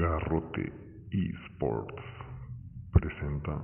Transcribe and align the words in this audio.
Garrote 0.00 0.72
Esports 1.12 2.02
presenta. 2.90 3.60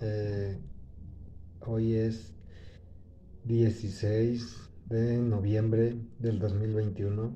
Eh, 0.00 0.58
hoy 1.60 1.94
es 1.94 2.34
16 3.44 4.56
de 4.90 5.16
noviembre 5.18 5.96
del 6.18 6.38
2021. 6.38 7.34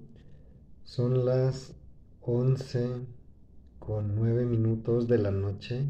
Son 0.85 1.25
las 1.25 1.75
11 2.21 3.07
con 3.79 4.15
9 4.15 4.45
minutos 4.45 5.09
de 5.09 5.19
la 5.19 5.31
noche. 5.31 5.87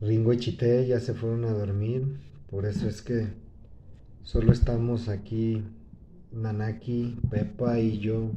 Ringo 0.00 0.32
y 0.32 0.38
Chité 0.38 0.86
ya 0.86 1.00
se 1.00 1.14
fueron 1.14 1.44
a 1.44 1.52
dormir. 1.52 2.20
Por 2.48 2.66
eso 2.66 2.88
es 2.88 3.02
que 3.02 3.26
solo 4.22 4.52
estamos 4.52 5.08
aquí, 5.08 5.64
Nanaki, 6.30 7.18
Pepa 7.30 7.80
y 7.80 7.98
yo 7.98 8.30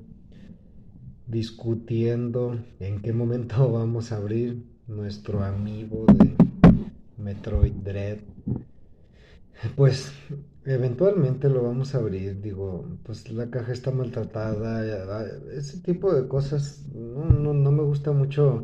discutiendo 1.28 2.60
en 2.80 3.04
qué 3.04 3.14
momento 3.14 3.72
vamos 3.72 4.12
a 4.12 4.18
abrir 4.18 4.69
nuestro 4.90 5.44
amigo 5.44 6.06
de 6.08 6.36
Metroid 7.18 7.74
Dread. 7.74 8.20
Pues 9.76 10.12
eventualmente 10.66 11.50
lo 11.50 11.64
vamos 11.64 11.94
a 11.96 11.98
abrir, 12.00 12.42
digo, 12.42 12.86
pues 13.04 13.30
la 13.32 13.50
caja 13.50 13.74
está 13.74 13.92
maltratada, 13.92 14.86
ya- 14.86 15.26
ese 15.54 15.80
tipo 15.82 16.14
de 16.14 16.28
cosas, 16.28 16.86
no, 16.94 17.26
no, 17.26 17.54
no 17.54 17.72
me 17.72 17.84
gusta 17.84 18.12
mucho 18.12 18.64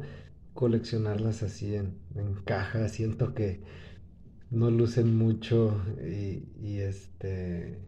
coleccionarlas 0.53 1.43
así 1.43 1.75
en, 1.75 1.97
en 2.15 2.35
caja, 2.45 2.87
siento 2.89 3.33
que 3.33 3.61
no 4.51 4.71
lucen 4.71 5.17
mucho 5.17 5.81
y, 6.05 6.43
y 6.61 6.79
este, 6.79 7.79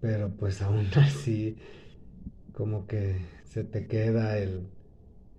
pero 0.00 0.30
pues 0.36 0.62
aún 0.62 0.86
así 0.96 1.56
como 2.54 2.86
que 2.86 3.16
se 3.44 3.64
te 3.64 3.86
queda 3.86 4.38
el, 4.38 4.68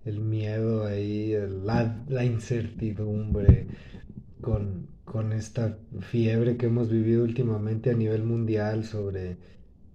el 0.05 0.19
miedo 0.19 0.85
ahí, 0.85 1.35
la, 1.63 2.03
la 2.07 2.25
incertidumbre 2.25 3.67
con, 4.41 4.87
con 5.05 5.33
esta 5.33 5.77
fiebre 5.99 6.57
que 6.57 6.67
hemos 6.67 6.89
vivido 6.89 7.23
últimamente 7.23 7.89
a 7.91 7.95
nivel 7.95 8.23
mundial 8.23 8.83
sobre 8.85 9.37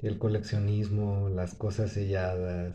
el 0.02 0.18
coleccionismo, 0.18 1.30
las 1.30 1.54
cosas 1.54 1.92
selladas. 1.92 2.74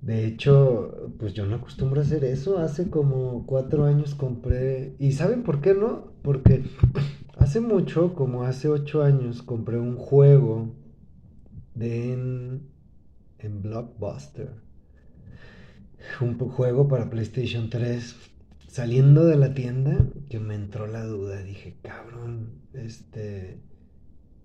De 0.00 0.26
hecho, 0.26 1.12
pues 1.18 1.32
yo 1.32 1.46
no 1.46 1.56
acostumbro 1.56 2.00
a 2.00 2.04
hacer 2.04 2.24
eso. 2.24 2.58
Hace 2.58 2.90
como 2.90 3.46
cuatro 3.46 3.84
años 3.84 4.14
compré... 4.14 4.96
¿Y 4.98 5.12
saben 5.12 5.44
por 5.44 5.62
qué 5.62 5.74
no? 5.74 6.12
Porque 6.22 6.64
hace 7.38 7.60
mucho, 7.60 8.14
como 8.14 8.42
hace 8.42 8.68
ocho 8.68 9.02
años, 9.02 9.42
compré 9.42 9.78
un 9.78 9.96
juego 9.96 10.74
de 11.74 12.12
en, 12.12 12.68
en 13.38 13.62
Blockbuster. 13.62 14.63
Un 16.20 16.38
juego 16.38 16.88
para 16.88 17.10
PlayStation 17.10 17.70
3. 17.70 18.16
Saliendo 18.68 19.24
de 19.24 19.36
la 19.36 19.54
tienda, 19.54 20.06
que 20.28 20.40
me 20.40 20.54
entró 20.54 20.86
la 20.86 21.04
duda. 21.04 21.42
Dije, 21.42 21.76
cabrón, 21.82 22.50
este... 22.72 23.58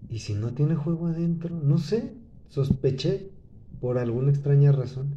¿Y 0.09 0.19
si 0.19 0.33
no 0.33 0.53
tiene 0.53 0.75
juego 0.75 1.07
adentro? 1.07 1.59
No 1.59 1.77
sé, 1.77 2.13
sospeché 2.47 3.31
por 3.81 3.97
alguna 3.97 4.29
extraña 4.29 4.71
razón. 4.71 5.15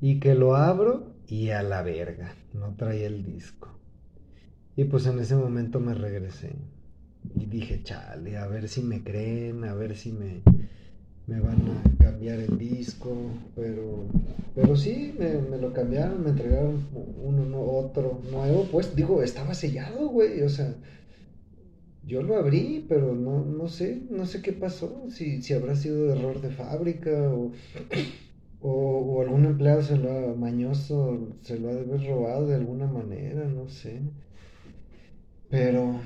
Y 0.00 0.20
que 0.20 0.34
lo 0.34 0.56
abro 0.56 1.14
y 1.26 1.50
a 1.50 1.62
la 1.62 1.82
verga, 1.82 2.34
no 2.54 2.74
traía 2.74 3.06
el 3.06 3.24
disco. 3.24 3.68
Y 4.76 4.84
pues 4.84 5.06
en 5.06 5.18
ese 5.18 5.36
momento 5.36 5.80
me 5.80 5.94
regresé. 5.94 6.54
Y 7.34 7.46
dije, 7.46 7.82
chale, 7.82 8.36
a 8.36 8.46
ver 8.46 8.68
si 8.68 8.82
me 8.82 9.02
creen, 9.02 9.64
a 9.64 9.74
ver 9.74 9.96
si 9.96 10.12
me, 10.12 10.42
me 11.28 11.40
van 11.40 11.60
a 11.70 12.02
cambiar 12.02 12.40
el 12.40 12.58
disco. 12.58 13.14
Pero, 13.54 14.06
pero 14.54 14.76
sí, 14.76 15.14
me, 15.18 15.38
me 15.38 15.58
lo 15.58 15.72
cambiaron, 15.72 16.24
me 16.24 16.30
entregaron 16.30 16.86
uno, 17.22 17.44
no, 17.44 17.60
otro 17.60 18.20
nuevo. 18.30 18.66
Pues 18.72 18.96
digo, 18.96 19.22
estaba 19.22 19.54
sellado, 19.54 20.08
güey. 20.08 20.42
O 20.42 20.48
sea, 20.48 20.74
yo 22.04 22.22
lo 22.22 22.36
abrí, 22.36 22.86
pero 22.88 23.14
no, 23.14 23.44
no 23.44 23.68
sé, 23.68 24.00
no 24.10 24.24
sé 24.26 24.40
qué 24.42 24.52
pasó. 24.52 25.04
Si, 25.10 25.42
si 25.42 25.52
habrá 25.52 25.76
sido 25.76 26.12
error 26.12 26.40
de 26.40 26.50
fábrica 26.50 27.10
o, 27.10 27.52
o, 28.62 28.70
o 28.70 29.22
algún 29.22 29.44
empleado 29.44 29.82
se 29.82 29.98
lo 29.98 30.10
ha, 30.10 30.34
mañoso, 30.34 31.28
se 31.42 31.60
lo 31.60 31.68
ha 31.68 31.74
de 31.74 31.80
haber 31.80 32.06
robado 32.06 32.46
de 32.46 32.54
alguna 32.56 32.86
manera, 32.86 33.44
no 33.44 33.68
sé. 33.68 34.00
Pero, 35.50 36.00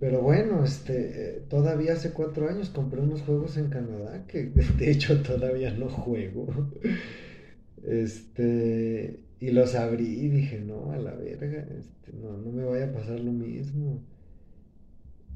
pero 0.00 0.22
bueno, 0.22 0.64
este, 0.64 1.36
eh, 1.36 1.42
todavía 1.48 1.94
hace 1.94 2.12
cuatro 2.12 2.48
años 2.48 2.70
compré 2.70 3.00
unos 3.00 3.22
juegos 3.22 3.56
en 3.56 3.68
Canadá 3.68 4.24
que 4.26 4.44
de 4.78 4.90
hecho 4.90 5.22
todavía 5.22 5.72
no 5.72 5.88
juego. 5.88 6.48
Este, 7.84 9.20
y 9.40 9.50
los 9.50 9.74
abrí 9.74 10.06
y 10.06 10.28
dije, 10.28 10.60
no, 10.60 10.92
a 10.92 10.98
la 10.98 11.14
verga, 11.14 11.66
este, 11.78 12.12
no, 12.12 12.36
no 12.38 12.52
me 12.52 12.64
vaya 12.64 12.86
a 12.86 12.92
pasar 12.92 13.20
lo 13.20 13.32
mismo. 13.32 14.02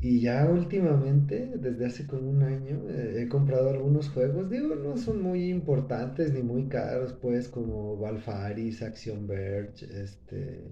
Y 0.02 0.20
ya 0.20 0.48
últimamente, 0.48 1.52
desde 1.58 1.84
hace 1.86 2.06
como 2.06 2.30
un 2.30 2.42
año, 2.42 2.88
eh, 2.88 3.22
he 3.22 3.28
comprado 3.28 3.68
algunos 3.68 4.08
juegos. 4.08 4.48
Digo, 4.50 4.74
no 4.74 4.96
son 4.96 5.22
muy 5.22 5.50
importantes 5.50 6.32
ni 6.32 6.42
muy 6.42 6.68
caros, 6.68 7.12
pues, 7.12 7.48
como 7.48 7.98
Valfaris, 7.98 8.82
Action 8.82 9.26
Verge, 9.26 9.86
este, 10.02 10.64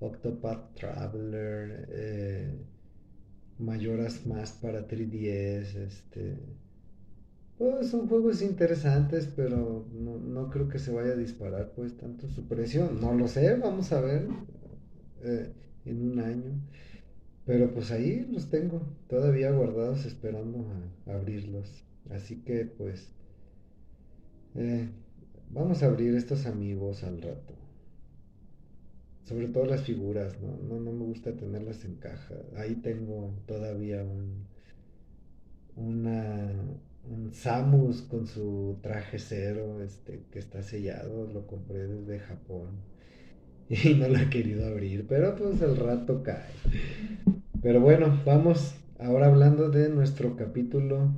Octopath 0.00 0.74
Traveler, 0.74 1.88
eh, 1.92 2.58
Majora's 3.58 4.26
Mask 4.26 4.60
para 4.60 4.86
3DS, 4.86 5.76
este. 5.76 6.36
Pues 7.58 7.88
son 7.88 8.08
juegos 8.08 8.42
interesantes, 8.42 9.28
pero 9.36 9.86
no, 9.92 10.18
no 10.18 10.50
creo 10.50 10.68
que 10.68 10.78
se 10.78 10.92
vaya 10.92 11.12
a 11.12 11.16
disparar, 11.16 11.72
pues, 11.76 11.96
tanto 11.96 12.28
su 12.28 12.48
precio. 12.48 12.90
No 12.90 13.14
lo 13.14 13.28
sé, 13.28 13.54
vamos 13.56 13.92
a 13.92 14.00
ver 14.00 14.26
eh, 15.22 15.52
en 15.84 16.10
un 16.10 16.18
año. 16.18 16.52
Pero 17.44 17.72
pues 17.72 17.90
ahí 17.90 18.26
los 18.30 18.50
tengo, 18.50 18.82
todavía 19.08 19.50
guardados 19.50 20.04
esperando 20.06 20.64
a 21.06 21.14
abrirlos. 21.14 21.84
Así 22.10 22.36
que 22.42 22.66
pues 22.66 23.08
eh, 24.54 24.88
vamos 25.50 25.82
a 25.82 25.86
abrir 25.86 26.14
estos 26.14 26.46
amigos 26.46 27.02
al 27.04 27.20
rato. 27.20 27.54
Sobre 29.24 29.48
todo 29.48 29.66
las 29.66 29.82
figuras, 29.82 30.40
¿no? 30.40 30.56
No, 30.68 30.80
no 30.80 30.92
me 30.92 31.04
gusta 31.04 31.32
tenerlas 31.32 31.84
en 31.84 31.96
caja. 31.96 32.34
Ahí 32.56 32.74
tengo 32.76 33.34
todavía 33.46 34.02
un, 34.02 34.46
una, 35.76 36.50
un 37.08 37.32
Samus 37.32 38.02
con 38.02 38.26
su 38.26 38.78
traje 38.82 39.18
cero, 39.18 39.82
este, 39.82 40.22
que 40.30 40.38
está 40.38 40.62
sellado, 40.62 41.26
lo 41.32 41.46
compré 41.46 41.86
desde 41.86 42.20
Japón. 42.20 42.92
Y 43.68 43.94
no 43.94 44.08
lo 44.08 44.18
he 44.18 44.28
querido 44.28 44.66
abrir, 44.66 45.06
pero 45.08 45.34
pues 45.34 45.62
el 45.62 45.76
rato 45.76 46.22
cae. 46.22 46.50
Pero 47.62 47.80
bueno, 47.80 48.20
vamos 48.26 48.74
ahora 48.98 49.26
hablando 49.26 49.70
de 49.70 49.88
nuestro 49.88 50.36
capítulo 50.36 51.14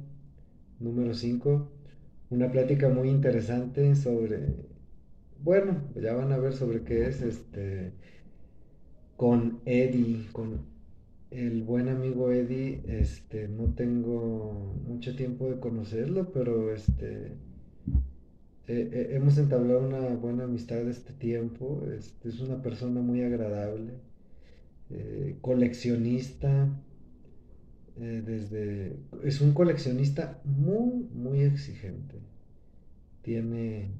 número 0.78 1.14
5. 1.14 1.68
Una 2.30 2.50
plática 2.50 2.88
muy 2.88 3.08
interesante 3.08 3.94
sobre, 3.96 4.54
bueno, 5.44 5.82
ya 5.94 6.14
van 6.14 6.32
a 6.32 6.38
ver 6.38 6.54
sobre 6.54 6.82
qué 6.82 7.06
es, 7.06 7.20
este, 7.22 7.92
con 9.16 9.60
Eddie, 9.66 10.26
con 10.32 10.62
el 11.30 11.62
buen 11.62 11.88
amigo 11.88 12.32
Eddie, 12.32 12.82
este, 12.88 13.48
no 13.48 13.74
tengo 13.74 14.74
mucho 14.86 15.14
tiempo 15.14 15.50
de 15.50 15.60
conocerlo, 15.60 16.32
pero 16.32 16.72
este, 16.72 17.32
hemos 18.66 19.36
entablado 19.36 19.86
una 19.86 20.00
buena 20.16 20.44
amistad 20.44 20.88
este 20.88 21.12
tiempo, 21.12 21.82
este, 21.94 22.30
es 22.30 22.40
una 22.40 22.62
persona 22.62 23.00
muy 23.00 23.22
agradable 23.22 23.92
eh, 24.90 25.36
coleccionista, 25.40 26.68
eh, 27.96 28.22
desde, 28.24 28.96
es 29.24 29.40
un 29.40 29.52
coleccionista 29.52 30.40
muy, 30.44 31.08
muy 31.12 31.40
exigente. 31.42 32.16
Tiene 33.22 33.90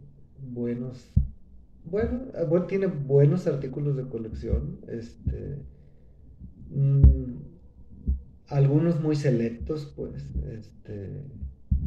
buenos, 0.41 1.11
bueno, 1.85 2.23
ah, 2.35 2.45
bueno, 2.45 2.67
tiene 2.67 2.87
buenos 2.87 3.47
artículos 3.47 3.97
de 3.97 4.09
colección, 4.09 4.81
este, 4.89 5.57
mm, 6.71 7.35
algunos 8.49 9.01
muy 9.01 9.17
selectos, 9.17 9.93
pues, 9.97 10.25
este, 10.53 11.23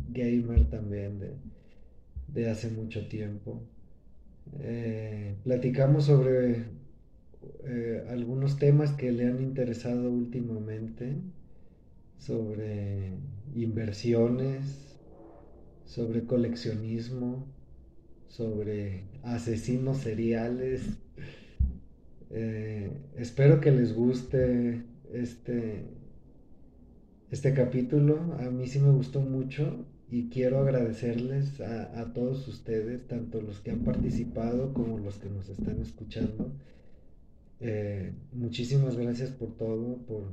gamer 0.10 0.70
también 0.70 1.20
de, 1.20 1.34
de 2.28 2.50
hace 2.50 2.70
mucho 2.70 3.08
tiempo. 3.08 3.62
Eh, 4.60 5.36
platicamos 5.44 6.06
sobre 6.06 6.66
eh, 7.64 8.06
algunos 8.10 8.58
temas 8.58 8.92
que 8.94 9.12
le 9.12 9.28
han 9.28 9.42
interesado 9.42 10.10
últimamente, 10.12 11.16
sobre 12.18 13.12
inversiones, 13.56 14.96
sobre 15.86 16.26
coleccionismo, 16.26 17.46
sobre 18.28 19.04
asesinos 19.34 19.98
seriales. 19.98 20.82
Eh, 22.30 22.92
espero 23.18 23.62
que 23.62 23.72
les 23.72 23.94
guste 23.94 24.84
este, 25.14 25.86
este 27.32 27.54
capítulo. 27.54 28.38
A 28.40 28.50
mí 28.50 28.68
sí 28.68 28.80
me 28.80 28.92
gustó 28.92 29.22
mucho 29.22 29.86
y 30.10 30.30
quiero 30.30 30.60
agradecerles 30.60 31.60
a, 31.60 32.14
todos 32.14 32.48
ustedes, 32.48 33.08
tanto 33.08 33.42
los 33.42 33.60
que 33.60 33.72
han 33.72 33.84
participado 33.84 34.74
como 34.74 34.98
los 35.00 35.18
que 35.18 35.30
nos 35.30 35.50
están 35.50 35.82
escuchando. 35.82 36.52
Eh, 37.60 38.14
muchísimas 38.34 38.96
gracias 38.96 39.32
por 39.32 39.58
todo, 39.58 39.98
por, 40.08 40.24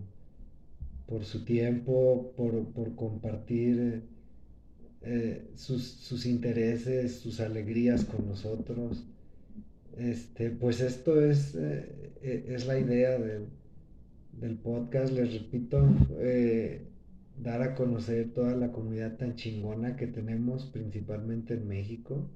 por 1.06 1.24
su 1.24 1.44
tiempo, 1.44 2.32
por, 2.36 2.94
compartir 2.94 4.02
eh, 5.04 5.50
sus, 5.54 6.26
intereses, 6.26 7.20
sus 7.20 7.40
alegrías 7.40 8.04
con 8.04 8.26
nosotros. 8.26 9.04
Este, 9.98 10.50
pues 10.50 10.80
esto 10.80 11.22
es, 11.22 11.54
eh, 11.54 12.46
es 12.48 12.66
la 12.66 12.78
idea 12.78 13.18
del, 13.18 13.46
del 14.40 14.56
podcast, 14.56 15.12
les 15.12 15.32
repito 15.32 15.86
dar 17.42 17.62
a 17.62 17.74
conocer 17.74 18.32
toda 18.32 18.54
la 18.54 18.70
comunidad 18.70 19.16
tan 19.16 19.34
chingona 19.36 19.96
que 19.96 20.06
tenemos 20.06 20.66
principalmente 20.66 21.54
en 21.54 21.66
México 21.66 22.28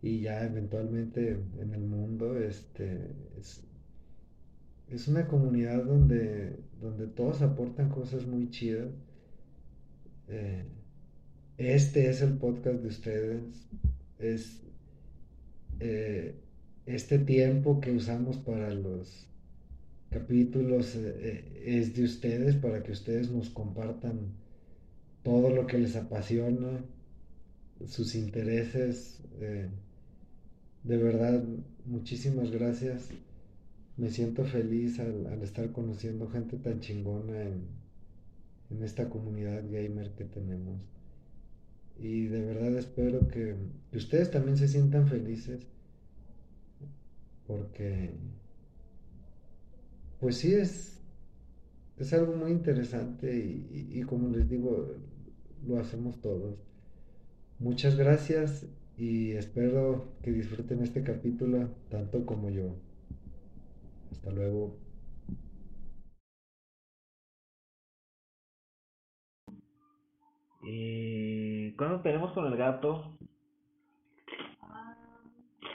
y 0.00 0.20
ya 0.20 0.44
eventualmente 0.44 1.38
en 1.60 1.74
el 1.74 1.82
mundo. 1.82 2.38
Este 2.38 3.08
es, 3.38 5.08
una 5.08 5.26
comunidad 5.26 5.84
donde 5.84 6.56
donde 6.80 7.06
todos 7.06 7.42
aportan 7.42 7.88
cosas 7.88 8.26
muy 8.26 8.50
chidas. 8.50 8.90
Eh, 10.28 10.64
este 11.62 12.10
es 12.10 12.22
el 12.22 12.38
podcast 12.38 12.80
de 12.80 12.88
ustedes 12.88 13.42
es 14.18 14.62
eh, 15.80 16.34
este 16.86 17.18
tiempo 17.18 17.80
que 17.80 17.92
usamos 17.92 18.36
para 18.36 18.72
los 18.74 19.26
capítulos 20.10 20.94
eh, 20.94 21.14
eh, 21.18 21.62
es 21.78 21.94
de 21.94 22.04
ustedes 22.04 22.56
para 22.56 22.82
que 22.82 22.92
ustedes 22.92 23.30
nos 23.30 23.50
compartan 23.50 24.32
todo 25.22 25.50
lo 25.50 25.66
que 25.68 25.78
les 25.78 25.94
apasiona, 25.94 26.84
sus 27.86 28.16
intereses. 28.16 29.20
De 30.82 30.96
verdad, 30.96 31.44
muchísimas 31.86 32.50
gracias. 32.50 33.10
Me 33.96 34.10
siento 34.10 34.44
feliz 34.44 34.98
al, 34.98 35.40
estar 35.42 35.70
conociendo 35.70 36.28
gente 36.28 36.56
tan 36.56 36.80
chingona 36.80 37.42
en, 37.42 37.62
en, 38.70 38.82
esta 38.82 39.08
comunidad 39.08 39.62
gamer 39.70 40.10
que 40.10 40.24
tenemos. 40.24 40.80
Y 42.02 42.26
de 42.26 42.42
verdad 42.42 42.76
espero 42.76 43.28
que 43.28 43.54
ustedes 43.94 44.32
también 44.32 44.56
se 44.56 44.66
sientan 44.66 45.06
felices 45.06 45.60
porque 47.46 48.10
pues 50.18 50.38
sí 50.38 50.52
es, 50.52 51.00
es 51.98 52.12
algo 52.12 52.34
muy 52.34 52.50
interesante 52.50 53.36
y, 53.36 54.02
como 54.02 54.30
les 54.30 54.48
digo, 54.48 54.96
lo 55.64 55.78
hacemos 55.78 56.20
todos. 56.20 56.58
Muchas 57.60 57.94
gracias 57.94 58.66
y 58.96 59.32
espero 59.32 60.12
que 60.22 60.32
disfruten 60.32 60.82
este 60.82 61.04
capítulo 61.04 61.70
tanto 61.88 62.26
como 62.26 62.50
yo. 62.50 62.74
Hasta 64.10 64.32
luego. 64.32 64.81
¿Y 70.62 71.72
cuándo 71.72 72.00
tenemos 72.00 72.32
con 72.32 72.46
el 72.46 72.56
gato? 72.56 73.16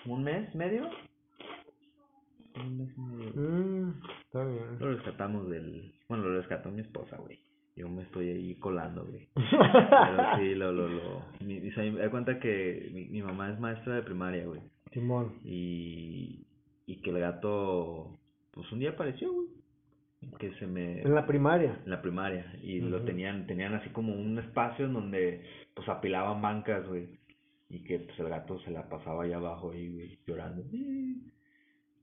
¿Un 0.06 0.24
mes 0.24 0.54
medio? 0.56 0.90
Un 2.56 2.78
mes 2.78 2.98
medio. 2.98 3.34
Mm. 3.36 4.02
Está 4.26 4.46
bien. 4.46 4.80
Lo 4.80 4.94
rescatamos 4.94 5.50
del. 5.50 5.94
Bueno, 6.08 6.24
lo 6.24 6.38
rescató 6.38 6.72
mi 6.72 6.82
esposa, 6.82 7.18
güey. 7.18 7.40
Yo 7.76 7.90
me 7.90 8.04
estoy 8.04 8.30
ahí 8.30 8.56
colando, 8.56 9.06
güey. 9.06 9.28
Pero 9.36 10.38
sí, 10.38 10.56
lo, 10.56 10.72
lo, 10.72 10.88
lo. 10.88 11.26
Me, 11.42 11.60
da 11.92 12.10
cuenta 12.10 12.40
que 12.40 12.90
mi, 12.94 13.06
mi 13.06 13.22
mamá 13.22 13.52
es 13.52 13.60
maestra 13.60 13.96
de 13.96 14.04
primaria, 14.04 14.46
güey. 14.46 14.62
Simón. 14.94 15.40
Y. 15.44 16.46
Y 16.86 17.02
que 17.02 17.10
el 17.10 17.20
gato. 17.20 18.18
Pues 18.52 18.72
un 18.72 18.80
día 18.80 18.92
apareció, 18.92 19.32
güey. 19.34 19.57
Que 20.40 20.52
se 20.54 20.68
me. 20.68 21.02
En 21.02 21.14
la 21.14 21.26
primaria. 21.26 21.80
En 21.86 21.92
la 21.92 22.02
primaria. 22.02 22.54
Y 22.62 22.82
lo 22.82 23.04
tenían. 23.04 23.48
Tenían 23.48 23.74
así 23.76 23.90
como 23.90 24.14
un 24.14 24.40
espacio 24.40 24.86
en 24.86 24.94
donde. 24.94 25.44
Pues 25.76 25.88
apilaban 25.90 26.42
bancas, 26.42 26.88
güey. 26.88 27.08
Y 27.70 27.84
que 27.84 28.00
pues 28.00 28.20
el 28.20 28.30
gato 28.30 28.60
se 28.62 28.72
la 28.72 28.88
pasaba 28.88 29.24
allá 29.24 29.38
abajo 29.38 29.72
ahí, 29.72 29.90
güey, 29.90 30.20
llorando. 30.26 30.64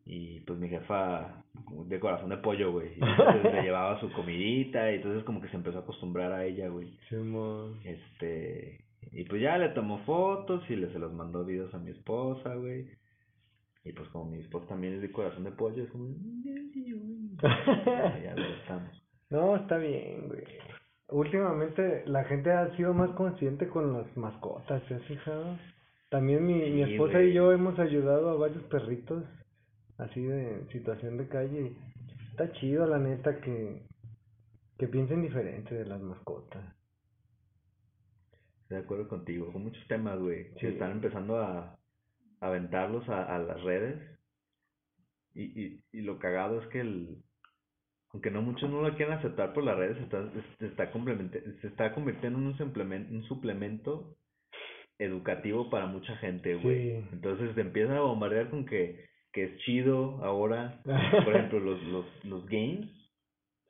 Y 0.07 0.41
pues 0.41 0.59
mi 0.59 0.69
jefa, 0.69 1.43
de 1.87 1.99
corazón 1.99 2.29
de 2.29 2.37
pollo, 2.37 2.73
güey. 2.73 2.91
Y 2.97 3.49
le 3.49 3.63
llevaba 3.63 3.99
su 4.01 4.13
comidita 4.13 4.93
y 4.93 4.97
entonces 4.97 5.25
como 5.25 5.41
que 5.41 5.49
se 5.49 5.57
empezó 5.57 5.79
a 5.79 5.81
acostumbrar 5.81 6.33
a 6.33 6.45
ella, 6.45 6.69
güey. 6.69 6.99
Sí, 7.09 7.17
este, 7.85 8.85
y 9.13 9.25
pues 9.25 9.41
ya 9.41 9.57
le 9.57 9.71
tomó 9.71 9.99
fotos 10.05 10.69
y 10.69 10.77
le 10.77 10.93
se 10.93 10.99
los 10.99 11.13
mandó 11.13 11.45
videos 11.45 11.73
a 11.73 11.79
mi 11.79 11.93
esposa, 11.93 12.55
güey. 12.55 12.87
Y 13.85 13.93
pues 13.93 14.09
como 14.09 14.31
mi 14.31 14.39
esposa 14.41 14.67
también 14.69 14.95
es 14.95 15.03
de 15.03 15.13
corazón 15.13 15.45
de 15.45 15.53
pollo, 15.53 15.83
es 15.83 15.91
como, 15.91 16.09
ya, 17.45 18.19
ya 18.25 18.35
lo 18.35 18.45
estamos. 18.45 19.03
No, 19.31 19.57
está 19.57 19.79
bien, 19.79 20.29
güey. 20.29 20.45
Últimamente 21.09 22.05
la 22.07 22.25
gente 22.25 22.51
ha 22.51 22.75
sido 22.77 22.95
más 22.95 23.11
consciente 23.11 23.69
con 23.69 23.93
las 23.93 24.17
mascotas, 24.17 24.83
¿te 24.87 24.95
has 24.95 25.03
fijado? 25.05 25.59
También 26.11 26.47
mi, 26.47 26.55
mi 26.71 26.83
esposa 26.83 27.23
y 27.23 27.33
yo 27.33 27.53
hemos 27.53 27.79
ayudado 27.79 28.31
a 28.31 28.37
varios 28.37 28.63
perritos 28.65 29.25
así 29.99 30.23
de 30.23 30.67
situación 30.73 31.17
de 31.19 31.29
calle. 31.29 31.77
Está 32.31 32.53
chido, 32.53 32.87
la 32.87 32.99
neta, 32.99 33.41
que, 33.41 33.83
que 34.79 34.89
piensen 34.89 35.23
diferente 35.23 35.75
de 35.75 35.85
las 35.85 36.01
mascotas. 36.01 36.65
De 38.69 38.79
acuerdo 38.79 39.09
contigo, 39.09 39.53
con 39.53 39.65
muchos 39.65 39.87
temas, 39.89 40.19
güey. 40.19 40.53
Sí. 40.59 40.67
Están 40.67 40.93
empezando 40.93 41.39
a, 41.39 41.79
aventarlos 42.41 43.09
a, 43.09 43.35
a 43.35 43.39
las 43.39 43.63
redes. 43.63 44.01
Y, 45.35 45.65
y, 45.65 45.85
y 45.93 46.03
lo 46.03 46.19
cagado 46.19 46.61
es 46.61 46.69
que 46.69 46.81
el, 46.81 47.24
aunque 48.15 48.31
no 48.31 48.41
muchos 48.41 48.71
no 48.71 48.81
lo 48.81 48.97
quieren 48.97 49.19
aceptar 49.19 49.53
por 49.53 49.65
las 49.65 49.77
redes, 49.77 49.99
está, 49.99 50.25
se, 50.33 50.67
está 50.67 50.91
se 51.61 51.67
está 51.67 51.93
convirtiendo 51.93 52.39
en 52.39 52.47
un 52.47 52.57
suplemento, 52.57 53.13
un 53.13 53.25
suplemento 53.25 54.17
educativo 54.99 55.69
para 55.69 55.87
mucha 55.87 56.17
gente, 56.17 56.55
güey. 56.55 57.05
Entonces 57.13 57.55
te 57.55 57.61
empiezan 57.61 57.97
a 57.97 58.01
bombardear 58.01 58.49
con 58.49 58.65
que 58.65 59.13
que 59.35 59.45
es 59.45 59.59
chido 59.59 60.25
ahora. 60.25 60.81
Por 61.25 61.37
ejemplo, 61.37 61.61
los, 61.61 61.83
los, 61.83 62.25
los 62.25 62.47
games 62.47 62.89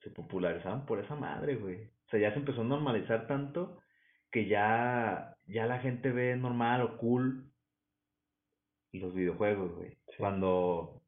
se 0.03 0.11
popularizaban 0.11 0.85
por 0.85 1.01
esa 1.01 1.17
madre, 1.17 1.57
güey. 1.57 1.87
O 1.87 2.11
sea, 2.11 2.21
ya 2.21 2.33
se 2.33 2.39
empezó 2.39 2.61
a 2.61 2.65
normalizar 2.65 3.27
tanto 3.27 3.81
que 4.31 4.47
ya, 4.47 5.35
ya 5.47 5.67
la 5.67 5.79
gente 5.79 6.13
ve 6.13 6.37
normal 6.37 6.83
o 6.83 6.99
cool 6.99 7.51
los 8.93 9.15
videojuegos, 9.15 9.75
güey. 9.75 9.97
Cuando 10.19 11.01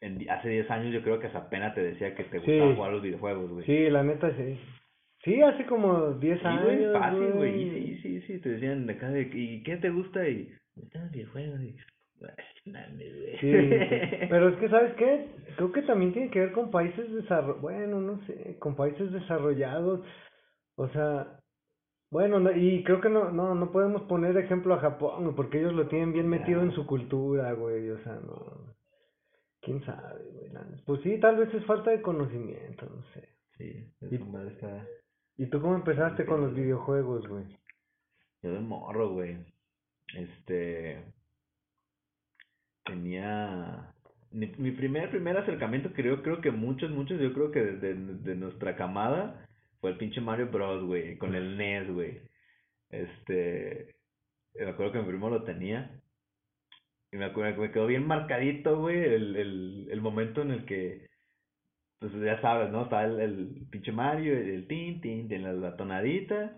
en, 0.00 0.28
hace 0.30 0.48
10 0.48 0.70
años 0.70 0.92
yo 0.92 1.02
creo 1.02 1.18
que 1.18 1.26
esa 1.26 1.48
pena 1.50 1.74
te 1.74 1.82
decía 1.82 2.14
que 2.14 2.24
te 2.24 2.38
gustaba 2.38 2.74
jugar 2.74 2.92
los 2.92 3.02
videojuegos, 3.02 3.50
güey. 3.50 3.66
Sí, 3.66 3.90
la 3.90 4.02
neta 4.02 4.34
sí. 4.36 4.58
Sí, 5.24 5.42
hace 5.42 5.66
como 5.66 6.12
10 6.12 6.44
años. 6.44 6.64
Güey, 6.64 6.92
fácil, 6.92 7.32
güey. 7.32 7.70
Sí, 7.70 7.98
sí, 8.02 8.20
sí, 8.22 8.38
te 8.40 8.48
decían 8.50 8.86
de 8.86 8.94
acá 8.94 9.10
¿y 9.18 9.62
qué 9.62 9.76
te 9.76 9.90
gusta? 9.90 10.26
Y, 10.26 10.48
me 10.76 10.82
gustan 10.82 11.10
videojuegos. 11.10 11.60
Y, 11.62 11.76
Sí, 13.40 13.52
pero 14.28 14.50
es 14.50 14.56
que, 14.58 14.68
¿sabes 14.68 14.94
qué? 14.96 15.26
Creo 15.56 15.72
que 15.72 15.82
también 15.82 16.12
tiene 16.12 16.30
que 16.30 16.40
ver 16.40 16.52
con 16.52 16.70
países 16.70 17.10
desarrollados, 17.12 17.60
bueno, 17.62 18.00
no 18.00 18.20
sé, 18.26 18.56
con 18.58 18.76
países 18.76 19.10
desarrollados, 19.10 20.00
o 20.76 20.88
sea, 20.88 21.40
bueno, 22.10 22.38
y 22.52 22.84
creo 22.84 23.00
que 23.00 23.08
no, 23.08 23.30
no, 23.30 23.54
no 23.54 23.72
podemos 23.72 24.02
poner 24.02 24.36
ejemplo 24.36 24.74
a 24.74 24.80
Japón, 24.80 25.34
porque 25.34 25.60
ellos 25.60 25.72
lo 25.72 25.88
tienen 25.88 26.12
bien 26.12 26.28
metido 26.28 26.62
en 26.62 26.72
su 26.72 26.86
cultura, 26.86 27.52
güey, 27.52 27.88
o 27.90 27.98
sea, 28.02 28.14
no, 28.14 28.74
quién 29.60 29.84
sabe, 29.84 30.24
güey, 30.32 30.50
pues 30.84 31.02
sí, 31.02 31.18
tal 31.20 31.36
vez 31.36 31.52
es 31.54 31.64
falta 31.64 31.90
de 31.90 32.02
conocimiento, 32.02 32.86
no 32.86 33.02
sé. 33.14 33.28
Sí, 33.56 33.92
y, 34.10 34.14
está... 34.48 34.86
¿Y 35.36 35.46
tú 35.46 35.60
cómo 35.60 35.74
empezaste 35.74 36.24
con 36.24 36.40
los 36.40 36.54
videojuegos, 36.54 37.26
güey? 37.28 37.44
Yo 38.42 38.52
de 38.52 38.60
morro, 38.60 39.10
güey, 39.10 39.36
este 40.16 41.04
tenía 42.84 43.94
mi, 44.32 44.46
mi 44.56 44.70
primer 44.72 45.10
primer 45.10 45.36
acercamiento 45.36 45.90
yo 45.90 46.22
creo 46.22 46.40
que 46.40 46.50
muchos 46.50 46.90
muchos 46.90 47.20
yo 47.20 47.32
creo 47.34 47.50
que 47.50 47.60
desde 47.60 47.94
de 47.94 48.34
nuestra 48.34 48.74
camada 48.74 49.46
fue 49.80 49.90
el 49.90 49.98
pinche 49.98 50.20
Mario 50.20 50.50
Bros 50.50 50.82
güey 50.84 51.18
con 51.18 51.34
el 51.34 51.58
NES 51.58 51.92
güey 51.92 52.30
este, 52.90 53.94
me 54.54 54.70
acuerdo 54.70 54.92
que 54.92 54.98
mi 54.98 55.08
primo 55.08 55.30
lo 55.30 55.44
tenía. 55.44 55.99
Y 57.12 57.16
me 57.16 57.24
acuerdo 57.26 57.60
me 57.60 57.72
quedó 57.72 57.86
bien 57.86 58.06
marcadito, 58.06 58.78
güey, 58.80 58.98
el, 58.98 59.36
el, 59.36 59.88
el 59.90 60.00
momento 60.00 60.42
en 60.42 60.52
el 60.52 60.64
que, 60.64 61.06
pues 61.98 62.12
ya 62.14 62.40
sabes, 62.40 62.70
¿no? 62.70 62.84
Está 62.84 63.04
el, 63.04 63.20
el 63.20 63.66
pinche 63.70 63.92
Mario, 63.92 64.34
el, 64.36 64.66
tin, 64.68 65.00
tin, 65.00 65.28
tin, 65.28 65.42
la, 65.42 65.52
la 65.52 65.76
tonadita. 65.76 66.56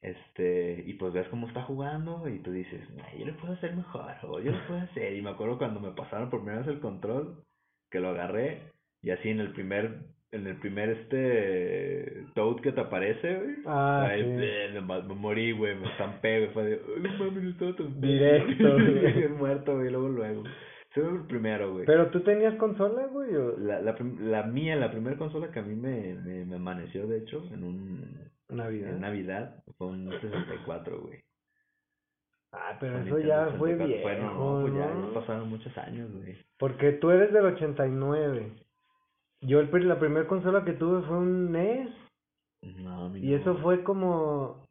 Este, 0.00 0.84
y 0.86 0.94
pues 0.94 1.12
ves 1.12 1.28
cómo 1.28 1.48
está 1.48 1.62
jugando 1.64 2.28
y 2.28 2.38
tú 2.40 2.52
dices, 2.52 2.82
"Ay, 3.04 3.20
yo 3.20 3.26
le 3.26 3.32
puedo 3.34 3.54
hacer 3.54 3.74
mejor, 3.74 4.12
o 4.24 4.40
yo 4.40 4.52
lo 4.52 4.66
puedo 4.66 4.80
hacer. 4.80 5.14
Y 5.16 5.22
me 5.22 5.30
acuerdo 5.30 5.58
cuando 5.58 5.80
me 5.80 5.92
pasaron 5.92 6.30
por 6.30 6.40
primera 6.40 6.60
vez 6.60 6.68
el 6.68 6.80
control, 6.80 7.44
que 7.90 8.00
lo 8.00 8.10
agarré, 8.10 8.72
y 9.02 9.10
así 9.10 9.28
en 9.30 9.40
el 9.40 9.52
primer, 9.52 10.04
en 10.32 10.46
el 10.46 10.56
primer 10.56 10.90
este 10.90 12.26
Toad 12.34 12.60
que 12.60 12.72
te 12.72 12.80
aparece, 12.80 13.34
güey. 13.36 13.56
Ah, 13.66 14.08
ahí, 14.10 14.22
sí. 14.22 14.28
bleh, 14.36 14.80
me, 14.80 15.14
morí, 15.14 15.52
güey, 15.52 15.74
me 15.76 15.88
estampé, 15.90 16.40
güey, 16.40 16.50
fue 16.52 16.64
de, 16.64 16.74
"Ay, 16.74 17.02
no 17.02 17.24
mames, 17.24 17.42
no 17.44 17.50
estaba 17.50 17.76
tan 17.76 18.00
Directo, 18.00 18.72
güey. 18.74 19.12
Bien 19.14 19.36
muerto, 19.36 19.74
güey, 19.76 19.90
luego, 19.90 20.08
luego. 20.08 20.42
Ese 20.90 21.00
fue 21.02 21.10
el 21.18 21.26
primero, 21.26 21.72
güey. 21.72 21.86
Pero 21.86 22.10
tú 22.10 22.20
tenías 22.20 22.54
consola, 22.56 23.06
güey, 23.06 23.34
o 23.36 23.56
La, 23.58 23.80
la, 23.80 23.96
la 24.20 24.42
mía, 24.44 24.76
la 24.76 24.90
primera 24.90 25.16
consola 25.16 25.50
que 25.50 25.60
a 25.60 25.62
mí 25.62 25.74
me, 25.74 26.14
me, 26.14 26.44
me 26.44 26.56
amaneció, 26.56 27.06
de 27.06 27.18
hecho, 27.18 27.44
en 27.52 27.64
un, 27.64 28.30
Navidad. 28.48 28.90
en 28.90 29.00
Navidad, 29.00 29.62
fue 29.76 29.88
un 29.88 30.10
64, 30.10 31.00
güey. 31.00 31.20
Ah, 32.52 32.78
pero 32.80 32.98
eso 32.98 33.18
ya 33.18 33.46
fue 33.58 33.72
64. 33.76 33.86
viejo, 33.86 34.02
Fue, 34.02 34.16
no, 34.16 34.60
pues 34.62 34.74
ya, 34.74 34.86
ya 35.08 35.14
pasaron 35.14 35.48
muchos 35.50 35.76
años, 35.78 36.10
güey. 36.12 36.36
Porque 36.58 36.92
tú 36.92 37.10
eres 37.10 37.30
del 37.32 37.44
89. 37.44 38.52
Yo 39.40 39.60
el, 39.60 39.88
la 39.88 39.98
primera 39.98 40.26
consola 40.26 40.64
que 40.64 40.72
tuve 40.72 41.02
fue 41.06 41.18
un 41.18 41.52
NES. 41.52 41.90
No, 42.62 43.16
Y 43.16 43.30
no. 43.30 43.36
eso 43.36 43.56
fue 43.58 43.84
como, 43.84 44.64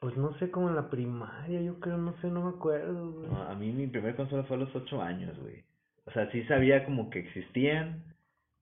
pues 0.00 0.16
no 0.16 0.34
sé, 0.38 0.50
como 0.50 0.68
en 0.68 0.76
la 0.76 0.90
primaria, 0.90 1.60
yo 1.62 1.80
creo, 1.80 1.96
no 1.96 2.12
sé, 2.20 2.28
no 2.28 2.44
me 2.44 2.50
acuerdo, 2.50 3.12
güey. 3.12 3.28
No, 3.30 3.42
a 3.42 3.54
mí 3.54 3.72
mi 3.72 3.86
primer 3.86 4.16
consola 4.16 4.44
fue 4.44 4.56
a 4.56 4.60
los 4.60 4.74
8 4.76 5.02
años, 5.02 5.38
güey. 5.38 5.62
O 6.06 6.10
sea, 6.12 6.30
sí 6.32 6.42
sabía 6.44 6.84
como 6.84 7.08
que 7.10 7.20
existían, 7.20 8.02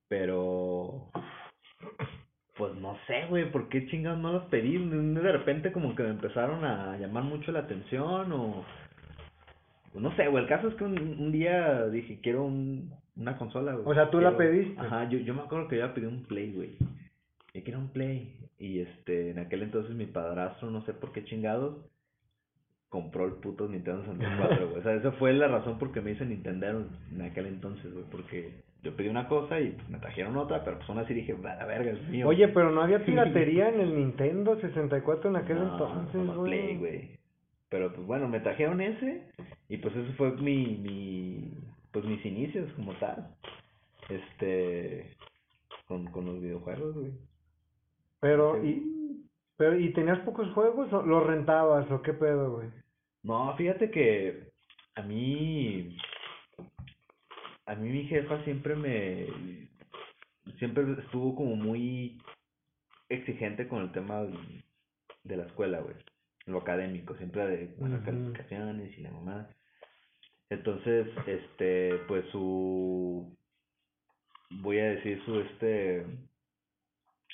pero... 0.09 1.11
Pues 2.57 2.75
no 2.75 2.97
sé, 3.07 3.27
güey, 3.29 3.51
¿por 3.53 3.69
qué 3.69 3.87
chingados 3.87 4.19
no 4.19 4.33
los 4.33 4.45
pedí? 4.47 4.79
De 4.79 5.33
repente 5.33 5.71
como 5.73 5.95
que 5.95 6.03
me 6.03 6.11
empezaron 6.11 6.65
a 6.65 6.97
llamar 6.99 7.23
mucho 7.25 7.53
la 7.53 7.61
atención 7.61 8.33
o... 8.33 8.65
No 9.95 10.15
sé, 10.17 10.29
güey, 10.29 10.43
el 10.45 10.49
caso 10.49 10.69
es 10.69 10.75
que 10.75 10.85
un, 10.85 10.99
un 10.99 11.33
día 11.33 11.87
dije, 11.89 12.21
quiero 12.21 12.45
un, 12.45 12.93
una 13.19 13.37
consola, 13.37 13.73
güey. 13.73 13.85
O 13.87 13.95
sea, 13.95 14.11
¿tú 14.11 14.21
la 14.21 14.37
Quiero- 14.37 14.53
pediste? 14.53 14.81
Ajá, 14.81 15.09
yo, 15.09 15.19
yo 15.19 15.35
me 15.35 15.43
acuerdo 15.43 15.69
que 15.69 15.79
yo 15.79 15.93
pedí 15.95 16.07
un 16.07 16.23
Play, 16.25 16.53
güey. 16.53 16.71
Yo 17.55 17.65
quería 17.65 17.79
un 17.79 17.89
Play. 17.89 18.35
Y 18.59 18.81
este, 18.81 19.31
en 19.31 19.39
aquel 19.39 19.63
entonces 19.63 19.95
mi 19.95 20.07
padrastro, 20.07 20.71
no 20.71 20.83
sé 20.83 20.93
por 20.95 21.13
qué 21.13 21.25
chingados, 21.25 21.77
compró 22.89 23.27
el 23.27 23.33
puto 23.35 23.69
Nintendo 23.69 24.03
64, 24.05 24.69
güey. 24.69 24.81
O 24.81 24.83
sea, 24.83 24.95
esa 24.95 25.13
fue 25.13 25.33
la 25.33 25.49
razón 25.49 25.79
por 25.79 25.93
que 25.93 26.01
me 26.01 26.13
hice 26.13 26.25
Nintendo 26.25 26.87
en 27.13 27.23
aquel 27.23 27.47
entonces, 27.47 27.93
güey. 27.93 28.05
Porque 28.11 28.63
yo 28.83 28.95
pedí 28.97 29.09
una 29.09 29.29
cosa 29.29 29.61
y 29.61 29.71
pues, 29.71 29.89
me 29.89 29.99
trajeron 29.99 30.37
otra, 30.37 30.65
pero 30.65 30.79
pues 30.79 30.89
aún 30.89 30.99
así 31.01 31.13
dije, 31.15 31.35
va 31.35 31.55
la 31.57 31.67
verga, 31.67 31.91
es 31.93 32.09
mío. 32.09 32.27
Oye, 32.29 32.49
pero 32.49 32.71
no 32.71 32.83
había 32.83 33.05
piratería 33.05 33.69
en 33.69 33.81
el 33.81 33.95
Nintendo 33.97 34.59
64 34.61 35.31
en 35.31 35.37
aquel 35.37 35.59
No, 35.59 35.73
entonces, 35.73 36.37
güey. 36.37 36.77
Güey. 36.79 37.19
Pero 37.69 37.93
pues 37.93 38.07
bueno, 38.07 38.29
me 38.29 38.41
trajeron 38.41 38.81
ese 38.81 39.25
y 39.69 39.77
pues 39.77 39.95
eso 39.95 40.11
fue 40.15 40.33
mi, 40.37 40.79
mi, 40.79 41.53
pues 41.93 42.05
mis 42.05 42.25
inicios 42.25 42.71
como 42.75 42.95
tal. 42.99 43.35
Este, 44.09 45.17
con, 45.87 46.07
con 46.07 46.27
los 46.27 46.41
videojuegos, 46.41 46.95
güey. 46.95 47.13
Pero, 48.21 48.61
Sí. 48.63 48.69
y, 48.69 49.27
pero, 49.57 49.79
¿y 49.79 49.93
tenías 49.93 50.19
pocos 50.21 50.51
juegos 50.53 50.93
o 50.93 51.03
los 51.03 51.27
rentabas 51.27 51.91
o 51.91 52.03
qué 52.03 52.13
pedo, 52.15 52.57
güey? 52.57 52.69
No, 53.23 53.55
fíjate 53.57 53.91
que 53.91 54.51
a 54.95 55.03
mí, 55.03 55.97
a 57.67 57.75
mí 57.75 57.89
mi 57.91 58.05
jefa 58.05 58.43
siempre 58.45 58.75
me, 58.75 59.27
siempre 60.59 60.85
estuvo 61.03 61.35
como 61.35 61.57
muy 61.57 62.19
exigente 63.09 63.69
con 63.69 63.83
el 63.83 63.93
tema 63.93 64.23
de 65.25 65.37
la 65.37 65.45
escuela, 65.45 65.81
güey, 65.81 65.97
lo 66.47 66.59
académico, 66.59 67.15
siempre 67.17 67.47
de 67.47 67.67
buenas 67.79 68.01
Ujú. 68.03 68.07
calificaciones 68.11 68.97
y 68.99 69.03
la 69.03 69.11
mamá. 69.11 69.49
Entonces, 70.51 71.07
este, 71.27 71.95
pues 72.09 72.25
su, 72.31 73.37
voy 74.63 74.79
a 74.79 74.91
decir 74.91 75.23
su, 75.25 75.41
este, 75.41 76.07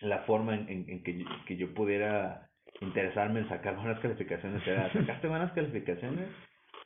la 0.00 0.20
forma 0.24 0.54
en, 0.54 0.88
en, 0.88 1.02
que, 1.02 1.18
yo, 1.18 1.26
que 1.46 1.56
yo 1.56 1.72
pudiera 1.74 2.50
interesarme 2.80 3.40
en 3.40 3.48
sacar 3.48 3.76
buenas 3.76 4.00
calificaciones 4.00 4.66
era, 4.66 4.92
¿sacaste 4.92 5.28
buenas 5.28 5.52
calificaciones? 5.52 6.28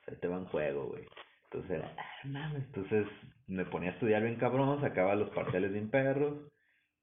Se 0.04 0.16
te 0.16 0.28
va 0.28 0.36
en 0.36 0.46
juego, 0.46 0.88
güey. 0.88 1.04
Entonces 1.44 1.78
era, 1.78 1.94
ah, 1.96 2.26
mames. 2.26 2.64
Entonces 2.66 3.06
me 3.46 3.64
ponía 3.64 3.90
a 3.90 3.92
estudiar 3.94 4.22
bien 4.22 4.36
cabrón, 4.36 4.80
sacaba 4.80 5.14
los 5.14 5.30
parciales 5.30 5.72
bien 5.72 5.90
perros 5.90 6.52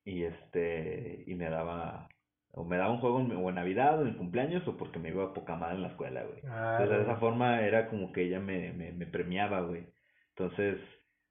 y 0.03 0.24
este, 0.24 1.24
y 1.25 1.34
me 1.36 1.50
daba, 1.50 2.08
o 2.55 2.63
me 2.63 2.77
daba 2.77 2.91
un 2.93 3.00
juego 3.00 3.19
en, 3.19 3.31
o 3.33 3.50
en 3.50 3.55
Navidad 3.55 4.01
o 4.01 4.07
en 4.07 4.15
cumpleaños 4.15 4.67
o 4.67 4.77
porque 4.77 5.00
me 5.00 5.09
iba 5.09 5.25
a 5.25 5.33
poca 5.33 5.55
madre 5.55 5.75
en 5.75 5.81
la 5.83 5.89
escuela, 5.89 6.24
güey. 6.24 6.39
Ah, 6.47 6.77
Entonces 6.79 6.97
de 6.97 7.03
esa 7.12 7.19
forma 7.19 7.62
era 7.62 7.89
como 7.89 8.12
que 8.13 8.24
ella 8.24 8.39
me, 8.39 8.71
me, 8.74 8.91
me 8.93 9.05
premiaba, 9.07 9.62
güey. 9.62 9.85
Entonces, 10.29 10.79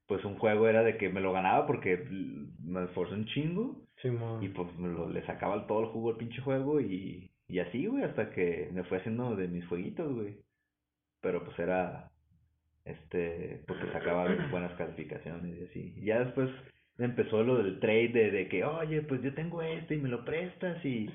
pues 0.07 0.23
un 0.25 0.37
juego 0.37 0.67
era 0.67 0.83
de 0.83 0.97
que 0.97 1.09
me 1.09 1.21
lo 1.21 1.33
ganaba 1.33 1.65
porque 1.65 1.97
me 2.63 2.83
esforcé 2.85 3.15
un 3.15 3.25
chingo 3.25 3.81
Simón. 4.01 4.43
y 4.43 4.49
pues 4.49 4.67
me 4.77 4.89
lo, 4.89 5.09
le 5.09 5.25
sacaba 5.25 5.65
todo 5.67 5.81
el 5.81 5.87
jugo 5.87 6.11
al 6.11 6.17
pinche 6.17 6.41
juego 6.41 6.79
y, 6.79 7.31
y 7.47 7.59
así, 7.59 7.87
güey, 7.87 8.03
hasta 8.03 8.29
que 8.31 8.69
me 8.71 8.83
fue 8.83 8.99
haciendo 8.99 9.35
de 9.35 9.47
mis 9.47 9.67
jueguitos, 9.67 10.13
güey. 10.13 10.37
Pero 11.21 11.43
pues 11.43 11.57
era, 11.59 12.11
este, 12.85 13.63
porque 13.67 13.91
sacaba 13.91 14.27
buenas 14.51 14.73
calificaciones 14.77 15.57
y 15.57 15.63
así. 15.65 15.93
Y 15.97 16.05
ya 16.05 16.19
después 16.19 16.49
empezó 16.97 17.43
lo 17.43 17.57
del 17.61 17.79
trade 17.79 18.09
de, 18.09 18.31
de 18.31 18.47
que, 18.47 18.63
oye, 18.63 19.01
pues 19.01 19.21
yo 19.21 19.33
tengo 19.33 19.61
este 19.61 19.95
y 19.95 19.99
me 19.99 20.09
lo 20.09 20.23
prestas 20.23 20.83
y... 20.85 21.07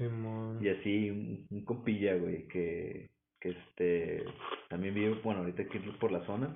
Y 0.62 0.68
así, 0.68 1.10
un, 1.10 1.46
un 1.50 1.64
compilla, 1.64 2.14
güey, 2.16 2.46
que, 2.48 3.10
que 3.40 3.50
este, 3.50 4.24
también 4.68 4.94
vive, 4.94 5.14
bueno, 5.22 5.40
ahorita 5.40 5.62
aquí 5.62 5.78
por 5.98 6.12
la 6.12 6.24
zona, 6.26 6.54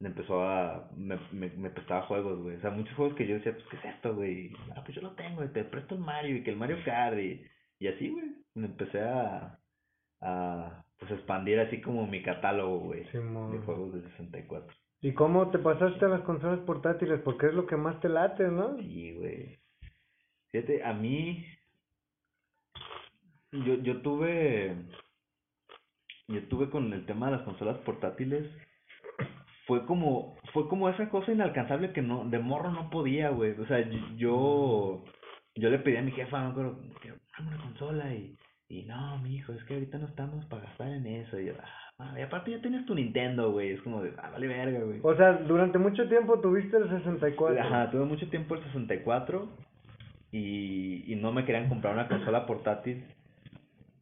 me 0.00 0.08
empezó 0.08 0.42
a, 0.42 0.90
me, 0.96 1.18
me, 1.30 1.50
me 1.50 1.70
prestaba 1.70 2.06
juegos, 2.06 2.42
güey, 2.42 2.56
o 2.56 2.60
sea, 2.60 2.70
muchos 2.70 2.94
juegos 2.96 3.16
que 3.16 3.26
yo 3.26 3.34
decía, 3.36 3.52
pues, 3.52 3.66
¿qué 3.70 3.76
es 3.76 3.94
esto, 3.94 4.14
güey? 4.14 4.50
Ah, 4.74 4.82
pues 4.84 4.96
yo 4.96 5.02
lo 5.02 5.12
tengo, 5.12 5.44
y 5.44 5.48
te 5.48 5.64
presto 5.64 5.94
el 5.94 6.00
Mario, 6.00 6.36
y 6.36 6.42
que 6.42 6.50
el 6.50 6.56
Mario 6.56 6.78
Kart, 6.84 7.18
y, 7.18 7.44
y 7.78 7.86
así, 7.88 8.08
güey, 8.08 8.24
me 8.54 8.66
empecé 8.66 9.00
a, 9.00 9.58
a, 10.22 10.84
pues, 10.98 11.12
expandir 11.12 11.60
así 11.60 11.80
como 11.80 12.06
mi 12.06 12.22
catálogo, 12.22 12.78
güey, 12.80 13.04
de 13.04 13.10
Simón. 13.12 13.62
juegos 13.62 13.92
de 13.94 14.02
64. 14.10 14.74
¿Y 15.02 15.14
cómo 15.14 15.50
te 15.50 15.58
pasaste 15.58 16.04
a 16.04 16.08
las 16.08 16.22
consolas 16.22 16.60
portátiles? 16.60 17.20
Porque 17.22 17.46
es 17.46 17.54
lo 17.54 17.66
que 17.66 17.76
más 17.76 17.98
te 18.00 18.08
late, 18.08 18.48
¿no? 18.48 18.76
Sí, 18.76 19.14
güey. 19.14 19.58
Fíjate, 20.50 20.84
a 20.84 20.92
mí, 20.92 21.46
yo, 23.52 23.74
yo 23.76 24.02
tuve, 24.02 24.76
yo 26.28 26.48
tuve 26.48 26.68
con 26.68 26.92
el 26.92 27.06
tema 27.06 27.26
de 27.26 27.36
las 27.36 27.42
consolas 27.42 27.78
portátiles, 27.78 28.50
fue 29.66 29.86
como, 29.86 30.36
fue 30.52 30.68
como 30.68 30.88
esa 30.88 31.08
cosa 31.08 31.32
inalcanzable 31.32 31.92
que 31.92 32.02
no, 32.02 32.28
de 32.28 32.40
morro 32.40 32.72
no 32.72 32.90
podía, 32.90 33.30
güey. 33.30 33.52
O 33.52 33.66
sea, 33.66 33.88
yo, 34.16 35.04
yo 35.54 35.70
le 35.70 35.78
pedí 35.78 35.96
a 35.96 36.02
mi 36.02 36.10
jefa, 36.10 36.42
no 36.42 36.54
que 37.00 37.08
dame 37.08 37.54
una 37.54 37.62
consola 37.62 38.12
y, 38.12 38.36
y 38.68 38.82
no, 38.82 39.18
mi 39.18 39.36
hijo, 39.36 39.52
es 39.52 39.62
que 39.64 39.74
ahorita 39.74 39.98
no 39.98 40.08
estamos 40.08 40.44
para 40.46 40.64
gastar 40.64 40.88
en 40.88 41.06
eso. 41.06 41.38
Y 41.38 41.46
yo, 41.46 41.54
ah, 41.62 41.89
y 42.16 42.22
aparte 42.22 42.50
ya 42.50 42.60
tienes 42.60 42.86
tu 42.86 42.94
Nintendo, 42.94 43.52
güey. 43.52 43.70
Es 43.70 43.82
como 43.82 44.02
de, 44.02 44.12
ah, 44.18 44.30
vale 44.30 44.46
verga, 44.46 44.80
güey. 44.80 45.00
O 45.02 45.16
sea, 45.16 45.32
durante 45.32 45.78
mucho 45.78 46.08
tiempo 46.08 46.40
tuviste 46.40 46.76
el 46.76 46.88
64. 46.88 47.60
Ajá, 47.60 47.90
tuve 47.90 48.04
mucho 48.04 48.28
tiempo 48.28 48.54
el 48.54 48.64
64 48.64 49.48
y, 50.32 51.12
y 51.12 51.16
no 51.16 51.32
me 51.32 51.44
querían 51.44 51.68
comprar 51.68 51.94
una 51.94 52.08
consola 52.08 52.46
portátil 52.46 53.04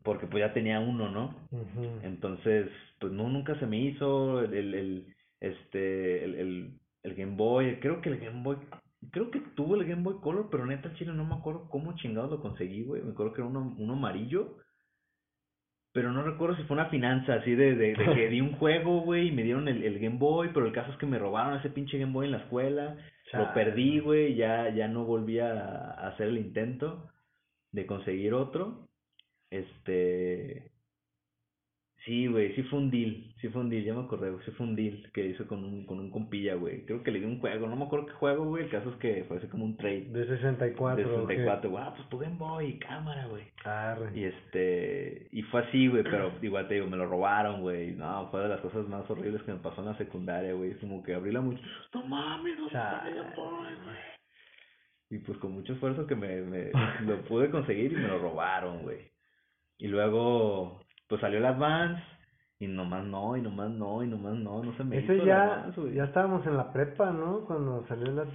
porque 0.08 0.26
pues 0.26 0.40
ya 0.40 0.54
tenía 0.54 0.80
uno, 0.80 1.10
¿no? 1.10 1.34
Entonces, 2.02 2.70
pues 2.98 3.12
no, 3.12 3.28
nunca 3.28 3.58
se 3.58 3.66
me 3.66 3.78
hizo 3.78 4.40
el, 4.40 4.54
el, 4.54 4.74
el, 4.74 5.14
este, 5.40 6.24
el, 6.24 6.34
el, 6.34 6.70
el 7.02 7.14
Game 7.14 7.36
Boy, 7.36 7.78
creo 7.80 8.00
que 8.00 8.08
el 8.08 8.18
Game 8.18 8.42
Boy, 8.42 8.56
creo 9.10 9.30
que 9.30 9.40
tuve 9.54 9.78
el 9.78 9.84
Game 9.84 10.02
Boy 10.02 10.14
Color, 10.22 10.48
pero 10.50 10.64
neta, 10.64 10.94
chile, 10.94 11.12
no 11.12 11.26
me 11.26 11.34
acuerdo 11.34 11.68
cómo 11.68 11.94
chingados 11.96 12.30
lo 12.30 12.40
conseguí, 12.40 12.84
güey, 12.84 13.02
me 13.02 13.10
acuerdo 13.10 13.34
que 13.34 13.42
era 13.42 13.50
uno, 13.50 13.74
uno 13.76 13.92
amarillo, 13.92 14.56
pero 15.98 16.12
no 16.12 16.22
recuerdo 16.22 16.54
si 16.54 16.62
fue 16.62 16.76
una 16.76 16.90
finanza 16.90 17.34
así 17.34 17.56
de, 17.56 17.74
de, 17.74 17.94
de 17.96 18.14
que 18.14 18.28
di 18.30 18.40
un 18.40 18.52
juego, 18.52 19.00
güey, 19.00 19.28
y 19.28 19.32
me 19.32 19.42
dieron 19.42 19.66
el, 19.66 19.82
el 19.82 19.98
Game 19.98 20.16
Boy, 20.16 20.50
pero 20.54 20.64
el 20.64 20.72
caso 20.72 20.92
es 20.92 20.96
que 20.96 21.06
me 21.06 21.18
robaron 21.18 21.58
ese 21.58 21.70
pinche 21.70 21.98
Game 21.98 22.12
Boy 22.12 22.26
en 22.26 22.32
la 22.32 22.38
escuela, 22.38 22.96
lo 23.32 23.52
perdí, 23.52 23.98
güey, 23.98 24.36
ya, 24.36 24.72
ya 24.72 24.86
no 24.86 25.04
volví 25.04 25.40
a, 25.40 25.54
a 25.54 26.10
hacer 26.10 26.28
el 26.28 26.38
intento 26.38 27.10
de 27.72 27.84
conseguir 27.84 28.32
otro. 28.32 28.86
Este. 29.50 30.70
Sí, 32.04 32.28
güey, 32.28 32.54
sí 32.54 32.62
fue 32.62 32.78
un 32.78 32.92
deal, 32.92 33.27
sí 33.40 33.48
fue 33.48 33.62
un 33.62 33.70
deal, 33.70 33.84
ya 33.84 33.94
me 33.94 34.02
acordé, 34.02 34.30
güey, 34.30 34.44
sí 34.44 34.50
fue 34.52 34.66
un 34.66 34.74
deal 34.74 35.10
que 35.12 35.26
hice 35.26 35.46
con 35.46 35.64
un, 35.64 35.86
con 35.86 36.00
un 36.00 36.10
compilla, 36.10 36.54
güey. 36.54 36.84
Creo 36.84 37.02
que 37.02 37.10
le 37.10 37.20
di 37.20 37.26
un 37.26 37.40
juego, 37.40 37.68
no 37.68 37.76
me 37.76 37.84
acuerdo 37.84 38.06
qué 38.06 38.12
juego, 38.12 38.44
güey, 38.44 38.64
el 38.64 38.70
caso 38.70 38.90
es 38.90 38.96
que 38.96 39.24
fue 39.28 39.38
así 39.38 39.46
como 39.46 39.64
un 39.64 39.76
trade 39.76 40.06
De 40.10 40.26
64. 40.26 40.96
de 40.96 41.04
¿o 41.04 41.26
qué? 41.26 41.36
64, 41.36 41.70
güey, 41.70 41.82
ah, 41.82 41.94
pues 41.94 42.08
tu 42.08 42.18
Game 42.18 42.36
Boy, 42.36 42.78
cámara, 42.78 43.26
güey. 43.26 43.44
Y 44.14 44.24
este, 44.24 45.28
y 45.30 45.42
fue 45.42 45.62
así, 45.62 45.88
güey, 45.88 46.02
pero 46.02 46.32
igual 46.42 46.66
te 46.68 46.74
digo, 46.74 46.86
me 46.86 46.96
lo 46.96 47.06
robaron, 47.06 47.60
güey. 47.60 47.92
No, 47.92 48.28
fue 48.30 48.42
de 48.42 48.48
las 48.48 48.60
cosas 48.60 48.88
más 48.88 49.08
horribles 49.10 49.42
que 49.42 49.52
me 49.52 49.58
pasó 49.58 49.80
en 49.80 49.88
la 49.88 49.98
secundaria, 49.98 50.52
güey. 50.54 50.72
Es 50.72 50.78
como 50.78 51.02
que 51.02 51.14
abrí 51.14 51.32
la 51.32 51.40
mucho, 51.40 51.62
no 51.94 52.06
mames, 52.06 52.58
no 52.58 52.68
güey. 52.68 53.96
Y 55.10 55.18
pues 55.18 55.38
con 55.38 55.52
mucho 55.52 55.72
esfuerzo 55.72 56.06
que 56.06 56.14
me, 56.14 56.42
me 56.42 56.70
lo 57.06 57.22
pude 57.22 57.50
conseguir 57.50 57.92
y 57.92 57.96
me 57.96 58.08
lo 58.08 58.18
robaron, 58.18 58.82
güey. 58.82 59.10
Y 59.78 59.86
luego, 59.86 60.84
pues 61.08 61.20
salió 61.20 61.38
el 61.38 61.46
Advance, 61.46 62.02
y 62.60 62.66
nomás 62.66 63.04
no, 63.04 63.36
y 63.36 63.42
nomás 63.42 63.70
no, 63.70 64.02
y 64.02 64.08
nomás 64.08 64.34
no, 64.34 64.62
no 64.62 64.76
se 64.76 64.84
me 64.84 64.96
hizo 64.98 65.12
Ese 65.12 65.22
el 65.22 65.26
ya, 65.26 65.70
ya 65.94 66.04
estábamos 66.04 66.44
en 66.46 66.56
la 66.56 66.72
prepa, 66.72 67.12
¿no? 67.12 67.44
Cuando 67.46 67.86
salió 67.86 68.10
la... 68.12 68.26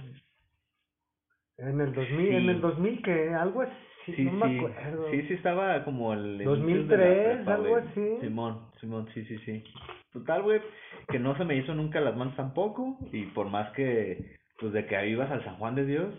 En 1.58 1.80
el 1.80 1.92
2000, 1.94 2.28
Sí. 2.28 2.34
en 2.34 2.48
el 2.48 2.60
2000 2.60 3.02
que 3.02 3.34
algo 3.34 3.62
así, 3.62 3.72
Sí, 4.16 4.24
no 4.24 4.32
me 4.32 4.58
acuerdo. 4.58 5.10
sí, 5.10 5.22
sí 5.28 5.34
estaba 5.34 5.84
como 5.84 6.12
el... 6.12 6.42
inicios 6.42 6.88
de 6.88 6.96
la 6.96 7.04
2003, 7.06 7.36
prepa, 7.36 7.54
algo 7.54 7.76
así. 7.76 8.16
Simón, 8.20 8.60
Simón, 8.80 9.08
sí, 9.14 9.24
sí, 9.26 9.38
sí. 9.44 9.64
Total, 10.12 10.42
güey, 10.42 10.60
que 11.08 11.18
no 11.18 11.36
se 11.36 11.44
me 11.44 11.56
hizo 11.56 11.74
nunca 11.74 12.00
las 12.00 12.16
manos 12.16 12.36
tampoco, 12.36 12.98
y 13.12 13.26
por 13.26 13.48
más 13.48 13.70
que, 13.72 14.36
pues 14.58 14.72
de 14.72 14.86
que 14.86 14.96
ahí 14.96 15.12
ibas 15.12 15.30
al 15.30 15.44
San 15.44 15.56
Juan 15.56 15.74
de 15.74 15.86
Dios, 15.86 16.14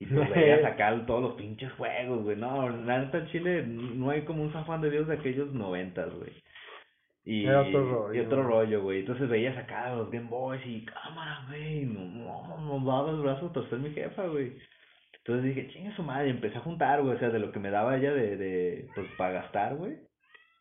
y 0.00 0.06
pues 0.06 0.30
veías 0.34 0.64
acá 0.64 0.94
todos 1.06 1.22
los 1.22 1.34
pinches 1.34 1.72
juegos, 1.72 2.24
güey, 2.24 2.36
no, 2.36 2.68
en 2.68 3.26
Chile 3.28 3.64
no 3.66 4.10
hay 4.10 4.22
como 4.22 4.42
un 4.42 4.52
San 4.52 4.64
Juan 4.64 4.80
de 4.80 4.90
Dios 4.90 5.06
de 5.08 5.14
aquellos 5.14 5.52
noventas, 5.52 6.12
güey. 6.14 6.32
Y, 7.28 7.44
Era 7.44 7.60
otro 7.60 7.84
rollo, 7.84 8.14
y 8.14 8.20
otro 8.20 8.38
güey. 8.38 8.48
rollo, 8.48 8.82
güey. 8.82 9.00
Entonces 9.00 9.28
veías 9.28 9.54
acá 9.58 9.94
los 9.94 10.10
Game 10.10 10.30
Boys 10.30 10.62
y 10.64 10.86
cámara, 10.86 11.44
güey. 11.46 11.84
No, 11.84 12.48
no, 12.48 12.58
no 12.80 12.90
daba 12.90 13.10
el 13.10 13.20
brazo 13.20 13.48
a 13.48 13.52
torcer 13.52 13.78
mi 13.80 13.90
jefa, 13.90 14.26
güey. 14.28 14.56
Entonces 15.18 15.44
dije, 15.44 15.68
chinga 15.68 15.94
su 15.94 16.02
madre, 16.02 16.28
y 16.28 16.30
empecé 16.30 16.56
a 16.56 16.62
juntar, 16.62 17.02
güey, 17.02 17.16
o 17.16 17.18
sea, 17.18 17.28
de 17.28 17.38
lo 17.38 17.52
que 17.52 17.58
me 17.60 17.70
daba 17.70 17.98
ella 17.98 18.14
de, 18.14 18.38
de 18.38 18.88
pues, 18.94 19.06
para 19.18 19.42
gastar, 19.42 19.76
güey. 19.76 19.98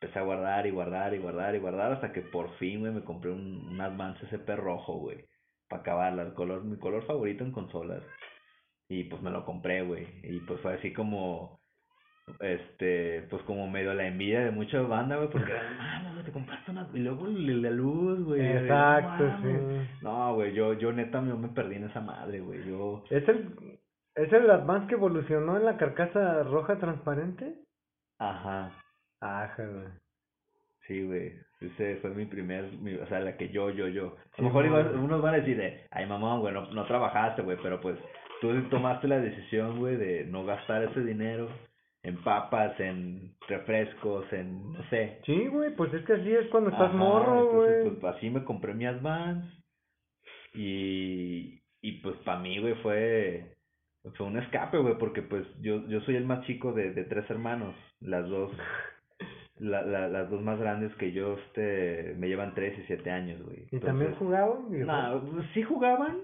Empecé 0.01 0.19
a 0.19 0.23
guardar 0.23 0.67
y 0.67 0.71
guardar 0.71 1.13
y 1.13 1.19
guardar 1.19 1.55
y 1.55 1.59
guardar 1.59 1.93
hasta 1.93 2.11
que 2.11 2.21
por 2.21 2.53
fin, 2.57 2.81
güey, 2.81 2.91
me 2.91 3.03
compré 3.05 3.31
un, 3.31 3.65
un 3.71 3.79
Advance 3.79 4.25
SP 4.27 4.57
rojo, 4.57 4.95
güey, 4.99 5.23
para 5.69 5.81
acabarla, 5.83 6.23
el 6.23 6.33
color, 6.33 6.65
mi 6.65 6.77
color 6.77 7.05
favorito 7.05 7.45
en 7.45 7.53
consolas. 7.53 8.03
Y 8.89 9.05
pues 9.05 9.21
me 9.21 9.31
lo 9.31 9.45
compré, 9.45 9.83
güey, 9.83 10.05
y 10.23 10.41
pues 10.41 10.59
fue 10.59 10.73
así 10.73 10.91
como, 10.91 11.61
este, 12.39 13.25
pues 13.29 13.41
como 13.43 13.69
medio 13.69 13.93
la 13.93 14.07
envidia 14.07 14.41
de 14.41 14.51
mucha 14.51 14.81
banda, 14.81 15.15
güey, 15.17 15.29
porque, 15.29 15.53
mames, 15.77 16.13
güey, 16.13 16.25
te 16.25 16.31
compraste 16.31 16.71
una, 16.71 16.87
y 16.93 16.99
luego 16.99 17.27
la 17.27 17.69
luz, 17.71 18.23
güey. 18.25 18.41
Exacto, 18.45 19.23
mames". 19.23 19.87
sí. 19.87 19.89
No, 20.01 20.35
güey, 20.35 20.53
yo, 20.53 20.73
yo 20.73 20.91
neta 20.91 21.23
yo 21.25 21.37
me 21.37 21.49
perdí 21.49 21.75
en 21.75 21.85
esa 21.85 22.01
madre, 22.01 22.39
güey, 22.39 22.67
yo... 22.67 23.03
¿Es 23.09 23.27
el, 23.27 23.49
¿Es 24.15 24.31
el 24.33 24.49
Advance 24.49 24.87
que 24.87 24.95
evolucionó 24.95 25.57
en 25.57 25.65
la 25.65 25.77
carcasa 25.77 26.43
roja 26.43 26.77
transparente? 26.79 27.55
Ajá, 28.19 28.71
Ajá, 29.21 29.55
güey. 29.57 29.87
sí, 30.87 31.05
güey. 31.05 31.33
Ese 31.59 31.95
fue 31.97 32.11
mi 32.11 32.25
primer, 32.25 32.71
mi, 32.73 32.93
o 32.95 33.07
sea, 33.07 33.19
la 33.19 33.35
que 33.35 33.49
yo, 33.49 33.71
yo, 33.71 33.87
yo. 33.87 34.15
A 34.33 34.35
Sí, 34.35 34.41
lo 34.43 34.43
mejor 34.49 34.65
igual 34.67 34.95
unos 34.95 35.21
van 35.23 35.33
a 35.33 35.37
decir 35.37 35.57
de, 35.57 35.87
ay 35.89 36.05
mamá, 36.05 36.37
güey, 36.37 36.53
no, 36.53 36.71
no 36.71 36.85
trabajaste, 36.85 37.41
güey, 37.41 37.57
pero 37.63 37.81
pues 37.81 37.97
tú 38.41 38.53
tomaste 38.69 39.07
la 39.07 39.19
decisión, 39.19 39.79
güey, 39.79 39.95
de 39.95 40.25
no 40.25 40.45
gastar 40.45 40.83
ese 40.83 41.03
dinero 41.03 41.49
en 42.07 42.23
papas, 42.23 42.79
en 42.79 43.35
refrescos, 43.49 44.31
en, 44.31 44.71
no 44.73 44.83
sé. 44.89 45.19
Sí, 45.25 45.47
güey, 45.47 45.75
pues 45.75 45.93
es 45.93 46.05
que 46.05 46.13
así 46.13 46.31
es 46.31 46.47
cuando 46.47 46.69
estás 46.69 46.89
Ajá, 46.89 46.97
morro, 46.97 47.41
entonces, 47.41 47.83
güey. 47.83 47.99
pues 47.99 48.15
así 48.15 48.29
me 48.29 48.43
compré 48.45 48.73
mi 48.73 48.85
Advance 48.85 49.47
y, 50.53 51.61
y 51.81 51.91
pues 52.01 52.15
para 52.23 52.39
mí, 52.39 52.59
güey, 52.59 52.75
fue, 52.75 53.55
fue 54.15 54.25
un 54.25 54.37
escape, 54.37 54.77
güey, 54.77 54.97
porque 54.97 55.21
pues 55.21 55.45
yo, 55.61 55.85
yo 55.87 55.99
soy 56.01 56.15
el 56.15 56.25
más 56.25 56.45
chico 56.45 56.71
de, 56.71 56.93
de 56.93 57.03
tres 57.03 57.29
hermanos, 57.29 57.75
las 57.99 58.27
dos, 58.29 58.51
la, 59.57 59.81
la, 59.81 60.07
las 60.07 60.29
dos 60.29 60.41
más 60.41 60.59
grandes 60.59 60.95
que 60.95 61.11
yo, 61.11 61.37
este, 61.37 62.15
me 62.17 62.29
llevan 62.29 62.55
tres 62.55 62.79
y 62.79 62.83
siete 62.83 63.11
años, 63.11 63.41
güey. 63.43 63.67
¿Y 63.71 63.79
también 63.79 64.15
jugaban? 64.15 64.69
no, 64.71 65.29
pues, 65.29 65.45
sí 65.53 65.61
jugaban. 65.63 66.19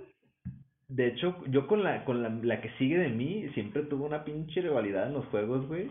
De 0.95 1.07
hecho, 1.07 1.35
yo 1.47 1.65
con 1.65 1.83
la, 1.83 2.03
con 2.05 2.21
la, 2.21 2.29
la 2.43 2.61
que 2.61 2.69
sigue 2.77 2.97
de 2.99 3.09
mí, 3.09 3.49
siempre 3.55 3.81
tuve 3.83 4.05
una 4.05 4.23
pinche 4.23 4.61
rivalidad 4.61 5.07
en 5.07 5.13
los 5.13 5.25
juegos, 5.27 5.67
güey. 5.67 5.87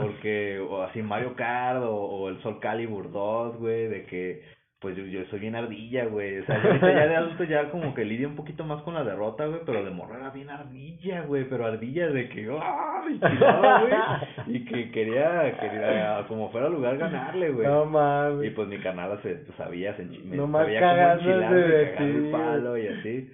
Porque, 0.00 0.60
o 0.60 0.82
así 0.82 1.02
Mario 1.02 1.34
Kart, 1.34 1.82
o, 1.82 1.90
o 1.96 2.28
el 2.28 2.40
Soul 2.42 2.60
Calibur 2.60 3.10
2, 3.10 3.56
güey, 3.58 3.88
de 3.88 4.04
que, 4.06 4.42
pues 4.80 4.96
yo, 4.96 5.04
yo 5.06 5.24
soy 5.24 5.40
bien 5.40 5.56
ardilla, 5.56 6.04
güey. 6.04 6.38
O 6.38 6.46
sea, 6.46 6.62
yo 6.62 6.68
ahorita 6.68 6.92
ya 6.92 7.06
de 7.08 7.16
adulto 7.16 7.42
ya 7.44 7.68
como 7.70 7.92
que 7.94 8.04
lidio 8.04 8.28
un 8.28 8.36
poquito 8.36 8.62
más 8.64 8.80
con 8.82 8.94
la 8.94 9.02
derrota, 9.02 9.44
güey, 9.46 9.60
pero 9.66 9.82
de 9.84 9.90
morro 9.90 10.14
era 10.16 10.30
bien 10.30 10.50
ardilla, 10.50 11.22
güey, 11.22 11.48
pero 11.48 11.66
ardilla 11.66 12.06
de 12.06 12.28
que, 12.28 12.48
¡ay! 12.62 13.18
tiraba, 13.18 13.80
güey, 13.80 14.56
y 14.56 14.64
que 14.66 14.90
quería, 14.92 15.52
quería, 15.58 16.24
como 16.28 16.50
fuera 16.52 16.68
lugar, 16.68 16.96
ganarle, 16.96 17.50
güey. 17.50 17.66
No 17.66 17.82
Y 17.82 17.88
mames. 17.88 18.52
pues 18.52 18.68
mi 18.68 18.78
canal 18.78 19.18
se, 19.22 19.34
pues, 19.34 19.56
sabía, 19.56 19.96
se 19.96 20.04
me 20.04 20.36
Nomás 20.36 20.62
sabía 20.62 20.78
cagándose 20.80 21.28
enchilarme, 21.28 21.60
de 21.60 21.96
el 22.26 22.30
palo 22.30 22.78
y 22.78 22.86
así. 22.86 23.30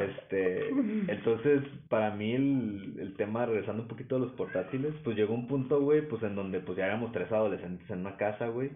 Este, 0.00 0.68
entonces, 1.08 1.62
para 1.88 2.10
mí 2.14 2.34
el, 2.34 2.96
el 2.98 3.16
tema, 3.16 3.46
regresando 3.46 3.82
un 3.82 3.88
poquito 3.88 4.16
a 4.16 4.18
los 4.18 4.32
portátiles, 4.32 4.94
pues 5.04 5.16
llegó 5.16 5.34
un 5.34 5.46
punto, 5.46 5.80
güey, 5.80 6.02
pues 6.02 6.22
en 6.22 6.34
donde 6.34 6.60
pues 6.60 6.78
ya 6.78 6.86
éramos 6.86 7.12
tres 7.12 7.30
adolescentes 7.32 7.88
en 7.90 8.00
una 8.00 8.16
casa, 8.16 8.48
güey. 8.48 8.70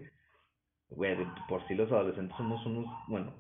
Güey, 0.91 1.17
por 1.49 1.67
sí 1.67 1.75
los 1.75 1.91
adolescentes 1.91 2.37
somos 2.37 2.65
unos, 2.67 2.87
bueno, 3.09 3.33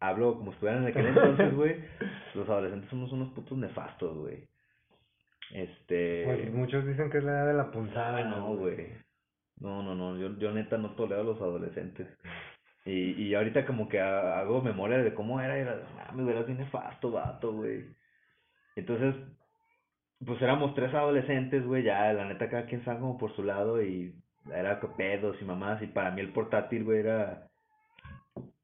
hablo 0.00 0.36
como 0.36 0.52
estuvieran 0.52 0.82
en 0.82 0.88
aquel 0.88 1.06
entonces, 1.06 1.54
güey, 1.54 1.76
los 2.34 2.48
adolescentes 2.48 2.90
somos 2.90 3.12
unos 3.12 3.30
putos 3.30 3.56
nefastos, 3.56 4.16
güey. 4.16 4.46
Este... 5.52 6.24
Pues 6.24 6.52
muchos 6.52 6.86
dicen 6.86 7.10
que 7.10 7.18
es 7.18 7.24
la 7.24 7.32
edad 7.32 7.46
de 7.46 7.54
la 7.54 7.70
punzada. 7.70 8.18
Ay, 8.18 8.24
no, 8.24 8.54
güey. 8.56 8.88
No, 9.60 9.82
no, 9.82 9.94
no, 9.94 10.16
yo, 10.16 10.38
yo 10.38 10.52
neta 10.52 10.78
no 10.78 10.90
tolero 10.90 11.22
a 11.22 11.24
los 11.24 11.40
adolescentes. 11.40 12.06
Y, 12.88 13.22
y 13.22 13.34
ahorita 13.34 13.66
como 13.66 13.88
que 13.88 14.00
ha- 14.00 14.38
hago 14.40 14.62
memoria 14.62 14.98
de 14.98 15.12
cómo 15.12 15.40
era, 15.40 15.58
y 15.58 15.60
era, 15.60 15.78
ah, 16.00 16.12
me 16.14 16.22
hubieras 16.24 16.46
bien 16.46 16.58
nefasto, 16.58 17.10
vato, 17.10 17.52
güey. 17.52 17.84
Entonces, 18.76 19.14
pues 20.24 20.40
éramos 20.40 20.74
tres 20.74 20.94
adolescentes, 20.94 21.64
güey, 21.66 21.82
ya, 21.82 22.12
la 22.14 22.24
neta 22.24 22.48
cada 22.48 22.64
quien 22.66 22.80
estaba 22.80 22.98
como 23.00 23.18
por 23.18 23.34
su 23.36 23.42
lado 23.42 23.82
y 23.82 24.14
era 24.54 24.80
pedos 24.96 25.36
y 25.40 25.44
mamás, 25.44 25.82
y 25.82 25.86
para 25.88 26.12
mí 26.12 26.20
el 26.22 26.32
portátil, 26.32 26.84
güey, 26.84 27.00
era 27.00 27.46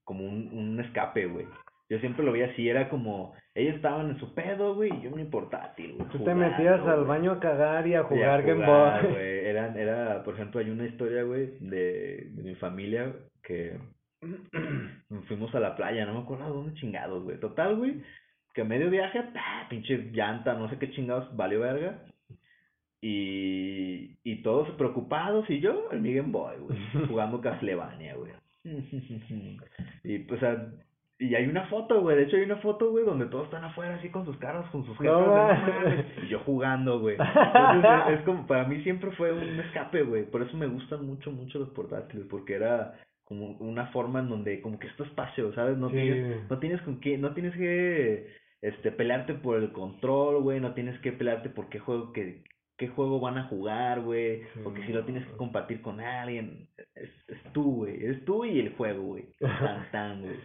como 0.04 0.24
un, 0.24 0.48
un 0.52 0.80
escape, 0.80 1.26
güey. 1.26 1.46
Yo 1.90 1.98
siempre 1.98 2.24
lo 2.24 2.32
vi 2.32 2.42
así, 2.42 2.66
era 2.68 2.88
como, 2.88 3.34
ellos 3.54 3.76
estaban 3.76 4.08
en 4.08 4.18
su 4.18 4.34
pedo, 4.34 4.74
güey, 4.74 4.90
y 4.94 5.02
yo 5.02 5.10
en 5.10 5.16
mi 5.16 5.24
portátil, 5.26 5.96
güey. 5.96 6.08
Tú 6.08 6.18
te 6.18 6.32
jugando, 6.32 6.46
metías 6.48 6.80
al 6.80 7.04
güey. 7.04 7.08
baño 7.08 7.32
a 7.32 7.40
cagar 7.40 7.86
y 7.86 7.90
a 7.94 7.98
Y 7.98 8.00
a 8.00 8.04
jugar 8.04 8.42
Game 8.42 8.64
jugar, 8.64 9.02
Boy. 9.02 9.12
güey. 9.12 9.44
Eran, 9.46 9.76
era, 9.78 10.22
por 10.24 10.34
ejemplo, 10.34 10.60
hay 10.60 10.70
una 10.70 10.86
historia, 10.86 11.22
güey, 11.24 11.58
de, 11.60 12.28
de 12.30 12.42
mi 12.42 12.54
familia 12.54 13.12
que 13.42 13.78
fuimos 15.28 15.54
a 15.54 15.60
la 15.60 15.76
playa, 15.76 16.06
no 16.06 16.14
me 16.14 16.20
acuerdo 16.20 16.44
de 16.44 16.50
dónde 16.50 16.74
chingados, 16.74 17.22
güey. 17.22 17.38
Total, 17.40 17.76
güey, 17.76 18.02
que 18.54 18.62
a 18.62 18.64
medio 18.64 18.90
viaje, 18.90 19.22
¡pah! 19.34 19.66
pinche 19.68 20.10
llanta, 20.12 20.54
no 20.54 20.68
sé 20.70 20.78
qué 20.78 20.90
chingados, 20.92 21.34
valió 21.36 21.60
verga. 21.60 21.98
Y, 23.00 24.16
y 24.24 24.42
todos 24.42 24.70
preocupados, 24.72 25.48
y 25.50 25.60
yo 25.60 25.88
en 25.92 26.02
mi 26.02 26.14
Game 26.14 26.30
Boy, 26.30 26.56
güey, 26.58 26.78
jugando 27.08 27.40
Castlevania, 27.40 28.14
güey. 28.14 28.32
y 30.04 30.18
pues, 30.20 30.40
sea, 30.40 30.70
y 31.18 31.34
hay 31.34 31.46
una 31.46 31.66
foto, 31.66 32.00
güey, 32.00 32.16
de 32.16 32.22
hecho 32.24 32.36
hay 32.36 32.42
una 32.42 32.56
foto, 32.56 32.90
güey, 32.90 33.04
donde 33.04 33.26
todos 33.26 33.44
están 33.44 33.62
afuera 33.62 33.96
así 33.96 34.08
con 34.08 34.24
sus 34.24 34.36
caras, 34.38 34.68
con 34.70 34.86
sus 34.86 34.98
de, 34.98 35.06
"No 35.06 36.24
y 36.24 36.28
yo 36.28 36.40
jugando, 36.40 36.98
güey. 36.98 37.16
Entonces, 37.18 37.90
es, 38.08 38.18
es 38.18 38.24
como, 38.24 38.46
para 38.46 38.64
mí 38.64 38.82
siempre 38.82 39.10
fue 39.12 39.32
un 39.32 39.60
escape, 39.60 40.02
güey, 40.02 40.24
por 40.24 40.42
eso 40.42 40.56
me 40.56 40.66
gustan 40.66 41.06
mucho, 41.06 41.30
mucho 41.30 41.58
los 41.58 41.68
portátiles, 41.70 42.26
porque 42.30 42.54
era 42.54 42.94
como 43.24 43.56
una 43.58 43.86
forma 43.88 44.20
en 44.20 44.28
donde 44.28 44.60
como 44.60 44.78
que 44.78 44.86
es 44.86 44.96
tu 44.96 45.04
espacio, 45.04 45.52
¿sabes? 45.54 45.76
No 45.78 45.88
Sí. 45.88 45.96
tienes, 45.96 46.50
no 46.50 46.58
tienes 46.58 46.82
con 46.82 47.00
qué, 47.00 47.16
no 47.18 47.32
tienes 47.34 47.54
que, 47.56 48.26
este, 48.62 48.92
pelearte 48.92 49.34
por 49.34 49.56
el 49.58 49.72
control, 49.72 50.42
güey, 50.42 50.60
no 50.60 50.74
tienes 50.74 50.98
que 51.00 51.12
pelearte 51.12 51.48
por 51.50 51.68
qué 51.68 51.78
juego 51.78 52.12
que, 52.12 52.44
qué 52.76 52.88
juego 52.88 53.20
van 53.20 53.38
a 53.38 53.44
jugar, 53.48 54.00
güey, 54.02 54.42
o 54.64 54.72
que 54.74 54.84
si 54.86 54.92
lo 54.92 55.04
tienes 55.04 55.26
que 55.26 55.36
compartir 55.36 55.80
con 55.80 56.00
alguien, 56.00 56.68
es, 56.94 57.10
es 57.28 57.52
tú, 57.52 57.76
güey, 57.76 58.04
es 58.04 58.24
tú 58.24 58.44
y 58.44 58.58
el 58.60 58.74
juego, 58.74 59.02
güey, 59.02 59.28
tan, 59.38 59.90
tan, 59.92 60.22
güey. 60.22 60.36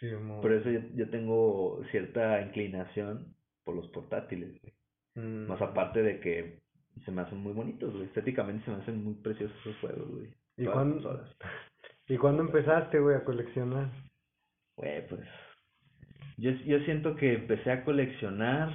Sí. 0.00 0.08
Por 0.42 0.52
eso 0.52 0.70
yo, 0.70 0.80
yo 0.94 1.08
tengo 1.08 1.82
cierta 1.90 2.42
inclinación 2.42 3.34
por 3.64 3.76
los 3.76 3.88
portátiles, 3.88 4.50
güey. 4.60 4.74
Mm. 5.14 5.46
Más 5.48 5.62
aparte 5.62 6.02
de 6.02 6.20
que 6.20 6.58
se 7.04 7.10
me 7.10 7.22
hacen 7.22 7.38
muy 7.38 7.52
bonitos, 7.54 7.92
güey. 7.94 8.04
Estéticamente 8.04 8.64
se 8.66 8.70
me 8.72 8.76
hacen 8.82 9.02
muy 9.02 9.14
preciosos 9.14 9.56
esos 9.60 9.76
juegos, 9.78 10.10
güey. 10.10 10.28
¿Y 10.58 10.66
cuándo. 10.66 11.24
¿Y 12.08 12.16
cuándo 12.18 12.42
empezaste, 12.42 13.00
güey, 13.00 13.16
a 13.16 13.24
coleccionar? 13.24 13.90
Güey, 14.76 15.08
pues. 15.08 15.28
Yo, 16.36 16.50
yo 16.66 16.78
siento 16.80 17.16
que 17.16 17.34
empecé 17.34 17.70
a 17.72 17.84
coleccionar. 17.84 18.72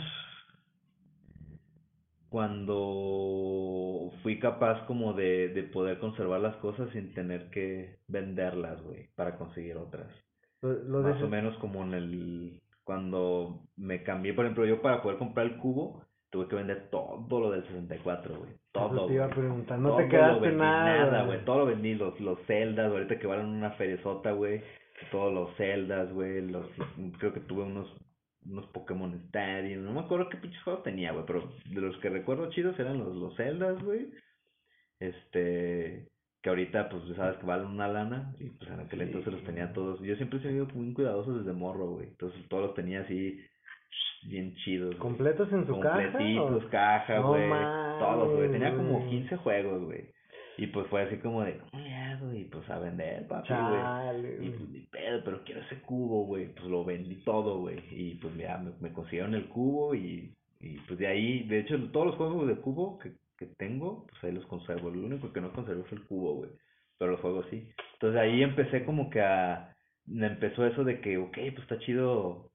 cuando 2.31 4.11
fui 4.23 4.39
capaz 4.39 4.85
como 4.85 5.13
de, 5.13 5.49
de 5.49 5.63
poder 5.63 5.99
conservar 5.99 6.39
las 6.39 6.55
cosas 6.57 6.89
sin 6.91 7.13
tener 7.13 7.49
que 7.49 7.99
venderlas, 8.07 8.81
güey, 8.83 9.09
para 9.15 9.37
conseguir 9.37 9.75
otras. 9.75 10.09
Lo, 10.61 10.71
lo 10.71 11.03
de 11.03 11.13
Más 11.13 11.21
o 11.21 11.27
menos 11.27 11.57
como 11.57 11.83
en 11.83 11.93
el... 11.93 12.61
Cuando 12.85 13.67
me 13.75 14.03
cambié, 14.03 14.33
por 14.33 14.45
ejemplo, 14.45 14.65
yo 14.65 14.81
para 14.81 15.01
poder 15.01 15.17
comprar 15.17 15.45
el 15.45 15.57
cubo, 15.57 16.05
tuve 16.31 16.47
que 16.47 16.55
vender 16.55 16.89
todo 16.89 17.39
lo 17.39 17.51
del 17.51 17.63
64, 17.63 18.39
güey. 18.39 18.51
Todo, 18.71 18.95
Eso 18.95 19.07
te 19.07 19.13
iba 19.13 19.25
a 19.25 19.29
preguntar, 19.29 19.77
no 19.79 19.89
Todo 19.89 19.97
te 19.97 20.07
quedaste 20.07 20.39
vendí, 20.39 20.57
nada. 20.57 21.05
Nada, 21.05 21.25
güey. 21.25 21.45
Todo 21.45 21.57
lo 21.59 21.65
vendí, 21.65 21.93
los, 21.93 22.19
los 22.21 22.39
celdas, 22.47 22.89
ahorita 22.89 23.19
que 23.19 23.27
valen 23.27 23.47
una 23.47 23.71
feriezota, 23.71 24.31
güey. 24.31 24.61
Todos 25.11 25.33
los 25.33 25.55
celdas, 25.57 26.11
güey. 26.13 26.47
Los, 26.49 26.65
creo 27.19 27.33
que 27.33 27.41
tuve 27.41 27.63
unos, 27.63 27.93
unos 28.45 28.65
Pokémon 28.67 29.13
Stadium. 29.25 29.83
No 29.83 29.91
me 29.91 29.99
acuerdo 29.99 30.29
qué 30.29 30.37
pinches 30.37 30.63
juegos 30.63 30.83
tenía, 30.83 31.11
güey. 31.11 31.25
Pero 31.25 31.51
de 31.65 31.81
los 31.81 31.97
que 31.97 32.09
recuerdo 32.09 32.49
chidos 32.49 32.79
eran 32.79 32.99
los, 32.99 33.13
los 33.13 33.35
celdas, 33.35 33.83
güey. 33.83 34.09
Este, 34.99 36.07
que 36.41 36.49
ahorita, 36.49 36.87
pues, 36.87 37.03
sabes 37.17 37.37
que 37.39 37.45
valen 37.45 37.67
una 37.67 37.89
lana. 37.89 38.33
Y 38.39 38.51
pues 38.51 38.71
en 38.71 38.79
aquel 38.79 39.01
entonces 39.01 39.33
los 39.33 39.43
tenía 39.43 39.73
todos. 39.73 39.99
Yo 39.99 40.15
siempre 40.15 40.39
he 40.39 40.43
sido 40.43 40.65
muy 40.67 40.93
cuidadoso 40.93 41.37
desde 41.37 41.51
morro, 41.51 41.87
güey. 41.87 42.07
Entonces 42.07 42.47
todos 42.47 42.67
los 42.67 42.73
tenía 42.73 43.01
así, 43.01 43.37
bien 44.27 44.53
chidos. 44.63 44.95
¿Completos 44.95 45.51
en 45.51 45.65
su 45.67 45.79
caja? 45.79 46.03
Completitos, 46.11 46.63
o- 46.65 46.69
caja, 46.69 47.19
No 47.19 47.27
güey. 47.29 47.49
todos, 47.99 48.35
güey. 48.37 48.51
Tenía 48.51 48.75
como 48.75 48.99
güey. 48.99 49.09
15 49.09 49.37
juegos, 49.37 49.83
güey. 49.85 50.05
Y 50.57 50.67
pues 50.67 50.85
fue 50.87 51.01
así 51.03 51.17
como 51.17 51.43
de, 51.43 51.57
¿cómo 51.57 51.81
le 51.83 51.95
hago? 51.95 52.33
Y 52.33 52.43
pues 52.45 52.69
a 52.69 52.77
vender, 52.77 53.27
papi, 53.27 53.53
güey. 53.53 54.47
Y 54.47 54.49
pues 54.51 54.69
ni 54.69 54.79
pedo, 54.81 55.21
pero 55.23 55.43
quiero 55.43 55.61
ese 55.61 55.81
cubo, 55.81 56.25
güey. 56.25 56.47
Pues 56.53 56.65
lo 56.65 56.83
vendí 56.85 57.15
todo, 57.23 57.59
güey. 57.61 57.79
Y 57.91 58.15
pues 58.15 58.35
ya 58.37 58.57
me, 58.57 58.71
me 58.79 58.93
consiguieron 58.93 59.33
el 59.33 59.47
cubo 59.47 59.95
y, 59.95 60.33
y 60.59 60.77
pues 60.87 60.99
de 60.99 61.07
ahí, 61.07 61.43
de 61.47 61.59
hecho, 61.59 61.79
todos 61.91 62.07
los 62.07 62.15
juegos 62.15 62.47
de 62.47 62.55
cubo 62.57 62.99
que, 62.99 63.13
que 63.39 63.47
tengo, 63.57 64.05
pues 64.07 64.23
ahí 64.23 64.33
los 64.33 64.45
conservo. 64.45 64.89
Lo 64.91 65.05
único 65.07 65.31
que 65.33 65.41
no 65.41 65.51
conservo 65.51 65.83
es 65.85 65.91
el 65.93 66.03
cubo, 66.05 66.35
güey. 66.35 66.51
Pero 66.99 67.11
los 67.11 67.21
juegos 67.21 67.47
sí. 67.49 67.67
Entonces 67.93 68.19
ahí 68.21 68.43
empecé 68.43 68.85
como 68.85 69.09
que 69.09 69.21
a, 69.21 69.73
me 70.05 70.27
empezó 70.27 70.67
eso 70.67 70.83
de 70.83 70.99
que, 71.01 71.17
ok, 71.17 71.33
pues 71.33 71.59
está 71.59 71.79
chido, 71.79 72.50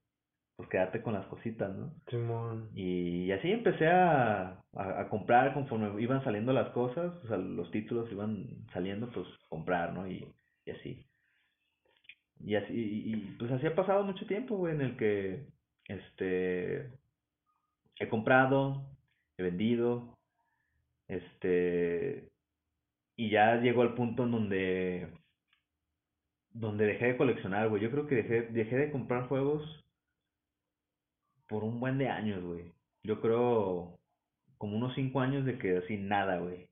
pues 0.56 0.68
quedarte 0.70 1.02
con 1.02 1.12
las 1.12 1.26
cositas, 1.26 1.74
¿no? 1.76 1.92
Simón. 2.08 2.70
Y 2.74 3.30
así 3.32 3.52
empecé 3.52 3.86
a, 3.88 4.62
a, 4.74 5.00
a 5.00 5.08
comprar 5.08 5.52
conforme 5.52 6.00
iban 6.00 6.24
saliendo 6.24 6.52
las 6.52 6.70
cosas, 6.70 7.12
o 7.24 7.28
sea, 7.28 7.36
los 7.36 7.70
títulos 7.70 8.10
iban 8.10 8.46
saliendo, 8.72 9.10
pues 9.10 9.26
comprar, 9.48 9.92
¿no? 9.92 10.08
Y, 10.08 10.26
y 10.64 10.70
así. 10.70 11.06
Y 12.40 12.54
así, 12.54 12.72
y, 12.72 13.14
y, 13.14 13.16
pues 13.38 13.50
así 13.52 13.66
ha 13.66 13.74
pasado 13.74 14.02
mucho 14.04 14.26
tiempo, 14.26 14.56
güey, 14.56 14.74
en 14.74 14.80
el 14.80 14.96
que, 14.96 15.46
este, 15.88 16.90
he 17.98 18.08
comprado, 18.08 18.86
he 19.38 19.42
vendido, 19.42 20.16
este, 21.08 22.30
y 23.16 23.30
ya 23.30 23.56
llegó 23.56 23.82
al 23.82 23.94
punto 23.94 24.24
en 24.24 24.30
donde, 24.30 25.08
donde 26.50 26.86
dejé 26.86 27.06
de 27.06 27.16
coleccionar, 27.16 27.68
güey. 27.68 27.82
Yo 27.82 27.90
creo 27.90 28.06
que 28.06 28.16
dejé, 28.16 28.42
dejé 28.42 28.76
de 28.76 28.90
comprar 28.90 29.28
juegos 29.28 29.85
por 31.48 31.64
un 31.64 31.80
buen 31.80 31.98
de 31.98 32.08
años, 32.08 32.42
güey. 32.42 32.72
Yo 33.02 33.20
creo 33.20 33.98
como 34.58 34.76
unos 34.76 34.94
cinco 34.94 35.20
años 35.20 35.44
de 35.44 35.58
que 35.58 35.78
así 35.78 35.96
nada, 35.96 36.38
güey. 36.38 36.68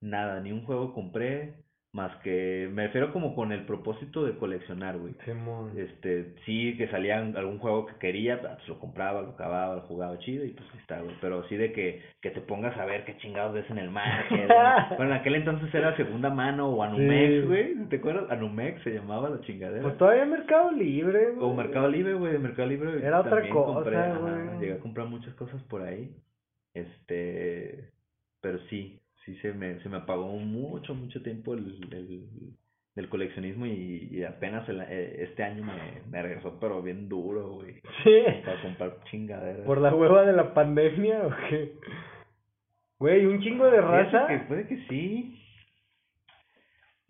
Nada, 0.00 0.40
ni 0.40 0.52
un 0.52 0.64
juego 0.64 0.94
compré, 0.94 1.64
más 1.96 2.14
que 2.18 2.68
me 2.74 2.86
refiero 2.88 3.10
como 3.10 3.34
con 3.34 3.52
el 3.52 3.64
propósito 3.64 4.24
de 4.26 4.36
coleccionar, 4.36 4.98
güey. 4.98 5.14
Simón. 5.24 5.72
Este, 5.78 6.34
sí, 6.44 6.76
que 6.76 6.88
salía 6.88 7.18
algún 7.18 7.58
juego 7.58 7.86
que 7.86 7.94
quería, 7.94 8.38
pues 8.38 8.68
lo 8.68 8.78
compraba, 8.78 9.22
lo 9.22 9.30
acababa, 9.30 9.76
lo 9.76 9.80
jugaba 9.82 10.18
chido 10.18 10.44
y 10.44 10.50
pues 10.50 10.68
está, 10.78 11.00
güey. 11.00 11.16
Pero 11.22 11.42
sí 11.48 11.56
de 11.56 11.72
que, 11.72 12.02
que 12.20 12.30
te 12.30 12.42
pongas 12.42 12.76
a 12.76 12.84
ver 12.84 13.06
qué 13.06 13.16
chingados 13.16 13.54
ves 13.54 13.68
en 13.70 13.78
el 13.78 13.90
market. 13.90 14.46
güey. 14.46 14.48
bueno, 14.98 15.12
en 15.14 15.20
aquel 15.20 15.34
entonces 15.36 15.74
era 15.74 15.96
segunda 15.96 16.28
mano 16.28 16.68
o 16.68 16.82
Anumex, 16.82 17.40
Sí. 17.42 17.46
güey. 17.46 17.74
¿Te 17.88 17.96
acuerdas? 17.96 18.30
Anumex 18.30 18.82
se 18.82 18.90
llamaba 18.92 19.30
la 19.30 19.40
chingadera. 19.40 19.82
Pues 19.82 19.96
todavía 19.96 20.26
Mercado 20.26 20.70
Libre, 20.72 21.28
O 21.38 21.46
güey. 21.46 21.56
Mercado 21.56 21.88
Libre, 21.88 22.12
güey, 22.12 22.38
Mercado 22.38 22.68
Libre. 22.68 23.06
Era 23.06 23.20
otra 23.20 23.48
cosa, 23.48 24.18
güey. 24.18 24.60
llegué 24.60 24.74
a 24.74 24.78
comprar 24.80 25.06
muchas 25.06 25.32
cosas 25.34 25.62
por 25.62 25.80
ahí. 25.80 26.10
Este, 26.74 27.88
pero 28.42 28.58
sí, 28.68 29.00
sí 29.26 29.36
se 29.42 29.52
me, 29.52 29.78
se 29.80 29.88
me 29.90 29.98
apagó 29.98 30.28
mucho, 30.38 30.94
mucho 30.94 31.20
tiempo 31.22 31.52
el, 31.54 31.66
el, 31.92 32.24
el 32.96 33.08
coleccionismo 33.10 33.66
y, 33.66 34.08
y 34.10 34.24
apenas 34.24 34.66
el- 34.70 34.80
eh, 34.88 35.24
este 35.24 35.42
año 35.44 35.62
me, 35.64 35.74
me 36.08 36.22
regresó, 36.22 36.58
pero 36.58 36.80
bien 36.80 37.08
duro, 37.08 37.50
güey, 37.56 37.74
Sí. 38.04 38.22
para 38.44 38.62
comprar 38.62 38.96
chingaderas. 39.10 39.66
¿Por 39.66 39.78
la 39.82 39.94
hueva 39.94 40.22
de 40.24 40.32
la 40.32 40.54
pandemia 40.54 41.26
o 41.26 41.30
qué? 41.50 41.74
Güey, 42.98 43.26
un 43.26 43.42
chingo 43.42 43.70
de 43.70 43.80
raza. 43.82 44.26
que 44.28 44.38
puede 44.48 44.66
que 44.66 44.78
sí. 44.88 45.38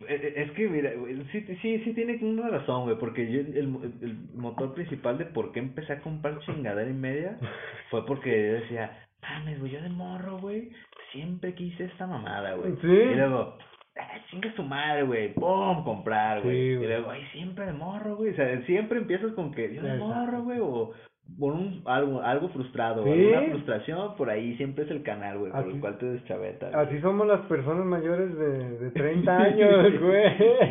Eh, 0.01 0.05
eh, 0.09 0.33
Es 0.43 0.51
que, 0.53 0.69
mira, 0.69 0.91
sí, 1.33 1.41
sí, 1.63 1.79
sí 1.85 1.93
tiene 1.95 2.17
una 2.23 2.49
razón, 2.51 2.85
güey, 2.85 2.99
porque 2.99 3.31
yo, 3.31 3.41
el, 3.41 3.57
el, 3.57 3.93
el 4.03 4.15
motor 4.35 4.75
principal 4.75 5.17
de 5.17 5.25
por 5.27 5.53
qué 5.53 5.61
empecé 5.61 5.95
a 5.95 6.01
comprar 6.01 6.39
chingadera 6.41 6.91
y 6.91 6.95
media 6.95 7.39
fue 7.91 8.05
porque 8.05 8.31
yo 8.31 8.55
decía, 8.55 8.91
mames, 9.23 9.59
güey, 9.61 9.73
yo 9.73 9.81
de 9.81 9.89
morro, 9.89 10.39
güey, 10.39 10.71
siempre 11.13 11.55
quise 11.55 11.85
esta 11.85 12.07
mamada, 12.07 12.55
güey. 12.55 12.73
Sí. 12.81 12.87
Y 12.87 13.15
luego, 13.15 13.57
ah, 13.99 14.19
chinga 14.31 14.53
su 14.55 14.63
madre, 14.63 15.03
güey, 15.05 15.35
pum, 15.35 15.85
comprar, 15.85 16.43
güey. 16.43 16.77
Sí, 16.77 16.83
y 16.83 16.87
luego, 16.87 17.11
ay, 17.11 17.23
siempre 17.33 17.67
de 17.67 17.73
morro, 17.73 18.17
güey, 18.17 18.31
o 18.33 18.37
sea, 18.37 18.61
siempre 18.67 18.99
empiezas 18.99 19.33
con 19.33 19.53
que 19.53 19.75
yo 19.75 19.83
de 19.83 19.97
morro, 19.99 20.43
güey, 20.43 20.59
o 20.61 20.93
por 21.41 21.55
un, 21.55 21.83
algo, 21.87 22.21
algo 22.23 22.49
frustrado, 22.51 23.03
Sí. 23.03 23.11
alguna 23.11 23.51
frustración, 23.55 24.15
por 24.17 24.31
ahí 24.31 24.57
siempre 24.59 24.85
es 24.85 24.91
el 24.93 25.03
canal, 25.03 25.39
güey, 25.39 25.51
por 25.51 25.67
el 25.69 25.81
cual 25.81 25.99
te 25.99 26.07
deschaveta. 26.07 26.71
güey. 26.71 26.87
Así 26.87 27.01
somos 27.01 27.27
las 27.27 27.41
personas 27.47 27.85
mayores 27.85 28.37
de, 28.39 28.79
de 28.79 28.91
30 28.93 29.37
años, 29.43 30.01
güey. 30.01 30.25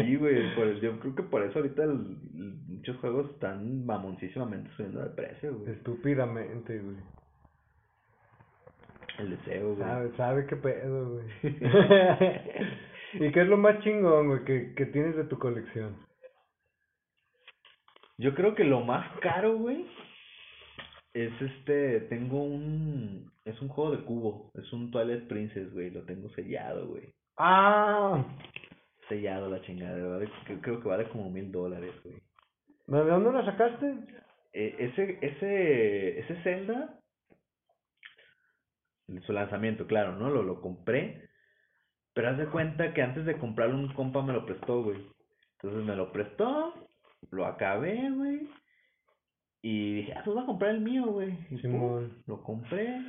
Sí, 0.05 0.15
güey, 0.15 0.55
por- 0.55 0.79
yo 0.79 0.97
creo 0.99 1.15
que 1.15 1.23
por 1.23 1.43
eso 1.43 1.59
ahorita 1.59 1.83
el- 1.83 2.17
el- 2.35 2.53
muchos 2.69 2.95
juegos 2.97 3.31
están 3.31 3.85
mamoncísimamente 3.85 4.69
subiendo 4.77 5.01
de 5.01 5.09
precio, 5.09 5.57
güey. 5.57 5.71
Estúpidamente, 5.73 6.79
güey. 6.79 6.95
El 9.19 9.29
deseo, 9.31 9.75
güey. 9.75 9.87
Sabe, 9.87 10.17
sabe 10.17 10.45
qué 10.47 10.55
pedo, 10.55 11.13
güey. 11.13 11.25
¿Y 13.27 13.31
qué 13.31 13.41
es 13.41 13.47
lo 13.47 13.57
más 13.57 13.79
chingón, 13.81 14.27
güey, 14.27 14.43
que, 14.43 14.73
que 14.75 14.85
tienes 14.87 15.15
de 15.15 15.23
tu 15.25 15.39
colección? 15.39 15.95
Yo 18.17 18.33
creo 18.33 18.55
que 18.55 18.63
lo 18.63 18.81
más 18.81 19.05
caro, 19.19 19.57
güey, 19.57 19.85
es 21.13 21.31
este, 21.41 22.01
tengo 22.01 22.43
un, 22.43 23.31
es 23.45 23.61
un 23.61 23.69
juego 23.69 23.91
de 23.91 24.03
cubo, 24.03 24.51
es 24.55 24.71
un 24.73 24.91
Twilight 24.91 25.27
Princess, 25.27 25.73
güey, 25.73 25.89
lo 25.89 26.03
tengo 26.03 26.29
sellado, 26.31 26.87
güey. 26.87 27.13
¡Ah! 27.37 28.25
Sellado 29.07 29.49
la 29.49 29.61
chingada, 29.61 30.05
vale, 30.07 30.29
creo 30.61 30.81
que 30.81 30.87
vale 30.87 31.07
como 31.09 31.29
mil 31.29 31.51
dólares, 31.51 31.93
güey. 32.03 32.15
¿De 32.87 33.09
dónde 33.09 33.31
lo 33.31 33.45
sacaste? 33.45 33.95
Eh, 34.53 34.75
ese, 34.79 35.17
ese, 35.21 36.19
ese 36.19 36.35
Zelda, 36.43 36.99
su 39.25 39.33
lanzamiento, 39.33 39.87
claro, 39.87 40.15
¿no? 40.15 40.29
Lo, 40.29 40.43
lo 40.43 40.61
compré, 40.61 41.29
pero 42.13 42.29
haz 42.29 42.37
de 42.37 42.47
cuenta 42.47 42.93
que 42.93 43.01
antes 43.01 43.25
de 43.25 43.37
comprarlo 43.37 43.75
un 43.75 43.93
compa 43.93 44.21
me 44.21 44.33
lo 44.33 44.45
prestó, 44.45 44.83
güey. 44.83 44.97
Entonces 45.61 45.85
me 45.85 45.95
lo 45.95 46.11
prestó, 46.11 46.73
lo 47.31 47.45
acabé, 47.45 48.09
güey, 48.11 48.47
y 49.61 49.95
dije, 49.95 50.13
ah, 50.13 50.21
pues 50.23 50.35
voy 50.35 50.43
a 50.43 50.47
comprar 50.47 50.71
el 50.71 50.81
mío, 50.81 51.07
güey. 51.07 51.33
Y 51.49 51.57
pum, 51.57 52.09
lo 52.27 52.43
compré, 52.43 53.01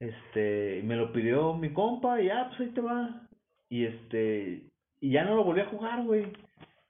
este, 0.00 0.82
me 0.84 0.96
lo 0.96 1.12
pidió 1.12 1.54
mi 1.54 1.72
compa, 1.72 2.20
y 2.20 2.28
ah, 2.28 2.46
pues 2.48 2.60
ahí 2.60 2.74
te 2.74 2.80
va. 2.80 3.22
Y 3.68 3.84
este, 3.84 4.64
y 5.00 5.10
ya 5.12 5.24
no 5.24 5.36
lo 5.36 5.44
volví 5.44 5.60
a 5.60 5.66
jugar, 5.66 6.02
güey. 6.04 6.26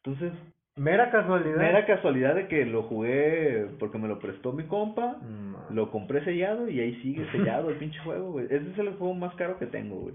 Entonces, 0.02 0.32
Mera 0.76 1.10
casualidad. 1.10 1.56
Mera 1.56 1.86
casualidad 1.86 2.34
de 2.34 2.48
que 2.48 2.66
lo 2.66 2.82
jugué 2.82 3.66
porque 3.78 3.96
me 3.96 4.08
lo 4.08 4.18
prestó 4.18 4.52
mi 4.52 4.64
compa, 4.64 5.16
Mm, 5.22 5.45
lo 5.70 5.90
compré 5.90 6.24
sellado 6.24 6.68
y 6.68 6.80
ahí 6.80 7.00
sigue 7.02 7.30
sellado 7.32 7.70
el 7.70 7.78
pinche 7.78 7.98
juego, 8.00 8.32
güey. 8.32 8.46
Ese 8.46 8.70
es 8.70 8.78
el 8.78 8.94
juego 8.96 9.14
más 9.14 9.34
caro 9.34 9.58
que 9.58 9.66
tengo, 9.66 9.96
güey. 9.96 10.14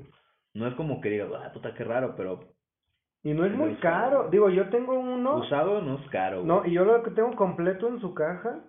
No 0.53 0.67
es 0.67 0.73
como 0.75 1.01
que 1.01 1.09
diga, 1.09 1.27
ah, 1.43 1.51
puta, 1.53 1.73
qué 1.73 1.83
raro, 1.83 2.15
pero 2.15 2.39
Y 3.23 3.33
no 3.33 3.45
es 3.45 3.53
muy 3.55 3.75
caro. 3.75 4.29
Digo, 4.29 4.49
yo 4.49 4.69
tengo 4.69 4.99
uno. 4.99 5.37
usado 5.37 5.81
no 5.81 5.99
es 5.99 6.09
caro, 6.09 6.43
güey. 6.43 6.47
No, 6.47 6.65
y 6.65 6.73
yo 6.73 6.85
lo 6.85 7.03
que 7.03 7.11
tengo 7.11 7.35
completo 7.35 7.87
en 7.87 7.99
su 8.01 8.13
caja. 8.13 8.63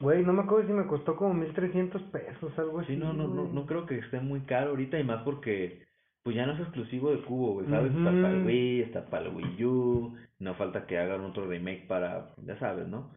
Güey, 0.00 0.24
no 0.24 0.32
me 0.32 0.42
acuerdo 0.42 0.66
si 0.66 0.72
me 0.72 0.86
costó 0.86 1.16
como 1.16 1.32
1300 1.34 2.02
pesos, 2.04 2.58
algo 2.58 2.80
así. 2.80 2.94
Sí, 2.94 2.98
no, 2.98 3.12
no, 3.12 3.28
no, 3.28 3.44
no 3.44 3.66
creo 3.66 3.86
que 3.86 3.98
esté 3.98 4.20
muy 4.20 4.40
caro 4.40 4.70
ahorita 4.70 4.98
y 4.98 5.04
más 5.04 5.22
porque 5.22 5.82
pues 6.24 6.36
ya 6.36 6.46
no 6.46 6.52
es 6.52 6.60
exclusivo 6.60 7.10
de 7.10 7.22
Cubo, 7.22 7.54
güey, 7.54 7.68
¿sabes? 7.68 7.92
Está 7.92 8.04
para 8.04 8.30
el. 8.30 8.46
Wii, 8.46 8.80
está 8.82 9.06
para 9.06 9.26
el 9.26 9.34
Wii 9.34 9.64
U, 9.64 10.16
no 10.38 10.54
falta 10.54 10.86
que 10.86 10.98
hagan 10.98 11.20
otro 11.22 11.46
remake 11.46 11.86
para, 11.86 12.34
ya 12.44 12.58
sabes, 12.58 12.86
¿no? 12.88 13.12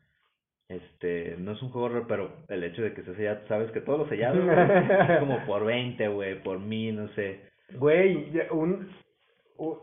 Este, 0.67 1.35
no 1.37 1.51
es 1.51 1.61
un 1.61 1.69
juego 1.69 1.89
raro, 1.89 2.05
pero 2.07 2.31
el 2.47 2.63
hecho 2.63 2.81
de 2.81 2.93
que 2.93 3.01
esté 3.01 3.15
sellado, 3.15 3.47
sabes 3.47 3.71
que 3.71 3.81
todo 3.81 3.99
lo 3.99 4.09
sellado, 4.09 4.41
güey, 4.43 4.57
es 4.57 5.19
como 5.19 5.45
por 5.45 5.65
20, 5.65 6.07
güey, 6.07 6.41
por 6.41 6.59
mil, 6.59 6.95
no 6.95 7.07
sé. 7.09 7.41
Güey, 7.77 8.33
un, 8.51 8.89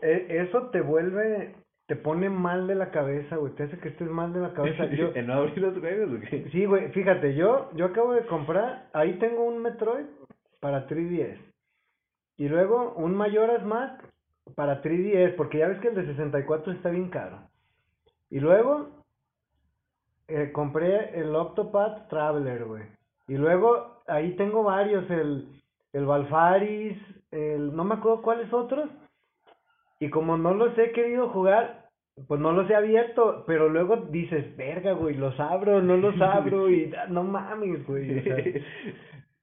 e- 0.01 0.25
eso 0.29 0.67
te 0.71 0.81
vuelve, 0.81 1.55
te 1.87 1.95
pone 1.95 2.29
mal 2.29 2.67
de 2.67 2.75
la 2.75 2.91
cabeza, 2.91 3.37
güey, 3.37 3.53
te 3.53 3.63
hace 3.63 3.77
que 3.79 3.89
estés 3.89 4.09
mal 4.09 4.33
de 4.33 4.41
la 4.41 4.53
cabeza. 4.53 4.85
Yo, 4.91 5.11
¿En 5.15 5.27
no 5.27 5.33
abrir 5.35 5.57
los 5.59 5.77
juegos 5.79 6.17
o 6.17 6.19
qué? 6.19 6.49
sí, 6.51 6.65
güey, 6.65 6.89
fíjate, 6.91 7.33
yo, 7.35 7.69
yo 7.75 7.85
acabo 7.85 8.13
de 8.13 8.25
comprar, 8.25 8.89
ahí 8.93 9.13
tengo 9.19 9.45
un 9.45 9.61
Metroid, 9.61 10.05
para 10.59 10.87
3DS. 10.87 11.37
Y 12.37 12.47
luego 12.49 12.93
un 12.97 13.15
Majora's 13.15 13.65
Mask 13.65 14.01
para 14.55 14.81
3DS, 14.81 15.35
porque 15.35 15.59
ya 15.59 15.67
ves 15.67 15.79
que 15.79 15.89
el 15.89 15.95
de 15.95 16.05
64 16.07 16.73
está 16.73 16.89
bien 16.89 17.09
caro. 17.09 17.39
Y 18.29 18.39
luego 18.39 19.02
eh, 20.27 20.51
compré 20.51 21.19
el 21.19 21.35
Octopath 21.35 22.07
Traveler, 22.09 22.65
güey. 22.65 22.83
Y 23.27 23.35
luego 23.35 24.01
ahí 24.07 24.31
tengo 24.35 24.63
varios, 24.63 25.09
el, 25.09 25.47
el 25.93 26.05
Balfaris, 26.05 26.97
el, 27.31 27.75
no 27.75 27.83
me 27.83 27.95
acuerdo 27.95 28.21
cuáles 28.21 28.51
otros. 28.53 28.89
Y 29.99 30.09
como 30.09 30.37
no 30.37 30.53
los 30.53 30.77
he 30.77 30.91
querido 30.91 31.29
jugar, 31.29 31.83
pues 32.27 32.39
no 32.39 32.51
los 32.51 32.69
he 32.69 32.75
abierto, 32.75 33.43
pero 33.47 33.69
luego 33.69 33.97
dices, 34.09 34.55
verga, 34.57 34.93
güey, 34.93 35.15
los 35.15 35.39
abro, 35.39 35.81
no 35.81 35.97
los 35.97 36.19
abro 36.21 36.69
y 36.69 36.93
no 37.09 37.23
mames, 37.23 37.85
güey. 37.87 38.19
o 38.19 38.23
sea, 38.23 38.37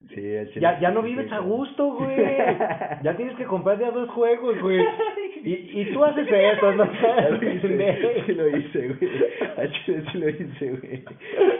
Sí, 0.08 0.60
ya, 0.60 0.80
ya 0.80 0.90
no 0.90 1.02
vives 1.02 1.30
a 1.30 1.38
gusto, 1.38 1.92
güey. 1.92 2.16
Ya 3.02 3.16
tienes 3.16 3.36
que 3.36 3.44
comprar 3.44 3.78
de 3.78 3.84
a 3.84 3.90
dos 3.90 4.08
juegos, 4.10 4.60
güey. 4.60 4.82
Y, 5.42 5.80
y 5.80 5.92
tú 5.92 6.04
haces 6.04 6.26
eso, 6.30 6.72
¿no? 6.72 6.84
Lo 6.84 7.52
hice, 7.52 8.22
sí 8.26 8.34
lo 8.34 8.48
hice, 8.56 8.88
güey. 8.88 9.10
Sí 9.84 10.18
lo 10.18 10.28
hice, 10.28 10.70
güey. 10.70 11.04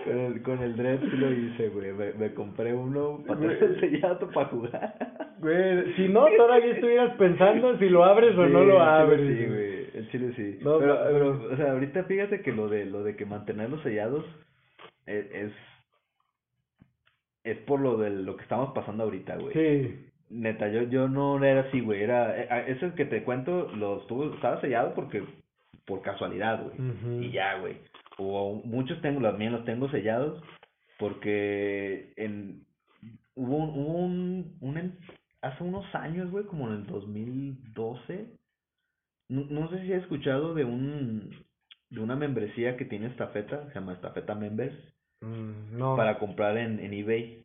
Con 0.04 0.18
el, 0.18 0.42
con 0.42 0.62
el 0.62 0.76
Dread 0.76 1.00
sí 1.00 1.16
lo 1.16 1.32
hice, 1.32 1.68
güey. 1.68 1.92
Me, 1.92 2.12
me 2.14 2.34
compré 2.34 2.74
uno 2.74 3.22
para 3.26 3.40
sellado 3.80 4.30
para 4.30 4.48
jugar. 4.48 4.94
Güey, 5.38 5.94
si 5.94 6.08
no, 6.08 6.26
todavía 6.36 6.72
estuvieras 6.72 7.16
pensando 7.16 7.78
si 7.78 7.88
lo 7.88 8.04
abres 8.04 8.36
o 8.36 8.46
no 8.46 8.64
lo 8.64 8.80
abres. 8.80 9.20
Sí, 9.20 9.46
güey. 9.46 9.80
El 9.94 10.10
chile 10.10 10.32
sí. 10.36 10.58
No, 10.62 10.78
pero, 10.78 10.98
pero, 11.10 11.52
o 11.52 11.56
sea, 11.56 11.72
ahorita 11.72 12.04
fíjate 12.04 12.40
que 12.42 12.52
lo 12.52 12.68
de, 12.68 12.86
lo 12.86 13.02
de 13.02 13.16
que 13.16 13.26
mantenerlos 13.26 13.82
sellados 13.82 14.24
es, 15.06 15.26
es, 15.32 15.52
es 17.44 17.58
por 17.58 17.80
lo 17.80 17.96
de 17.96 18.10
lo 18.10 18.36
que 18.36 18.42
estamos 18.42 18.72
pasando 18.74 19.04
ahorita, 19.04 19.36
güey. 19.36 19.52
Sí. 19.52 20.10
Neta, 20.30 20.68
yo, 20.68 20.82
yo 20.84 21.08
no 21.08 21.42
era 21.44 21.62
así, 21.62 21.80
güey. 21.80 22.02
Era, 22.02 22.40
eh, 22.40 22.46
ah, 22.50 22.60
ese 22.60 22.94
que 22.94 23.04
te 23.04 23.24
cuento, 23.24 23.68
lo 23.74 24.00
estuvo, 24.00 24.32
estaba 24.34 24.60
sellado 24.60 24.94
porque, 24.94 25.24
por 25.84 26.02
casualidad, 26.02 26.62
güey. 26.62 27.24
Y 27.24 27.32
ya, 27.32 27.58
güey. 27.58 27.76
O 28.18 28.62
muchos 28.64 29.00
tengo, 29.02 29.20
los 29.20 29.36
míos 29.38 29.52
los 29.52 29.64
tengo 29.64 29.90
sellados 29.90 30.42
porque 30.98 32.12
en, 32.16 32.64
hubo 33.34 33.56
un, 33.56 33.70
hubo 33.70 33.98
un, 33.98 34.56
un 34.60 34.98
hace 35.42 35.64
unos 35.64 35.92
años, 35.94 36.30
güey, 36.30 36.44
como 36.44 36.68
en 36.68 36.74
el 36.74 36.86
2012. 36.86 38.26
No, 39.30 39.46
no 39.48 39.70
sé 39.70 39.82
si 39.82 39.92
has 39.92 40.02
escuchado 40.02 40.54
de 40.54 40.64
un, 40.64 41.30
de 41.88 42.00
una 42.00 42.16
membresía 42.16 42.76
que 42.76 42.84
tiene 42.84 43.06
Estafeta, 43.06 43.66
se 43.68 43.74
llama 43.74 43.94
Estafeta 43.94 44.34
Members, 44.34 44.74
Mm, 45.22 45.76
no. 45.76 45.96
para 45.96 46.18
comprar 46.18 46.56
en, 46.56 46.80
en 46.80 46.94
eBay. 46.94 47.44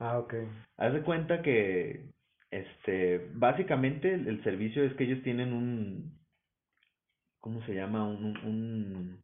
Ah, 0.00 0.18
ok. 0.18 0.34
Haz 0.78 0.92
de 0.94 1.02
cuenta 1.02 1.42
que, 1.42 2.06
este, 2.50 3.30
básicamente 3.34 4.12
el, 4.12 4.26
el 4.28 4.42
servicio 4.42 4.82
es 4.84 4.94
que 4.94 5.04
ellos 5.04 5.22
tienen 5.22 5.52
un, 5.52 6.18
¿cómo 7.40 7.62
se 7.66 7.74
llama? 7.74 8.04
Un, 8.06 8.24
un, 8.24 8.36
un- 8.44 9.22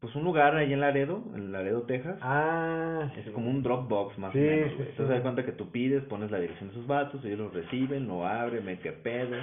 pues 0.00 0.14
un 0.14 0.24
lugar 0.24 0.54
ahí 0.56 0.72
en 0.72 0.80
Laredo, 0.80 1.22
en 1.34 1.50
Laredo, 1.52 1.82
Texas. 1.82 2.18
Ah, 2.22 3.10
Es 3.16 3.24
sí. 3.24 3.32
como 3.32 3.50
un 3.50 3.62
Dropbox 3.62 4.18
más 4.18 4.32
Sí, 4.32 4.38
o 4.38 4.42
menos, 4.42 4.70
sí. 4.70 4.76
Entonces, 4.80 5.00
haz 5.00 5.16
de 5.16 5.22
cuenta 5.22 5.44
que 5.44 5.52
tú 5.52 5.70
pides, 5.70 6.04
pones 6.04 6.30
la 6.30 6.38
dirección 6.38 6.68
de 6.70 6.74
sus 6.74 6.86
vatos, 6.86 7.24
ellos 7.24 7.38
lo 7.38 7.50
reciben, 7.50 8.06
lo 8.06 8.26
abren, 8.26 8.66
ven 8.66 8.78
qué 8.80 8.92
pedo, 8.92 9.36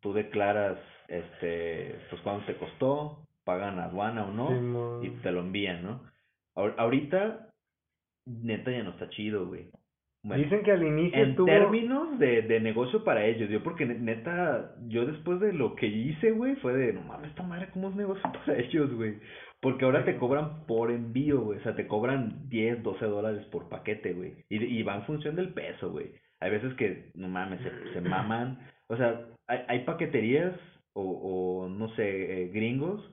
tú 0.00 0.12
declaras, 0.12 0.78
este, 1.08 1.96
pues 2.08 2.22
cuánto 2.22 2.46
te 2.46 2.56
costó, 2.56 3.26
pagan 3.44 3.78
aduana 3.80 4.24
o 4.24 4.32
no, 4.32 4.50
y 5.02 5.10
te 5.22 5.32
lo 5.32 5.40
envían, 5.40 5.82
¿no? 5.82 6.02
Ahor- 6.54 6.74
ahorita, 6.78 7.49
neta 8.42 8.70
ya 8.70 8.82
no 8.82 8.90
está 8.90 9.08
chido, 9.10 9.46
güey. 9.46 9.66
Bueno, 10.22 10.42
Dicen 10.42 10.62
que 10.62 10.72
al 10.72 10.82
inicio 10.82 11.18
en 11.22 11.30
estuvo... 11.30 11.46
términos 11.46 12.18
de, 12.18 12.42
de 12.42 12.60
negocio 12.60 13.02
para 13.04 13.24
ellos, 13.24 13.48
yo 13.48 13.62
porque 13.62 13.86
ne- 13.86 13.98
neta, 13.98 14.74
yo 14.86 15.06
después 15.06 15.40
de 15.40 15.52
lo 15.54 15.74
que 15.74 15.86
hice, 15.86 16.32
güey, 16.32 16.56
fue 16.56 16.74
de, 16.74 16.92
no 16.92 17.00
mames, 17.02 17.30
esta 17.30 17.42
madre, 17.42 17.68
¿cómo 17.72 17.88
es 17.88 17.96
negocio 17.96 18.22
para 18.32 18.58
ellos, 18.58 18.92
güey? 18.94 19.14
Porque 19.62 19.84
ahora 19.86 20.04
te 20.04 20.16
cobran 20.16 20.66
por 20.66 20.90
envío, 20.90 21.40
güey, 21.40 21.58
o 21.58 21.62
sea, 21.62 21.74
te 21.74 21.86
cobran 21.86 22.48
10, 22.50 22.82
12 22.82 23.04
dólares 23.06 23.46
por 23.46 23.68
paquete, 23.70 24.12
güey, 24.12 24.44
y, 24.50 24.62
y 24.62 24.82
va 24.82 24.96
en 24.96 25.04
función 25.04 25.36
del 25.36 25.54
peso, 25.54 25.90
güey. 25.90 26.12
Hay 26.40 26.50
veces 26.50 26.74
que, 26.74 27.10
no 27.14 27.28
mames, 27.28 27.60
se, 27.62 27.92
se 27.94 28.00
maman, 28.02 28.58
o 28.88 28.96
sea, 28.96 29.26
hay, 29.46 29.60
hay 29.68 29.84
paqueterías 29.84 30.54
o, 30.92 31.02
o, 31.64 31.68
no 31.70 31.88
sé, 31.94 32.42
eh, 32.44 32.48
gringos 32.48 33.10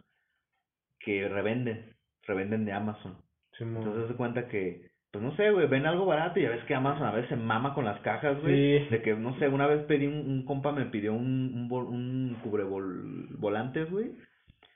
que 0.99 1.27
revenden, 1.29 1.93
revenden 2.23 2.65
de 2.65 2.73
Amazon. 2.73 3.15
Simón. 3.57 3.83
Entonces 3.83 4.09
se 4.09 4.15
cuenta 4.15 4.47
que, 4.49 4.86
pues 5.11 5.23
no 5.23 5.35
sé, 5.35 5.51
güey, 5.51 5.67
ven 5.67 5.85
algo 5.85 6.05
barato 6.05 6.39
y 6.39 6.43
ya 6.43 6.49
ves 6.49 6.63
que 6.65 6.75
Amazon 6.75 7.07
a 7.07 7.11
veces 7.11 7.29
se 7.29 7.35
mama 7.35 7.73
con 7.73 7.85
las 7.85 7.99
cajas, 8.01 8.39
güey. 8.41 8.79
Sí. 8.83 8.89
De 8.89 9.01
que, 9.01 9.15
no 9.15 9.37
sé, 9.39 9.47
una 9.47 9.65
vez 9.67 9.83
pedí 9.85 10.05
un, 10.07 10.15
un 10.29 10.45
compa 10.45 10.71
me 10.71 10.85
pidió 10.85 11.13
un, 11.13 11.51
un, 11.55 11.67
bol- 11.69 11.87
un 11.87 12.37
cubrevolantes, 12.43 13.89
güey. 13.91 14.11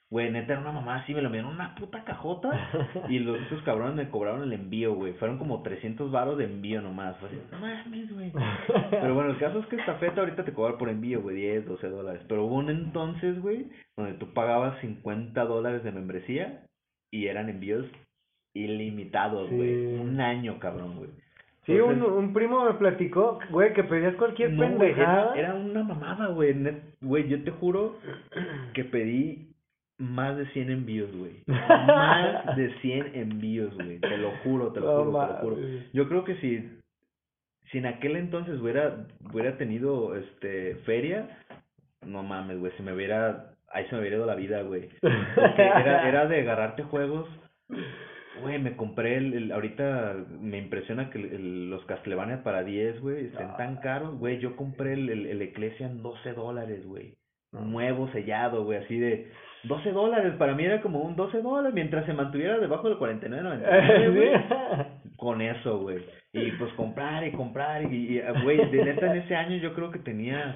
Güey, 0.10 0.30
neta 0.30 0.52
era 0.54 0.62
una 0.62 0.74
mamá 0.74 0.98
así, 0.98 1.14
me 1.14 1.22
lo 1.22 1.28
enviaron 1.28 1.54
una 1.54 1.74
puta 1.76 2.04
cajota 2.04 2.50
y 3.08 3.20
los 3.20 3.40
esos 3.44 3.62
cabrones 3.64 3.96
me 3.96 4.10
cobraron 4.10 4.44
el 4.44 4.52
envío, 4.52 4.94
güey. 4.94 5.14
Fueron 5.14 5.38
como 5.38 5.62
300 5.64 6.12
varos 6.12 6.38
de 6.38 6.44
envío 6.46 6.82
nomás. 6.82 7.16
Fue 7.18 7.30
así, 7.30 7.40
no 7.50 7.60
mames, 7.60 8.14
güey. 8.14 8.32
Pero 8.90 9.14
bueno, 9.16 9.30
el 9.32 9.38
caso 9.38 9.60
es 9.60 9.66
que 9.68 9.78
esta 9.78 9.96
feta 9.96 10.20
ahorita 10.20 10.44
te 10.44 10.52
cobra 10.54 10.78
por 10.78 10.90
envío, 10.90 11.22
güey, 11.22 11.38
10, 11.38 11.66
12 11.66 11.88
dólares. 11.88 12.22
Pero 12.28 12.44
hubo 12.44 12.56
un 12.56 12.70
entonces, 12.70 13.40
güey, 13.42 13.68
donde 13.96 14.16
tú 14.16 14.34
pagabas 14.34 14.78
50 14.82 15.46
dólares 15.46 15.82
de 15.86 15.94
membresía 15.94 16.66
y 17.10 17.28
eran 17.28 17.48
envíos 17.48 17.86
ilimitados, 18.54 19.50
güey. 19.50 19.76
Sí. 19.76 20.00
Un 20.02 20.20
año, 20.22 20.60
cabrón, 20.60 20.98
güey. 20.98 21.10
Sí, 21.66 21.74
un, 21.74 21.94
Entonces, 21.94 22.18
un 22.18 22.34
primo 22.34 22.66
me 22.66 22.74
platicó, 22.74 23.40
güey, 23.52 23.74
que 23.74 23.84
pedías 23.84 24.16
cualquier 24.16 24.52
no, 24.52 24.58
güey, 24.66 24.78
pendejada. 24.94 25.36
era, 25.36 25.50
era 25.50 25.54
una 25.54 25.84
mamada, 25.84 26.28
güey. 26.28 26.56
net- 26.56 26.82
Güey, 27.02 27.28
yo 27.30 27.44
te 27.44 27.52
juro 27.52 27.98
que 28.74 28.84
pedí 28.84 29.48
más 30.00 30.36
de 30.38 30.48
100 30.48 30.72
envíos, 30.72 31.16
güey. 31.16 31.34
Más 31.48 32.56
de 32.58 32.74
100 32.82 33.12
envíos, 33.14 33.76
güey. 33.76 34.00
Te 34.00 34.18
lo 34.18 34.32
juro, 34.44 34.72
te 34.74 34.80
lo 34.80 35.04
juro, 35.06 35.28
te 35.28 35.34
lo 35.34 35.40
juro. 35.40 35.58
Yo 35.94 36.08
creo 36.10 36.24
que 36.24 36.36
si, 36.38 36.68
si 37.70 37.78
en 37.78 37.86
aquel 37.86 38.16
entonces 38.16 38.60
hubiera, 38.60 39.06
hubiera 39.32 39.58
tenido 39.58 40.16
este 40.16 40.76
feria, 40.86 41.38
no 42.04 42.24
mames, 42.24 42.58
güey, 42.60 42.72
se 42.76 42.82
me 42.82 42.94
hubiera, 42.94 43.52
ahí 43.72 43.86
se 43.86 43.94
me 43.94 44.02
hubiera 44.02 44.16
ido 44.18 44.26
la 44.26 44.34
vida, 44.36 44.64
güey. 44.64 44.90
Porque 45.36 45.62
era, 45.62 46.10
era 46.10 46.26
de 46.26 46.42
agarrarte 46.42 46.82
juegos. 46.82 47.30
Güey, 48.42 48.60
me 48.60 48.76
compré 48.78 49.18
el, 49.18 49.34
el- 49.34 49.52
ahorita 49.52 50.16
me 50.40 50.58
impresiona 50.58 51.10
que 51.10 51.18
el- 51.20 51.34
el- 51.34 51.70
los 51.70 51.84
Castlevania 51.86 52.44
para 52.44 52.64
10, 52.64 53.02
güey, 53.02 53.26
estén 53.26 53.48
tan 53.58 53.78
caros, 53.78 54.18
güey. 54.18 54.40
Yo 54.40 54.56
compré 54.56 54.94
el, 54.94 55.10
el, 55.10 55.26
el 55.26 55.42
Ecclesia 55.42 55.86
en 55.86 56.02
12 56.02 56.34
dólares, 56.34 56.86
güey. 56.86 57.16
Nuevo, 57.52 58.10
sellado, 58.14 58.64
güey, 58.64 58.78
así 58.80 58.98
de 58.98 59.30
12 59.64 59.92
dólares. 59.92 60.34
Para 60.38 60.56
mí 60.56 60.64
era 60.64 60.82
como 60.82 61.02
un 61.02 61.18
12 61.18 61.42
dólares 61.42 61.74
mientras 61.74 62.06
se 62.06 62.14
mantuviera 62.14 62.58
debajo 62.58 62.88
del 62.88 62.98
49.99, 62.98 64.14
güey 64.16 64.32
con 65.18 65.42
eso, 65.42 65.80
güey. 65.80 66.00
Y 66.34 66.52
pues 66.54 66.72
comprar 66.74 67.28
y 67.28 67.32
comprar 67.34 67.84
y, 67.92 68.18
y, 68.18 68.22
güey, 68.44 68.72
de 68.72 68.86
neta 68.86 69.14
en 69.14 69.22
ese 69.24 69.36
año 69.36 69.58
yo 69.58 69.74
creo 69.76 69.92
que 69.92 70.00
tenía 70.00 70.56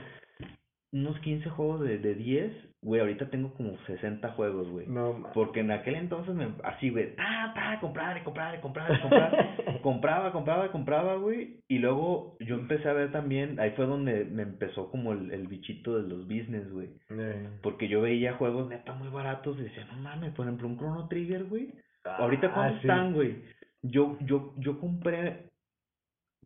unos 0.93 1.19
15 1.19 1.49
juegos 1.49 1.81
de, 1.81 1.97
de 1.97 2.15
10, 2.15 2.51
güey, 2.85 3.01
ahorita 3.01 3.29
tengo 3.31 3.51
como 3.55 3.75
60 3.87 4.29
juegos, 4.33 4.69
güey. 4.69 4.85
No. 4.87 5.31
Porque 5.33 5.61
en 5.61 5.71
aquel 5.71 5.95
entonces 5.95 6.35
me, 6.35 6.49
así, 6.63 6.91
güey, 6.91 7.15
ta, 7.15 7.51
ta, 7.55 7.79
comprar 7.81 8.23
comprar 8.23 8.61
comprar 8.61 9.01
comprar. 9.01 9.81
compraba, 9.81 10.31
compraba, 10.31 10.71
compraba, 10.71 11.15
güey. 11.15 11.61
Y 11.67 11.79
luego 11.79 12.37
yo 12.39 12.55
empecé 12.55 12.87
a 12.87 12.93
ver 12.93 13.11
también, 13.11 13.59
ahí 13.59 13.71
fue 13.71 13.87
donde 13.87 14.25
me 14.25 14.43
empezó 14.43 14.91
como 14.91 15.13
el, 15.13 15.31
el 15.31 15.47
bichito 15.47 16.01
de 16.01 16.07
los 16.07 16.27
business, 16.27 16.71
güey. 16.71 16.89
Eh. 17.09 17.49
Porque 17.63 17.87
yo 17.87 18.01
veía 18.01 18.35
juegos 18.35 18.69
neta 18.69 18.93
muy 18.93 19.09
baratos 19.09 19.57
y 19.59 19.63
decía, 19.63 19.85
no 19.85 19.97
mames, 19.97 20.33
por 20.33 20.45
ejemplo, 20.45 20.67
un 20.67 20.77
Chrono 20.77 21.07
Trigger, 21.07 21.45
güey. 21.45 21.73
Ahorita 22.05 22.47
Ah, 22.47 22.51
cuánto 22.53 22.73
sí. 22.75 22.87
están, 22.87 23.13
güey. 23.13 23.35
Yo, 23.81 24.15
yo, 24.21 24.53
yo 24.57 24.79
compré, 24.79 25.49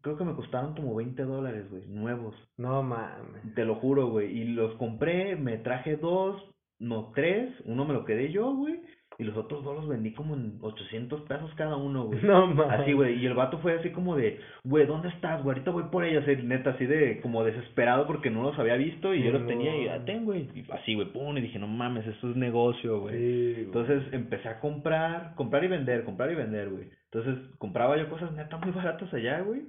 creo 0.01 0.17
que 0.17 0.23
me 0.23 0.35
costaron 0.35 0.73
como 0.73 0.95
20 0.95 1.23
dólares, 1.23 1.69
güey, 1.69 1.85
nuevos. 1.87 2.35
No 2.57 2.83
mames. 2.83 3.53
Te 3.55 3.65
lo 3.65 3.75
juro, 3.75 4.07
güey. 4.07 4.31
Y 4.37 4.43
los 4.45 4.73
compré, 4.75 5.35
me 5.35 5.57
traje 5.57 5.97
dos, 5.97 6.41
no 6.79 7.11
tres, 7.13 7.53
uno 7.65 7.85
me 7.85 7.93
lo 7.93 8.05
quedé 8.05 8.31
yo, 8.31 8.53
güey. 8.55 8.79
Y 9.17 9.25
los 9.25 9.35
otros 9.35 9.65
dos 9.65 9.75
los 9.75 9.87
vendí 9.89 10.13
como 10.13 10.33
en 10.33 10.59
800 10.61 11.23
pesos 11.23 11.51
cada 11.55 11.75
uno, 11.75 12.05
güey. 12.05 12.21
No 12.23 12.47
mames. 12.47 12.79
Así, 12.79 12.93
güey, 12.93 13.21
y 13.21 13.25
el 13.25 13.33
vato 13.33 13.57
fue 13.57 13.73
así 13.73 13.89
como 13.89 14.15
de, 14.15 14.39
güey, 14.63 14.85
¿dónde 14.85 15.09
estás, 15.09 15.43
güey? 15.43 15.55
Ahorita 15.55 15.71
voy 15.71 15.83
por 15.91 16.05
ellos, 16.05 16.25
eh, 16.25 16.37
neta, 16.41 16.69
así 16.69 16.85
de, 16.85 17.19
como 17.19 17.43
desesperado 17.43 18.07
porque 18.07 18.29
no 18.29 18.43
los 18.43 18.57
había 18.57 18.75
visto 18.75 19.13
y 19.13 19.21
yo 19.21 19.31
los 19.31 19.45
tenía 19.45 19.75
y, 19.75 19.85
No. 19.87 19.91
ah, 19.91 20.05
ten, 20.05 20.23
güey. 20.23 20.47
Y 20.55 20.65
así, 20.71 20.95
güey, 20.95 21.11
pum, 21.11 21.37
y 21.37 21.41
dije, 21.41 21.59
no 21.59 21.67
mames, 21.67 22.07
esto 22.07 22.29
es 22.29 22.37
negocio, 22.37 23.01
güey. 23.01 23.17
Sí, 23.17 23.51
güey. 23.55 23.65
Entonces 23.65 24.03
empecé 24.13 24.47
a 24.47 24.61
comprar, 24.61 25.35
comprar 25.35 25.65
y 25.65 25.67
vender, 25.67 26.05
comprar 26.05 26.31
y 26.31 26.35
vender, 26.35 26.69
güey. 26.69 26.85
Entonces 27.11 27.43
compraba 27.57 27.97
yo 27.97 28.09
cosas 28.09 28.31
neta 28.31 28.55
muy 28.55 28.71
baratas 28.71 29.13
allá, 29.13 29.41
güey. 29.41 29.63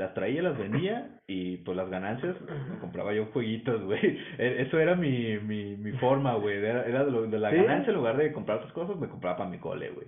Las 0.00 0.14
traía, 0.14 0.42
las 0.42 0.56
vendía 0.58 1.20
y 1.26 1.58
pues 1.58 1.76
las 1.76 1.90
ganancias 1.90 2.34
me 2.70 2.78
compraba 2.78 3.12
yo 3.12 3.26
jueguitos, 3.26 3.82
güey. 3.84 4.00
E- 4.38 4.62
Eso 4.62 4.78
era 4.78 4.94
mi, 4.96 5.38
mi, 5.38 5.76
mi 5.76 5.92
forma, 5.98 6.34
güey. 6.34 6.56
Era, 6.56 6.84
era 6.86 7.04
de, 7.04 7.10
lo- 7.10 7.26
de 7.26 7.38
la 7.38 7.50
¿Sí? 7.50 7.56
ganancia 7.56 7.90
en 7.90 7.96
lugar 7.96 8.16
de 8.16 8.32
comprar 8.32 8.58
otras 8.58 8.72
cosas, 8.72 8.96
me 8.98 9.08
compraba 9.08 9.36
para 9.36 9.50
mi 9.50 9.58
cole, 9.58 9.90
güey. 9.90 10.06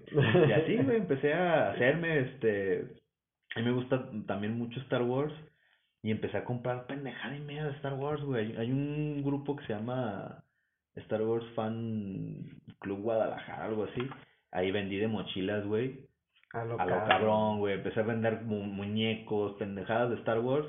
Y 0.48 0.52
así, 0.52 0.76
güey, 0.78 0.96
empecé 0.96 1.34
a 1.34 1.70
hacerme, 1.72 2.18
este, 2.20 2.86
A 3.54 3.60
mí 3.60 3.66
me 3.66 3.72
gusta 3.72 4.08
también 4.26 4.56
mucho 4.58 4.80
Star 4.80 5.02
Wars. 5.02 5.32
Y 6.04 6.10
empecé 6.10 6.36
a 6.38 6.44
comprar 6.44 6.86
pendejada 6.86 7.36
y 7.36 7.40
media 7.40 7.64
de 7.66 7.72
Star 7.76 7.94
Wars, 7.94 8.20
güey. 8.24 8.46
Hay, 8.46 8.56
hay 8.56 8.72
un 8.72 9.22
grupo 9.22 9.54
que 9.54 9.64
se 9.66 9.72
llama 9.74 10.42
Star 10.96 11.22
Wars 11.22 11.44
Fan 11.54 12.44
Club 12.80 13.02
Guadalajara, 13.02 13.66
algo 13.66 13.84
así. 13.84 14.02
Ahí 14.50 14.72
vendí 14.72 14.96
de 14.96 15.06
mochilas, 15.06 15.64
güey. 15.64 16.00
A 16.52 16.64
lo, 16.64 16.78
A 16.80 16.84
lo 16.86 17.04
cabrón, 17.06 17.58
güey. 17.58 17.74
Empecé 17.74 18.00
a 18.00 18.04
vender 18.04 18.42
mu- 18.42 18.62
muñecos, 18.64 19.54
pendejadas 19.58 20.10
de 20.10 20.16
Star 20.16 20.40
Wars. 20.40 20.66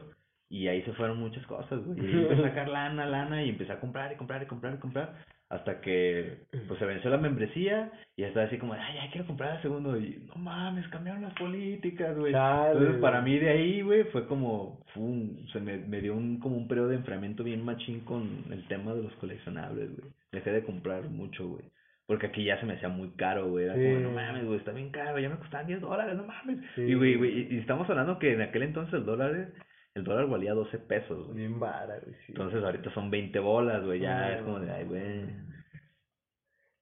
Y 0.49 0.67
ahí 0.67 0.81
se 0.83 0.93
fueron 0.93 1.19
muchas 1.19 1.45
cosas, 1.47 1.83
güey. 1.85 1.99
Y 1.99 2.11
empecé 2.23 2.41
a 2.41 2.49
sacar 2.49 2.69
lana, 2.69 3.05
lana. 3.05 3.43
Y 3.43 3.49
empecé 3.49 3.71
a 3.73 3.79
comprar 3.79 4.11
y 4.11 4.15
comprar 4.15 4.41
y 4.43 4.45
comprar 4.45 4.75
y 4.75 4.77
comprar. 4.77 5.13
Hasta 5.49 5.81
que, 5.81 6.45
pues, 6.67 6.79
se 6.79 6.85
venció 6.85 7.09
la 7.11 7.17
membresía. 7.17 7.91
Y 8.15 8.23
estaba 8.23 8.45
así 8.45 8.57
como, 8.57 8.73
ay, 8.73 8.95
ya 8.95 9.11
quiero 9.11 9.27
comprar 9.27 9.55
el 9.57 9.61
segundo. 9.61 9.97
Y, 9.99 10.23
no 10.27 10.35
mames, 10.35 10.87
cambiaron 10.87 11.23
las 11.23 11.33
políticas, 11.33 12.17
güey. 12.17 12.33
Entonces, 12.73 13.01
para 13.01 13.21
mí 13.21 13.37
de 13.37 13.49
ahí, 13.49 13.81
güey, 13.81 14.03
fue 14.05 14.25
como, 14.27 14.79
fum, 14.93 15.35
se 15.51 15.59
me, 15.59 15.77
me 15.77 16.01
dio 16.01 16.15
un, 16.15 16.39
como 16.39 16.55
un 16.57 16.67
periodo 16.67 16.87
de 16.89 16.95
enfriamiento 16.95 17.43
bien 17.43 17.63
machín 17.65 17.99
con 18.01 18.45
el 18.51 18.65
tema 18.67 18.93
de 18.93 19.03
los 19.03 19.13
coleccionables, 19.15 19.95
güey. 19.97 20.11
Dejé 20.31 20.51
de 20.51 20.63
comprar 20.63 21.03
mucho, 21.09 21.47
güey. 21.47 21.63
Porque 22.05 22.27
aquí 22.27 22.43
ya 22.43 22.59
se 22.59 22.65
me 22.65 22.73
hacía 22.73 22.89
muy 22.89 23.11
caro, 23.11 23.49
güey. 23.49 23.65
Era 23.65 23.75
como, 23.75 23.99
no 23.99 24.11
mames, 24.11 24.45
güey, 24.45 24.57
está 24.57 24.71
bien 24.71 24.91
caro, 24.91 25.19
ya 25.19 25.29
me 25.29 25.37
costaban 25.37 25.67
10 25.67 25.81
dólares, 25.81 26.15
no 26.15 26.25
mames. 26.25 26.59
Sí. 26.75 26.81
Y, 26.81 26.93
güey, 26.95 27.15
güey, 27.15 27.53
y, 27.53 27.59
estamos 27.59 27.89
hablando 27.89 28.19
que 28.19 28.33
en 28.33 28.41
aquel 28.41 28.63
entonces 28.63 28.93
el 28.93 29.05
dólar, 29.05 29.51
el 29.95 30.03
dólar 30.03 30.27
valía 30.27 30.53
12 30.53 30.77
pesos, 30.79 31.25
güey. 31.25 31.37
Bien 31.37 31.59
vara, 31.59 31.99
güey, 31.99 32.15
sí. 32.25 32.33
Entonces 32.33 32.63
ahorita 32.63 32.93
son 32.93 33.09
20 33.09 33.39
bolas, 33.39 33.83
güey, 33.85 34.01
ya 34.01 34.33
es 34.33 34.41
como 34.43 34.59
de, 34.59 34.71
ay, 34.71 34.83
güey. 34.85 35.25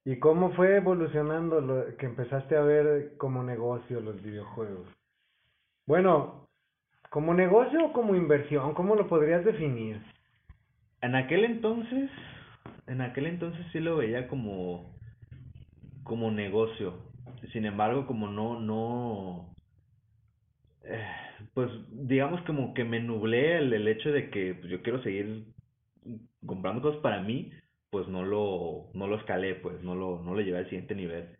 ¿Y 0.04 0.18
cómo 0.18 0.52
fue 0.54 0.76
evolucionando 0.76 1.60
lo 1.60 1.96
que 1.96 2.06
empezaste 2.06 2.56
a 2.56 2.62
ver 2.62 3.16
como 3.18 3.44
negocio 3.44 4.00
los 4.00 4.20
videojuegos? 4.20 4.88
Bueno, 5.86 6.48
¿como 7.10 7.34
negocio 7.34 7.84
o 7.84 7.92
como 7.92 8.16
inversión? 8.16 8.74
¿Cómo 8.74 8.96
lo 8.96 9.06
podrías 9.06 9.44
definir? 9.44 10.02
En 11.02 11.14
aquel 11.14 11.44
entonces, 11.44 12.10
en 12.88 13.00
aquel 13.00 13.26
entonces 13.26 13.64
sí 13.72 13.78
lo 13.78 13.96
veía 13.96 14.26
como, 14.26 14.92
como 16.04 16.30
negocio. 16.30 16.94
Sin 17.52 17.64
embargo, 17.64 18.06
como 18.06 18.28
no, 18.28 18.60
no, 18.60 19.54
eh, 20.84 21.06
pues 21.54 21.70
digamos 21.90 22.40
como 22.42 22.74
que 22.74 22.84
me 22.84 23.00
nublé 23.00 23.58
el, 23.58 23.72
el 23.72 23.88
hecho 23.88 24.10
de 24.10 24.30
que 24.30 24.54
pues, 24.54 24.70
yo 24.70 24.82
quiero 24.82 25.02
seguir 25.02 25.46
comprando 26.46 26.82
cosas 26.82 27.00
para 27.00 27.22
mí, 27.22 27.52
pues 27.90 28.08
no 28.08 28.24
lo, 28.24 28.90
no 28.94 29.06
lo 29.06 29.16
escalé, 29.16 29.54
pues 29.56 29.82
no 29.82 29.94
lo, 29.94 30.22
no 30.22 30.34
lo 30.34 30.40
llevé 30.40 30.58
al 30.58 30.68
siguiente 30.68 30.94
nivel. 30.94 31.36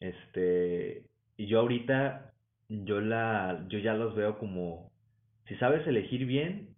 Este, 0.00 1.04
y 1.36 1.46
yo 1.46 1.60
ahorita, 1.60 2.32
yo 2.68 3.00
la, 3.00 3.66
yo 3.68 3.78
ya 3.78 3.94
los 3.94 4.14
veo 4.14 4.38
como, 4.38 4.90
si 5.46 5.54
sabes 5.56 5.86
elegir 5.86 6.26
bien, 6.26 6.74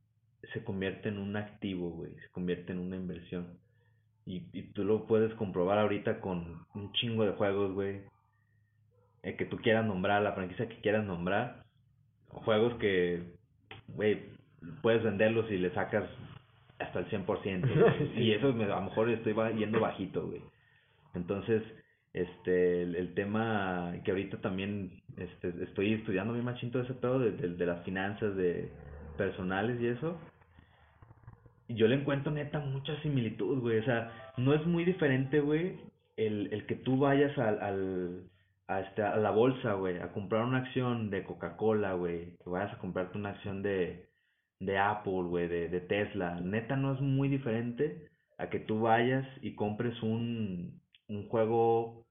se 0.52 0.62
convierte 0.62 1.09
en 1.09 1.18
un 1.18 1.37
activo, 1.37 1.90
güey, 1.90 2.14
se 2.14 2.31
convierte 2.31 2.72
en 2.72 2.78
una 2.78 2.96
inversión. 2.96 3.59
Y, 4.29 4.47
y 4.53 4.62
tú 4.75 4.85
lo 4.85 5.07
puedes 5.07 5.33
comprobar 5.35 5.79
ahorita 5.79 6.21
con 6.21 6.67
un 6.75 6.93
chingo 6.93 7.25
de 7.25 7.33
juegos, 7.33 7.73
güey. 7.73 8.03
El 9.23 9.37
que 9.38 9.47
tú 9.47 9.57
quieras 9.57 9.87
nombrar, 9.87 10.21
la 10.23 10.33
franquicia 10.35 10.69
que 10.69 10.81
quieras 10.83 11.05
nombrar. 11.07 11.62
Juegos 12.29 12.75
que, 12.75 13.23
güey, 13.88 14.23
puedes 14.83 15.03
venderlos 15.03 15.51
y 15.51 15.57
le 15.57 15.71
sacas 15.73 16.05
hasta 16.79 16.99
el 16.99 17.09
100%. 17.09 17.25
güey. 17.27 18.09
Sí. 18.14 18.21
Y 18.21 18.33
eso 18.33 18.53
me- 18.53 18.64
a 18.64 18.77
lo 18.81 18.83
mejor 18.83 19.09
estoy 19.09 19.35
yendo 19.57 19.81
bajito, 19.81 20.27
güey. 20.27 20.43
Entonces, 21.14 21.62
este, 22.12 22.83
el, 22.83 22.97
el 22.97 23.14
tema 23.14 23.95
que 24.05 24.11
ahorita 24.11 24.43
también 24.43 25.01
este, 25.17 25.55
estoy 25.64 25.95
estudiando 25.95 26.35
bien 26.35 26.45
machín 26.45 26.71
todo 26.71 26.83
ese 26.83 26.95
pedo 26.95 27.19
de, 27.19 27.33
de, 27.33 27.49
de 27.57 27.67
las 27.67 27.83
finanzas 27.85 28.37
de 28.37 28.71
personales 29.17 29.81
y 29.81 29.87
eso. 29.87 30.21
Yo 31.68 31.87
le 31.87 31.96
encuentro 31.96 32.33
neta 32.33 32.61
mucha 32.61 33.00
similitud, 33.02 33.61
güey. 33.61 33.78
O 33.78 33.85
sea, 33.85 34.33
no 34.37 34.54
es 34.54 34.64
muy 34.66 34.85
diferente, 34.85 35.40
güey, 35.40 35.78
el, 36.16 36.52
el 36.52 36.66
que 36.66 36.76
tú 36.76 36.98
vayas 36.98 37.37
al, 37.38 37.61
al, 37.62 38.31
a, 38.66 38.81
este, 38.81 39.02
a 39.02 39.16
la 39.16 39.31
bolsa, 39.31 39.74
güey, 39.74 39.98
a 39.98 40.12
comprar 40.12 40.44
una 40.44 40.59
acción 40.59 41.11
de 41.11 41.24
Coca-Cola, 41.24 41.92
güey. 41.94 42.37
Que 42.42 42.50
vayas 42.50 42.72
a 42.72 42.78
comprarte 42.78 43.18
una 43.18 43.31
acción 43.31 43.62
de, 43.62 44.07
de 44.61 44.78
Apple, 44.78 45.24
güey, 45.24 45.48
de, 45.48 45.68
de 45.68 45.81
Tesla. 45.81 46.40
Neta 46.40 46.76
no 46.76 46.94
es 46.94 47.00
muy 47.00 47.28
diferente 47.28 48.09
a 48.38 48.48
que 48.48 48.61
tú 48.61 48.81
vayas 48.81 49.26
y 49.42 49.54
compres 49.54 50.02
un, 50.02 50.81
un 51.09 51.28
juego, 51.28 52.07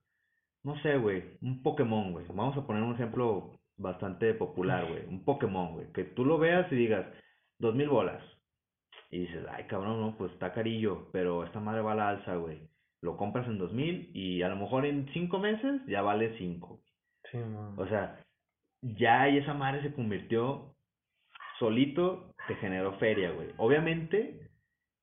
no 0.62 0.78
sé, 0.82 0.98
güey, 0.98 1.24
un 1.42 1.62
Pokémon, 1.62 2.12
güey. 2.12 2.26
Vamos 2.28 2.56
a 2.56 2.66
poner 2.66 2.82
un 2.82 2.94
ejemplo 2.94 3.58
bastante 3.76 4.34
popular, 4.34 4.86
güey. 4.88 5.06
Un 5.06 5.24
Pokémon, 5.24 5.72
güey. 5.72 5.92
Que 5.92 6.04
tú 6.04 6.24
lo 6.24 6.38
veas 6.38 6.70
y 6.72 6.76
digas, 6.76 7.06
dos 7.58 7.74
mil 7.74 7.88
bolas. 7.88 8.22
Y 9.10 9.20
dices, 9.20 9.44
ay, 9.50 9.64
cabrón, 9.64 10.00
no, 10.00 10.16
pues 10.16 10.32
está 10.32 10.52
carillo, 10.52 11.08
pero 11.12 11.44
esta 11.44 11.60
madre 11.60 11.80
va 11.80 11.92
a 11.92 11.96
la 11.96 12.08
alza, 12.10 12.36
güey. 12.36 12.60
Lo 13.00 13.16
compras 13.16 13.46
en 13.46 13.58
dos 13.58 13.72
mil 13.72 14.10
y 14.12 14.42
a 14.42 14.48
lo 14.48 14.56
mejor 14.56 14.84
en 14.84 15.08
cinco 15.12 15.38
meses 15.38 15.80
ya 15.86 16.02
vale 16.02 16.36
cinco. 16.38 16.80
Sí, 17.30 17.38
man. 17.38 17.74
O 17.76 17.86
sea, 17.86 18.20
ya 18.82 19.22
ahí 19.22 19.38
esa 19.38 19.54
madre 19.54 19.82
se 19.82 19.92
convirtió 19.94 20.74
solito, 21.58 22.34
te 22.46 22.54
generó 22.56 22.98
feria, 22.98 23.30
güey. 23.30 23.48
Obviamente, 23.56 24.48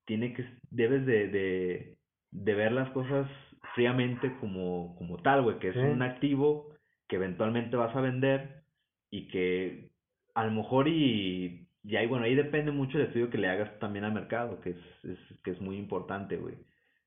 tiene 0.05 0.33
que, 0.33 0.45
debes 0.69 1.05
de, 1.05 1.27
de, 1.29 1.97
de 2.31 2.53
ver 2.53 2.71
las 2.71 2.89
cosas 2.91 3.27
fríamente 3.73 4.35
como, 4.39 4.95
como 4.97 5.17
tal, 5.17 5.41
güey, 5.43 5.59
que 5.59 5.69
es 5.69 5.73
Sí. 5.73 5.79
un 5.79 6.01
activo 6.01 6.75
que 7.07 7.17
eventualmente 7.17 7.75
vas 7.75 7.95
a 7.95 8.01
vender 8.01 8.63
y 9.11 9.27
que 9.27 9.89
a 10.33 10.45
lo 10.45 10.51
mejor 10.51 10.87
y, 10.87 11.64
y 11.87 11.95
ahí, 11.95 12.07
bueno, 12.07 12.25
ahí 12.25 12.35
depende 12.35 12.71
mucho 12.71 12.97
del 12.97 13.07
estudio 13.07 13.29
que 13.29 13.37
le 13.37 13.47
hagas 13.49 13.77
también 13.79 14.05
al 14.05 14.13
mercado, 14.13 14.59
que 14.61 14.71
es, 14.71 14.77
es, 15.03 15.19
que 15.43 15.51
es 15.51 15.61
muy 15.61 15.77
importante, 15.77 16.37
güey, 16.37 16.55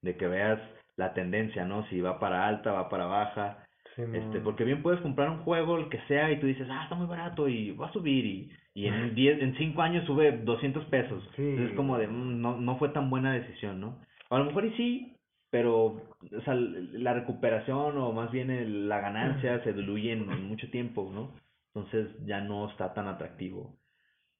de 0.02 0.16
que 0.16 0.26
veas 0.28 0.60
la 0.96 1.14
tendencia, 1.14 1.64
¿no? 1.64 1.86
Si 1.88 2.00
va 2.00 2.18
para 2.20 2.46
alta, 2.46 2.72
va 2.72 2.88
para 2.88 3.06
baja, 3.06 3.64
Sí, 3.96 4.02
este, 4.12 4.38
porque 4.40 4.62
bien 4.64 4.82
puedes 4.82 5.00
comprar 5.00 5.28
un 5.30 5.38
juego, 5.38 5.76
el 5.78 5.88
que 5.88 6.00
sea, 6.06 6.30
y 6.30 6.38
tú 6.38 6.46
dices, 6.46 6.68
ah, 6.70 6.84
está 6.84 6.94
muy 6.94 7.06
barato 7.08 7.48
y 7.48 7.72
va 7.72 7.88
a 7.88 7.92
subir 7.92 8.24
y, 8.24 8.52
y 8.74 8.86
en 8.86 9.14
10, 9.16 9.42
en 9.42 9.56
5 9.56 9.82
años 9.82 10.04
sube 10.06 10.30
200 10.44 10.84
pesos. 10.84 11.24
Sí. 11.34 11.42
Entonces 11.42 11.70
es 11.70 11.76
como 11.76 11.98
de, 11.98 12.06
"Mm, 12.06 12.40
no, 12.40 12.60
no 12.60 12.78
fue 12.78 12.90
tan 12.90 13.10
buena 13.10 13.32
decisión, 13.32 13.80
¿no? 13.80 13.98
A 14.30 14.38
lo 14.38 14.44
mejor 14.44 14.66
y 14.66 14.72
sí, 14.76 15.16
pero, 15.50 15.84
o 15.86 16.40
sea, 16.44 16.54
la 16.54 17.14
recuperación 17.14 17.96
o 17.98 18.12
más 18.12 18.30
bien 18.30 18.50
el- 18.50 18.88
la 18.88 19.00
ganancia 19.00 19.62
se 19.64 19.72
diluye 19.72 20.12
en, 20.12 20.30
en 20.30 20.46
mucho 20.46 20.70
tiempo, 20.70 21.10
¿no? 21.12 21.32
Entonces 21.74 22.08
ya 22.26 22.40
no 22.40 22.68
está 22.70 22.94
tan 22.94 23.08
atractivo. 23.08 23.74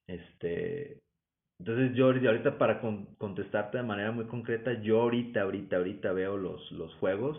Este, 0.08 1.02
entonces 1.60 1.96
yo 1.96 2.06
ahorita 2.06 2.58
para 2.58 2.80
con- 2.80 3.16
contestarte 3.16 3.78
de 3.78 3.84
manera 3.84 4.12
muy 4.12 4.26
concreta, 4.26 4.80
yo 4.82 5.02
ahorita, 5.02 5.42
ahorita, 5.42 5.78
ahorita 5.78 6.12
veo 6.12 6.38
los, 6.38 6.72
los 6.72 6.94
juegos 6.96 7.38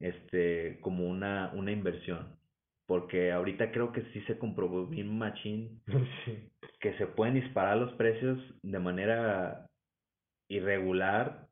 este, 0.00 0.80
como 0.82 1.08
una, 1.08 1.52
una 1.54 1.72
inversión. 1.72 2.36
Porque 2.86 3.32
ahorita 3.32 3.72
creo 3.72 3.92
que 3.92 4.02
sí 4.12 4.22
se 4.22 4.38
comprobó 4.38 4.86
bien 4.86 5.18
machín 5.18 5.82
Sí. 6.26 6.50
que 6.80 6.94
se 6.98 7.08
pueden 7.08 7.34
disparar 7.34 7.78
los 7.78 7.92
precios 7.94 8.38
de 8.62 8.80
manera 8.80 9.66
irregular. 10.48 11.48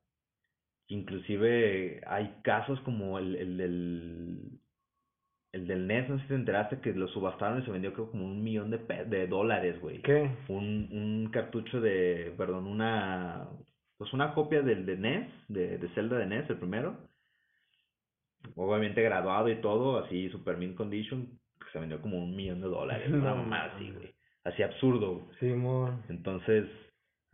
Inclusive 0.89 2.01
hay 2.07 2.41
casos 2.43 2.79
como 2.81 3.19
el, 3.19 3.35
el 3.37 3.57
del 3.57 4.60
el 5.53 5.67
del 5.67 5.85
NES, 5.87 6.09
no 6.09 6.15
sé 6.17 6.21
si 6.23 6.27
te 6.29 6.35
enteraste 6.35 6.79
que 6.79 6.93
lo 6.93 7.07
subastaron 7.09 7.61
y 7.61 7.65
se 7.65 7.71
vendió 7.71 7.93
creo 7.93 8.09
como 8.09 8.25
un 8.25 8.41
millón 8.43 8.71
de, 8.71 8.77
pe- 8.79 9.05
de 9.05 9.27
dólares, 9.27 9.79
güey. 9.81 10.01
¿Qué? 10.01 10.29
Un, 10.47 10.87
un 10.91 11.29
cartucho 11.31 11.81
de, 11.81 12.33
perdón, 12.37 12.67
una, 12.67 13.47
pues 13.97 14.13
una 14.13 14.33
copia 14.33 14.61
del 14.61 14.85
de 14.85 14.95
NES, 14.97 15.27
de, 15.49 15.77
de 15.77 15.89
Zelda 15.89 16.17
de 16.17 16.25
NES, 16.27 16.49
el 16.49 16.57
primero. 16.57 16.97
Obviamente 18.55 19.01
graduado 19.01 19.49
y 19.49 19.61
todo, 19.61 19.97
así 20.03 20.29
super 20.29 20.57
mint 20.57 20.75
condition, 20.75 21.25
que 21.59 21.71
se 21.71 21.79
vendió 21.79 22.01
como 22.01 22.17
un 22.17 22.35
millón 22.35 22.61
de 22.61 22.67
dólares. 22.67 23.07
Una 23.11 23.31
No 23.31 23.35
mamada 23.37 23.73
así, 23.75 23.91
güey. 23.91 24.13
Así 24.43 24.63
absurdo. 24.63 25.27
Simón. 25.39 26.01
Entonces, 26.09 26.67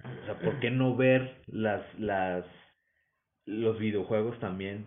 o 0.04 0.26
sea, 0.26 0.40
¿por 0.40 0.60
qué 0.60 0.70
no 0.72 0.96
ver 0.96 1.38
las, 1.48 1.82
las, 2.00 2.46
los 3.46 3.80
videojuegos 3.80 4.38
también 4.40 4.86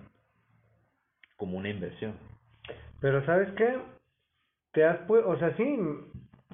como 1.37 1.57
una 1.57 1.71
inversión? 1.71 2.15
Pero 3.01 3.25
¿sabes 3.25 3.49
qué? 3.57 3.79
Te 4.73 4.85
has 4.85 5.01
pu- 5.07 5.25
o 5.25 5.37
sea, 5.39 5.57
sí, 5.57 5.79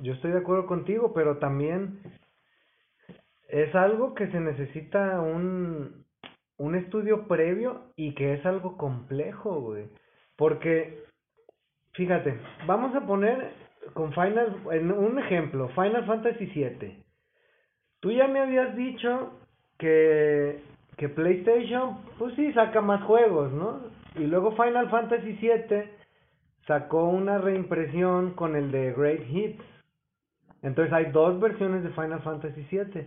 yo 0.02 0.12
estoy 0.14 0.32
de 0.32 0.38
acuerdo 0.38 0.66
contigo, 0.66 1.12
pero 1.12 1.38
también 1.38 2.00
es 3.48 3.74
algo 3.74 4.14
que 4.14 4.28
se 4.28 4.40
necesita 4.40 5.20
un, 5.20 6.04
un 6.58 6.74
estudio 6.74 7.26
previo 7.28 7.92
y 7.96 8.14
que 8.14 8.34
es 8.34 8.46
algo 8.46 8.76
complejo, 8.76 9.60
güey. 9.60 9.88
Porque, 10.36 11.04
fíjate, 11.92 12.38
vamos 12.66 12.94
a 12.94 13.06
poner 13.06 13.50
con 13.94 14.12
Final, 14.12 14.56
en 14.72 14.90
un 14.92 15.18
ejemplo, 15.18 15.68
Final 15.70 16.06
Fantasy 16.06 16.46
VII. 16.46 17.04
Tú 18.00 18.12
ya 18.12 18.28
me 18.28 18.40
habías 18.40 18.74
dicho 18.76 19.32
que, 19.78 20.60
que 20.96 21.08
PlayStation, 21.08 21.98
pues 22.18 22.34
sí, 22.34 22.52
saca 22.52 22.80
más 22.80 23.02
juegos, 23.04 23.52
¿no? 23.52 23.80
Y 24.16 24.26
luego 24.26 24.52
Final 24.56 24.90
Fantasy 24.90 25.32
VII 25.40 25.90
sacó 26.66 27.04
una 27.08 27.38
reimpresión 27.38 28.34
con 28.34 28.56
el 28.56 28.70
de 28.70 28.92
Great 28.92 29.22
Hits. 29.28 29.62
Entonces 30.62 30.92
hay 30.92 31.06
dos 31.12 31.38
versiones 31.40 31.82
de 31.82 31.90
Final 31.90 32.20
Fantasy 32.22 32.66
VII. 32.70 33.06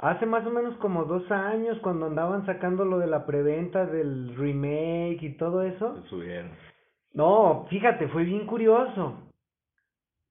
Hace 0.00 0.26
más 0.26 0.46
o 0.46 0.50
menos 0.50 0.76
como 0.76 1.04
dos 1.04 1.28
años, 1.30 1.78
cuando 1.80 2.06
andaban 2.06 2.46
sacando 2.46 2.84
lo 2.84 2.98
de 2.98 3.08
la 3.08 3.26
preventa 3.26 3.86
del 3.86 4.36
remake 4.36 5.22
y 5.22 5.36
todo 5.36 5.62
eso. 5.62 5.94
Lo 5.94 6.02
subieron. 6.04 6.50
No, 7.14 7.66
fíjate, 7.68 8.08
fue 8.08 8.24
bien 8.24 8.46
curioso. 8.46 9.14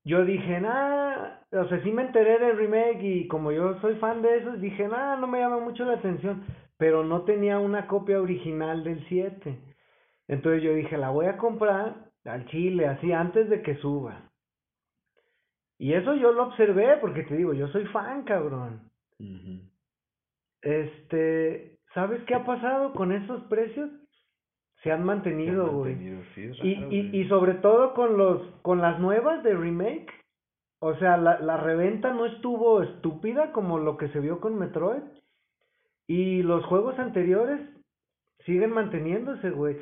Yo 0.05 0.23
dije, 0.23 0.61
nah, 0.61 1.39
o 1.51 1.67
sea, 1.67 1.83
sí 1.83 1.91
me 1.91 2.03
enteré 2.03 2.39
del 2.39 2.55
remake 2.55 3.03
y 3.03 3.27
como 3.27 3.51
yo 3.51 3.77
soy 3.81 3.95
fan 3.95 4.21
de 4.21 4.37
esos, 4.37 4.61
dije, 4.61 4.87
nah, 4.87 5.17
no 5.17 5.27
me 5.27 5.39
llama 5.39 5.59
mucho 5.59 5.83
la 5.83 5.95
atención, 5.95 6.45
pero 6.77 7.03
no 7.03 7.23
tenía 7.23 7.59
una 7.59 7.87
copia 7.87 8.21
original 8.21 8.85
del 8.85 9.05
7. 9.09 9.59
Entonces 10.29 10.63
yo 10.63 10.73
dije, 10.73 10.97
la 10.97 11.09
voy 11.09 11.25
a 11.25 11.35
comprar 11.35 12.06
al 12.27 12.45
chile, 12.47 12.87
así, 12.87 13.11
antes 13.11 13.49
de 13.49 13.61
que 13.61 13.75
suba. 13.77 14.29
Y 15.79 15.93
eso 15.93 16.15
yo 16.15 16.31
lo 16.31 16.47
observé, 16.47 16.97
porque 16.97 17.23
te 17.23 17.35
digo, 17.35 17.53
yo 17.53 17.67
soy 17.69 17.85
fan, 17.87 18.23
cabrón. 18.23 18.89
Este, 20.61 21.77
¿sabes 21.93 22.21
qué 22.23 22.35
ha 22.35 22.45
pasado 22.45 22.93
con 22.93 23.11
esos 23.11 23.43
precios? 23.43 23.89
Se 24.83 24.91
han 24.91 25.03
mantenido, 25.03 25.71
güey. 25.71 25.95
sí, 26.35 26.51
Y, 26.63 26.73
y, 26.95 27.21
y 27.21 27.27
sobre 27.29 27.55
todo 27.55 27.93
con 27.93 28.17
los 28.17 28.41
con 28.61 28.79
las 28.79 28.99
nuevas 28.99 29.43
de 29.43 29.55
remake, 29.55 30.11
o 30.79 30.95
sea, 30.95 31.17
la, 31.17 31.39
la 31.39 31.57
reventa 31.57 32.13
no 32.13 32.25
estuvo 32.25 32.83
estúpida 32.83 33.51
como 33.51 33.79
lo 33.79 33.97
que 33.97 34.09
se 34.09 34.19
vio 34.19 34.39
con 34.39 34.57
Metroid. 34.57 35.01
Y 36.07 36.41
los 36.43 36.63
juegos 36.65 36.97
anteriores 36.99 37.59
siguen 38.45 38.71
manteniéndose, 38.71 39.49
güey. 39.49 39.77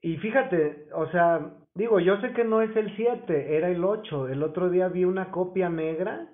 Y 0.00 0.16
fíjate, 0.16 0.88
o 0.92 1.06
sea, 1.08 1.52
digo, 1.74 2.00
yo 2.00 2.20
sé 2.20 2.32
que 2.32 2.44
no 2.44 2.62
es 2.62 2.74
el 2.76 2.94
7, 2.96 3.56
era 3.56 3.68
el 3.68 3.84
8. 3.84 4.28
El 4.28 4.42
otro 4.42 4.70
día 4.70 4.88
vi 4.88 5.04
una 5.04 5.30
copia 5.30 5.68
negra, 5.68 6.28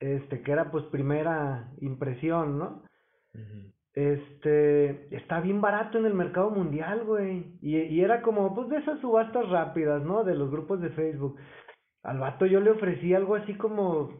este, 0.00 0.42
que 0.42 0.52
era 0.52 0.70
pues 0.70 0.84
primera 0.86 1.70
impresión, 1.80 2.58
¿no? 2.58 2.82
Este, 3.96 5.16
está 5.16 5.40
bien 5.40 5.62
barato 5.62 5.96
en 5.96 6.04
el 6.04 6.12
mercado 6.12 6.50
mundial, 6.50 7.04
güey. 7.04 7.56
Y, 7.62 7.78
y 7.78 8.02
era 8.02 8.20
como, 8.20 8.54
pues, 8.54 8.68
de 8.68 8.76
esas 8.76 9.00
subastas 9.00 9.48
rápidas, 9.48 10.02
¿no? 10.02 10.22
De 10.22 10.34
los 10.34 10.50
grupos 10.50 10.82
de 10.82 10.90
Facebook. 10.90 11.38
Al 12.02 12.18
vato 12.18 12.44
yo 12.44 12.60
le 12.60 12.70
ofrecí 12.70 13.14
algo 13.14 13.36
así 13.36 13.54
como 13.56 14.10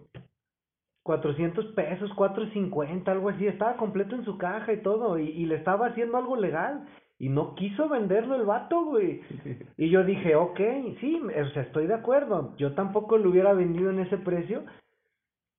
400 1.02 1.66
pesos, 1.74 2.10
450, 2.14 3.12
algo 3.12 3.28
así. 3.28 3.46
Estaba 3.46 3.76
completo 3.76 4.14
en 4.14 4.24
su 4.24 4.38
caja 4.38 4.72
y 4.72 4.82
todo. 4.82 5.18
Y, 5.18 5.28
y 5.28 5.44
le 5.44 5.56
estaba 5.56 5.88
haciendo 5.88 6.16
algo 6.16 6.36
legal. 6.36 6.86
Y 7.18 7.28
no 7.28 7.54
quiso 7.54 7.88
venderlo 7.88 8.34
el 8.34 8.44
vato, 8.44 8.84
güey. 8.84 9.22
Y 9.78 9.90
yo 9.90 10.04
dije, 10.04 10.36
ok, 10.36 10.60
sí, 11.00 11.20
o 11.20 11.48
sea, 11.50 11.62
estoy 11.62 11.86
de 11.86 11.94
acuerdo. 11.94 12.54
Yo 12.56 12.74
tampoco 12.74 13.18
lo 13.18 13.30
hubiera 13.30 13.52
vendido 13.52 13.90
en 13.90 14.00
ese 14.00 14.18
precio. 14.18 14.64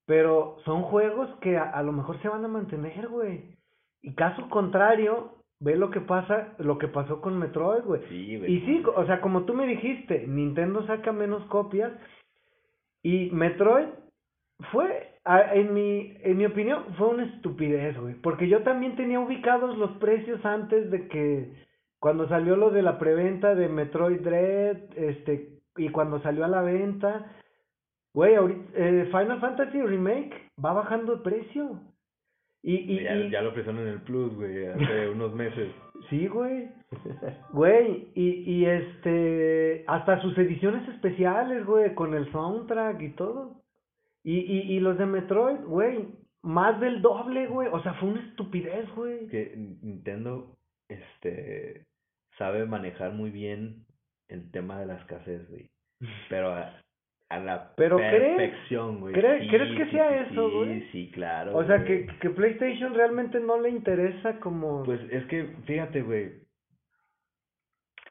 Pero 0.05 0.58
son 0.64 0.84
juegos 0.84 1.30
que 1.41 1.58
a, 1.58 1.64
a 1.64 1.84
lo 1.84 1.91
mejor 1.91 2.22
se 2.22 2.30
van 2.30 2.45
a 2.45 2.47
mantener, 2.47 3.08
güey. 3.10 3.58
Y 4.01 4.14
caso 4.14 4.47
contrario, 4.49 5.38
ve 5.60 5.76
lo 5.76 5.89
que 5.89 6.01
pasa, 6.01 6.53
lo 6.60 6.78
que 6.78 6.88
pasó 6.88 7.22
con 7.22 7.38
Metroid, 7.38 7.84
güey. 7.84 8.01
Sí, 8.10 8.38
güey. 8.38 8.53
Y 8.53 8.62
sí, 8.62 8.84
o 8.95 9.05
sea, 9.05 9.22
como 9.22 9.43
tú 9.43 9.53
me 9.53 9.68
dijiste, 9.68 10.26
Nintendo 10.28 10.86
saca 10.86 11.12
menos 11.12 11.43
copias 11.45 11.91
y 13.03 13.30
Metroid 13.32 13.88
fue, 14.72 15.16
a- 15.28 15.53
en 15.55 15.73
mi, 15.73 16.17
en 16.23 16.38
mi 16.38 16.45
opinión, 16.45 16.86
fue 16.97 17.09
una 17.09 17.25
estupidez, 17.25 17.97
güey. 17.99 18.15
Porque 18.15 18.47
yo 18.47 18.63
también 18.63 18.95
tenía 18.95 19.19
ubicados 19.19 19.78
los 19.78 19.91
precios 19.97 20.43
antes 20.45 20.89
de 20.91 21.07
que, 21.07 21.51
cuando 21.99 22.28
salió 22.30 22.55
lo 22.55 22.69
de 22.69 22.82
la 22.82 22.97
preventa 22.99 23.53
de 23.55 23.67
Metroid 23.69 24.21
Dread, 24.21 24.78
este, 24.95 25.59
y 25.78 25.89
cuando 25.89 26.19
salió 26.21 26.45
a 26.45 26.47
la 26.47 26.61
venta, 26.61 27.32
güey, 28.13 28.36
ahorita, 28.36 28.61
eh, 28.75 29.05
Final 29.11 29.39
Fantasy 29.39 29.82
Remake 29.82 30.49
va 30.63 30.73
bajando 30.73 31.17
de 31.17 31.23
precio. 31.23 31.80
Y, 32.63 32.75
y, 32.75 33.03
ya, 33.03 33.15
y- 33.15 33.30
ya 33.30 33.41
lo 33.41 33.49
ofrecieron 33.49 33.82
en 33.82 33.88
el 33.89 34.01
Plus, 34.01 34.34
güey, 34.36 34.65
hace 34.65 35.09
unos 35.09 35.34
meses. 35.34 35.71
Sí, 36.09 36.28
güey. 36.28 36.69
Güey, 37.51 38.11
y, 38.15 38.30
y 38.51 38.65
este, 38.65 39.84
hasta 39.88 40.21
sus 40.21 40.38
ediciones 40.38 40.88
especiales, 40.89 41.65
güey, 41.65 41.93
con 41.95 42.13
el 42.13 42.32
soundtrack 42.32 43.01
y 43.01 43.09
todo. 43.09 43.61
Y, 44.28 44.39
y, 44.39 44.73
y 44.75 44.80
los 44.82 44.97
de 44.97 45.05
Metroid, 45.05 45.61
güey, 45.61 46.05
más 46.43 46.80
del 46.82 47.01
doble, 47.01 47.47
güey. 47.47 47.69
O 47.71 47.82
sea, 47.82 47.93
fue 47.93 48.09
una 48.09 48.21
estupidez, 48.28 48.89
güey. 48.93 49.28
que 49.28 49.53
Nintendo 49.82 50.53
este 50.89 51.86
sabe 52.38 52.65
manejar 52.65 53.13
muy 53.13 53.30
bien 53.32 53.86
el 54.28 54.51
tema 54.51 54.80
de 54.80 54.86
la 54.86 54.95
escasez, 54.97 55.47
güey. 55.49 55.69
Pero 56.30 56.51
a, 56.53 56.73
a 57.30 57.39
la 57.39 57.73
Pero 57.78 57.95
perfección, 57.97 58.99
güey. 58.99 59.13
crees- 59.13 59.49
crees 59.49 59.78
que 59.78 59.86
sí, 59.86 59.91
sea 59.91 60.09
sí, 60.25 60.32
eso, 60.34 60.49
sí, 60.49 60.55
güey? 60.55 60.82
Sí, 60.91 61.11
claro. 61.13 61.55
O 61.55 61.65
sea, 61.65 61.86
que, 61.86 62.05
que 62.19 62.30
PlayStation 62.30 62.93
realmente 62.93 63.39
no 63.39 63.61
le 63.61 63.69
interesa 63.69 64.39
como... 64.41 64.84
Pues 64.84 64.99
es 65.09 65.25
que, 65.28 65.55
fíjate, 65.65 66.01
güey. 66.01 66.34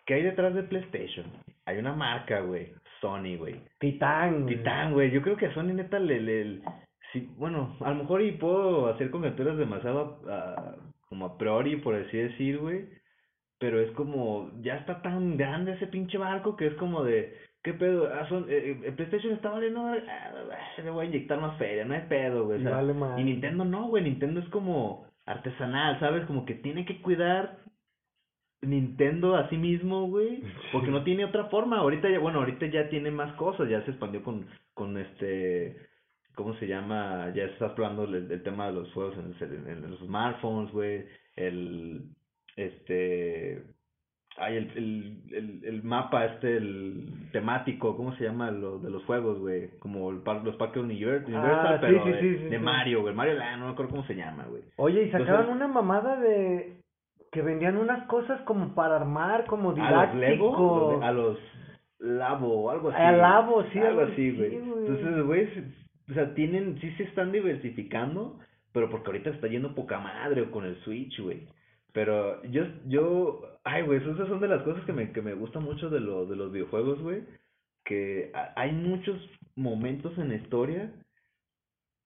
¿Qué 0.07 0.15
hay 0.15 0.23
detrás 0.23 0.55
de 0.55 0.63
PlayStation? 0.63 1.27
Hay 1.67 1.79
una 1.79 1.93
marca, 1.93 2.41
güey. 2.41 2.73
Sony, 3.07 3.37
güey. 3.39 3.57
Titán, 3.79 4.43
güey. 4.43 4.57
Titán, 4.57 4.93
güey. 4.93 5.11
Yo 5.11 5.23
creo 5.23 5.37
que 5.37 5.47
a 5.47 5.55
Sony 5.55 5.73
neta 5.75 5.99
le, 5.99 6.21
le- 6.21 6.61
sí, 7.13 7.29
bueno, 7.37 7.77
a 7.81 7.91
lo 7.91 7.97
mejor 7.97 8.23
y 8.23 8.33
puedo 8.33 8.89
hacer 8.89 9.11
conjeturas 9.11 9.57
demasiado 9.57 10.21
ah, 10.29 10.75
como 11.09 11.27
a 11.27 11.39
priori, 11.39 11.77
por 11.77 11.95
así 11.95 12.17
decir, 12.17 12.59
güey. 12.59 12.89
Pero 13.59 13.81
es 13.81 13.91
como, 13.93 14.51
ya 14.61 14.77
está 14.77 15.01
tan 15.03 15.37
grande 15.37 15.73
ese 15.73 15.87
pinche 15.87 16.19
barco 16.19 16.57
que 16.57 16.67
es 16.67 16.75
como 16.75 17.03
de, 17.05 17.35
¿qué 17.63 17.73
pedo? 17.73 18.07
Ah, 18.13 18.29
son, 18.29 18.45
eh, 18.51 18.79
eh, 18.85 18.93
PlayStation 18.93 19.33
está 19.33 19.51
valiendo, 19.51 19.81
ah, 19.87 20.31
le 20.83 20.91
voy 20.91 21.07
a 21.07 21.09
inyectar 21.09 21.41
más 21.41 21.57
feria, 21.57 21.85
no 21.87 21.95
hay 21.95 22.03
pedo, 22.09 22.45
güey. 22.45 22.59
o 22.59 22.61
Y 22.61 22.65
sea, 22.65 22.75
vale 22.77 22.93
madre. 22.93 23.23
y 23.23 23.25
Nintendo 23.25 23.65
no, 23.65 23.89
güey. 23.89 24.05
Nintendo 24.05 24.41
es 24.41 24.49
como 24.51 25.07
artesanal, 25.25 25.99
¿sabes? 26.01 26.27
Como 26.27 26.45
que 26.45 26.55
tiene 26.55 26.85
que 26.85 27.01
cuidar 27.01 27.57
Nintendo 28.67 29.37
a 29.37 29.49
sí 29.49 29.57
mismo, 29.57 30.09
güey, 30.09 30.43
porque 30.73 30.91
no 30.91 31.03
tiene 31.05 31.25
otra 31.25 31.45
forma. 31.47 31.79
Ahorita 31.79 32.09
ya, 32.11 32.19
bueno, 32.19 32.41
ahorita 32.41 32.67
ya 32.67 32.89
tiene 32.89 33.11
más 33.11 33.33
cosas, 33.37 33.69
ya 33.69 33.83
se 33.85 33.91
expandió 33.93 34.23
con, 34.23 34.47
con 34.75 34.99
este, 34.99 35.77
¿cómo 36.35 36.55
se 36.55 36.67
llama? 36.67 37.33
Ya 37.35 37.47
se 37.47 37.53
está 37.53 37.67
explorando 37.67 38.05
el, 38.05 38.31
el 38.31 38.43
tema 38.43 38.67
de 38.67 38.73
los 38.75 38.93
juegos 38.93 39.17
en, 39.19 39.27
el 39.27 39.39
cel- 39.39 39.69
en 39.69 39.91
los 39.91 40.01
smartphones, 40.01 40.71
güey, 40.73 41.05
el, 41.37 42.03
este, 42.57 43.63
ay, 44.39 44.57
el, 44.57 44.71
el, 44.77 45.35
el, 45.35 45.65
el 45.65 45.83
mapa 45.83 46.25
este, 46.27 46.57
el 46.57 47.29
temático, 47.33 47.97
¿cómo 47.97 48.15
se 48.17 48.25
llama? 48.25 48.51
Lo, 48.51 48.79
de 48.79 48.91
los 48.91 49.05
juegos, 49.05 49.39
güey, 49.39 49.71
como 49.79 50.11
el, 50.11 50.19
par- 50.19 50.45
los 50.45 50.57
parques 50.57 50.83
Universal, 50.83 51.35
Ah, 51.37 51.79
sí, 51.81 51.87
pero 51.87 52.05
sí, 52.05 52.11
de, 52.11 52.21
sí, 52.21 52.37
sí, 52.39 52.45
de 52.45 52.59
sí. 52.59 52.63
Mario, 52.63 53.03
güey, 53.03 53.15
Mario 53.15 53.35
Land, 53.35 53.61
no 53.61 53.67
me 53.67 53.73
acuerdo 53.73 53.91
cómo 53.93 54.07
se 54.07 54.15
llama, 54.15 54.45
güey. 54.45 54.63
Oye, 54.77 55.05
y 55.05 55.11
sacaron 55.11 55.29
Entonces- 55.43 55.55
una 55.57 55.69
mamada 55.69 56.21
de... 56.21 56.81
Que 57.37 57.43
vendían 57.43 57.77
unas 57.77 58.07
cosas 58.07 58.41
como 58.47 58.75
para 58.75 58.97
armar, 58.97 59.45
como 59.45 59.71
A 59.71 59.75
los. 60.07 60.15
Lego, 60.15 61.03
a 61.03 61.13
los 61.13 61.39
Labo, 61.99 62.71
algo 62.71 62.89
así. 62.89 62.99
A 63.03 63.13
Labo, 63.13 63.63
sí, 63.65 63.79
algo 63.79 64.01
algo 64.01 64.13
así, 64.13 64.31
güey. 64.33 64.55
Entonces, 64.55 65.23
güey, 65.27 65.49
o 66.11 66.15
sea, 66.15 66.35
tienen, 66.35 66.81
sí 66.81 66.91
se 66.93 67.03
están 67.03 67.33
diversificando, 67.33 68.39
pero 68.73 68.89
porque 68.89 69.09
ahorita 69.09 69.29
está 69.31 69.49
yendo 69.49 69.75
poca 69.75 69.99
madre 69.99 70.51
con 70.51 70.65
el 70.65 70.77
Switch, 70.83 71.21
güey. 71.21 71.47
Pero 71.93 72.43
yo, 72.45 72.65
yo, 72.87 73.43
ay, 73.65 73.83
güey, 73.83 73.99
esas 74.01 74.29
son 74.29 74.41
de 74.41 74.49
las 74.49 74.63
cosas 74.63 74.83
que 74.87 74.95
me, 74.95 75.13
que 75.13 75.21
me 75.21 75.35
gustan 75.35 75.63
mucho 75.63 75.91
de, 75.91 76.01
lo, 76.01 76.25
de 76.25 76.37
los 76.37 76.51
videojuegos, 76.53 77.03
güey. 77.03 77.23
Que 77.85 78.31
ha- 78.35 78.55
hay 78.57 78.73
muchos 78.73 79.17
momentos 79.57 80.17
en 80.17 80.29
la 80.29 80.37
historia 80.37 80.91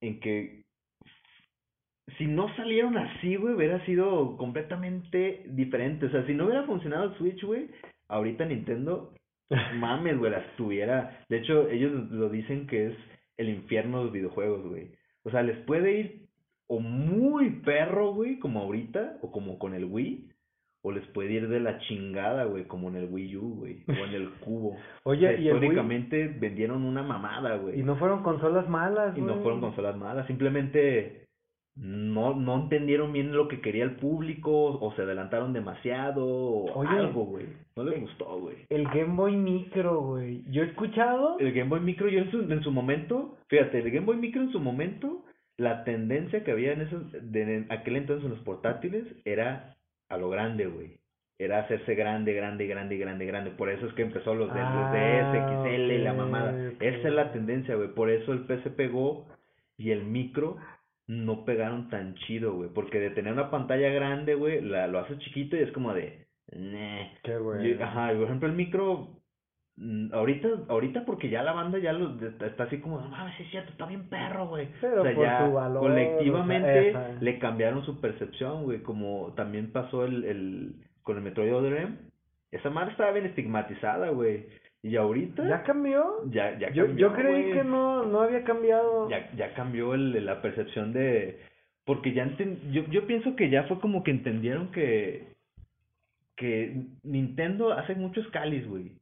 en 0.01 0.18
que 0.18 0.59
si 2.18 2.26
no 2.26 2.54
salieron 2.56 2.96
así, 2.96 3.36
güey, 3.36 3.54
hubiera 3.54 3.84
sido 3.84 4.36
completamente 4.36 5.44
diferente. 5.48 6.06
O 6.06 6.11
sea, 6.11 6.24
si 6.26 6.34
no 6.34 6.44
hubiera 6.46 6.64
funcionado 6.64 7.04
el 7.04 7.14
Switch, 7.16 7.42
güey, 7.44 7.68
ahorita 8.08 8.44
Nintendo, 8.44 9.12
mames, 9.78 10.18
güey, 10.18 10.30
las 10.30 10.56
tuviera. 10.56 11.24
De 11.28 11.38
hecho, 11.38 11.68
ellos 11.68 12.11
lo 12.11 12.28
dicen 12.28 12.66
que 12.66 12.88
es 12.88 12.94
el 13.36 13.48
infierno 13.48 13.98
de 13.98 14.04
los 14.04 14.12
videojuegos, 14.12 14.66
güey. 14.68 14.90
O 15.24 15.30
sea, 15.30 15.42
les 15.42 15.56
puede 15.66 15.98
ir 16.00 16.26
o 16.68 16.78
muy 16.80 17.50
perro, 17.64 18.12
güey, 18.14 18.38
como 18.38 18.61
ahorita, 18.61 19.18
o 19.22 19.32
como 19.32 19.58
con 19.58 19.74
el 19.74 19.84
Wii, 19.86 20.30
o 20.82 20.92
les 20.92 21.04
puede 21.08 21.32
ir 21.32 21.48
de 21.48 21.58
la 21.61 21.78
chingada, 21.80 22.44
güey, 22.44 22.64
como 22.64 22.88
en 22.88 22.96
el 22.96 23.08
Wii 23.11 23.36
U, 23.36 23.54
güey, 23.56 23.82
o 23.88 23.92
en 23.92 24.14
el 24.14 24.30
Cubo. 24.40 24.76
Oye, 25.04 25.26
O 25.26 25.30
sea, 25.30 25.38
y 25.40 25.48
el 25.48 25.54
Wii- 25.54 25.56
históricamente 25.56 26.28
vendieron 26.28 26.84
una 26.84 27.02
mamada, 27.02 27.56
güey. 27.56 27.80
Y 27.80 27.82
no 27.82 27.96
fueron 27.96 28.22
consolas 28.22 28.68
malas, 28.68 29.16
Y 29.18 29.20
no 29.20 29.36
fueron 29.42 29.61
consolas 29.61 29.96
malas, 29.96 30.26
simplemente 30.28 31.20
no, 31.83 32.35
no 32.35 32.57
entendieron 32.57 33.12
bien 33.12 33.33
lo 33.33 33.49
que 33.49 33.62
quería 33.62 33.85
el 33.85 33.97
público, 33.97 34.78
o 34.81 34.93
se 34.95 35.03
adelantaron 35.03 35.55
demasiado, 35.55 36.26
o 36.26 36.78
Oye, 36.78 36.91
algo, 36.91 37.24
güey. 37.24 37.47
No 37.74 37.85
les 37.85 37.97
eh, 37.97 38.01
gustó, 38.01 38.39
güey. 38.39 38.57
El 38.68 38.85
Game 38.89 39.16
Boy 39.16 39.35
Micro, 39.37 40.01
güey. 40.03 40.43
Yo 40.51 40.62
he 40.62 40.66
escuchado... 40.66 41.39
El 41.39 41.53
Game 41.53 41.70
Boy 41.70 41.81
Micro, 41.81 42.09
yo 42.09 42.18
en 42.18 42.31
su, 42.31 42.41
en 42.41 42.62
su 42.62 42.70
momento, 42.70 43.39
fíjate, 43.49 43.78
el 43.78 43.91
Game 43.91 44.05
Boy 44.05 44.18
Micro 44.18 44.43
en 44.43 44.53
su 44.53 44.61
momento, 44.61 45.24
la 45.57 45.85
tendencia 45.85 46.45
que 46.45 46.51
había 46.51 46.72
en 46.72 46.83
esos, 46.83 47.12
de, 47.12 47.57
en 47.57 47.66
aquel 47.70 47.97
entonces 47.97 48.24
en 48.26 48.33
los 48.33 48.41
portátiles 48.41 49.05
era 49.24 49.76
a 50.11 50.18
lo 50.18 50.28
grande, 50.28 50.66
güey. 50.66 50.99
era 51.39 51.61
hacerse 51.61 51.95
grande, 51.95 52.35
grande, 52.35 52.66
grande, 52.66 52.99
grande, 52.99 53.24
grande. 53.24 53.51
Por 53.53 53.70
eso 53.70 53.87
es 53.87 53.95
que 53.95 54.03
empezó 54.03 54.35
los 54.35 54.51
Ah, 54.53 54.93
DS, 54.93 55.64
XL 55.64 55.93
y 55.93 55.99
la 55.99 56.12
mamada. 56.12 56.72
Esa 56.78 57.09
es 57.09 57.14
la 57.14 57.33
tendencia, 57.33 57.74
güey. 57.74 57.89
Por 57.95 58.11
eso 58.11 58.35
el 58.35 58.41
PC 58.41 58.68
pegó 58.70 59.26
y 59.78 59.93
el 59.93 60.05
micro 60.05 60.59
no 61.11 61.44
pegaron 61.44 61.88
tan 61.88 62.14
chido, 62.14 62.54
güey. 62.54 62.70
Porque 62.72 63.00
de 63.00 63.11
tener 63.11 63.32
una 63.32 63.50
pantalla 63.50 63.88
grande, 63.90 64.34
güey, 64.36 64.61
la, 64.61 64.86
lo 64.86 65.00
haces 65.00 65.18
chiquito 65.18 65.56
y 65.56 65.61
es 65.61 65.72
como 65.72 65.92
de... 65.92 66.26
"Neh". 66.56 67.18
Qué 67.24 67.36
bueno. 67.36 67.64
Y- 67.66 67.72
Ajá, 67.82 68.12
y 68.12 68.16
por 68.16 68.26
ejemplo 68.26 68.48
el 68.48 68.54
micro, 68.54 69.08
mm, 69.76 70.14
ahorita, 70.14 70.48
ahorita 70.68 71.04
porque 71.04 71.28
ya 71.28 71.42
la 71.42 71.52
banda 71.52 71.78
ya 71.78 71.92
lo, 71.92 72.16
está 72.24 72.62
así 72.64 72.78
como, 72.78 73.00
no 73.00 73.08
mames, 73.08 73.38
es 73.40 73.50
cierto, 73.50 73.72
está 73.72 73.86
bien 73.86 74.08
perro, 74.08 74.46
güey. 74.48 74.68
Pero 74.80 75.00
o 75.00 75.04
sea, 75.04 75.14
por 75.14 75.24
ya 75.24 75.46
su 75.46 75.52
valor, 75.52 75.80
colectivamente 75.80 76.90
o 76.90 76.92
sea, 76.92 77.08
esa. 77.11 77.20
le 77.20 77.38
cambiaron 77.40 77.84
su 77.84 78.00
percepción, 78.00 78.62
güey, 78.64 78.82
como 78.82 79.32
también 79.34 79.72
pasó 79.72 80.04
el, 80.04 80.22
el, 80.24 80.74
con 81.02 81.16
el 81.16 81.22
Metroid 81.24 81.52
Other 81.54 81.76
M. 81.76 81.96
Esa 82.52 82.70
madre 82.70 82.92
estaba 82.92 83.11
bien 83.11 83.26
estigmatizada, 83.26 84.11
güey. 84.11 84.46
Y 84.83 84.97
ahorita 84.97 85.47
¿Ya 85.47 85.62
cambió? 85.62 86.24
ya, 86.31 86.59
ya 86.59 86.70
Yo, 86.72 86.87
cambió, 86.87 87.09
yo 87.09 87.14
creí 87.14 87.53
que 87.53 87.64
no, 87.64 88.05
no 88.05 88.20
había 88.22 88.45
cambiado. 88.45 89.11
Ya, 89.11 89.31
ya 89.37 89.53
cambió 89.55 89.95
el, 89.95 90.24
la 90.24 90.41
percepción 90.41 90.93
de... 90.93 91.39
Porque 91.85 92.12
ya 92.12 92.24
enten- 92.24 92.70
yo, 92.70 92.87
yo 92.89 93.07
pienso 93.07 93.37
que 93.37 93.51
ya 93.51 93.64
fue 93.64 93.81
como 93.81 94.03
que 94.03 94.11
entendieron 94.11 94.70
que, 94.70 95.28
que 96.37 96.85
Nintendo 97.03 97.72
hace 97.72 97.95
muchos 97.95 98.26
calis, 98.28 98.66
güey. 98.66 98.93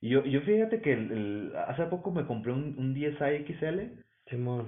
Y 0.00 0.10
yo, 0.10 0.24
yo 0.24 0.40
fíjate 0.42 0.80
que 0.80 0.92
el, 0.92 1.10
el- 1.12 1.52
hace 1.68 1.84
poco 1.86 2.10
me 2.12 2.26
compré 2.26 2.52
un, 2.52 2.74
un 2.78 2.94
DSi 2.94 3.44
XL 3.46 3.80
Simón. 4.28 4.66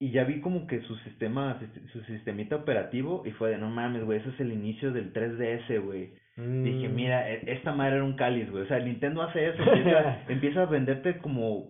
Y 0.00 0.10
ya 0.12 0.24
vi 0.24 0.40
como 0.40 0.66
que 0.66 0.80
su 0.82 0.94
sistema, 0.98 1.58
su 1.92 2.00
sistemita 2.04 2.56
operativo 2.56 3.24
y 3.26 3.32
fue 3.32 3.50
de, 3.50 3.58
no 3.58 3.68
mames, 3.70 4.04
güey, 4.04 4.20
ese 4.20 4.28
es 4.30 4.40
el 4.40 4.52
inicio 4.52 4.92
del 4.92 5.12
3DS, 5.12 5.78
güey. 5.84 6.12
Dije, 6.36 6.88
Mm. 6.88 6.94
mira, 6.94 7.28
e- 7.30 7.42
esta 7.52 7.72
madre 7.72 7.96
era 7.96 8.04
un 8.04 8.14
cáliz, 8.14 8.48
güey. 8.50 8.62
O 8.62 8.66
sea, 8.68 8.78
Nintendo 8.78 9.22
hace 9.22 9.48
eso, 9.48 9.62
empieza, 9.62 10.22
empieza 10.28 10.62
a 10.62 10.66
venderte 10.66 11.18
como 11.18 11.66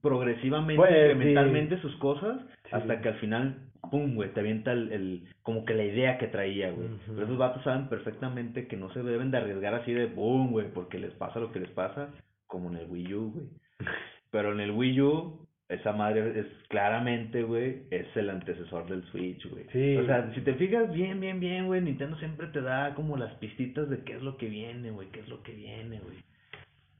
progresivamente, 0.00 0.76
Pues, 0.76 0.90
sí. 0.90 0.96
incrementalmente 1.12 1.78
sus 1.80 1.94
cosas, 1.96 2.40
Sí. 2.64 2.70
hasta 2.72 3.00
que 3.00 3.08
al 3.10 3.14
final, 3.16 3.58
pum, 3.90 4.14
güey, 4.16 4.30
te 4.32 4.40
avienta 4.40 4.72
el, 4.72 4.92
el- 4.92 5.22
como 5.42 5.64
que 5.64 5.74
la 5.74 5.84
idea 5.84 6.18
que 6.18 6.26
traía, 6.26 6.70
güey. 6.72 6.88
Pero 7.06 7.24
esos 7.24 7.38
vatos 7.38 7.62
saben 7.62 7.88
perfectamente 7.88 8.66
que 8.66 8.76
no 8.76 8.92
se 8.92 9.02
deben 9.02 9.30
de 9.30 9.38
arriesgar 9.38 9.74
así 9.74 9.92
de 9.92 10.06
boom, 10.06 10.50
güey, 10.50 10.66
porque 10.72 10.98
les 10.98 11.12
pasa 11.14 11.38
lo 11.38 11.52
que 11.52 11.60
les 11.60 11.70
pasa, 11.70 12.08
como 12.48 12.70
en 12.70 12.78
el 12.78 12.86
Wii 12.90 13.14
U, 13.14 13.30
güey. 13.32 13.46
Pero 14.32 14.52
en 14.52 14.60
el 14.60 14.70
Wii 14.72 15.00
U, 15.02 15.41
esa 15.74 15.92
madre 15.92 16.38
es 16.40 16.46
claramente, 16.68 17.42
güey, 17.42 17.82
es 17.90 18.06
el 18.16 18.30
antecesor 18.30 18.86
del 18.88 19.02
Switch, 19.04 19.44
güey. 19.50 19.64
Sí. 19.72 19.96
O 19.96 20.06
sea, 20.06 20.32
si 20.34 20.40
te 20.42 20.54
fijas 20.54 20.92
bien, 20.92 21.20
bien, 21.20 21.40
bien, 21.40 21.66
güey, 21.66 21.80
Nintendo 21.80 22.16
siempre 22.18 22.46
te 22.48 22.60
da 22.60 22.94
como 22.94 23.16
las 23.16 23.32
pistitas 23.34 23.88
de 23.88 23.98
qué 24.04 24.14
es 24.14 24.22
lo 24.22 24.36
que 24.36 24.48
viene, 24.48 24.90
güey, 24.90 25.08
qué 25.08 25.20
es 25.20 25.28
lo 25.28 25.42
que 25.42 25.52
viene, 25.52 26.00
güey. 26.00 26.16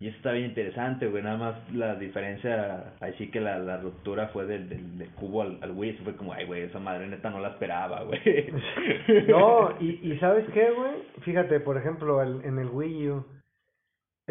Y 0.01 0.09
eso 0.09 0.17
está 0.17 0.33
bien 0.33 0.47
interesante, 0.47 1.07
güey, 1.07 1.23
nada 1.23 1.37
más 1.37 1.73
la 1.75 1.95
diferencia, 1.95 2.95
ahí 3.01 3.15
sí 3.19 3.29
que 3.31 3.41
la, 3.41 3.61
la 3.61 3.77
ruptura 3.77 4.27
fue 4.29 4.47
del, 4.47 4.69
del, 4.69 4.99
del 4.99 5.09
cubo 5.11 5.43
al, 5.43 5.59
al 5.63 5.71
Wii, 5.71 5.91
eso 5.91 6.03
fue 6.03 6.17
como, 6.17 6.33
ay, 6.33 6.45
güey, 6.45 6.63
esa 6.63 6.81
madre 6.81 7.07
neta 7.07 7.31
no 7.31 7.39
la 7.39 7.51
esperaba, 7.51 8.03
güey. 8.03 8.21
No, 9.29 9.71
y, 9.81 10.01
y 10.03 10.19
¿sabes 10.19 10.45
qué, 10.53 10.71
güey? 10.73 10.93
Fíjate, 11.21 11.61
por 11.61 11.77
ejemplo, 11.77 12.21
el- 12.21 12.45
en 12.45 12.59
el 12.59 12.69
Wii 12.69 13.09
U, 13.11 13.27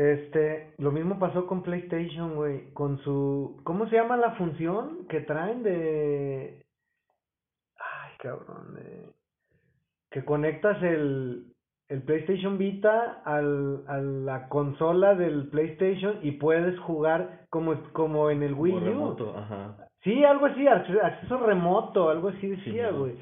este, 0.01 0.73
lo 0.77 0.91
mismo 0.91 1.19
pasó 1.19 1.45
con 1.47 1.61
PlayStation, 1.63 2.35
güey, 2.35 2.71
con 2.73 2.97
su, 2.99 3.61
¿cómo 3.63 3.87
se 3.87 3.95
llama 3.97 4.17
la 4.17 4.31
función 4.31 5.05
que 5.07 5.21
traen 5.21 5.63
de, 5.63 6.61
ay, 7.77 8.11
cabrón, 8.19 8.75
de, 8.75 9.09
que 10.11 10.25
conectas 10.25 10.81
el, 10.83 11.45
el 11.89 12.01
PlayStation 12.03 12.57
Vita 12.57 13.21
al, 13.25 13.83
a 13.87 13.97
la 13.99 14.47
consola 14.49 15.15
del 15.15 15.49
PlayStation 15.49 16.19
y 16.21 16.31
puedes 16.33 16.79
jugar 16.79 17.45
como, 17.49 17.75
como 17.93 18.29
en 18.29 18.43
el 18.43 18.53
Wii 18.53 18.73
U. 18.73 18.79
remoto, 18.79 19.37
ajá. 19.37 19.77
Sí, 20.03 20.23
algo 20.23 20.47
así, 20.47 20.65
acce- 20.65 20.99
acceso 21.01 21.37
remoto, 21.37 22.09
algo 22.09 22.29
así 22.29 22.47
decía, 22.47 22.89
güey. 22.91 23.15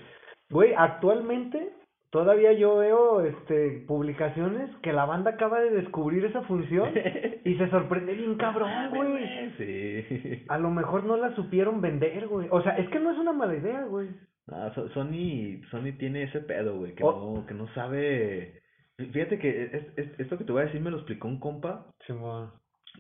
Güey, 0.50 0.74
actualmente 0.78 1.74
todavía 2.12 2.54
yo 2.54 2.78
veo 2.78 3.22
este 3.22 3.84
publicaciones 3.88 4.70
que 4.82 4.94
la 4.94 5.06
banda 5.06 5.32
acaba 5.32 5.60
de 5.62 5.70
descubrir 5.72 6.26
esa 6.26 6.42
función 6.44 6.90
y 7.46 7.56
se 7.56 7.70
sorprende 7.70 8.14
bien 8.14 8.36
cabrón, 8.36 8.72
güey. 8.94 9.52
Sí. 9.58 10.46
A 10.50 10.58
lo 10.58 10.72
mejor 10.72 11.04
no 11.04 11.18
la 11.18 11.36
supieron 11.36 11.82
vender, 11.82 12.28
güey. 12.28 12.48
O 12.52 12.62
sea, 12.62 12.78
es 12.78 12.90
que 12.90 13.00
no 13.00 13.12
es 13.12 13.18
una 13.18 13.34
mala 13.34 13.56
idea, 13.56 13.84
güey. 13.84 14.10
No, 14.48 14.74
So- 14.74 14.90
Sony, 14.90 15.62
Sony 15.70 15.94
tiene 15.98 16.24
ese 16.24 16.40
pedo, 16.42 16.78
güey, 16.78 16.96
que 16.96 17.04
Oh. 17.04 17.36
no, 17.38 17.46
que 17.46 17.54
no 17.54 17.68
sabe. 17.74 18.62
Fíjate 18.98 19.38
que 19.40 19.66
es, 19.66 19.74
es- 19.98 20.20
esto 20.20 20.38
que 20.38 20.44
te 20.44 20.52
voy 20.52 20.64
a 20.64 20.66
decir 20.66 20.82
me 20.82 20.90
lo 20.92 20.98
explicó 20.98 21.28
un 21.28 21.40
compa 21.40 21.86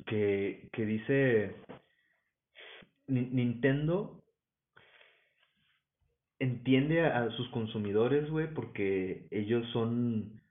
que, 0.05 0.70
que 0.72 0.86
dice 0.86 1.55
"Ni- 3.07 3.30
Nintendo 3.32 4.18
entiende 6.39 7.01
a, 7.01 7.23
a 7.23 7.31
sus 7.31 7.49
consumidores, 7.49 8.29
güey, 8.29 8.53
porque 8.53 9.27
ellos 9.31 9.67
son, 9.73 10.41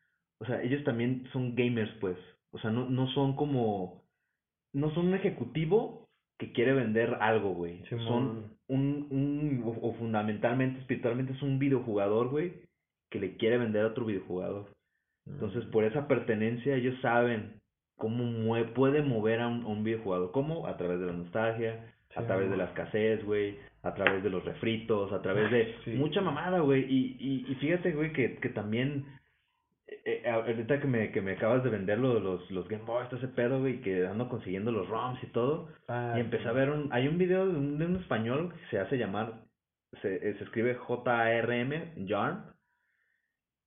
o 0.40 0.44
sea, 0.44 0.62
ellos 0.62 0.84
también 0.84 1.26
son 1.32 1.54
gamers, 1.54 1.90
pues. 2.00 2.16
O 2.50 2.58
sea, 2.58 2.70
no, 2.70 2.88
no 2.88 3.08
son 3.12 3.36
como, 3.36 4.02
no 4.72 4.94
son 4.94 5.08
un 5.08 5.14
ejecutivo 5.14 6.08
que 6.38 6.52
quiere 6.52 6.72
vender 6.72 7.16
algo, 7.20 7.54
güey. 7.54 7.82
Son 7.88 8.56
un, 8.68 9.06
un, 9.10 9.62
o, 9.64 9.88
o 9.88 9.94
fundamentalmente, 9.94 10.80
espiritualmente, 10.80 11.32
es 11.32 11.42
un 11.42 11.58
videojugador, 11.58 12.28
güey, 12.28 12.62
que 13.10 13.18
le 13.18 13.36
quiere 13.36 13.58
vender 13.58 13.84
a 13.84 13.88
otro 13.88 14.04
videojugador. 14.04 14.70
Entonces, 15.26 15.64
por 15.66 15.84
esa 15.84 16.06
pertenencia, 16.08 16.74
ellos 16.76 16.98
saben 17.02 17.60
cómo 17.96 18.54
puede 18.74 19.02
mover 19.02 19.40
a 19.40 19.48
un, 19.48 19.62
a 19.64 19.66
un 19.66 19.84
videojugador. 19.84 20.30
¿Cómo? 20.32 20.66
A 20.66 20.76
través 20.76 21.00
de 21.00 21.06
la 21.06 21.12
nostalgia, 21.12 21.94
a 22.14 22.24
través 22.24 22.48
de 22.50 22.56
mo. 22.56 22.62
la 22.62 22.64
escasez, 22.64 23.24
güey, 23.24 23.58
a 23.82 23.94
través 23.94 24.22
de 24.22 24.30
los 24.30 24.44
refritos, 24.44 25.12
a 25.12 25.22
través 25.22 25.50
de 25.50 25.74
Sí. 25.84 25.90
mucha 25.92 26.20
mamada, 26.20 26.60
güey. 26.60 26.84
Y, 26.88 27.16
y, 27.18 27.46
y 27.52 27.54
fíjate, 27.56 27.92
güey, 27.92 28.12
que, 28.12 28.36
que 28.36 28.48
también, 28.48 29.06
eh, 29.86 30.22
eh, 30.24 30.28
ahorita 30.30 30.80
que 30.80 30.86
me, 30.88 31.12
que 31.12 31.20
me 31.22 31.32
acabas 31.32 31.62
de 31.62 31.70
vender 31.70 31.98
lo- 31.98 32.18
los, 32.20 32.50
los 32.50 32.66
Game 32.68 32.84
Boys, 32.84 33.08
todo 33.08 33.18
ese 33.18 33.28
pedo, 33.28 33.60
güey, 33.60 33.80
que 33.80 34.06
ando 34.06 34.28
consiguiendo 34.28 34.72
los 34.72 34.88
ROMs 34.88 35.22
y 35.22 35.28
todo, 35.28 35.68
Ah, 35.88 36.14
y 36.16 36.20
empecé 36.20 36.48
a 36.48 36.52
ver 36.52 36.70
un, 36.70 36.88
hay 36.92 37.06
un 37.08 37.18
video 37.18 37.46
de 37.46 37.56
un, 37.56 37.78
de 37.78 37.86
un 37.86 37.96
español 37.96 38.52
que 38.52 38.66
se 38.70 38.78
hace 38.80 38.98
llamar, 38.98 39.44
se, 40.02 40.16
eh, 40.16 40.34
se 40.38 40.44
escribe 40.44 40.74
J-A-R-M, 40.74 41.94
Jarn, 42.08 42.44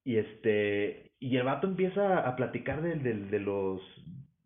y 0.03 0.17
este, 0.17 1.11
y 1.19 1.37
el 1.37 1.43
vato 1.43 1.67
empieza 1.67 2.27
a 2.27 2.35
platicar 2.35 2.81
del, 2.81 3.01
del, 3.03 3.29
de 3.31 3.39
los, 3.39 3.81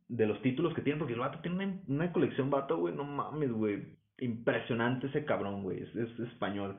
de 0.10 0.28
los 0.28 0.42
títulos 0.42 0.74
que 0.74 0.82
tiene, 0.82 1.00
porque 1.00 1.14
el 1.14 1.20
vato 1.20 1.40
tiene 1.40 1.58
una, 1.66 1.80
una 1.88 2.12
colección, 2.12 2.50
vato, 2.50 2.78
güey, 2.78 2.94
no 2.94 3.04
mames, 3.04 3.52
güey, 3.52 3.84
impresionante 4.20 5.08
ese 5.08 5.26
cabrón, 5.26 5.64
güey, 5.64 5.82
es, 5.84 5.96
es 5.96 6.20
español. 6.20 6.78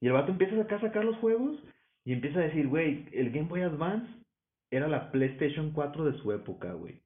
Y 0.00 0.06
el 0.08 0.12
vato 0.12 0.32
empieza 0.32 0.60
acá 0.60 0.76
a 0.76 0.80
sacar 0.80 1.04
los 1.04 1.16
juegos 1.16 1.56
y 2.04 2.12
empieza 2.12 2.38
a 2.40 2.42
decir, 2.44 2.68
güey, 2.68 3.06
el 3.12 3.30
Game 3.30 3.48
Boy 3.48 3.62
Advance 3.62 4.08
era 4.70 4.88
la 4.88 5.10
PlayStation 5.10 5.70
4 5.72 6.04
de 6.04 6.18
su 6.18 6.32
época, 6.32 6.72
güey. 6.72 7.00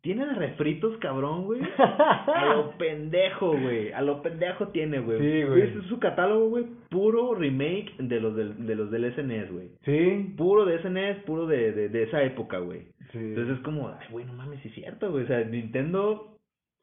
Tiene 0.00 0.26
refritos, 0.34 0.96
cabrón, 0.98 1.44
güey. 1.44 1.60
A 1.78 2.54
lo 2.56 2.76
pendejo, 2.76 3.52
güey. 3.56 3.92
A 3.92 4.02
lo 4.02 4.20
pendejo 4.20 4.68
tiene, 4.68 4.98
güey. 4.98 5.18
Sí, 5.20 5.44
güey. 5.48 5.62
Ese 5.62 5.78
es 5.78 5.84
su 5.86 6.00
catálogo, 6.00 6.48
güey. 6.48 6.64
Puro 6.90 7.34
remake 7.36 7.92
de 7.98 8.20
los 8.20 8.34
del, 8.34 8.66
de 8.66 8.74
los 8.74 8.90
del 8.90 9.14
SNES, 9.14 9.52
güey. 9.52 9.68
Sí, 9.84 10.34
Puro 10.36 10.64
de 10.64 10.80
SNES, 10.82 11.18
puro 11.22 11.46
de, 11.46 11.70
de, 11.70 11.88
de 11.88 12.02
esa 12.02 12.20
época, 12.24 12.58
güey. 12.58 12.88
sí. 13.12 13.18
Entonces 13.18 13.58
es 13.58 13.62
como, 13.62 13.90
ay, 13.90 14.06
güey, 14.10 14.24
no 14.24 14.32
mames, 14.32 14.64
es 14.66 14.74
cierto, 14.74 15.08
güey. 15.12 15.22
O 15.22 15.26
sea, 15.28 15.44
Nintendo, 15.44 16.31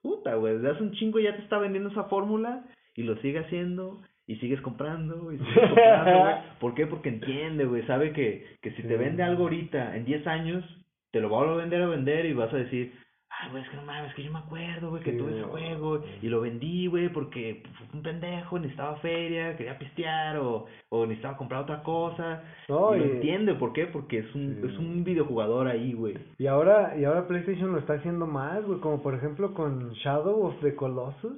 puta, 0.02 0.36
güey. 0.36 0.56
Desde 0.56 0.72
hace 0.72 0.84
un 0.84 0.92
chingo 0.94 1.20
ya 1.20 1.36
te 1.36 1.42
está 1.42 1.58
vendiendo 1.58 1.90
esa 1.90 2.06
fórmula 2.06 2.66
y 2.96 3.04
lo 3.04 3.16
sigue 3.18 3.40
haciendo 3.40 4.02
y 4.28 4.36
sigues 4.38 4.62
comprando 4.62 5.32
y 5.32 5.38
sigues 5.38 5.54
comprando, 5.68 6.20
güey. 6.20 6.36
¿Por 6.60 6.74
qué? 6.76 6.88
Porque 6.88 7.10
entiende, 7.10 7.66
güey. 7.66 7.86
Sabe 7.86 8.14
que, 8.14 8.46
que 8.62 8.72
si 8.72 8.84
te 8.84 8.98
vende 8.98 9.24
algo 9.24 9.44
ahorita, 9.44 9.96
en 9.96 10.06
10 10.06 10.28
años, 10.28 10.64
te 11.12 11.22
lo 11.22 11.30
va 11.30 11.38
a 11.38 11.46
volver 11.46 11.58
a 11.58 11.62
vender 11.62 11.82
a 11.82 11.88
vender 11.88 12.26
y 12.26 12.34
vas 12.34 12.54
a 12.54 12.58
decir, 12.58 12.94
ay, 13.30 13.52
güey, 13.52 13.64
es 13.64 13.70
que 13.70 13.76
no 13.78 13.84
mames, 13.84 14.10
es 14.10 14.16
que 14.16 14.24
yo 14.24 14.32
me 14.32 14.40
acuerdo, 14.40 14.90
güey, 14.90 15.04
que 15.04 15.12
Sí, 15.12 15.18
tuve 15.18 15.32
ese 15.32 15.44
juego 15.44 16.04
y 16.22 16.28
lo 16.28 16.42
vendí, 16.42 16.88
güey, 16.88 17.10
porque 17.10 17.64
fue 17.78 17.88
un 17.94 18.04
pendejo, 18.04 18.58
necesitaba 18.60 18.96
feria, 18.98 19.56
quería 19.56 19.78
pistear 19.78 20.38
o, 20.38 20.66
o 20.90 21.06
necesitaba 21.06 21.38
comprar 21.38 21.62
otra 21.64 21.84
cosa. 21.84 22.44
No, 22.68 22.96
y 22.96 23.00
lo 23.00 23.06
entiende, 23.06 23.54
¿por 23.56 23.74
qué? 23.74 23.86
Porque 23.86 24.20
es 24.20 24.36
un, 24.36 24.56
Sí. 24.62 24.68
es 24.68 24.78
un 24.80 25.04
videojugador 25.04 25.68
ahí, 25.68 25.94
güey. 25.94 26.18
Y 26.38 26.48
ahora, 26.48 26.98
y 26.98 27.06
ahora 27.06 27.28
PlayStation 27.28 27.72
lo 27.72 27.80
está 27.80 27.94
haciendo 27.94 28.26
más, 28.28 28.64
güey, 28.66 28.80
como 28.80 29.02
por 29.02 29.14
ejemplo 29.16 29.54
con 29.54 29.92
Shadow 29.94 30.46
of 30.48 30.60
the 30.62 30.76
Colossus. 30.76 31.34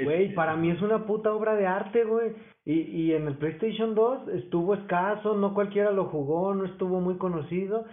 Güey, 0.00 0.32
para 0.34 0.54
mí 0.54 0.70
es 0.70 0.80
una 0.80 1.06
puta 1.06 1.32
obra 1.32 1.56
de 1.56 1.66
arte, 1.66 2.04
güey. 2.04 2.32
Y, 2.64 2.82
y 2.82 3.14
en 3.14 3.26
el 3.26 3.34
PlayStation 3.36 3.96
2 3.96 4.28
estuvo 4.28 4.74
escaso, 4.74 5.34
no 5.34 5.54
cualquiera 5.54 5.90
lo 5.90 6.04
jugó, 6.04 6.54
no 6.54 6.66
estuvo 6.66 7.00
muy 7.00 7.16
conocido. 7.16 7.84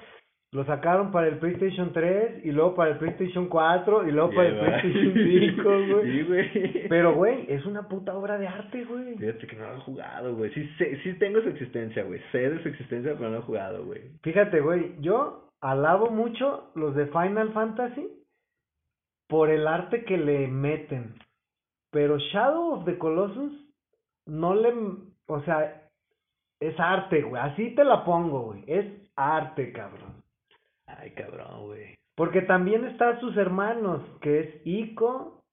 Lo 0.56 0.64
sacaron 0.64 1.12
para 1.12 1.28
el 1.28 1.38
PlayStation 1.38 1.92
3 1.92 2.46
y 2.46 2.52
luego 2.54 2.76
para 2.76 2.92
el 2.92 2.98
PlayStation 2.98 3.50
4 3.50 4.08
y 4.08 4.12
luego 4.14 4.30
para 4.30 4.48
el 4.48 4.58
va. 4.58 4.80
PlayStation 4.80 5.14
5, 5.58 5.64
güey. 5.92 6.12
Sí, 6.12 6.24
güey. 6.24 6.88
Pero, 6.88 7.14
güey, 7.14 7.46
es 7.50 7.66
una 7.66 7.90
puta 7.90 8.16
obra 8.16 8.38
de 8.38 8.48
arte, 8.48 8.86
güey. 8.86 9.18
Fíjate 9.18 9.48
que 9.48 9.56
no 9.58 9.68
lo 9.68 9.76
he 9.76 9.82
jugado, 9.82 10.34
güey. 10.34 10.54
Sí, 10.54 10.66
sé, 10.78 10.98
sí 11.04 11.14
tengo 11.16 11.42
su 11.42 11.50
existencia, 11.50 12.04
güey. 12.04 12.22
Sé 12.32 12.50
de 12.50 12.64
su 12.64 12.70
existencia, 12.70 13.16
pero 13.16 13.26
no 13.26 13.36
lo 13.36 13.42
he 13.42 13.46
jugado, 13.46 13.86
güey. 13.86 14.04
Fíjate, 14.24 14.62
güey, 14.62 14.96
yo 15.02 15.50
alabo 15.60 16.10
mucho 16.10 16.72
los 16.76 16.96
de 16.96 17.08
Final 17.08 17.52
Fantasy 17.52 18.08
por 19.28 19.50
el 19.50 19.68
arte 19.68 20.06
que 20.06 20.18
le 20.18 20.48
meten. 20.48 21.16
Pero 21.92 22.18
Shadow 22.18 22.76
of 22.76 22.86
the 22.86 22.98
Colossus 22.98 23.52
no 24.26 24.56
le, 24.56 24.74
o 25.28 25.42
sea, 25.42 25.84
es 26.62 26.80
arte, 26.80 27.24
güey. 27.24 27.42
Así 27.42 27.76
te 27.76 27.84
la 27.84 28.06
pongo, 28.06 28.54
güey. 28.54 28.64
Es 28.68 28.86
arte, 29.18 29.74
cabrón. 29.74 30.15
Ay, 30.88 31.12
cabrón, 31.12 31.66
güey. 31.66 31.96
Porque 32.16 32.42
también 32.42 32.86
están 32.86 33.20
sus 33.20 33.36
hermanos, 33.38 34.02
que 34.22 34.40
es 34.40 34.62
Ico 34.66 35.44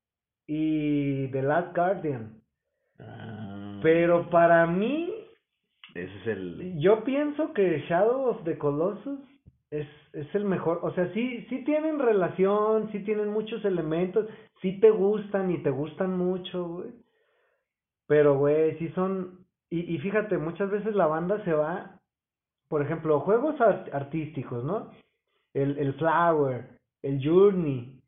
y 0.46 1.28
The 1.28 1.42
Last 1.42 1.74
Guardian. 1.76 2.40
Ah, 3.00 3.80
Pero 3.82 4.30
para 4.30 4.66
mí, 4.66 5.12
Ese 5.94 6.16
es 6.20 6.26
el... 6.26 6.78
yo 6.78 7.02
pienso 7.04 7.52
que 7.52 7.80
Shadow 7.88 8.26
of 8.28 8.44
the 8.44 8.56
Colossus 8.58 9.20
es, 9.70 9.88
es 10.12 10.32
el 10.34 10.44
mejor. 10.44 10.80
O 10.82 10.92
sea, 10.94 11.12
sí, 11.14 11.46
sí 11.48 11.64
tienen 11.64 11.98
relación, 11.98 12.92
sí 12.92 13.00
tienen 13.00 13.28
muchos 13.30 13.64
elementos, 13.64 14.28
sí 14.60 14.78
te 14.80 14.90
gustan 14.90 15.50
y 15.50 15.62
te 15.62 15.70
gustan 15.70 16.16
mucho, 16.16 16.64
güey. 16.68 16.90
Pero, 18.06 18.36
güey, 18.38 18.76
sí 18.78 18.88
son... 18.90 19.46
Y, 19.70 19.94
y 19.94 19.98
fíjate, 19.98 20.36
muchas 20.36 20.70
veces 20.70 20.94
la 20.94 21.06
banda 21.06 21.42
se 21.44 21.52
va, 21.54 21.98
por 22.68 22.82
ejemplo, 22.82 23.20
juegos 23.20 23.58
ar- 23.60 23.88
artísticos, 23.92 24.62
¿no? 24.64 24.90
El, 25.54 25.78
el 25.78 25.94
Flower, 25.94 26.68
el 27.02 27.20
Journey. 27.22 28.00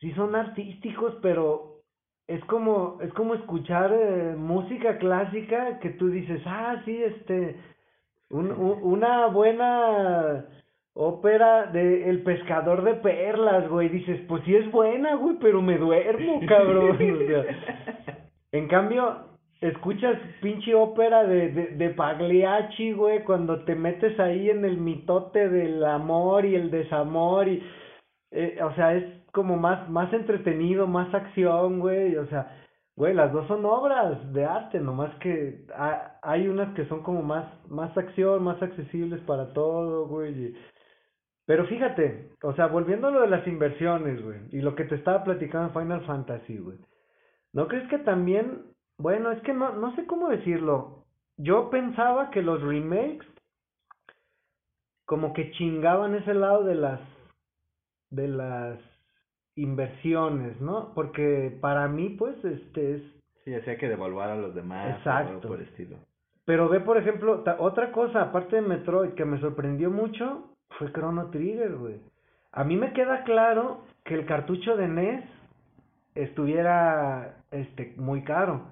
Sí 0.00 0.12
son 0.12 0.34
artísticos, 0.36 1.16
pero 1.22 1.80
es 2.26 2.44
como, 2.44 2.98
es 3.00 3.12
como 3.14 3.34
escuchar 3.34 3.92
eh, 3.92 4.34
música 4.36 4.98
clásica 4.98 5.78
que 5.80 5.90
tú 5.90 6.08
dices, 6.08 6.40
ah, 6.46 6.80
sí, 6.84 7.02
este, 7.02 7.56
un, 8.30 8.52
un- 8.52 8.82
una 8.82 9.26
buena 9.28 10.46
ópera 10.94 11.66
de 11.66 12.10
El 12.10 12.22
pescador 12.22 12.82
de 12.84 12.94
perlas, 12.94 13.68
güey. 13.68 13.88
Dices, 13.88 14.20
pues 14.28 14.42
sí 14.44 14.54
es 14.54 14.70
buena, 14.70 15.14
güey, 15.14 15.36
pero 15.40 15.62
me 15.62 15.78
duermo, 15.78 16.40
cabrón. 16.48 16.90
O 16.92 16.96
sea, 17.26 17.44
en 18.52 18.68
cambio, 18.68 19.37
escuchas 19.60 20.18
pinche 20.40 20.74
ópera 20.74 21.24
de, 21.24 21.50
de, 21.52 21.66
de 21.76 21.90
Pagliacci, 21.90 22.92
güey, 22.92 23.24
cuando 23.24 23.64
te 23.64 23.74
metes 23.74 24.18
ahí 24.20 24.50
en 24.50 24.64
el 24.64 24.78
mitote 24.78 25.48
del 25.48 25.84
amor 25.84 26.44
y 26.44 26.54
el 26.54 26.70
desamor 26.70 27.48
y... 27.48 27.62
eh, 28.30 28.58
o 28.62 28.74
sea, 28.74 28.94
es 28.94 29.04
como 29.32 29.56
más, 29.56 29.88
más 29.90 30.12
entretenido, 30.12 30.86
más 30.86 31.12
acción, 31.14 31.80
güey, 31.80 32.16
o 32.16 32.26
sea, 32.28 32.56
güey, 32.96 33.14
las 33.14 33.32
dos 33.32 33.46
son 33.46 33.64
obras 33.64 34.32
de 34.32 34.44
arte, 34.44 34.80
nomás 34.80 35.14
que 35.16 35.64
ha- 35.76 36.18
hay 36.22 36.48
unas 36.48 36.74
que 36.74 36.86
son 36.86 37.02
como 37.02 37.22
más, 37.22 37.44
más 37.68 37.96
acción, 37.96 38.42
más 38.42 38.60
accesibles 38.62 39.20
para 39.22 39.52
todo, 39.52 40.06
güey, 40.08 40.54
pero 41.46 41.66
fíjate, 41.66 42.30
o 42.42 42.52
sea, 42.54 42.66
volviendo 42.66 43.08
a 43.08 43.10
lo 43.10 43.20
de 43.22 43.28
las 43.28 43.46
inversiones, 43.46 44.22
güey, 44.22 44.38
y 44.52 44.60
lo 44.60 44.74
que 44.74 44.84
te 44.84 44.96
estaba 44.96 45.24
platicando 45.24 45.68
en 45.68 45.74
Final 45.74 46.04
Fantasy, 46.06 46.58
güey. 46.58 46.78
¿No 47.54 47.68
crees 47.68 47.88
que 47.88 47.98
también, 47.98 48.62
bueno, 48.98 49.30
es 49.32 49.40
que 49.42 49.52
no, 49.54 49.72
no 49.74 49.94
sé 49.96 50.06
cómo 50.06 50.28
decirlo. 50.28 51.04
Yo 51.36 51.70
pensaba 51.70 52.30
que 52.30 52.42
los 52.42 52.60
remakes 52.62 53.26
como 55.06 55.32
que 55.32 55.50
chingaban 55.52 56.14
ese 56.14 56.34
lado 56.34 56.64
de 56.64 56.74
las 56.74 57.00
de 58.10 58.28
las 58.28 58.78
inversiones, 59.54 60.60
¿no? 60.60 60.92
Porque 60.94 61.56
para 61.60 61.88
mí, 61.88 62.10
pues, 62.10 62.42
este 62.44 62.96
es 62.96 63.02
Sí, 63.44 63.54
hacía 63.54 63.78
que 63.78 63.88
devaluar 63.88 64.30
a 64.30 64.36
los 64.36 64.54
demás. 64.54 64.86
o 64.86 64.98
Exacto. 64.98 65.28
algo 65.30 65.40
por 65.40 65.60
el 65.60 65.66
estilo. 65.66 65.96
Pero 66.44 66.68
ve, 66.68 66.80
por 66.80 66.98
ejemplo, 66.98 67.42
otra 67.58 67.92
cosa, 67.92 68.22
aparte 68.22 68.56
de 68.56 68.62
Metroid, 68.62 69.12
que 69.14 69.24
me 69.24 69.40
sorprendió 69.40 69.90
mucho, 69.90 70.50
fue 70.78 70.92
Chrono 70.92 71.30
Trigger, 71.30 71.76
güey. 71.76 72.00
A 72.52 72.64
mí 72.64 72.76
me 72.76 72.92
queda 72.92 73.24
claro 73.24 73.84
que 74.04 74.14
el 74.14 74.26
cartucho 74.26 74.76
de 74.76 74.88
NES 74.88 75.24
estuviera, 76.14 77.36
este, 77.50 77.94
muy 77.96 78.22
caro. 78.22 78.62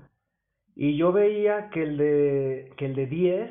Y 0.76 0.96
yo 0.96 1.10
veía 1.10 1.70
que 1.70 1.82
el 1.82 1.96
de, 1.96 2.72
que 2.76 2.86
el 2.86 2.94
de 2.94 3.06
10 3.06 3.50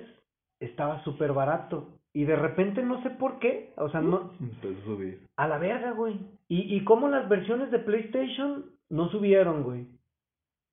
estaba 0.59 1.03
súper 1.03 1.33
barato. 1.33 1.89
Y 2.13 2.23
de 2.23 2.35
repente 2.35 2.81
no 2.81 3.01
sé 3.03 3.09
por 3.09 3.39
qué, 3.39 3.73
o 3.75 3.89
sea, 3.89 3.99
no, 3.99 4.31
Empezó 4.39 4.79
a 4.79 4.85
subir. 4.85 5.19
a 5.35 5.47
la 5.47 5.57
verga, 5.57 5.91
güey. 5.91 6.17
¿Y, 6.47 6.73
y 6.77 6.83
cómo 6.85 7.09
las 7.09 7.27
versiones 7.27 7.71
de 7.71 7.79
PlayStation 7.79 8.65
no 8.89 9.09
subieron, 9.09 9.63
güey? 9.63 9.87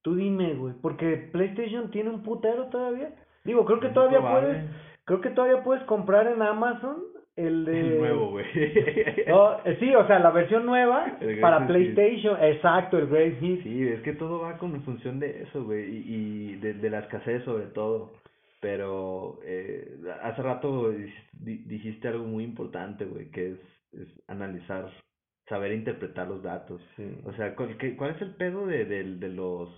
Tú 0.03 0.15
dime, 0.15 0.55
güey. 0.55 0.75
Porque 0.81 1.31
PlayStation 1.33 1.91
tiene 1.91 2.11
un 2.11 2.23
putero 2.23 2.67
todavía. 2.67 3.15
Digo, 3.45 3.65
creo 3.65 3.81
que 3.81 3.89
Es 3.89 3.95
todavía 3.95 4.21
puedes, 4.21 4.71
creo 5.05 5.21
que 5.21 5.31
todavía 5.31 5.65
puedes 5.65 5.83
comprar 5.85 6.27
en 6.29 6.43
Amazon 6.43 7.03
el 7.37 7.65
de... 7.65 7.81
El 7.81 7.99
nuevo, 7.99 8.31
güey. 8.31 8.45
No, 9.27 9.65
eh, 9.65 9.77
sí, 9.81 9.95
o 9.95 10.07
sea, 10.07 10.19
la 10.19 10.31
versión 10.31 10.67
nueva 10.67 11.17
para. 11.41 11.67
PlayStation. 11.67 12.37
Exacto, 12.43 12.99
el 12.99 13.07
Great 13.07 13.43
Hits. 13.43 13.63
Sí, 13.63 13.89
es 13.89 14.01
que 14.03 14.13
todo 14.13 14.41
va 14.41 14.59
con 14.59 14.83
función 14.83 15.19
de 15.21 15.43
eso, 15.43 15.65
güey, 15.65 15.85
y, 15.89 16.05
y 16.53 16.57
de, 16.57 16.75
de 16.75 16.91
la 16.91 17.01
escasez 17.01 17.43
sobre 17.45 17.67
todo. 17.67 18.13
Pero 18.61 19.41
eh, 19.45 19.97
hace 20.23 20.43
rato 20.43 20.93
dijiste 21.33 22.09
algo 22.09 22.25
muy 22.25 22.45
importante, 22.45 23.05
güey, 23.07 23.31
que 23.31 23.53
es, 23.53 23.59
es 23.93 24.09
analizar, 24.29 24.89
saber 25.49 25.73
interpretar 25.73 26.29
los 26.29 26.43
datos. 26.43 26.81
O 27.25 27.33
sea, 27.33 27.55
¿cuál, 27.57 27.77
qué- 27.79 27.97
cuál 27.97 28.15
es 28.15 28.23
el 28.23 28.35
pedo 28.37 28.67
de, 28.67 28.85
del- 28.85 29.19
de 29.19 29.29
los... 29.31 29.69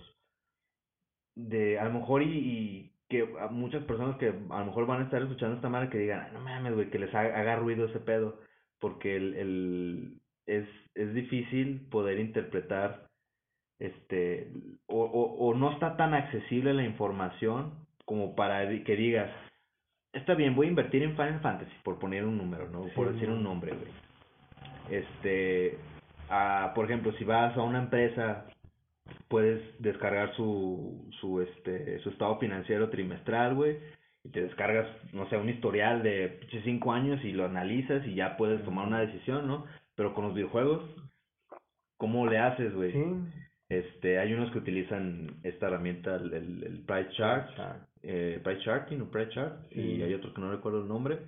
de 1.35 1.79
a 1.79 1.85
lo 1.85 1.99
mejor 1.99 2.21
y, 2.23 2.27
y 2.37 2.91
que 3.09 3.27
a 3.39 3.47
muchas 3.47 3.83
personas 3.83 4.17
que 4.17 4.29
a 4.29 4.59
lo 4.59 4.65
mejor 4.65 4.87
van 4.87 5.01
a 5.01 5.05
estar 5.05 5.21
escuchando 5.21 5.55
esta 5.55 5.69
madre 5.69 5.89
que 5.89 5.99
digan, 5.99 6.21
"Ay, 6.25 6.31
no 6.33 6.39
mames, 6.39 6.73
güey, 6.73 6.89
que 6.89 6.99
les 6.99 7.13
haga, 7.13 7.39
haga 7.39 7.55
ruido 7.57 7.85
ese 7.85 7.99
pedo, 7.99 8.39
porque 8.79 9.15
el, 9.15 9.33
el 9.35 10.21
es, 10.47 10.67
es 10.95 11.13
difícil 11.13 11.87
poder 11.89 12.19
interpretar 12.19 13.07
este 13.79 14.51
o, 14.87 15.03
o, 15.03 15.47
o 15.47 15.53
no 15.53 15.71
está 15.71 15.97
tan 15.97 16.13
accesible 16.13 16.73
la 16.73 16.83
información 16.83 17.85
como 18.05 18.35
para 18.35 18.67
que 18.83 18.95
digas, 18.95 19.31
está 20.13 20.35
bien, 20.35 20.55
voy 20.55 20.67
a 20.67 20.69
invertir 20.69 21.03
en 21.03 21.15
Final 21.15 21.41
Fantasy, 21.41 21.71
por 21.83 21.99
poner 21.99 22.23
un 22.23 22.37
número, 22.37 22.69
¿no? 22.69 22.85
Por 22.95 23.11
decir 23.11 23.29
un 23.29 23.43
nombre, 23.43 23.73
güey. 23.73 24.99
Este, 24.99 25.77
ah, 26.29 26.71
por 26.75 26.85
ejemplo, 26.85 27.11
si 27.13 27.23
vas 27.23 27.57
a 27.57 27.63
una 27.63 27.79
empresa, 27.79 28.45
puedes 29.27 29.61
descargar 29.81 30.35
su, 30.35 31.07
su, 31.19 31.41
este, 31.41 31.99
su 31.99 32.09
estado 32.09 32.37
financiero 32.39 32.89
trimestral, 32.89 33.55
güey, 33.55 33.77
y 34.23 34.29
te 34.29 34.41
descargas, 34.41 34.87
no 35.13 35.27
sé, 35.29 35.37
un 35.37 35.49
historial 35.49 36.01
de 36.03 36.29
pinches 36.39 36.63
cinco 36.63 36.91
años 36.93 37.23
y 37.23 37.31
lo 37.31 37.45
analizas 37.45 38.05
y 38.07 38.15
ya 38.15 38.37
puedes 38.37 38.63
tomar 38.63 38.87
una 38.87 39.01
decisión, 39.01 39.47
¿no? 39.47 39.65
Pero 39.95 40.13
con 40.13 40.25
los 40.25 40.33
videojuegos, 40.33 40.81
¿cómo 41.97 42.27
le 42.27 42.37
haces, 42.39 42.73
güey? 42.73 42.91
Sí. 42.91 43.03
Este, 43.69 44.19
hay 44.19 44.33
unos 44.33 44.51
que 44.51 44.59
utilizan 44.59 45.37
esta 45.43 45.67
herramienta, 45.67 46.15
el, 46.15 46.33
el, 46.33 46.63
el 46.63 46.79
Price 46.81 47.09
Chart, 47.17 47.49
eh, 48.03 48.39
Price 48.43 48.61
Charting 48.61 49.01
o 49.01 49.09
Price 49.09 49.31
Chart, 49.31 49.55
y 49.71 49.75
Sí. 49.97 50.03
hay 50.03 50.13
otros 50.13 50.33
que 50.33 50.41
no 50.41 50.51
recuerdo 50.51 50.81
el 50.81 50.87
nombre, 50.87 51.19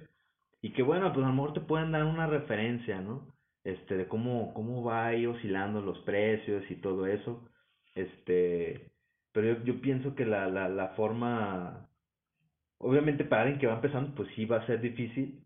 y 0.62 0.72
que 0.72 0.84
bueno, 0.84 1.12
pues 1.14 1.26
a 1.26 1.30
lo 1.30 1.36
mejor 1.36 1.54
te 1.54 1.62
pueden 1.62 1.92
dar 1.92 2.04
una 2.04 2.28
referencia, 2.28 3.02
¿no? 3.02 3.28
Este, 3.64 3.98
de 3.98 4.08
cómo, 4.08 4.54
cómo 4.54 4.84
va 4.84 5.08
ahí 5.08 5.26
oscilando 5.26 5.82
los 5.82 5.98
precios 6.00 6.64
y 6.70 6.76
todo 6.76 7.06
eso, 7.08 7.48
este, 7.98 8.92
pero 9.32 9.64
yo, 9.64 9.82
pienso 9.82 10.16
que 10.16 10.26
la, 10.26 10.48
la, 10.50 10.88
forma, 10.90 11.90
obviamente 12.80 13.26
para 13.26 13.44
alguien 13.44 13.60
que 13.60 13.68
va 13.68 13.76
empezando, 13.76 14.16
pues 14.16 14.30
sí 14.36 14.46
va 14.46 14.58
a 14.58 14.68
ser 14.68 14.82
difícil, 14.82 15.44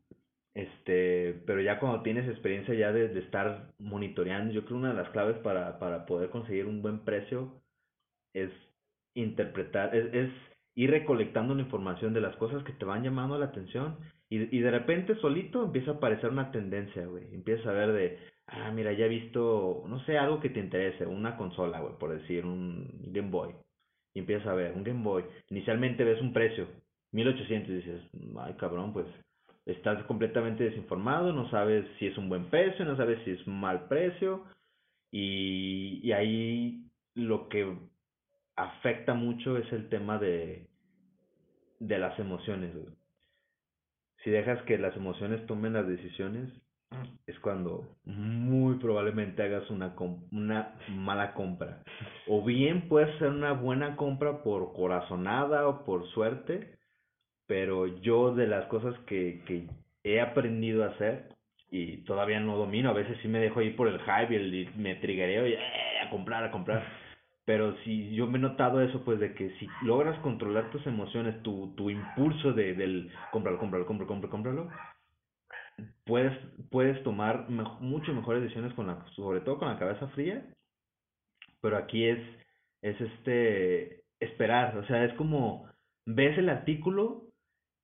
este, 0.54 1.42
pero 1.46 1.62
ya 1.62 1.80
cuando 1.80 2.02
tienes 2.02 2.28
experiencia 2.28 2.74
ya 2.74 2.92
de, 2.92 3.08
de 3.08 3.20
estar 3.22 3.72
monitoreando, 3.80 4.54
yo 4.54 4.66
creo 4.66 4.78
una 4.78 4.90
de 4.90 5.02
las 5.02 5.10
claves 5.10 5.38
para, 5.38 5.80
para 5.80 6.06
poder 6.06 6.30
conseguir 6.30 6.66
un 6.66 6.82
buen 6.82 7.00
precio 7.06 7.62
es 8.34 8.52
interpretar, 9.14 9.96
es, 9.96 10.14
es 10.14 10.32
ir 10.76 10.92
recolectando 10.92 11.56
la 11.56 11.62
información 11.62 12.14
de 12.14 12.22
las 12.22 12.36
cosas 12.38 12.64
que 12.64 12.74
te 12.74 12.86
van 12.86 13.04
llamando 13.04 13.38
la 13.38 13.48
atención 13.48 13.98
y, 14.30 14.56
y 14.56 14.62
de 14.62 14.72
repente 14.72 15.16
solito 15.16 15.64
empieza 15.64 15.92
a 15.92 15.94
aparecer 15.96 16.30
una 16.30 16.52
tendencia, 16.52 17.06
güey. 17.06 17.34
Empiezas 17.34 17.68
a 17.68 17.74
ver 17.74 17.92
de, 17.92 18.20
ah, 18.48 18.72
mira, 18.72 18.94
ya 18.94 19.06
he 19.06 19.10
visto, 19.10 19.84
no 19.88 20.04
sé, 20.06 20.18
algo 20.18 20.40
que 20.40 20.50
te 20.50 20.60
interese, 20.60 21.06
una 21.06 21.38
consola, 21.38 21.80
güey, 21.80 21.98
por 21.98 22.18
decir, 22.18 22.46
un 22.46 22.88
Game 23.12 23.30
Boy. 23.30 23.54
Y 24.14 24.20
empiezas 24.20 24.48
a 24.48 24.54
ver, 24.54 24.74
un 24.74 24.84
Game 24.84 25.04
Boy. 25.04 25.24
Inicialmente 25.50 26.04
ves 26.04 26.22
un 26.22 26.34
precio, 26.34 26.68
1800, 27.12 27.70
y 27.70 27.74
dices, 27.74 28.02
ay, 28.40 28.54
cabrón, 28.56 28.94
pues 28.94 29.08
estás 29.66 30.04
completamente 30.06 30.64
desinformado, 30.64 31.34
no 31.34 31.50
sabes 31.50 31.86
si 32.00 32.08
es 32.08 32.18
un 32.18 32.30
buen 32.30 32.50
precio, 32.50 32.86
no 32.86 32.98
sabes 32.98 33.24
si 33.24 33.32
es 33.32 33.48
mal 33.48 33.88
precio. 33.88 34.46
Y, 35.12 36.00
y 36.04 36.12
ahí 36.14 36.86
lo 37.16 37.50
que 37.50 37.78
afecta 38.56 39.14
mucho 39.14 39.58
es 39.58 39.72
el 39.74 39.90
tema 39.90 40.18
de, 40.20 40.68
de 41.80 41.98
las 41.98 42.18
emociones, 42.20 42.74
si 44.24 44.30
dejas 44.30 44.62
que 44.64 44.78
las 44.78 44.96
emociones 44.96 45.46
tomen 45.48 45.74
las 45.74 45.88
decisiones, 45.88 46.52
es 47.28 47.40
cuando 47.40 47.88
muy 48.06 48.76
probablemente 48.76 49.44
hagas 49.44 49.70
una, 49.70 49.96
una 50.32 50.76
mala 50.90 51.34
compra. 51.34 51.84
O 52.28 52.44
bien 52.44 52.88
puede 52.88 53.18
ser 53.20 53.30
una 53.30 53.54
buena 53.54 53.96
compra 53.96 54.44
por 54.44 54.74
corazonada 54.74 55.68
o 55.68 55.86
por 55.86 56.08
suerte, 56.10 56.76
pero 57.48 57.88
yo 58.02 58.34
de 58.34 58.48
las 58.48 58.66
cosas 58.66 58.98
que, 59.06 59.42
que 59.46 59.68
he 60.04 60.22
aprendido 60.22 60.84
a 60.84 60.88
hacer 60.88 61.30
y 61.70 61.98
todavía 62.04 62.40
no 62.42 62.58
domino, 62.58 62.90
a 62.90 62.94
veces 62.94 63.18
sí 63.22 63.28
me 63.30 63.40
dejo 63.40 63.62
ir 63.62 63.76
por 63.76 63.88
el 63.88 64.00
hype 64.00 64.36
y, 64.36 64.70
me 64.76 64.96
triggereo 64.96 65.48
y 65.48 65.54
"Eh, 65.54 65.60
a 66.06 66.10
comprar, 66.10 66.44
a 66.44 66.52
comprar. 66.52 66.84
Pero 67.46 67.76
si 67.84 68.14
yo 68.14 68.28
me 68.28 68.38
he 68.38 68.42
notado 68.42 68.82
eso, 68.82 69.04
pues 69.04 69.20
de 69.20 69.34
que 69.34 69.50
si 69.58 69.68
logras 69.84 70.20
controlar 70.20 70.70
tus 70.70 70.86
emociones, 70.86 71.42
tu, 71.44 71.74
tu 71.76 71.90
impulso 71.90 72.54
de, 72.54 72.74
del 72.74 73.12
cómpralo, 73.32 73.58
cómpralo, 73.58 73.86
cómpralo, 73.86 74.08
cómpralo, 74.08 74.32
cómpralo, 74.32 74.70
puedes, 76.06 76.38
puedes 76.70 77.02
tomar 77.04 77.50
mucho 77.50 78.14
mejores 78.14 78.42
decisiones 78.44 78.74
con 78.74 78.88
la, 78.88 79.06
sobre 79.16 79.42
todo 79.42 79.60
con 79.60 79.70
la 79.70 79.80
cabeza 79.80 80.08
fría. 80.10 80.46
Pero 81.62 81.78
aquí 81.78 82.06
es, 82.06 82.20
es 82.82 83.00
este, 83.00 84.04
esperar, 84.20 84.78
o 84.78 84.86
sea, 84.88 85.06
es 85.06 85.14
como, 85.14 85.68
ves 86.06 86.38
el 86.38 86.50
artículo 86.50 87.24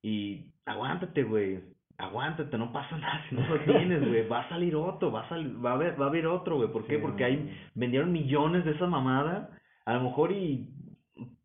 y 0.04 0.52
aguántate, 0.66 1.24
güey, 1.24 1.62
aguántate, 1.98 2.58
no 2.58 2.72
pasa 2.72 2.98
nada 3.00 3.26
si 3.30 3.36
no 3.36 3.48
lo 3.48 3.60
tienes, 3.62 4.08
güey, 4.08 4.28
va 4.28 4.42
a 4.42 4.50
salir 4.50 4.76
otro, 4.76 5.12
va 5.12 5.26
a 5.26 5.30
salir, 5.30 5.64
va 5.64 5.72
a 5.72 5.74
haber, 5.74 6.00
va 6.00 6.06
a 6.06 6.10
haber 6.10 6.28
otro, 6.28 6.58
güey, 6.58 6.72
¿por 6.72 6.86
qué? 6.88 6.96
Sí, 6.96 7.02
Porque 7.02 7.24
hay, 7.24 7.58
vendieron 7.76 8.12
millones 8.12 8.66
de 8.66 8.72
esa 8.72 8.88
mamada, 8.88 9.58
a 9.86 9.94
lo 9.94 10.02
mejor 10.02 10.32
y 10.32 10.70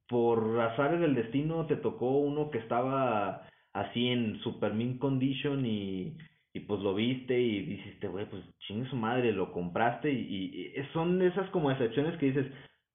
por 0.08 0.60
azares 0.60 1.00
del 1.00 1.14
destino 1.14 1.66
te 1.66 1.76
tocó 1.76 2.10
uno 2.18 2.50
que 2.50 2.58
estaba 2.58 3.48
así 3.72 4.08
en 4.08 4.38
super 4.40 4.74
mint 4.74 4.98
condition 4.98 5.64
y, 5.64 6.16
y 6.54 6.60
pues 6.60 6.80
lo 6.80 6.94
viste 6.94 7.40
y 7.40 7.60
dijiste, 7.62 8.08
güey, 8.08 8.26
pues 8.26 8.42
chingue 8.66 8.88
su 8.90 8.96
madre, 8.96 9.32
lo 9.32 9.52
compraste 9.52 10.10
y, 10.12 10.72
y- 10.76 10.82
son 10.92 11.22
esas 11.22 11.48
como 11.50 11.70
excepciones 11.70 12.16
que 12.18 12.26
dices, 12.26 12.46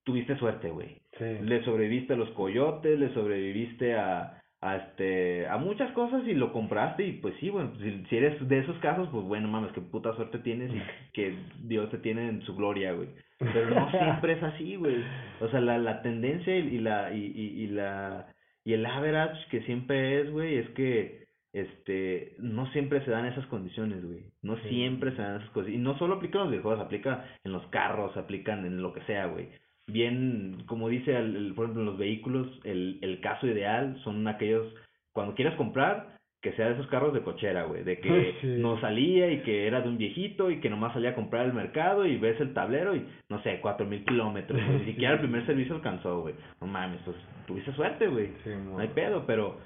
tuviste 0.04 0.38
suerte, 0.38 0.70
güey. 0.70 1.02
Sí. 1.18 1.26
Le 1.42 1.64
sobreviviste 1.64 2.14
a 2.14 2.18
los 2.18 2.30
coyotes, 2.32 3.00
le 3.00 3.14
sobreviviste 3.14 3.96
a, 3.96 4.42
a 4.62 4.76
este, 4.78 5.48
a 5.48 5.58
muchas 5.58 5.92
cosas 5.92 6.22
y 6.28 6.34
lo 6.34 6.54
compraste 6.54 7.06
y 7.06 7.14
pues 7.14 7.34
sí, 7.40 7.50
bueno, 7.50 7.74
si, 7.82 8.04
si 8.10 8.18
eres 8.18 8.48
de 8.48 8.60
esos 8.60 8.78
casos, 8.78 9.10
pues 9.12 9.26
bueno, 9.26 9.48
mames, 9.48 9.72
qué 9.74 9.82
puta 9.82 10.16
suerte 10.16 10.40
tienes 10.40 10.72
y 10.74 10.82
que 11.14 11.36
Dios 11.64 11.90
te 11.90 11.98
tiene 11.98 12.30
en 12.30 12.42
su 12.44 12.56
gloria, 12.56 12.94
güey. 12.94 13.10
Pero 13.40 13.70
no 13.72 13.90
siempre 13.92 14.34
es 14.34 14.44
así, 14.44 14.76
güey. 14.76 15.04
O 15.42 15.50
sea, 15.50 15.62
la, 15.62 15.78
la 15.80 16.02
tendencia 16.04 16.56
y, 16.58 16.76
y 16.76 16.78
la, 16.80 17.12
y, 17.14 17.26
y, 17.36 17.64
y 17.64 17.68
la, 17.68 18.28
y 18.64 18.74
el 18.74 18.86
average 18.86 19.40
que 19.50 19.62
siempre 19.62 20.22
es, 20.22 20.32
güey, 20.32 20.58
es 20.58 20.70
que 20.72 21.27
este, 21.54 22.36
no 22.40 22.70
siempre 22.72 23.04
se 23.06 23.12
dan 23.12 23.26
esas 23.26 23.46
condiciones, 23.48 24.04
güey. 24.06 24.26
No 24.44 24.58
Sí. 24.58 24.70
siempre 24.70 25.12
se 25.16 25.22
dan 25.22 25.38
esas 25.38 25.50
cosas. 25.52 25.72
Y 25.72 25.78
no 25.78 25.98
solo 25.98 26.16
aplica 26.16 26.38
en 26.38 26.44
los 26.46 26.52
videojuegos, 26.52 26.86
aplica 26.86 27.26
en 27.44 27.52
los 27.52 27.66
carros, 27.68 28.16
aplican 28.18 28.66
en 28.66 28.82
lo 28.82 28.94
que 28.94 29.02
sea, 29.02 29.26
güey. 29.28 29.48
Bien, 29.88 30.64
como 30.66 30.90
dice, 30.90 31.16
el, 31.16 31.36
el- 31.36 31.54
por 31.54 31.66
ejemplo, 31.66 31.82
en 31.84 31.88
los 31.90 31.98
vehículos, 31.98 32.48
el, 32.66 33.00
el 33.02 33.22
caso 33.22 33.48
ideal 33.48 33.98
son 34.04 34.28
aquellos, 34.28 34.74
cuando 35.14 35.34
quieras 35.34 35.56
comprar, 35.56 36.18
que 36.42 36.52
sea 36.54 36.68
de 36.68 36.74
esos 36.74 36.88
carros 36.88 37.14
de 37.14 37.22
cochera, 37.24 37.64
güey, 37.64 37.84
de 37.84 38.00
que 38.00 38.36
Sí. 38.42 38.48
no 38.60 38.80
salía 38.82 39.32
y 39.32 39.40
que 39.42 39.66
era 39.66 39.82
de 39.82 39.90
un 39.90 39.98
viejito 39.98 40.52
y 40.52 40.60
que 40.60 40.70
nomás 40.70 40.94
salía 40.94 41.12
a 41.12 41.16
comprar 41.16 41.46
al 41.46 41.54
mercado 41.54 42.06
y 42.06 42.18
ves 42.18 42.40
el 42.42 42.54
tablero 42.54 42.96
y, 42.96 43.06
no 43.30 43.42
sé, 43.42 43.60
cuatro 43.62 43.86
mil 43.88 44.04
kilómetros, 44.06 44.60
ni 44.62 44.80
Sí. 44.86 44.86
siquiera 44.92 45.14
el 45.14 45.20
primer 45.22 45.46
servicio 45.46 45.76
alcanzó, 45.76 46.22
güey. 46.22 46.36
No 46.62 46.68
mames, 46.68 47.00
pues 47.06 47.16
tuviste 47.48 47.72
suerte, 47.74 48.08
güey. 48.08 48.30
No 48.66 48.78
hay 48.80 48.90
pedo, 48.90 49.26
pero 49.26 49.58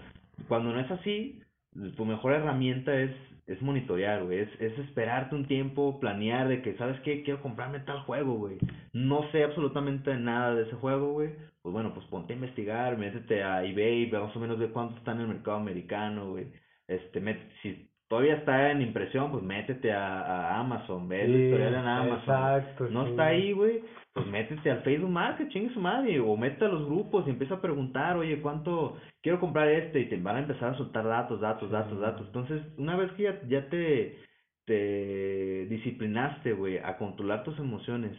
cuando 0.48 0.72
no 0.72 0.80
es 0.80 0.90
así, 0.92 1.42
tu 1.96 2.06
mejor 2.06 2.34
herramienta 2.34 2.94
es, 3.00 3.12
es 3.48 3.62
monitorear, 3.62 4.24
güey. 4.24 4.40
Es, 4.40 4.50
es 4.62 4.78
esperarte 4.80 5.36
un 5.36 5.46
tiempo, 5.46 6.00
planear 6.00 6.48
de 6.48 6.62
que, 6.62 6.76
¿sabes 6.76 7.00
qué? 7.02 7.24
Quiero 7.24 7.42
comprarme 7.42 7.80
tal 7.82 8.00
juego, 8.02 8.34
güey. 8.36 8.58
No 8.94 9.30
sé 9.32 9.44
absolutamente 9.44 10.16
nada 10.16 10.56
de 10.56 10.64
ese 10.64 10.76
juego, 10.76 11.14
güey. 11.14 11.30
Pues 11.62 11.74
bueno, 11.74 11.94
pues 11.94 12.06
ponte 12.08 12.34
a 12.34 12.36
investigar, 12.36 12.98
métete 12.98 13.44
a 13.44 13.64
eBay, 13.64 14.10
ve 14.10 14.20
más 14.20 14.36
o 14.36 14.40
menos 14.40 14.60
de 14.60 14.68
cuánto 14.70 14.98
está 14.98 15.12
en 15.12 15.22
el 15.22 15.28
mercado 15.28 15.58
americano, 15.58 16.32
güey. 16.32 16.48
Este, 16.88 17.22
met- 17.22 17.48
si 17.62 17.88
todavía 18.08 18.36
está 18.36 18.72
en 18.72 18.82
impresión, 18.82 19.32
pues 19.32 19.44
métete 19.44 19.94
a, 19.94 20.22
a 20.22 20.60
Amazon, 20.60 21.08
ve 21.08 21.24
el 21.24 21.32
Sí, 21.34 21.44
tutorial 21.46 21.74
en 21.76 21.88
Amazon. 21.88 22.18
exacto, 22.20 22.90
No 22.90 23.04
sí. 23.06 23.10
está 23.12 23.26
ahí, 23.28 23.52
güey, 23.54 23.82
pues 24.14 24.28
métete 24.28 24.70
al 24.70 24.82
Facebook 24.84 25.10
Market, 25.10 25.50
chingue 25.50 25.74
su 25.74 25.80
madre, 25.80 26.20
o 26.20 26.36
métete 26.36 26.66
a 26.66 26.70
los 26.70 26.86
grupos 26.86 27.26
y 27.26 27.30
empieza 27.30 27.56
a 27.56 27.62
preguntar, 27.62 28.18
oye, 28.18 28.42
¿cuánto 28.42 28.98
quiero 29.22 29.40
comprar 29.40 29.70
este? 29.70 30.02
Y 30.02 30.10
te 30.10 30.18
van 30.18 30.36
a 30.36 30.40
empezar 30.40 30.74
a 30.74 30.78
soltar 30.78 31.06
datos, 31.06 31.40
datos, 31.40 31.72
datos, 31.72 32.00
datos. 32.00 32.28
Entonces, 32.28 32.62
una 32.78 32.98
vez 32.98 33.12
que 33.14 33.24
ya, 33.24 33.42
ya 33.48 33.70
te, 33.70 34.18
te 34.66 35.66
disciplinaste, 35.70 36.54
güey, 36.54 36.78
a 36.80 36.98
controlar 36.98 37.44
tus 37.44 37.58
emociones 37.60 38.18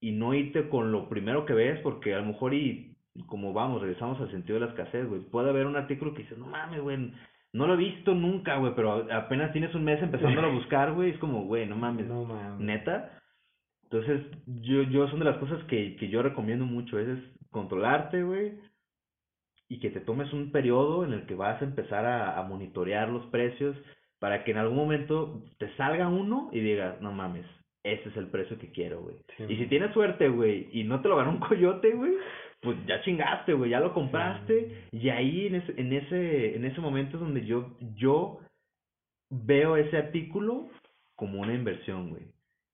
y 0.00 0.12
no 0.12 0.34
irte 0.34 0.68
con 0.68 0.92
lo 0.92 1.08
primero 1.08 1.44
que 1.46 1.54
ves, 1.54 1.80
porque 1.80 2.14
a 2.14 2.18
lo 2.18 2.26
mejor 2.26 2.54
y 2.54 2.92
como 3.26 3.52
vamos, 3.52 3.80
regresamos 3.80 4.20
al 4.20 4.30
sentido 4.30 4.58
de 4.60 4.66
la 4.66 4.72
escasez, 4.72 5.08
güey. 5.08 5.22
Puede 5.22 5.50
haber 5.50 5.66
un 5.66 5.76
artículo 5.76 6.12
que 6.14 6.22
dices, 6.22 6.38
no 6.38 6.46
mames, 6.46 6.80
güey, 6.82 7.12
no 7.52 7.66
lo 7.66 7.74
he 7.74 7.78
visto 7.78 8.14
nunca, 8.14 8.56
güey, 8.58 8.74
pero 8.76 9.06
apenas 9.10 9.52
tienes 9.52 9.74
un 9.74 9.84
mes 9.84 10.00
empezándolo 10.02 10.48
a 10.48 10.52
buscar, 10.52 10.92
güey, 10.92 11.10
es 11.10 11.18
como, 11.18 11.44
güey, 11.46 11.66
no 11.66 11.76
mames, 11.76 12.06
No 12.06 12.24
mames. 12.24 12.60
neta. 12.60 13.12
Entonces, 13.90 14.26
yo, 14.46 14.82
yo 14.82 15.08
son 15.08 15.20
de 15.20 15.24
las 15.26 15.38
cosas 15.38 15.62
que, 15.64 15.96
que 15.96 16.08
yo 16.08 16.22
recomiendo 16.22 16.64
mucho, 16.64 16.98
es, 16.98 17.08
es 17.08 17.24
controlarte, 17.50 18.22
güey, 18.22 18.58
y 19.68 19.78
que 19.80 19.90
te 19.90 20.00
tomes 20.00 20.32
un 20.32 20.50
periodo 20.50 21.04
en 21.04 21.12
el 21.12 21.26
que 21.26 21.34
vas 21.34 21.60
a 21.60 21.64
empezar 21.64 22.04
a, 22.04 22.38
a 22.38 22.42
monitorear 22.42 23.08
los 23.08 23.26
precios 23.26 23.76
para 24.18 24.44
que 24.44 24.50
en 24.50 24.58
algún 24.58 24.76
momento 24.76 25.42
te 25.58 25.74
salga 25.76 26.08
uno 26.08 26.48
y 26.52 26.60
digas, 26.60 27.00
no 27.00 27.12
mames, 27.12 27.46
ese 27.84 28.08
es 28.08 28.16
el 28.16 28.28
precio 28.28 28.58
que 28.58 28.72
quiero, 28.72 29.02
güey. 29.02 29.16
Sí. 29.36 29.44
Y 29.48 29.56
si 29.56 29.66
tienes 29.66 29.92
suerte, 29.92 30.28
güey, 30.28 30.68
y 30.72 30.84
no 30.84 31.00
te 31.00 31.08
lo 31.08 31.16
ganó 31.16 31.30
un 31.30 31.40
coyote, 31.40 31.92
güey, 31.92 32.12
pues 32.60 32.76
ya 32.86 33.00
chingaste, 33.02 33.52
güey, 33.52 33.70
ya 33.70 33.80
lo 33.80 33.92
compraste, 33.92 34.88
y 34.90 35.08
ahí 35.10 35.46
en 35.46 35.56
ese, 35.56 35.80
en 35.80 35.92
ese, 35.92 36.56
en 36.56 36.64
ese 36.64 36.80
momento 36.80 37.16
es 37.16 37.20
donde 37.20 37.44
yo, 37.44 37.76
yo 37.94 38.40
veo 39.30 39.76
ese 39.76 39.96
artículo 39.96 40.68
como 41.14 41.40
una 41.40 41.54
inversión, 41.54 42.10
güey. 42.10 42.24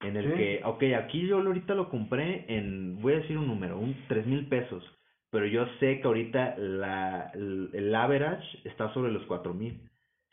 En 0.02 0.16
el 0.16 0.30
Sí. 0.30 0.36
que, 0.36 0.60
ok, 0.64 0.82
aquí 0.96 1.26
yo 1.26 1.38
ahorita 1.38 1.74
lo 1.74 1.88
compré 1.88 2.44
en, 2.48 3.00
voy 3.00 3.14
a 3.14 3.20
decir 3.20 3.38
un 3.38 3.46
número, 3.46 3.78
un 3.78 3.94
tres 4.08 4.26
mil 4.26 4.46
pesos, 4.48 4.84
pero 5.30 5.46
yo 5.46 5.66
sé 5.80 6.00
que 6.00 6.06
ahorita 6.06 6.56
la, 6.58 7.30
el, 7.34 7.70
el 7.72 7.94
average 7.94 8.60
está 8.64 8.92
sobre 8.92 9.12
los 9.12 9.24
cuatro 9.26 9.54
mil. 9.54 9.80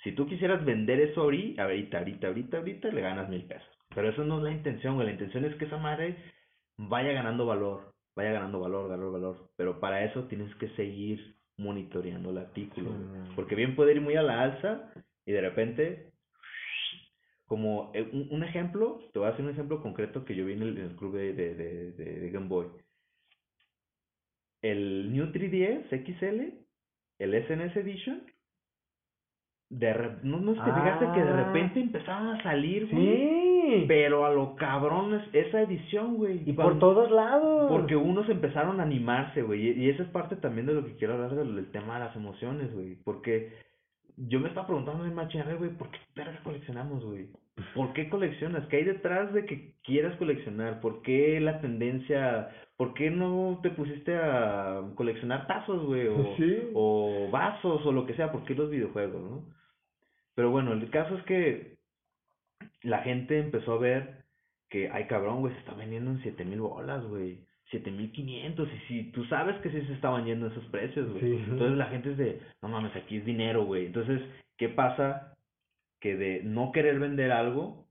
Si 0.03 0.13
tú 0.13 0.27
quisieras 0.27 0.63
vender 0.65 0.99
eso 1.01 1.21
ahorita, 1.21 1.63
ahorita, 1.63 1.97
ahorita, 1.99 2.27
ahorita, 2.27 2.57
ahorita, 2.57 2.87
le 2.89 3.01
ganas 3.01 3.29
mil 3.29 3.43
pesos. 3.43 3.67
Pero 3.93 4.09
eso 4.09 4.23
no 4.23 4.37
es 4.37 4.43
la 4.43 4.51
intención, 4.51 4.95
güey. 4.95 5.07
La 5.07 5.13
intención 5.13 5.45
es 5.45 5.55
que 5.55 5.65
esa 5.65 5.77
madre 5.77 6.15
vaya 6.77 7.11
ganando 7.11 7.45
valor, 7.45 7.91
vaya 8.15 8.31
ganando 8.31 8.59
valor, 8.59 8.89
valor, 8.89 9.11
valor. 9.11 9.49
Pero 9.57 9.79
para 9.79 10.03
eso 10.05 10.23
tienes 10.25 10.53
que 10.55 10.69
seguir 10.69 11.35
monitoreando 11.57 12.29
el 12.29 12.37
artículo. 12.37 12.91
Sí. 12.91 13.33
Porque 13.35 13.55
bien 13.55 13.75
puede 13.75 13.93
ir 13.93 14.01
muy 14.01 14.15
a 14.15 14.21
la 14.23 14.41
alza 14.41 14.91
y 15.25 15.31
de 15.33 15.41
repente, 15.41 16.11
como 17.49 17.91
eh, 17.93 18.07
un, 18.13 18.27
un 18.31 18.43
ejemplo, 18.43 18.99
te 19.11 19.19
voy 19.19 19.27
a 19.27 19.31
hacer 19.31 19.43
un 19.43 19.51
ejemplo 19.51 19.81
concreto 19.81 20.23
que 20.23 20.35
yo 20.35 20.45
vi 20.45 20.53
en 20.53 20.61
el, 20.61 20.77
en 20.77 20.83
el 20.85 20.95
club 20.95 21.15
de, 21.15 21.33
de, 21.33 21.55
de, 21.55 21.91
de, 21.91 22.29
Game 22.29 22.47
Boy. 22.47 22.67
El 24.61 25.11
New 25.13 25.27
3DS 25.31 25.89
XL, 25.89 26.53
el 27.19 27.43
SNS 27.45 27.75
Edition, 27.77 28.23
de 29.71 29.93
re- 29.93 30.17
no, 30.23 30.39
no 30.39 30.53
sé, 30.53 30.59
te 30.59 30.65
fijaste 30.73 31.05
que 31.13 31.21
de 31.23 31.29
Ah. 31.29 31.43
repente 31.45 31.79
empezaban 31.79 32.27
a 32.35 32.43
salir, 32.43 32.87
güey. 32.91 33.05
Sí. 33.05 33.85
Pero 33.87 34.25
a 34.25 34.31
lo 34.33 34.55
cabrón 34.55 35.13
es 35.13 35.23
esa 35.47 35.61
edición, 35.61 36.15
güey. 36.17 36.41
Y 36.49 36.53
por 36.53 36.79
todos 36.79 37.11
lados. 37.11 37.69
porque 37.71 37.95
unos 37.95 38.27
empezaron 38.29 38.79
a 38.79 38.83
animarse, 38.83 39.41
güey. 39.43 39.69
Y, 39.69 39.85
y 39.85 39.89
esa 39.89 40.03
es 40.03 40.09
parte 40.09 40.35
también 40.37 40.65
de 40.65 40.73
lo 40.73 40.83
que 40.85 40.95
quiero 40.95 41.13
hablar 41.13 41.35
del, 41.35 41.55
del 41.55 41.71
tema 41.71 41.99
de 41.99 42.05
las 42.05 42.15
emociones, 42.15 42.73
güey. 42.73 42.95
Porque 43.03 43.53
yo 44.27 44.39
me 44.39 44.49
estaba 44.49 44.67
preguntando 44.67 45.05
en 45.05 45.15
machín, 45.15 45.41
a 45.41 45.45
ver, 45.45 45.57
güey, 45.57 45.71
¿por 45.71 45.89
qué 45.91 45.99
verga 46.15 46.39
coleccionamos, 46.43 47.03
güey? 47.05 47.27
¿Por 47.73 47.93
qué 47.93 48.09
coleccionas? 48.09 48.65
¿Qué 48.67 48.77
hay 48.77 48.83
detrás 48.85 49.33
de 49.33 49.45
que 49.45 49.73
quieras 49.83 50.15
coleccionar? 50.17 50.79
¿Por 50.81 51.01
qué 51.01 51.39
la 51.39 51.59
tendencia? 51.61 52.49
¿Por 52.77 52.93
qué 52.93 53.09
no 53.09 53.59
te 53.61 53.69
pusiste 53.69 54.15
a 54.15 54.81
coleccionar 54.95 55.47
tazos, 55.47 55.85
güey? 55.85 56.07
O, 56.07 56.35
Sí. 56.37 56.69
o 56.73 57.29
vasos 57.31 57.85
o 57.85 57.91
lo 57.91 58.05
que 58.05 58.13
sea. 58.13 58.31
¿Por 58.31 58.43
qué 58.45 58.55
los 58.55 58.69
videojuegos, 58.69 59.21
no? 59.21 59.43
Pero 60.35 60.51
bueno, 60.51 60.71
el 60.73 60.89
caso 60.89 61.15
es 61.17 61.23
que 61.23 61.77
la 62.83 62.99
gente 62.99 63.39
empezó 63.39 63.73
a 63.73 63.79
ver 63.79 64.23
que, 64.69 64.89
ay 64.89 65.07
cabrón, 65.07 65.41
güey, 65.41 65.53
se 65.53 65.59
está 65.59 65.73
vendiendo 65.73 66.11
en 66.11 66.21
siete 66.21 66.45
mil 66.45 66.61
bolas, 66.61 67.03
güey. 67.05 67.39
Siete 67.69 67.91
mil 67.91 68.11
quinientos. 68.11 68.67
Y 68.73 68.87
si 68.87 69.03
tú 69.11 69.23
sabes 69.25 69.55
que 69.61 69.69
sí 69.69 69.81
se 69.87 69.93
estaban 69.93 70.25
yendo 70.25 70.47
esos 70.47 70.65
precios, 70.65 71.09
güey. 71.09 71.21
Sí. 71.21 71.43
Entonces 71.49 71.77
la 71.77 71.85
gente 71.87 72.11
es 72.11 72.17
de, 72.17 72.39
no 72.61 72.69
mames, 72.69 72.95
aquí 72.95 73.17
es 73.17 73.25
dinero, 73.25 73.65
güey. 73.65 73.85
Entonces, 73.87 74.21
¿qué 74.57 74.69
pasa? 74.69 75.35
Que 76.01 76.15
de 76.15 76.41
no 76.43 76.71
querer 76.71 76.99
vender 76.99 77.31
algo 77.31 77.85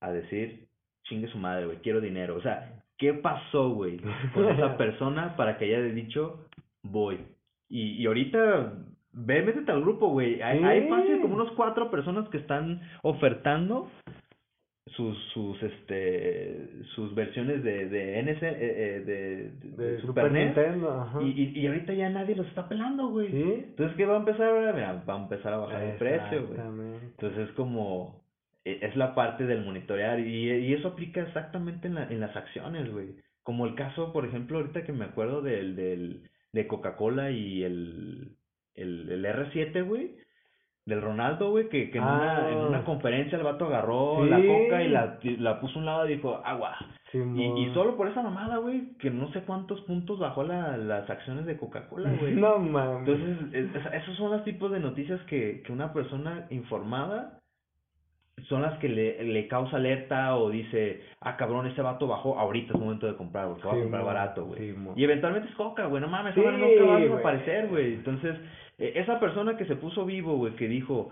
a 0.00 0.10
decir, 0.12 0.66
chingue 1.04 1.28
su 1.28 1.38
madre, 1.38 1.66
güey, 1.66 1.78
quiero 1.78 2.00
dinero. 2.00 2.36
O 2.36 2.42
sea, 2.42 2.82
¿qué 2.98 3.14
pasó, 3.14 3.70
güey, 3.70 3.98
con 4.34 4.48
esa 4.48 4.76
persona 4.78 5.36
para 5.36 5.58
que 5.58 5.64
haya 5.66 5.80
dicho, 5.82 6.46
voy? 6.82 7.18
Y, 7.68 8.02
y 8.02 8.06
ahorita 8.06 8.72
ve, 9.12 9.42
métete 9.42 9.72
al 9.72 9.80
grupo, 9.82 10.08
güey. 10.08 10.40
Hay, 10.42 10.58
Sí. 10.58 10.64
hay 10.64 10.88
fácil 10.88 11.20
como 11.20 11.34
unos 11.34 11.52
cuatro 11.52 11.90
personas 11.90 12.28
que 12.28 12.38
están 12.38 12.80
ofertando 13.02 13.90
sus, 14.86 15.16
sus, 15.32 15.62
este, 15.62 16.68
sus 16.94 17.14
versiones 17.14 17.62
de, 17.62 17.88
de 17.88 18.22
NS, 18.22 18.42
eh, 18.42 18.56
eh, 18.60 19.02
de, 19.06 19.50
de, 19.76 19.92
De 19.94 20.00
Super, 20.00 20.32
NES. 20.32 20.46
Nintendo, 20.46 21.00
ajá. 21.00 21.22
Y, 21.22 21.30
y, 21.54 21.60
y 21.60 21.66
ahorita 21.66 21.92
ya 21.94 22.08
nadie 22.10 22.34
los 22.34 22.46
está 22.48 22.68
pelando, 22.68 23.08
güey. 23.08 23.30
¿Sí? 23.30 23.42
Entonces, 23.68 23.96
¿qué 23.96 24.06
va 24.06 24.14
a 24.16 24.20
empezar 24.20 24.48
ahora? 24.48 24.72
Mira, 24.72 25.04
va 25.08 25.14
a 25.14 25.22
empezar 25.22 25.52
a 25.52 25.58
bajar 25.58 25.82
el 25.82 25.96
precio, 25.96 26.46
güey. 26.48 26.60
Entonces 27.10 27.48
es 27.48 27.54
como, 27.54 28.24
e- 28.64 28.78
es 28.82 28.96
la 28.96 29.14
parte 29.14 29.46
del 29.46 29.64
monitorear 29.64 30.18
y, 30.20 30.50
y 30.50 30.74
eso 30.74 30.88
aplica 30.88 31.20
exactamente 31.22 31.86
en, 31.86 31.94
la, 31.94 32.04
en 32.08 32.20
las 32.20 32.34
acciones, 32.34 32.90
güey. 32.90 33.10
Como 33.42 33.66
el 33.66 33.74
caso, 33.74 34.12
por 34.12 34.24
ejemplo, 34.26 34.58
ahorita 34.58 34.84
que 34.84 34.92
me 34.92 35.04
acuerdo 35.04 35.40
del, 35.42 35.76
del, 35.76 36.22
de 36.52 36.66
Coca-Cola 36.66 37.30
y 37.30 37.62
el, 37.62 38.32
el, 38.74 39.08
el 39.10 39.24
R7, 39.24 39.84
güey. 39.86 40.16
Del 40.90 41.00
Ronaldo, 41.00 41.50
güey, 41.50 41.68
que, 41.70 41.90
que 41.90 41.96
en, 41.98 42.04
una, 42.04 42.48
en 42.50 42.58
Ah. 42.58 42.66
una 42.68 42.84
conferencia 42.84 43.38
el 43.38 43.44
vato 43.44 43.64
agarró 43.66 44.24
la 44.26 44.36
coca 44.36 44.82
y 44.82 44.88
la, 44.88 45.18
y 45.22 45.36
la 45.38 45.58
puso 45.60 45.76
a 45.76 45.78
un 45.80 45.86
lado 45.86 46.06
y 46.08 46.16
dijo, 46.16 46.40
agua. 46.44 46.76
Y, 47.12 47.70
solo 47.74 47.96
por 47.96 48.06
esa 48.08 48.22
mamada, 48.22 48.58
güey, 48.58 48.92
que 48.98 49.10
no 49.10 49.32
sé 49.32 49.40
cuántos 49.42 49.80
puntos 49.80 50.18
bajó 50.20 50.44
la, 50.44 50.76
las 50.76 51.08
acciones 51.10 51.44
de 51.46 51.56
Coca-Cola, 51.56 52.12
güey. 52.20 52.34
No 52.36 52.58
mames. 52.58 53.08
Entonces, 53.08 53.38
es- 53.54 53.74
es- 53.74 53.92
esos 54.02 54.16
son 54.16 54.30
los 54.32 54.44
tipos 54.44 54.70
de 54.70 54.78
noticias 54.80 55.20
que, 55.22 55.62
que 55.64 55.72
una 55.72 55.92
persona 55.92 56.46
informada 56.50 57.38
son 58.48 58.62
las 58.62 58.78
que 58.78 58.88
le, 58.88 59.22
le 59.22 59.48
causa 59.48 59.76
alerta 59.76 60.34
o 60.36 60.48
dice, 60.48 61.02
ah, 61.20 61.36
cabrón, 61.36 61.66
ese 61.66 61.82
vato 61.82 62.06
bajó, 62.06 62.38
ahorita 62.38 62.72
es 62.72 62.80
momento 62.80 63.06
de 63.06 63.14
comprar, 63.14 63.48
porque 63.48 63.66
va 63.68 63.74
a 63.74 63.80
comprar 63.80 64.04
barato, 64.04 64.46
güey. 64.46 64.74
Y 64.96 65.04
eventualmente 65.04 65.48
es 65.50 65.54
coca, 65.56 65.86
güey, 65.86 66.00
no 66.00 66.08
mames, 66.08 66.34
esa 66.34 66.50
madre 66.50 66.58
nunca 66.78 66.90
va 66.90 66.96
a 66.96 67.00
desaparecer, 67.00 67.68
güey. 67.68 67.94
Entonces, 67.94 68.36
esa 68.80 69.20
persona 69.20 69.56
que 69.56 69.66
se 69.66 69.76
puso 69.76 70.04
vivo, 70.04 70.36
güey, 70.36 70.54
que 70.56 70.68
dijo, 70.68 71.10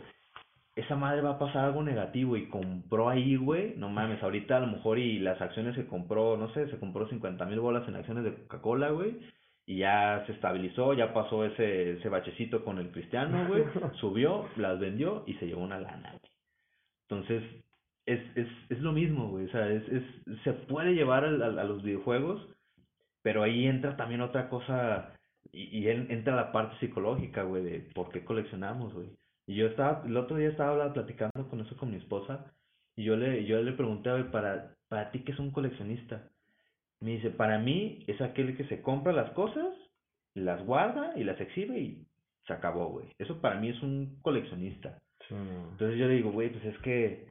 esa 0.74 0.96
madre 0.96 1.22
va 1.22 1.30
a 1.32 1.38
pasar 1.38 1.64
algo 1.66 1.82
negativo 1.82 2.36
y 2.36 2.48
compró 2.48 3.08
ahí, 3.08 3.36
güey, 3.36 3.74
no 3.76 3.88
mames, 3.88 4.22
ahorita 4.22 4.56
a 4.56 4.60
lo 4.60 4.68
mejor 4.68 4.98
y 4.98 5.18
las 5.18 5.40
acciones 5.40 5.74
que 5.74 5.86
compró, 5.86 6.36
no 6.36 6.52
sé, 6.54 6.68
se 6.70 6.78
compró 6.78 7.08
50 7.08 7.44
mil 7.46 7.60
bolas 7.60 7.86
en 7.88 7.96
acciones 7.96 8.24
de 8.24 8.34
Coca-Cola, 8.34 8.90
güey, 8.90 9.18
y 9.66 9.78
ya 9.78 10.22
se 10.26 10.32
estabilizó, 10.32 10.94
ya 10.94 11.12
pasó 11.12 11.44
ese, 11.44 11.92
ese 11.98 12.08
bachecito 12.08 12.64
con 12.64 12.78
el 12.78 12.90
cristiano, 12.90 13.46
güey, 13.48 13.64
subió, 14.00 14.48
las 14.56 14.78
vendió 14.78 15.24
y 15.26 15.34
se 15.34 15.46
llevó 15.46 15.62
una 15.62 15.80
lana, 15.80 16.10
güey. 16.10 16.32
Entonces, 17.10 17.42
es, 18.06 18.20
es, 18.36 18.48
es 18.70 18.78
lo 18.80 18.92
mismo, 18.92 19.28
güey, 19.28 19.46
o 19.46 19.50
sea, 19.50 19.68
es, 19.68 19.82
es, 19.88 20.02
se 20.44 20.52
puede 20.52 20.94
llevar 20.94 21.24
al- 21.24 21.58
a 21.58 21.64
los 21.64 21.82
videojuegos, 21.82 22.46
pero 23.22 23.42
ahí 23.42 23.66
entra 23.66 23.96
también 23.96 24.20
otra 24.22 24.48
cosa, 24.48 25.17
y, 25.52 25.78
y 25.78 25.88
en- 25.88 26.10
entra 26.10 26.34
la 26.36 26.52
parte 26.52 26.76
psicológica, 26.80 27.42
güey, 27.42 27.62
de 27.64 27.80
por 27.94 28.10
qué 28.10 28.24
coleccionamos, 28.24 28.92
güey. 28.94 29.10
Y 29.46 29.54
yo 29.56 29.66
estaba, 29.66 30.02
el 30.06 30.16
otro 30.16 30.36
día 30.36 30.48
estaba 30.50 30.72
hablando- 30.72 30.94
platicando 30.94 31.48
con 31.48 31.60
eso 31.60 31.76
con 31.76 31.90
mi 31.90 31.96
esposa, 31.96 32.52
y 32.96 33.04
yo 33.04 33.16
le, 33.16 33.44
yo 33.44 33.62
le 33.62 33.72
pregunté, 33.72 34.10
güey, 34.10 34.30
para, 34.30 34.74
para 34.88 35.10
ti, 35.10 35.20
¿qué 35.20 35.32
es 35.32 35.38
un 35.38 35.50
coleccionista? 35.52 36.28
Me 37.00 37.12
dice, 37.12 37.30
para 37.30 37.58
mí 37.58 38.04
es 38.08 38.20
aquel 38.20 38.56
que 38.56 38.64
se 38.64 38.82
compra 38.82 39.12
las 39.12 39.30
cosas, 39.30 39.72
las 40.34 40.64
guarda 40.66 41.12
y 41.16 41.24
las 41.24 41.40
exhibe 41.40 41.78
y 41.78 42.06
se 42.46 42.52
acabó, 42.52 42.88
güey. 42.88 43.06
Eso 43.18 43.40
para 43.40 43.60
mí 43.60 43.68
es 43.68 43.80
un 43.82 44.18
coleccionista. 44.22 44.98
Sí. 45.28 45.34
Entonces 45.34 45.96
yo 45.98 46.08
le 46.08 46.14
digo, 46.14 46.32
güey, 46.32 46.50
pues 46.50 46.64
es 46.64 46.78
que, 46.78 47.28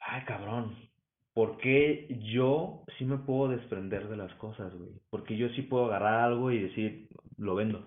ay, 0.00 0.24
cabrón, 0.24 0.76
¿por 1.34 1.58
qué 1.58 2.06
yo 2.32 2.82
sí 2.98 3.04
me 3.04 3.18
puedo 3.18 3.48
desprender 3.48 4.08
de 4.08 4.16
las 4.16 4.32
cosas, 4.34 4.74
güey? 4.74 4.90
Porque 5.10 5.36
yo 5.36 5.48
sí 5.50 5.62
puedo 5.62 5.86
agarrar 5.86 6.20
algo 6.20 6.50
y 6.50 6.58
decir, 6.58 7.08
lo 7.38 7.54
vendo. 7.54 7.84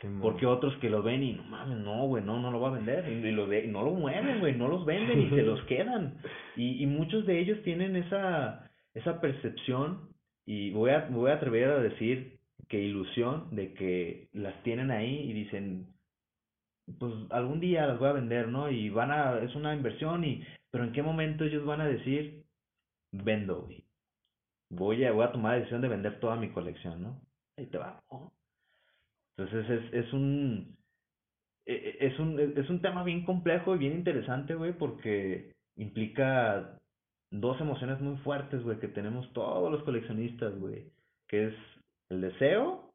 Sí. 0.00 0.08
Porque 0.20 0.44
otros 0.46 0.76
que 0.78 0.90
lo 0.90 1.02
ven 1.02 1.22
y 1.22 1.32
no 1.32 1.44
mames, 1.44 1.78
no, 1.78 2.06
güey, 2.06 2.22
no, 2.22 2.40
no 2.40 2.50
lo 2.50 2.60
va 2.60 2.68
a 2.68 2.72
vender. 2.72 3.10
Y, 3.10 3.26
y 3.26 3.32
lo 3.32 3.46
ve, 3.46 3.64
y 3.64 3.68
no 3.68 3.82
lo 3.82 3.92
mueven, 3.92 4.40
güey, 4.40 4.54
no 4.54 4.68
los 4.68 4.84
venden 4.84 5.22
y 5.22 5.30
se 5.30 5.42
los 5.42 5.62
quedan. 5.66 6.18
Y, 6.56 6.82
y 6.82 6.86
muchos 6.86 7.24
de 7.26 7.38
ellos 7.38 7.62
tienen 7.62 7.96
esa, 7.96 8.70
esa 8.94 9.20
percepción 9.20 10.08
y 10.46 10.70
voy 10.70 10.90
a, 10.90 11.06
voy 11.10 11.30
a 11.30 11.34
atrever 11.34 11.70
a 11.70 11.78
decir 11.78 12.38
que 12.68 12.80
ilusión 12.80 13.48
de 13.54 13.72
que 13.74 14.28
las 14.32 14.62
tienen 14.62 14.90
ahí 14.90 15.30
y 15.30 15.32
dicen, 15.32 15.86
pues 16.98 17.12
algún 17.30 17.60
día 17.60 17.86
las 17.86 17.98
voy 17.98 18.08
a 18.08 18.14
vender, 18.14 18.48
¿no? 18.48 18.70
Y 18.70 18.90
van 18.90 19.10
a, 19.10 19.38
es 19.38 19.54
una 19.54 19.74
inversión 19.74 20.24
y, 20.24 20.44
pero 20.70 20.84
en 20.84 20.92
qué 20.92 21.02
momento 21.02 21.44
ellos 21.44 21.64
van 21.64 21.80
a 21.80 21.86
decir, 21.86 22.43
vendo, 23.22 23.62
güey. 23.62 23.84
Voy 24.70 25.04
a, 25.04 25.12
voy 25.12 25.24
a 25.24 25.32
tomar 25.32 25.52
la 25.52 25.58
decisión 25.58 25.82
de 25.82 25.88
vender 25.88 26.20
toda 26.20 26.36
mi 26.36 26.50
colección, 26.50 27.02
¿no? 27.02 27.20
Ahí 27.56 27.66
te 27.66 27.78
va, 27.78 28.02
¿no? 28.10 28.32
Entonces 29.36 29.70
es, 29.70 29.92
es 30.06 30.12
un 30.12 30.76
e- 31.66 31.72
e- 31.74 32.06
es 32.06 32.18
un 32.18 32.38
es 32.38 32.70
un 32.70 32.80
tema 32.80 33.04
bien 33.04 33.24
complejo 33.24 33.74
y 33.74 33.78
bien 33.78 33.94
interesante, 33.94 34.54
güey, 34.54 34.72
porque 34.72 35.52
implica 35.76 36.78
dos 37.30 37.60
emociones 37.60 38.00
muy 38.00 38.16
fuertes, 38.18 38.62
güey, 38.62 38.78
que 38.78 38.88
tenemos 38.88 39.32
todos 39.32 39.70
los 39.70 39.82
coleccionistas, 39.84 40.58
güey, 40.58 40.92
que 41.28 41.48
es 41.48 41.54
el 42.10 42.20
deseo, 42.20 42.92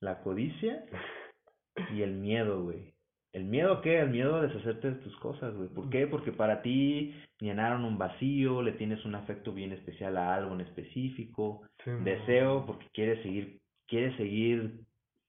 la 0.00 0.20
codicia 0.22 0.84
y 1.94 2.02
el 2.02 2.14
miedo, 2.14 2.62
güey. 2.64 2.94
¿El 3.32 3.44
miedo 3.44 3.80
qué? 3.82 4.00
El 4.00 4.10
miedo 4.10 4.36
a 4.36 4.42
deshacerte 4.42 4.90
de 4.90 4.96
tus 5.00 5.16
cosas, 5.18 5.54
güey. 5.54 5.68
¿Por 5.68 5.90
qué? 5.90 6.06
Porque 6.06 6.32
para 6.32 6.62
ti 6.62 7.14
llenaron 7.40 7.84
un 7.84 7.98
vacío, 7.98 8.62
le 8.62 8.72
tienes 8.72 9.04
un 9.04 9.14
afecto 9.14 9.52
bien 9.52 9.72
especial 9.72 10.16
a 10.16 10.34
algo 10.34 10.54
en 10.54 10.62
específico. 10.62 11.62
Sí. 11.84 11.90
Deseo 12.04 12.64
porque 12.66 12.86
quieres 12.92 13.22
seguir, 13.22 13.58
quieres 13.86 14.16
seguir 14.16 14.80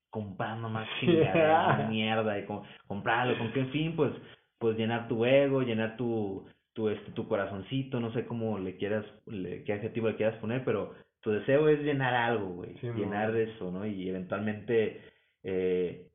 comprando 0.10 0.70
más 0.70 0.88
chingadera, 1.00 1.68
más 1.68 1.90
mierda 1.90 2.40
y 2.40 2.46
com- 2.46 2.64
comprarlo. 2.88 3.38
¿Con 3.38 3.52
qué 3.54 3.66
fin? 3.66 3.96
Pues, 3.96 4.12
pues 4.58 4.78
llenar 4.78 5.08
tu 5.08 5.26
ego, 5.26 5.62
llenar 5.62 5.98
tu, 5.98 6.48
tu, 6.74 6.90
este, 6.90 7.12
tu 7.12 7.28
corazoncito, 7.28 8.00
no 8.00 8.12
sé 8.14 8.26
cómo 8.26 8.60
le 8.60 8.78
quieras, 8.78 9.06
le, 9.28 9.64
qué 9.64 9.74
adjetivo 9.74 10.08
le 10.08 10.16
quieras 10.16 10.38
poner, 10.40 10.64
pero 10.64 10.94
tu 11.22 11.32
deseo 11.32 11.68
es 11.70 11.82
llenar 11.82 12.14
algo, 12.14 12.48
güey. 12.56 12.76
Sí, 12.80 12.88
llenar 12.96 13.36
eso, 13.36 13.72
¿no? 13.72 13.86
Y 13.86 14.08
eventualmente, 14.10 15.02
eh, 15.44 16.08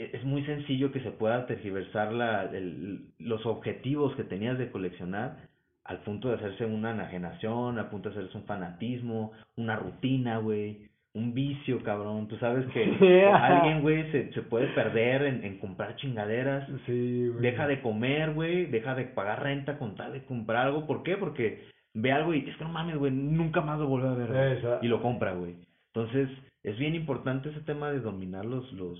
es 0.00 0.24
muy 0.24 0.42
sencillo 0.44 0.92
que 0.92 1.00
se 1.00 1.10
pueda 1.10 1.46
tergiversar 1.46 2.12
la, 2.12 2.44
el, 2.44 3.04
los 3.18 3.44
objetivos 3.44 4.14
que 4.16 4.24
tenías 4.24 4.58
de 4.58 4.70
coleccionar 4.70 5.36
al 5.84 5.98
punto 6.00 6.28
de 6.28 6.36
hacerse 6.36 6.64
una 6.64 6.92
enajenación, 6.92 7.78
al 7.78 7.90
punto 7.90 8.08
de 8.10 8.18
hacerse 8.18 8.38
un 8.38 8.44
fanatismo, 8.44 9.32
una 9.56 9.76
rutina, 9.76 10.38
güey, 10.38 10.88
un 11.14 11.34
vicio, 11.34 11.82
cabrón. 11.82 12.28
Tú 12.28 12.36
sabes 12.38 12.64
que 12.72 13.26
alguien, 13.34 13.82
güey, 13.82 14.10
se, 14.12 14.32
se 14.32 14.42
puede 14.42 14.68
perder 14.68 15.22
en, 15.24 15.44
en 15.44 15.58
comprar 15.58 15.96
chingaderas, 15.96 16.68
Sí, 16.86 17.28
güey. 17.28 17.42
deja 17.42 17.66
de 17.66 17.82
comer, 17.82 18.32
güey, 18.32 18.66
deja 18.66 18.94
de 18.94 19.04
pagar 19.04 19.42
renta 19.42 19.78
con 19.78 19.96
tal 19.96 20.12
de 20.12 20.24
comprar 20.24 20.66
algo. 20.66 20.86
¿Por 20.86 21.02
qué? 21.02 21.16
Porque 21.16 21.64
ve 21.92 22.12
algo 22.12 22.32
y 22.34 22.48
es 22.48 22.56
que 22.56 22.64
no 22.64 22.70
mames, 22.70 22.96
güey, 22.96 23.12
nunca 23.12 23.60
más 23.60 23.78
lo 23.78 23.88
vuelve 23.88 24.08
a 24.08 24.14
ver, 24.14 24.28
güey, 24.62 24.78
y 24.82 24.88
lo 24.88 25.02
compra, 25.02 25.32
güey. 25.32 25.56
Entonces, 25.92 26.28
es 26.62 26.78
bien 26.78 26.94
importante 26.94 27.48
ese 27.50 27.60
tema 27.62 27.90
de 27.90 28.00
dominar 28.00 28.44
los, 28.44 28.70
los, 28.74 28.98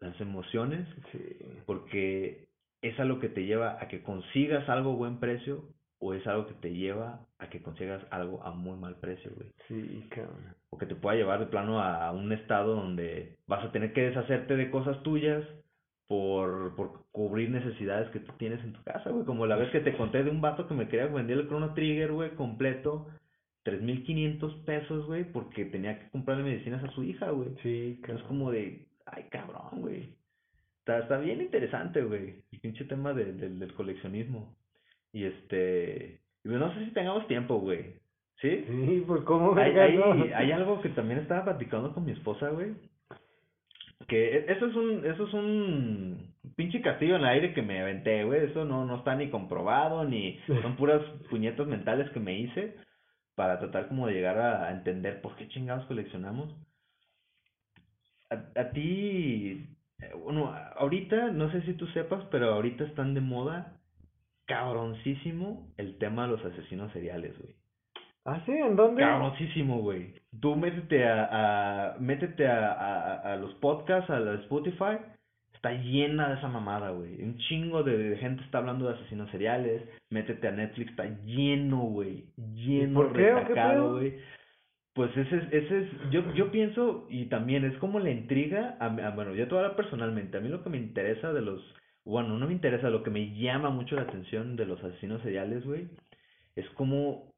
las 0.00 0.20
emociones 0.20 0.86
Sí. 1.12 1.18
porque 1.66 2.48
es 2.82 2.98
algo 2.98 3.18
que 3.20 3.28
te 3.28 3.44
lleva 3.44 3.78
a 3.80 3.88
que 3.88 4.02
consigas 4.02 4.68
algo 4.68 4.92
a 4.92 4.96
buen 4.96 5.20
precio 5.20 5.64
o 5.98 6.14
es 6.14 6.26
algo 6.26 6.46
que 6.46 6.54
te 6.54 6.72
lleva 6.72 7.26
a 7.38 7.50
que 7.50 7.60
consigas 7.62 8.02
algo 8.10 8.42
a 8.42 8.52
muy 8.52 8.76
mal 8.78 8.96
precio, 8.96 9.30
güey. 9.36 9.50
Sí, 9.68 10.06
cabrón. 10.08 10.54
O 10.70 10.78
que 10.78 10.86
te 10.86 10.94
pueda 10.94 11.16
llevar 11.16 11.40
de 11.40 11.46
plano 11.46 11.80
a, 11.80 12.10
un 12.12 12.32
estado 12.32 12.74
donde 12.74 13.36
vas 13.46 13.62
a 13.64 13.70
tener 13.72 13.92
que 13.92 14.02
deshacerte 14.02 14.56
de 14.56 14.70
cosas 14.70 15.02
tuyas 15.02 15.44
por, 16.06 16.74
por 16.74 17.04
cubrir 17.12 17.50
necesidades 17.50 18.08
que 18.10 18.20
tú 18.20 18.32
tienes 18.38 18.64
en 18.64 18.72
tu 18.72 18.82
casa, 18.82 19.10
güey. 19.10 19.26
Como 19.26 19.46
la 19.46 19.56
vez 19.56 19.70
que 19.70 19.80
te 19.80 19.96
conté 19.96 20.24
de 20.24 20.30
un 20.30 20.40
vato 20.40 20.66
que 20.66 20.74
me 20.74 20.88
quería 20.88 21.06
vender 21.06 21.38
el 21.38 21.46
Chrono 21.48 21.74
Trigger, 21.74 22.12
güey, 22.12 22.30
completo, 22.30 23.08
3.500 23.64 24.64
pesos, 24.64 25.06
güey, 25.06 25.24
porque 25.24 25.66
tenía 25.66 25.98
que 25.98 26.08
comprarle 26.10 26.44
medicinas 26.44 26.82
a 26.82 26.90
su 26.92 27.04
hija, 27.04 27.30
güey. 27.30 27.50
Sí, 27.62 28.00
Es 28.08 28.22
como 28.22 28.50
de, 28.50 28.86
ay, 29.12 29.24
cabrón, 29.30 29.80
güey. 29.82 30.14
Está, 30.80 30.98
está 31.00 31.18
bien 31.18 31.40
interesante, 31.40 32.02
güey, 32.02 32.42
el 32.52 32.60
pinche 32.60 32.84
tema 32.84 33.12
de- 33.12 33.32
del 33.34 33.58
del 33.58 33.74
coleccionismo. 33.74 34.54
Y 35.12 35.24
este, 35.24 36.20
pues 36.42 36.56
no 36.58 36.72
sé 36.74 36.84
si 36.86 36.90
tengamos 36.92 37.26
tiempo, 37.26 37.58
güey. 37.60 37.94
¿Sí? 38.40 38.64
Sí, 38.66 39.04
pues 39.06 39.22
cómo 39.24 39.54
Hay, 39.56 39.76
hay, 39.78 40.32
hay 40.34 40.52
algo 40.52 40.80
que 40.80 40.88
también 40.90 41.20
estaba 41.20 41.44
platicando 41.44 41.92
con 41.92 42.04
mi 42.06 42.12
esposa, 42.12 42.48
güey. 42.48 42.72
Que 44.08 44.36
e- 44.38 44.52
eso 44.52 44.66
es 44.66 44.74
un, 44.74 45.04
eso 45.04 45.26
es 45.26 45.34
un 45.34 46.34
pinche 46.56 46.80
castillo 46.80 47.16
en 47.16 47.22
el 47.22 47.28
aire 47.28 47.52
que 47.54 47.62
me 47.62 47.80
aventé, 47.82 48.24
güey. 48.24 48.46
Eso 48.46 48.64
no, 48.64 48.84
no 48.86 48.96
está 48.96 49.14
ni 49.14 49.28
comprobado, 49.30 50.04
ni 50.04 50.38
son 50.62 50.76
puras 50.76 51.02
puñetas 51.28 51.66
mentales 51.66 52.08
que 52.10 52.20
me 52.20 52.38
hice 52.38 52.76
para 53.34 53.58
tratar 53.58 53.88
como 53.88 54.06
de 54.06 54.14
llegar 54.14 54.38
a 54.38 54.70
entender 54.72 55.20
por 55.20 55.36
qué 55.36 55.46
chingados 55.48 55.84
coleccionamos. 55.86 56.54
A, 58.30 58.60
a 58.60 58.70
ti, 58.70 59.66
bueno, 60.24 60.54
ahorita, 60.76 61.30
no 61.32 61.50
sé 61.50 61.62
si 61.62 61.74
tú 61.74 61.86
sepas, 61.88 62.24
pero 62.30 62.54
ahorita 62.54 62.84
están 62.84 63.14
de 63.14 63.20
moda 63.20 63.76
cabroncísimo 64.46 65.72
el 65.76 65.98
tema 65.98 66.22
de 66.26 66.32
los 66.32 66.44
asesinos 66.44 66.92
seriales, 66.92 67.38
güey. 67.38 67.54
¿Ah, 68.24 68.42
sí? 68.44 68.52
¿En 68.52 68.76
dónde? 68.76 69.02
Cabroncísimo, 69.02 69.78
güey. 69.78 70.14
Tú 70.40 70.54
métete 70.56 71.06
a, 71.06 71.94
a 71.94 71.98
métete 71.98 72.46
a, 72.46 72.72
a, 72.72 73.32
a 73.32 73.36
los 73.36 73.54
podcasts, 73.54 74.10
a 74.10 74.20
la 74.20 74.34
Spotify, 74.34 74.98
está 75.54 75.72
llena 75.72 76.28
de 76.28 76.36
esa 76.36 76.48
mamada, 76.48 76.90
güey. 76.90 77.22
Un 77.22 77.38
chingo 77.38 77.82
de, 77.82 77.96
de 77.96 78.16
gente 78.18 78.42
está 78.44 78.58
hablando 78.58 78.86
de 78.86 78.94
asesinos 78.94 79.30
seriales. 79.30 79.82
Métete 80.10 80.48
a 80.48 80.52
Netflix, 80.52 80.90
está 80.90 81.04
lleno, 81.24 81.80
güey. 81.82 82.24
Lleno, 82.54 83.04
retacado, 83.04 83.92
güey. 83.92 84.18
Pues 84.94 85.16
ese 85.16 85.36
es, 85.36 85.44
ese 85.52 85.78
es, 85.82 86.10
yo, 86.10 86.34
yo 86.34 86.50
pienso, 86.50 87.06
y 87.08 87.26
también 87.26 87.64
es 87.64 87.78
como 87.78 88.00
la 88.00 88.10
intriga, 88.10 88.76
a, 88.80 88.88
bueno, 89.10 89.34
yo 89.34 89.46
te 89.46 89.54
voy 89.54 89.62
a 89.62 89.66
hablar 89.66 89.76
personalmente, 89.76 90.36
a 90.36 90.40
mí 90.40 90.48
lo 90.48 90.64
que 90.64 90.70
me 90.70 90.78
interesa 90.78 91.32
de 91.32 91.42
los, 91.42 91.62
bueno, 92.04 92.36
no 92.38 92.46
me 92.46 92.52
interesa, 92.52 92.90
lo 92.90 93.02
que 93.04 93.10
me 93.10 93.38
llama 93.38 93.70
mucho 93.70 93.94
la 93.94 94.02
atención 94.02 94.56
de 94.56 94.66
los 94.66 94.82
asesinos 94.82 95.22
seriales, 95.22 95.64
güey, 95.64 95.88
es 96.56 96.68
como 96.70 97.32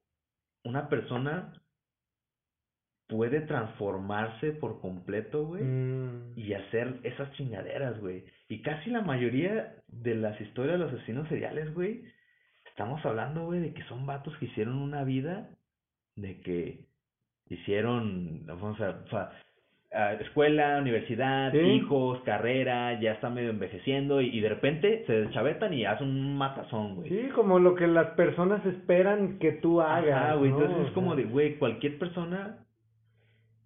una 0.64 0.88
persona 0.88 1.52
puede 3.08 3.42
transformarse 3.42 4.52
por 4.52 4.80
completo, 4.80 5.44
güey, 5.44 5.62
Mm, 5.62 6.32
y 6.36 6.54
hacer 6.54 7.00
esas 7.02 7.30
chingaderas, 7.34 8.00
güey. 8.00 8.24
Y 8.48 8.62
casi 8.62 8.90
la 8.90 9.02
mayoría 9.02 9.76
de 9.88 10.14
las 10.14 10.40
historias 10.40 10.78
de 10.78 10.84
los 10.86 10.94
asesinos 10.94 11.28
seriales, 11.28 11.72
güey, 11.74 12.04
estamos 12.64 13.04
hablando, 13.04 13.44
güey, 13.44 13.60
de 13.60 13.74
que 13.74 13.84
son 13.84 14.06
vatos 14.06 14.34
que 14.38 14.46
hicieron 14.46 14.76
una 14.76 15.04
vida, 15.04 15.50
de 16.16 16.40
que 16.40 16.86
hicieron, 17.54 18.46
vamos 18.46 18.80
a, 18.80 18.92
fa- 19.10 19.32
a 19.92 20.14
escuela, 20.14 20.78
universidad, 20.80 21.52
Sí. 21.52 21.58
hijos, 21.58 22.20
carrera, 22.22 22.98
ya 23.00 23.12
están 23.12 23.34
medio 23.34 23.50
envejeciendo 23.50 24.20
y, 24.20 24.28
y 24.28 24.40
de 24.40 24.48
repente 24.48 25.04
se 25.06 25.12
deschavetan 25.22 25.74
y 25.74 25.84
hacen 25.84 26.08
un 26.08 26.36
matazón, 26.36 26.96
güey. 26.96 27.08
Sí, 27.10 27.28
como 27.34 27.58
lo 27.58 27.74
que 27.74 27.86
las 27.86 28.08
personas 28.10 28.64
esperan 28.64 29.38
que 29.38 29.52
tú 29.52 29.80
hagas. 29.82 30.16
Ajá, 30.24 30.34
güey, 30.36 30.50
¿no? 30.50 30.60
entonces 30.60 30.84
es 30.86 30.90
O 30.92 30.94
como 30.94 31.14
sea, 31.14 31.24
de, 31.24 31.30
güey, 31.30 31.56
cualquier 31.58 31.98
persona, 31.98 32.58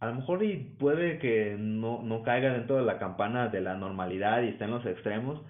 a 0.00 0.06
lo 0.06 0.14
mejor 0.16 0.42
y 0.42 0.56
puede 0.78 1.18
que 1.18 1.56
no, 1.58 2.02
no 2.02 2.22
caiga 2.22 2.52
dentro 2.52 2.76
de 2.76 2.82
la 2.84 2.98
campana 2.98 3.48
de 3.48 3.60
la 3.60 3.76
normalidad 3.76 4.42
y 4.42 4.48
esté 4.48 4.64
en 4.64 4.72
los 4.72 4.84
extremos, 4.84 5.40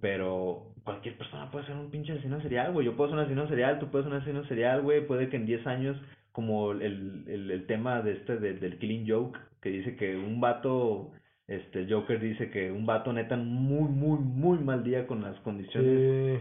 pero 0.00 0.64
cualquier 0.84 1.16
persona 1.18 1.50
puede 1.50 1.66
ser 1.66 1.76
un 1.76 1.90
pinche 1.90 2.12
asesino 2.12 2.40
serial, 2.40 2.72
güey. 2.72 2.86
Yo 2.86 2.96
puedo 2.96 3.10
ser 3.10 3.18
un 3.18 3.24
asesino 3.24 3.46
serial, 3.48 3.78
tú 3.78 3.88
puedes 3.88 4.06
ser 4.06 4.14
un 4.14 4.20
asesino 4.20 4.44
serial, 4.44 4.80
güey. 4.82 5.06
Puede 5.06 5.28
que 5.28 5.36
en 5.36 5.44
10 5.46 5.66
años, 5.66 5.96
como 6.38 6.70
el, 6.70 7.24
el, 7.26 7.50
el 7.50 7.66
tema 7.66 8.00
de 8.00 8.12
este, 8.12 8.36
de- 8.36 8.54
del 8.60 8.78
Killing 8.78 9.10
Joke, 9.10 9.36
que 9.60 9.70
dice 9.70 9.96
que 9.96 10.14
un 10.14 10.40
vato, 10.40 11.10
este, 11.48 11.80
el 11.80 11.92
Joker 11.92 12.20
dice 12.20 12.48
que 12.52 12.70
un 12.70 12.86
vato 12.86 13.12
neta 13.12 13.36
muy, 13.36 13.88
muy, 13.90 14.20
muy 14.20 14.58
mal 14.58 14.84
día 14.84 15.08
con 15.08 15.20
las 15.20 15.36
condiciones 15.40 16.04
Sí, 16.04 16.38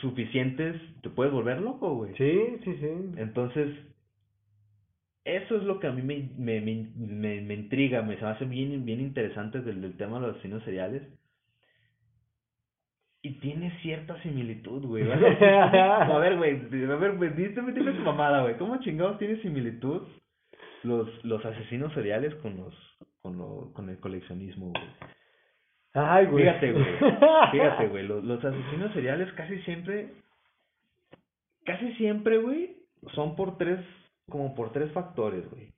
suficientes, 0.00 0.74
te 1.02 1.10
puedes 1.10 1.32
volver 1.32 1.60
loco, 1.60 1.94
güey. 1.94 2.16
sí, 2.16 2.58
sí, 2.64 2.76
sí. 2.80 2.88
Entonces, 3.18 3.68
eso 5.24 5.56
es 5.58 5.62
lo 5.62 5.78
que 5.78 5.86
a 5.86 5.92
mí 5.92 6.02
me, 6.02 6.28
me, 6.36 6.60
me, 6.60 6.88
me, 6.96 7.40
me 7.40 7.54
intriga, 7.54 8.02
me 8.02 8.16
se 8.16 8.22
me 8.24 8.30
hace 8.30 8.46
bien, 8.46 8.84
bien 8.84 9.00
interesante 9.00 9.60
del, 9.60 9.80
del 9.80 9.96
tema 9.96 10.18
de 10.18 10.26
los 10.26 10.36
asesinos 10.38 10.64
seriales. 10.64 11.02
Y 13.24 13.30
tiene 13.40 13.70
cierta 13.80 14.20
similitud, 14.22 14.84
güey. 14.84 15.02
¿cómo? 15.06 15.16
A 15.46 16.18
ver, 16.18 16.36
güey, 16.36 16.52
a 16.52 16.96
ver, 16.96 17.16
güey, 17.16 17.30
dime, 17.30 17.72
dime 17.72 17.92
tu 17.92 18.02
mamada, 18.02 18.42
güey. 18.42 18.58
¿Cómo 18.58 18.76
chingados 18.80 19.18
tiene 19.18 19.40
similitud 19.40 20.02
los, 20.82 21.24
los 21.24 21.42
asesinos 21.42 21.90
seriales 21.94 22.34
con 22.36 22.58
los, 22.58 22.74
con 23.22 23.38
lo, 23.38 23.72
con 23.72 23.88
el 23.88 23.98
coleccionismo, 23.98 24.72
güey? 24.72 24.84
Ay, 25.94 26.26
güey. 26.26 26.44
Fíjate, 26.44 26.72
güey. 26.72 26.84
Fíjate, 27.52 27.88
güey. 27.88 28.06
Los, 28.06 28.22
los 28.24 28.44
asesinos 28.44 28.92
seriales 28.92 29.32
casi 29.32 29.58
siempre. 29.62 30.12
Casi 31.64 31.94
siempre, 31.94 32.36
güey. 32.36 32.76
Son 33.14 33.36
por 33.36 33.56
tres. 33.56 33.80
Como 34.28 34.54
por 34.54 34.70
tres 34.70 34.92
factores, 34.92 35.48
güey. 35.50 35.72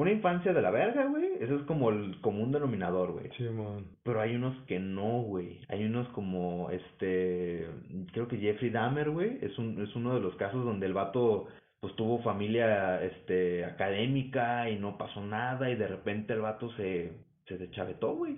Una 0.00 0.12
infancia 0.12 0.52
de 0.52 0.62
la 0.62 0.70
verga, 0.70 1.04
güey. 1.06 1.26
Eso 1.40 1.56
es 1.56 1.62
como 1.62 1.90
el 1.90 2.20
común 2.20 2.52
denominador, 2.52 3.12
güey. 3.12 3.30
Simón. 3.36 3.86
Pero 4.02 4.20
hay 4.20 4.34
unos 4.34 4.56
que 4.66 4.78
no, 4.80 5.22
güey. 5.22 5.60
Hay 5.68 5.84
unos 5.84 6.08
como 6.08 6.70
este. 6.70 7.66
Creo 8.12 8.26
que 8.28 8.38
Jeffrey 8.38 8.70
Dahmer, 8.70 9.10
güey. 9.10 9.38
Es, 9.42 9.58
un, 9.58 9.80
es 9.82 9.94
uno 9.94 10.14
de 10.14 10.20
los 10.20 10.34
casos 10.36 10.64
donde 10.64 10.86
el 10.86 10.94
vato. 10.94 11.46
Pues 11.80 11.94
tuvo 11.96 12.18
familia 12.22 13.02
este, 13.02 13.64
académica 13.64 14.68
y 14.68 14.78
no 14.78 14.98
pasó 14.98 15.24
nada. 15.24 15.70
Y 15.70 15.76
de 15.76 15.86
repente 15.88 16.32
el 16.34 16.40
vato 16.40 16.70
se, 16.76 17.12
se 17.46 17.56
deschavetó, 17.58 18.14
güey. 18.16 18.36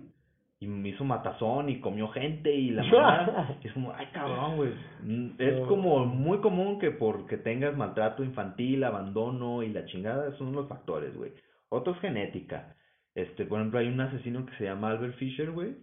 Y 0.61 0.67
me 0.69 0.91
hizo 0.91 1.05
matazón 1.05 1.69
y 1.69 1.81
comió 1.81 2.07
gente 2.09 2.55
y 2.55 2.71
la 2.71 2.85
mamá. 2.85 3.57
es 3.65 3.73
como, 3.73 3.93
ay 3.97 4.07
cabrón, 4.13 4.57
güey. 4.57 4.71
Mm, 5.03 5.31
Es 5.39 5.59
No. 5.59 5.67
como 5.67 6.07
muy 6.07 6.39
común 6.39 6.79
que 6.79 6.93
porque 6.93 7.37
tengas 7.37 7.77
maltrato 7.77 8.23
infantil, 8.23 8.85
abandono 8.85 9.65
y 9.65 9.71
la 9.71 9.85
chingada, 9.87 10.27
esos 10.29 10.39
son 10.39 10.53
los 10.53 10.69
factores, 10.69 11.17
güey. 11.17 11.33
Otro 11.73 11.95
es 11.95 12.01
genética. 12.01 12.77
Este, 13.15 13.47
por 13.47 13.59
ejemplo, 13.59 13.79
hay 13.79 13.89
un 13.89 14.01
asesino 14.01 14.45
que 14.45 14.55
se 14.57 14.65
llama 14.65 14.91
Albert 14.91 15.17
Fisher, 15.17 15.51
güey. 15.51 15.75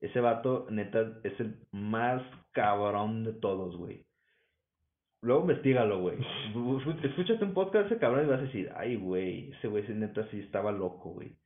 Ese 0.00 0.20
vato, 0.20 0.66
neta, 0.70 1.20
es 1.22 1.38
el 1.38 1.56
más 1.70 2.20
cabrón 2.52 3.22
de 3.22 3.32
todos, 3.32 3.76
güey. 3.76 4.04
Luego 5.22 5.42
investigalo, 5.42 6.00
güey. 6.00 6.18
Escúchate 7.04 7.44
un 7.44 7.54
podcast 7.54 7.88
de 7.88 7.94
ese 7.94 8.00
cabrón 8.00 8.26
y 8.26 8.28
vas 8.28 8.40
a 8.40 8.44
decir, 8.44 8.72
ay, 8.76 8.96
güey, 8.96 9.52
ese 9.52 9.68
güey 9.68 9.86
sí, 9.86 9.92
neta 9.94 10.28
sí 10.30 10.40
estaba 10.40 10.72
loco, 10.72 11.10
güey. 11.10 11.36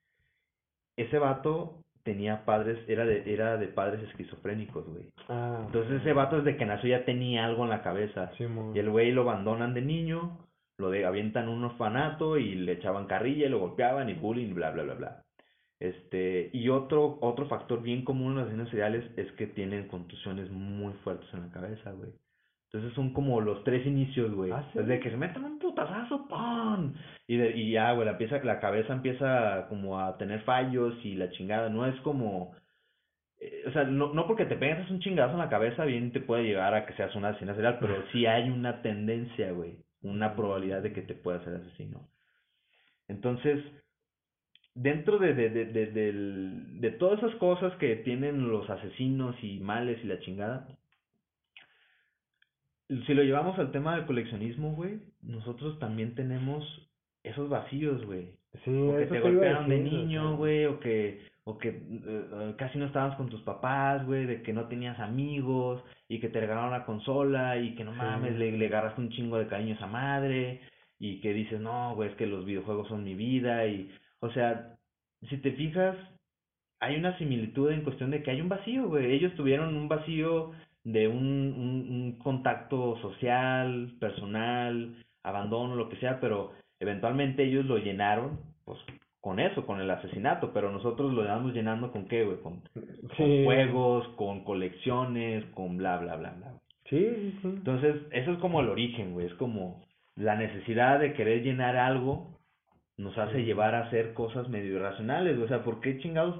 Ese 0.97 1.19
vato 1.19 1.85
tenía 2.03 2.47
padres, 2.47 2.79
era 2.89 3.05
de, 3.05 3.31
era 3.31 3.59
de 3.59 3.69
padres 3.69 4.03
esquizofrénicos, 4.09 4.87
güey. 4.87 5.11
Ah, 5.29 5.65
Entonces 5.67 6.01
ese 6.01 6.15
vato 6.15 6.41
desde 6.41 6.57
que 6.57 6.65
nació 6.65 6.89
ya 6.89 7.05
tenía 7.05 7.45
algo 7.45 7.65
en 7.65 7.71
la 7.71 7.83
cabeza. 7.83 8.33
Simón. 8.39 8.75
Y 8.75 8.79
el 8.79 8.89
güey 8.89 9.13
lo 9.13 9.23
abandonan 9.23 9.75
de 9.75 9.83
niño, 9.83 10.39
lo 10.81 10.91
de, 10.91 11.05
avientan 11.05 11.49
un 11.49 11.65
orfanato 11.65 12.39
y 12.39 12.55
le 12.55 12.73
echaban 12.73 13.07
carrilla 13.07 13.47
y 13.47 13.51
lo 13.51 13.61
golpeaban 13.61 14.09
y 14.09 14.15
bullying, 14.15 14.55
bla, 14.55 14.71
bla, 14.71 14.83
bla, 14.85 14.95
bla. 14.95 15.23
Este, 15.79 16.51
y 16.53 16.69
otro, 16.69 17.19
otro 17.23 17.47
factor 17.49 17.83
bien 17.83 18.05
común 18.05 18.33
en 18.33 18.35
los 18.37 18.45
asesinos 18.45 18.71
seriales 18.71 19.05
es 19.17 19.33
que 19.33 19.47
tienen 19.47 19.89
contusiones 19.89 20.51
muy 20.51 20.93
fuertes 21.05 21.29
en 21.33 21.41
la 21.41 21.51
cabeza, 21.53 21.93
güey. 21.93 22.11
Entonces 22.73 22.95
son 22.95 23.13
como 23.13 23.41
los 23.41 23.65
tres 23.65 23.85
inicios, 23.87 24.33
güey. 24.33 24.53
Ah, 24.53 24.65
¿sí? 24.73 24.79
Desde 24.79 25.01
que 25.01 25.11
se 25.11 25.17
meten 25.17 25.45
un 25.45 25.59
putazazo, 25.59 26.29
¡pum! 26.29 26.93
Y, 27.27 27.37
de, 27.37 27.57
y 27.57 27.73
ya, 27.73 27.93
güey, 27.93 28.05
la, 28.05 28.13
empieza, 28.13 28.39
la 28.45 28.61
cabeza 28.61 28.93
empieza 28.93 29.67
como 29.69 29.99
a 29.99 30.17
tener 30.19 30.43
fallos 30.43 30.95
y 31.05 31.15
la 31.17 31.31
chingada. 31.31 31.69
No 31.69 31.87
es 31.87 31.99
como... 32.03 32.55
eh, 33.41 33.65
o 33.67 33.73
sea, 33.73 33.85
no, 33.85 34.13
no 34.15 34.27
porque 34.27 34.45
te 34.47 34.57
pegas 34.57 34.91
un 34.91 35.01
chingazo 35.01 35.33
en 35.33 35.39
la 35.41 35.49
cabeza, 35.49 35.85
bien 35.85 36.13
te 36.13 36.21
puede 36.21 36.45
llegar 36.45 36.75
a 36.75 36.87
que 36.87 36.95
seas 36.95 37.15
un 37.17 37.25
asesino 37.25 37.55
serial, 37.55 37.79
pero 37.81 37.95
sí 38.13 38.27
hay 38.27 38.51
una 38.51 38.83
tendencia, 38.83 39.53
güey. 39.53 39.79
Una 40.03 40.35
probabilidad 40.35 40.83
de 40.83 40.93
que 40.93 41.03
te 41.03 41.15
puedas 41.15 41.45
ser 41.45 41.55
asesino. 41.57 42.09
Entonces, 43.09 43.63
dentro 44.75 45.19
de, 45.19 45.35
de, 45.35 45.51
de, 45.51 45.87
de, 45.87 46.91
todas 46.93 47.19
esas 47.19 47.35
cosas 47.37 47.75
que 47.77 47.97
tienen 47.97 48.49
los 48.49 48.69
asesinos 48.71 49.37
y 49.43 49.59
males 49.61 49.99
y 50.03 50.07
la 50.07 50.21
chingada, 50.21 50.69
si 52.89 53.15
lo 53.15 53.23
llevamos 53.23 53.59
al 53.59 53.73
tema 53.73 53.97
del 53.97 54.07
coleccionismo, 54.07 54.75
güey, 54.75 55.01
nosotros 55.23 55.79
también 55.79 56.15
tenemos 56.15 56.65
esos 57.23 57.49
vacíos, 57.49 58.05
güey. 58.07 58.33
Sí, 58.65 58.71
O 58.71 58.97
que 58.97 59.07
te 59.07 59.21
golpearon 59.21 59.69
de 59.69 59.79
niño, 59.79 60.37
güey, 60.37 60.67
o 60.67 60.81
que, 60.81 61.21
o 61.45 61.59
que 61.59 61.69
eh, 61.69 61.81
eh, 62.07 62.55
casi 62.59 62.79
no 62.79 62.87
estabas 62.87 63.17
con 63.17 63.29
tus 63.29 63.41
papás, 63.43 64.05
güey, 64.07 64.27
de 64.27 64.43
que 64.43 64.53
no 64.53 64.67
tenías 64.69 64.99
amigos 65.01 65.83
y 66.09 66.21
que 66.21 66.29
te 66.29 66.41
regalaron 66.41 66.71
la 66.71 66.85
consola 66.85 67.57
y 67.59 67.75
que 67.75 67.85
no 67.85 67.93
Sí. 67.93 67.99
mames, 67.99 68.37
le, 68.39 68.53
le 68.53 68.67
agarraste 68.67 69.01
un 69.01 69.11
chingo 69.11 69.39
de 69.39 69.47
cariño 69.47 69.75
a 69.75 69.77
esa 69.77 69.87
madre 69.87 70.61
y 70.99 71.21
que 71.21 71.33
dices, 71.33 71.61
no, 71.61 71.95
güey, 71.95 72.11
es 72.11 72.17
que 72.17 72.27
los 72.27 72.45
videojuegos 72.45 72.89
son 72.89 73.05
mi 73.05 73.15
vida 73.15 73.67
y, 73.67 73.91
o 74.21 74.31
sea, 74.31 74.77
si 75.29 75.39
te 75.39 75.53
fijas, 75.53 75.97
hay 76.81 76.97
una 76.97 77.17
similitud 77.19 77.71
en 77.71 77.83
cuestión 77.85 78.11
de 78.11 78.23
que 78.23 78.31
hay 78.31 78.41
un 78.41 78.49
vacío, 78.49 78.89
güey. 78.89 79.13
Ellos 79.13 79.35
tuvieron 79.35 79.77
un 79.77 79.89
vacío 79.89 80.53
de 80.85 81.09
un, 81.09 81.17
un, 81.57 81.89
un 81.91 82.19
contacto 82.19 82.97
social, 83.03 83.93
personal, 84.01 84.95
abandono, 85.23 85.75
lo 85.77 85.89
que 85.91 85.97
sea, 85.97 86.21
pero 86.21 86.53
eventualmente 86.81 87.45
ellos 87.45 87.67
lo 87.67 87.77
llenaron, 87.79 88.41
pues, 88.65 88.79
con 89.21 89.39
eso, 89.39 89.67
con 89.67 89.81
el 89.81 89.91
asesinato, 89.91 90.53
pero 90.53 90.73
nosotros 90.73 91.13
lo 91.13 91.23
llevamos 91.23 91.53
llenando 91.53 91.93
con 91.93 92.07
qué, 92.07 92.25
güey, 92.25 92.39
con, 92.39 92.63
juegos, 93.17 94.09
con 94.17 94.45
colecciones, 94.45 95.45
con 95.55 95.77
bla, 95.77 95.99
bla, 95.99 96.17
bla, 96.17 96.31
bla. 96.33 96.55
Sí, 96.89 97.39
sí. 97.43 97.49
Entonces, 97.49 97.97
eso 98.13 98.33
es 98.33 98.39
como 98.39 98.61
el 98.61 98.69
origen, 98.69 99.13
güey, 99.13 99.27
es 99.27 99.35
como 99.35 99.85
la 100.17 100.37
necesidad 100.37 101.01
de 101.01 101.13
querer 101.13 101.43
llenar 101.43 101.77
algo 101.77 102.41
nos 103.01 103.17
hace 103.17 103.45
llevar 103.45 103.75
a 103.75 103.87
hacer 103.87 104.13
cosas 104.13 104.49
medio 104.49 104.77
irracionales, 104.77 105.37
güey. 105.37 105.47
o 105.47 105.49
sea, 105.49 105.65
¿por 105.65 105.81
qué 105.81 105.99
chingados? 105.99 106.37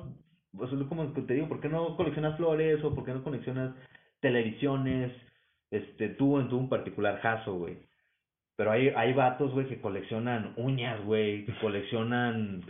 Pues 0.57 0.73
es 0.73 0.83
como 0.89 1.07
te 1.13 1.35
digo, 1.35 1.49
¿por 1.49 1.61
qué 1.61 1.69
no 1.69 1.97
coleccionas 1.97 2.37
flores 2.37 2.83
o 2.85 2.95
por 2.95 3.05
qué 3.05 3.13
no 3.13 3.25
coleccionas 3.25 3.75
televisiones? 4.21 5.13
Este, 5.71 6.11
tú 6.11 6.39
en 6.39 6.51
en 6.51 6.69
particular, 6.69 7.21
Jaso, 7.21 7.55
güey. 7.55 7.79
Pero 8.61 8.73
hay, 8.73 8.89
hay 8.95 9.15
vatos, 9.15 9.53
güey, 9.55 9.67
que 9.69 9.81
coleccionan 9.81 10.53
uñas, 10.59 11.03
güey, 11.07 11.47
que 11.47 11.55
coleccionan 11.63 12.61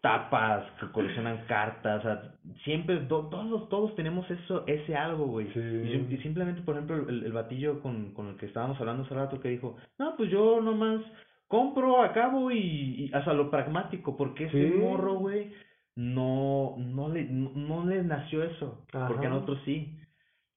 tapas, 0.00 0.64
que 0.80 0.88
coleccionan 0.90 1.44
cartas, 1.46 2.00
o 2.00 2.02
sea, 2.02 2.22
siempre, 2.64 2.96
to- 3.06 3.28
todos, 3.30 3.68
todos 3.68 3.94
tenemos 3.94 4.28
eso, 4.28 4.64
ese 4.66 4.96
algo, 4.96 5.26
güey. 5.26 5.46
Sí. 5.52 5.60
Y, 5.60 5.92
sim- 5.92 6.06
y 6.10 6.16
simplemente, 6.22 6.62
por 6.62 6.74
ejemplo, 6.74 7.08
el, 7.08 7.24
el 7.24 7.32
batillo 7.32 7.80
con, 7.82 8.14
con 8.14 8.26
el 8.30 8.36
que 8.36 8.46
estábamos 8.46 8.80
hablando 8.80 9.04
hace 9.04 9.14
rato 9.14 9.40
que 9.40 9.50
dijo, 9.50 9.76
no, 9.98 10.16
pues 10.16 10.28
yo 10.28 10.60
nomás 10.60 11.02
compro, 11.46 12.02
acabo 12.02 12.50
y, 12.50 12.58
y 13.04 13.10
hasta 13.14 13.32
lo 13.32 13.48
pragmático, 13.48 14.16
porque 14.16 14.46
ese 14.46 14.72
Sí. 14.72 14.76
morro, 14.76 15.14
güey, 15.20 15.52
no, 15.94 16.74
no 16.78 17.08
le, 17.10 17.24
no, 17.26 17.50
no 17.54 17.86
le 17.86 18.02
nació 18.02 18.42
eso, 18.42 18.84
porque 19.06 19.26
a 19.26 19.30
nosotros 19.30 19.60
sí. 19.64 19.97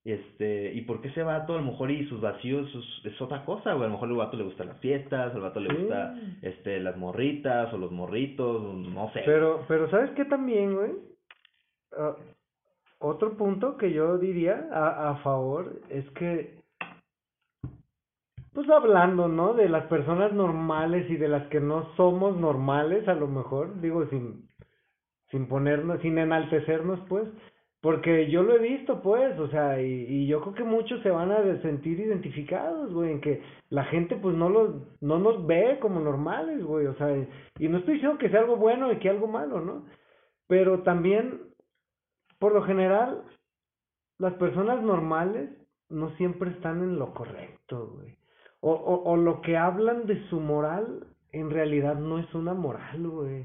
Este, 0.04 0.72
y 0.74 0.80
porque 0.80 1.08
ese 1.08 1.22
vato 1.22 1.54
a 1.54 1.58
lo 1.58 1.62
mejor 1.70 1.90
y 1.92 2.04
sus 2.08 2.20
vacíos 2.20 2.68
es, 2.74 3.12
es 3.12 3.20
otra 3.22 3.44
cosa, 3.44 3.72
güey, 3.74 3.84
a 3.84 3.86
lo 3.86 3.92
mejor 3.92 4.08
al 4.08 4.16
vato 4.16 4.36
le 4.36 4.42
gustan 4.44 4.66
las 4.68 4.78
fiestas, 4.80 5.32
al 5.32 5.40
vato 5.42 5.60
le 5.60 5.70
Sí. 5.70 5.76
gusta, 5.76 6.14
este, 6.42 6.80
las 6.80 6.96
morritas 6.96 7.72
o 7.72 7.78
los 7.78 7.92
morritos, 7.92 8.62
no 8.74 9.12
sé. 9.12 9.22
Pero, 9.24 9.64
pero 9.68 9.88
¿sabes 9.90 10.10
qué 10.12 10.24
también, 10.24 10.74
güey? 10.74 10.90
Ah, 11.96 12.16
otro 12.98 13.36
punto 13.36 13.76
que 13.76 13.92
yo 13.92 14.18
diría 14.18 14.68
a, 14.72 15.10
a 15.10 15.16
favor 15.22 15.72
es 15.88 16.08
que, 16.10 16.58
pues 18.54 18.68
hablando, 18.70 19.28
¿no? 19.28 19.54
De 19.54 19.68
las 19.68 19.86
personas 19.86 20.32
normales 20.32 21.08
y 21.10 21.16
de 21.16 21.28
las 21.28 21.46
que 21.48 21.60
no 21.60 21.94
somos 21.96 22.36
normales, 22.36 23.06
a 23.08 23.14
lo 23.14 23.28
mejor, 23.28 23.80
digo, 23.80 24.04
sin, 24.08 24.48
sin 25.30 25.46
ponernos, 25.46 26.00
sin 26.00 26.18
enaltecernos, 26.18 27.00
pues, 27.08 27.28
porque 27.82 28.30
yo 28.30 28.44
lo 28.44 28.54
he 28.54 28.60
visto, 28.60 29.02
pues, 29.02 29.36
o 29.40 29.48
sea, 29.48 29.82
y, 29.82 30.06
y 30.08 30.26
yo 30.28 30.40
creo 30.40 30.54
que 30.54 30.62
muchos 30.62 31.02
se 31.02 31.10
van 31.10 31.32
a 31.32 31.60
sentir 31.62 31.98
identificados, 31.98 32.94
güey, 32.94 33.10
en 33.10 33.20
que 33.20 33.42
la 33.70 33.84
gente, 33.86 34.14
pues, 34.14 34.36
no 34.36 34.48
los, 34.48 34.76
no 35.00 35.18
nos 35.18 35.44
ve 35.48 35.78
como 35.80 35.98
normales, 35.98 36.62
güey, 36.62 36.86
o 36.86 36.94
sea, 36.94 37.08
y 37.58 37.68
no 37.68 37.78
estoy 37.78 37.94
diciendo 37.94 38.18
que 38.18 38.30
sea 38.30 38.38
algo 38.38 38.56
bueno 38.56 38.92
y 38.92 38.98
que 39.00 39.10
algo 39.10 39.26
malo, 39.26 39.60
¿no? 39.60 39.84
Pero 40.46 40.84
también, 40.84 41.40
por 42.38 42.54
lo 42.54 42.62
general, 42.62 43.24
las 44.16 44.34
personas 44.34 44.80
normales 44.80 45.50
no 45.88 46.10
siempre 46.10 46.52
están 46.52 46.84
en 46.84 47.00
lo 47.00 47.12
correcto, 47.12 47.94
güey. 47.96 48.16
O, 48.60 48.70
o, 48.70 49.10
o 49.10 49.16
lo 49.16 49.40
que 49.40 49.56
hablan 49.56 50.06
de 50.06 50.22
su 50.28 50.38
moral, 50.38 51.08
en 51.32 51.50
realidad 51.50 51.96
no 51.96 52.20
es 52.20 52.32
una 52.32 52.54
moral, 52.54 53.08
güey. 53.08 53.44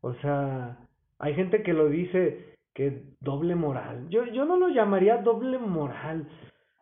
O 0.00 0.14
sea, 0.14 0.78
hay 1.18 1.34
gente 1.34 1.64
que 1.64 1.72
lo 1.72 1.88
dice 1.88 2.53
que 2.74 3.02
doble 3.20 3.54
moral. 3.54 4.08
Yo, 4.10 4.24
yo 4.24 4.44
no 4.44 4.56
lo 4.56 4.68
llamaría 4.68 5.18
doble 5.18 5.58
moral. 5.58 6.28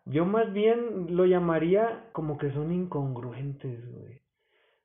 Yo 0.06 0.24
más 0.24 0.52
bien 0.52 1.14
lo 1.14 1.26
llamaría 1.26 2.08
como 2.12 2.38
que 2.38 2.50
son 2.52 2.72
incongruentes, 2.72 3.78
güey. 3.92 4.20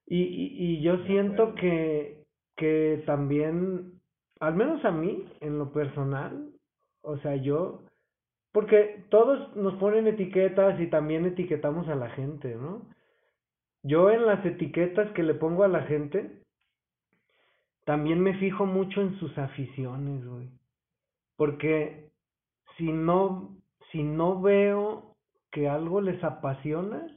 Y, 0.05 0.21
y, 0.21 0.55
y 0.57 0.81
yo 0.81 0.97
siento 1.05 1.55
que, 1.55 2.23
que 2.55 3.03
también, 3.05 3.99
al 4.39 4.55
menos 4.55 4.83
a 4.85 4.91
mí, 4.91 5.25
en 5.41 5.57
lo 5.57 5.71
personal, 5.71 6.49
o 7.01 7.17
sea, 7.17 7.35
yo, 7.35 7.83
porque 8.51 9.05
todos 9.09 9.55
nos 9.55 9.75
ponen 9.75 10.07
etiquetas 10.07 10.79
y 10.79 10.87
también 10.87 11.25
etiquetamos 11.25 11.87
a 11.89 11.95
la 11.95 12.09
gente, 12.09 12.55
¿no? 12.55 12.87
Yo 13.83 14.09
en 14.11 14.25
las 14.25 14.45
etiquetas 14.45 15.11
que 15.13 15.23
le 15.23 15.33
pongo 15.33 15.63
a 15.63 15.67
la 15.67 15.83
gente, 15.83 16.41
también 17.85 18.19
me 18.19 18.37
fijo 18.37 18.65
mucho 18.65 19.01
en 19.01 19.17
sus 19.19 19.37
aficiones, 19.37 20.25
güey. 20.25 20.49
Porque 21.37 22.09
si 22.77 22.91
no, 22.91 23.55
si 23.91 24.03
no 24.03 24.41
veo 24.41 25.15
que 25.51 25.69
algo 25.69 26.01
les 26.01 26.21
apasiona, 26.23 27.07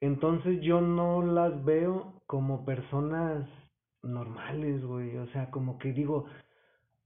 entonces 0.00 0.60
yo 0.62 0.80
no 0.80 1.22
las 1.22 1.64
veo 1.64 2.22
como 2.26 2.64
personas 2.64 3.46
normales, 4.02 4.84
güey. 4.84 5.16
O 5.16 5.26
sea, 5.28 5.50
como 5.50 5.78
que 5.78 5.92
digo, 5.92 6.26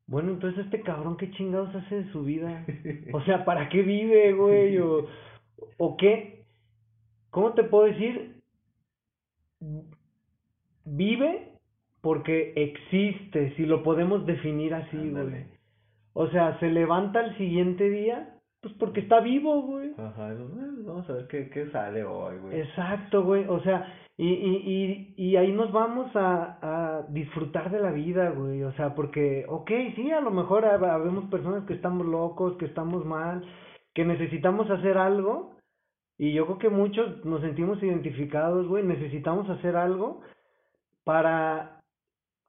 bueno, 0.07 0.31
entonces 0.33 0.67
este 0.67 0.83
cabrón, 0.83 1.17
¿qué 1.17 1.31
chingados 1.31 1.75
hace 1.75 2.03
de 2.05 2.13
su 2.13 2.23
vida? 2.23 2.67
O 3.13 3.23
sea, 3.23 3.45
¿para 3.45 3.69
qué 3.69 3.83
vive, 3.83 4.33
güey? 4.35 4.79
O, 4.79 5.07
o 5.79 5.97
qué, 5.97 6.45
¿cómo 7.31 7.53
te 7.55 7.65
puedo 7.65 7.85
decir? 7.85 8.43
Vive 10.85 11.49
porque 12.01 12.53
existe, 12.57 13.55
si 13.57 13.65
lo 13.65 13.83
podemos 13.83 14.27
definir 14.27 14.75
así, 14.75 14.97
Ándale. 14.97 15.31
güey. 15.31 15.62
O 16.15 16.27
sea, 16.29 16.59
se 16.61 16.69
levanta 16.71 17.21
al 17.21 17.37
siguiente 17.39 17.89
día, 17.89 18.35
pues 18.61 18.75
porque 18.75 19.01
está 19.01 19.21
vivo, 19.21 19.63
güey. 19.63 19.93
Ajá, 19.99 20.33
"Eh, 20.33 20.37
vamos 20.85 21.09
a 21.09 21.15
ver 21.15 21.27
qué, 21.29 21.49
qué 21.51 21.71
sale 21.71 22.05
hoy, 22.05 22.37
güey. 22.39 22.61
Exacto, 22.61 23.25
güey. 23.25 23.45
O 23.49 23.61
sea, 23.61 23.93
y, 24.17 24.29
y, 24.29 25.15
y, 25.17 25.31
y 25.31 25.37
ahí 25.37 25.53
nos 25.53 25.73
vamos 25.73 26.15
a, 26.15 26.59
a 26.61 27.03
disfrutar 27.09 27.71
de 27.71 27.81
la 27.81 27.91
vida, 27.91 28.31
güey. 28.31 28.63
O 28.63 28.73
sea, 28.73 28.95
porque, 28.95 29.47
ok, 29.49 29.71
sí, 29.97 30.11
a 30.13 30.21
lo 30.21 30.31
mejor 30.31 30.65
hab- 30.65 30.87
habemos 30.91 31.25
personas 31.31 31.65
que 31.65 31.75
estamos 31.75 32.07
locos, 32.07 32.57
que 32.59 32.67
estamos 32.67 33.05
mal, 33.07 33.43
que 33.95 34.05
necesitamos 34.05 34.71
hacer 34.71 34.99
algo. 34.99 35.53
Y 36.19 36.35
yo 36.35 36.45
creo 36.47 36.59
que 36.59 36.69
muchos 36.69 37.25
nos 37.25 37.41
sentimos 37.41 37.83
identificados, 37.83 38.69
güey. 38.69 38.85
Necesitamos 38.85 39.49
hacer 39.49 39.75
algo 39.77 40.21
para, 41.05 41.81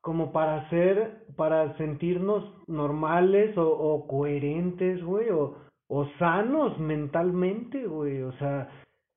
como 0.04 0.34
para 0.34 0.58
hacer, 0.58 1.24
para 1.38 1.78
sentirnos 1.78 2.44
normales 2.68 3.58
o, 3.58 3.70
o 3.70 4.06
coherentes, 4.06 5.02
güey, 5.02 5.30
o, 5.30 5.56
o 5.88 6.06
sanos 6.20 6.78
mentalmente, 6.78 7.88
güey, 7.88 8.22
o 8.22 8.34
sea, 8.34 8.70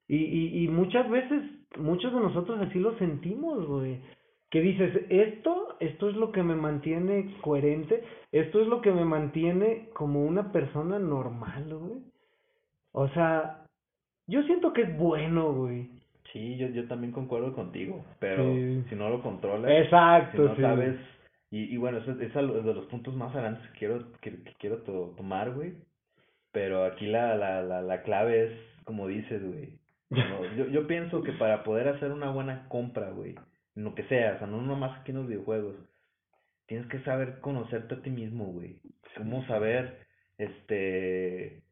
y, 0.06 0.16
y, 0.16 0.64
y 0.64 0.68
muchas 0.68 1.10
veces, 1.10 1.42
muchos 1.76 2.14
de 2.14 2.20
nosotros 2.20 2.60
así 2.60 2.78
lo 2.78 2.96
sentimos, 2.98 3.66
güey, 3.66 4.00
que 4.48 4.60
dices, 4.60 5.06
esto, 5.10 5.76
esto 5.80 6.08
es 6.08 6.14
lo 6.14 6.30
que 6.30 6.44
me 6.44 6.54
mantiene 6.54 7.34
coherente, 7.40 8.04
esto 8.30 8.60
es 8.60 8.68
lo 8.68 8.80
que 8.80 8.92
me 8.92 9.04
mantiene 9.04 9.88
como 9.92 10.24
una 10.24 10.52
persona 10.52 11.00
normal, 11.00 11.74
güey, 11.76 11.98
o 12.92 13.08
sea, 13.08 13.66
yo 14.28 14.40
siento 14.44 14.72
que 14.72 14.82
es 14.82 14.96
bueno, 14.96 15.52
güey, 15.52 15.95
Sí, 16.32 16.56
yo, 16.56 16.68
yo 16.68 16.86
también 16.88 17.12
concuerdo 17.12 17.52
contigo, 17.54 18.04
pero 18.18 18.44
Sí. 18.44 18.84
si 18.88 18.94
no 18.94 19.08
lo 19.08 19.22
controlas, 19.22 19.70
exacto, 19.70 20.42
si 20.42 20.48
no 20.48 20.56
sí. 20.56 20.62
sabes, 20.62 20.96
y, 21.50 21.74
y 21.74 21.76
bueno, 21.76 21.98
eso 21.98 22.12
es, 22.12 22.34
de 22.34 22.74
los 22.74 22.86
puntos 22.86 23.14
más 23.14 23.32
grandes 23.32 23.62
que 23.70 23.78
quiero, 23.78 24.12
que, 24.20 24.42
que 24.42 24.52
quiero 24.58 24.78
to- 24.82 25.14
tomar, 25.16 25.52
güey, 25.52 25.74
pero 26.52 26.84
aquí 26.84 27.06
la, 27.06 27.36
la, 27.36 27.62
la, 27.62 27.82
la 27.82 28.02
clave 28.02 28.46
es, 28.46 28.52
como 28.84 29.06
dices, 29.06 29.42
güey, 29.42 29.78
no, 30.10 30.44
yo, 30.56 30.66
yo 30.68 30.86
pienso 30.86 31.22
que 31.22 31.32
para 31.32 31.62
poder 31.64 31.88
hacer 31.88 32.10
una 32.12 32.30
buena 32.30 32.68
compra, 32.68 33.10
güey, 33.10 33.34
en 33.76 33.84
lo 33.84 33.94
que 33.94 34.04
sea, 34.04 34.34
o 34.34 34.38
sea, 34.38 34.46
no 34.46 34.60
nomás 34.62 35.00
aquí 35.00 35.12
en 35.12 35.18
los 35.18 35.28
videojuegos, 35.28 35.76
tienes 36.66 36.88
que 36.88 37.00
saber 37.00 37.40
conocerte 37.40 37.94
a 37.94 38.02
ti 38.02 38.10
mismo, 38.10 38.46
güey, 38.46 38.80
cómo 39.16 39.44
saber, 39.46 39.98
este, 40.38 41.62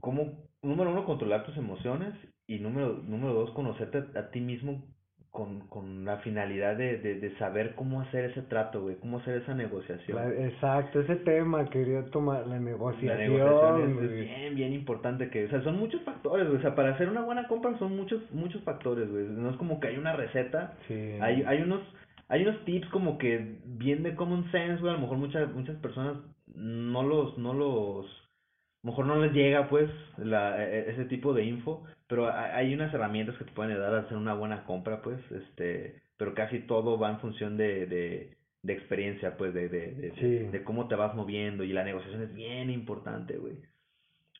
cómo, 0.00 0.48
número 0.62 0.90
uno, 0.90 1.04
controlar 1.04 1.44
tus 1.44 1.56
emociones 1.56 2.12
y 2.46 2.58
número, 2.58 3.00
número 3.06 3.32
dos, 3.34 3.50
conocerte 3.52 3.98
a, 4.14 4.20
a 4.20 4.30
ti 4.30 4.40
mismo 4.40 4.82
con, 5.30 5.60
con 5.68 6.04
la 6.06 6.16
finalidad 6.18 6.76
de, 6.76 6.96
de, 6.98 7.20
de 7.20 7.36
saber 7.36 7.74
cómo 7.74 8.00
hacer 8.00 8.30
ese 8.30 8.40
trato, 8.42 8.80
güey, 8.82 8.96
cómo 8.96 9.18
hacer 9.18 9.36
esa 9.42 9.54
negociación. 9.54 10.16
La- 10.16 10.46
exacto, 10.46 11.00
ese 11.00 11.16
tema 11.16 11.68
quería 11.68 12.06
tomar, 12.06 12.46
la 12.46 12.54
La 12.54 12.60
negociación, 12.60 13.18
negociación 13.18 14.04
es, 14.04 14.10
bien, 14.12 14.54
bien 14.54 14.72
importante 14.72 15.28
que, 15.28 15.44
o 15.44 15.50
sea, 15.50 15.62
son 15.62 15.78
muchos 15.78 16.00
factores, 16.04 16.46
güey, 16.46 16.58
o 16.58 16.62
sea, 16.62 16.74
para 16.74 16.94
hacer 16.94 17.10
una 17.10 17.20
buena 17.22 17.46
compra 17.48 17.76
son 17.78 17.94
muchos, 17.96 18.22
muchos 18.32 18.62
factores, 18.62 19.10
güey, 19.10 19.24
no 19.26 19.50
es 19.50 19.56
como 19.56 19.78
que 19.78 19.88
hay 19.88 19.98
una 19.98 20.14
receta, 20.16 20.74
Sí. 20.88 21.18
hay, 21.20 21.42
hay 21.42 21.60
unos, 21.60 21.82
hay 22.28 22.42
unos 22.42 22.64
tips 22.64 22.88
como 22.88 23.18
que 23.18 23.56
bien 23.66 24.02
de 24.04 24.14
common 24.14 24.50
sense, 24.52 24.80
güey, 24.80 24.92
a 24.92 24.96
lo 24.96 25.02
mejor 25.02 25.18
muchas, 25.18 25.52
muchas 25.52 25.76
personas 25.76 26.16
no 26.54 27.02
los, 27.02 27.36
no 27.36 27.52
los, 27.52 28.06
a 28.06 28.86
lo 28.86 28.90
mejor 28.92 29.04
no 29.06 29.16
les 29.20 29.32
llega, 29.34 29.68
pues, 29.68 29.90
la, 30.16 30.64
e- 30.64 30.90
ese 30.92 31.04
tipo 31.04 31.34
de 31.34 31.44
info, 31.44 31.84
pero 32.08 32.30
hay, 32.32 32.72
unas 32.74 32.92
herramientas 32.94 33.36
que 33.36 33.44
te 33.44 33.52
pueden 33.52 33.72
ayudar 33.72 33.94
a 33.94 33.98
hacer 34.00 34.16
una 34.16 34.34
buena 34.34 34.64
compra, 34.64 35.02
pues, 35.02 35.18
este, 35.32 36.02
pero 36.16 36.34
casi 36.34 36.60
todo 36.60 36.98
va 36.98 37.10
en 37.10 37.18
función 37.20 37.56
de, 37.56 37.86
de, 37.86 38.36
de 38.62 38.72
experiencia, 38.72 39.36
pues, 39.36 39.52
de, 39.54 39.68
de, 39.68 39.92
de, 39.92 40.12
Sí. 40.20 40.28
de 40.50 40.64
cómo 40.64 40.88
te 40.88 40.94
vas 40.94 41.14
moviendo, 41.14 41.64
y 41.64 41.72
la 41.72 41.84
negociación 41.84 42.22
es 42.22 42.34
bien 42.34 42.70
importante, 42.70 43.36
güey. 43.38 43.54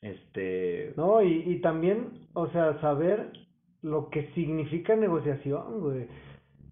Este, 0.03 0.93
No, 0.97 1.23
y, 1.23 1.43
y 1.47 1.61
también, 1.61 2.29
o 2.35 2.49
sea, 2.49 2.81
saber 2.81 3.31
lo 3.83 4.11
que 4.11 4.29
significa 4.35 4.95
negociación, 4.97 5.81
güey. 5.81 6.07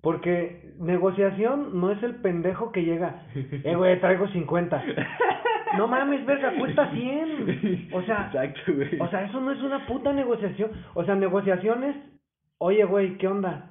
Porque 0.03 0.75
negociación 0.79 1.81
no 1.81 1.91
es 1.91 2.03
el 2.03 2.17
pendejo 2.17 2.71
que 2.73 2.85
llega, 2.85 3.27
eh, 3.35 3.75
güey, 3.75 3.99
traigo 4.01 4.29
50. 4.29 4.85
No 5.77 5.87
mames, 5.89 6.25
verga, 6.27 6.53
cuesta 6.59 6.91
100. 6.91 7.89
O 7.93 8.03
sea, 8.03 8.27
Exacto, 8.33 8.73
güey. 8.75 9.01
o 9.01 9.09
sea, 9.09 9.25
eso 9.25 9.41
no 9.41 9.53
es 9.53 9.61
una 9.63 9.87
puta 9.87 10.13
negociación. 10.13 10.71
O 10.95 11.05
sea, 11.05 11.15
negociación 11.15 11.85
es, 11.85 11.97
oye, 12.59 12.85
güey, 12.85 13.19
¿qué 13.19 13.29
onda? 13.29 13.71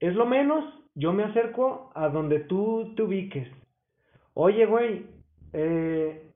Es 0.00 0.14
lo 0.14 0.26
menos, 0.26 0.64
yo 0.94 1.12
me 1.12 1.24
acerco 1.24 1.90
a 1.94 2.08
donde 2.08 2.40
tú 2.40 2.92
te 2.96 3.02
ubiques. 3.02 3.48
Oye, 4.34 4.66
güey, 4.66 5.06
eh, 5.52 6.30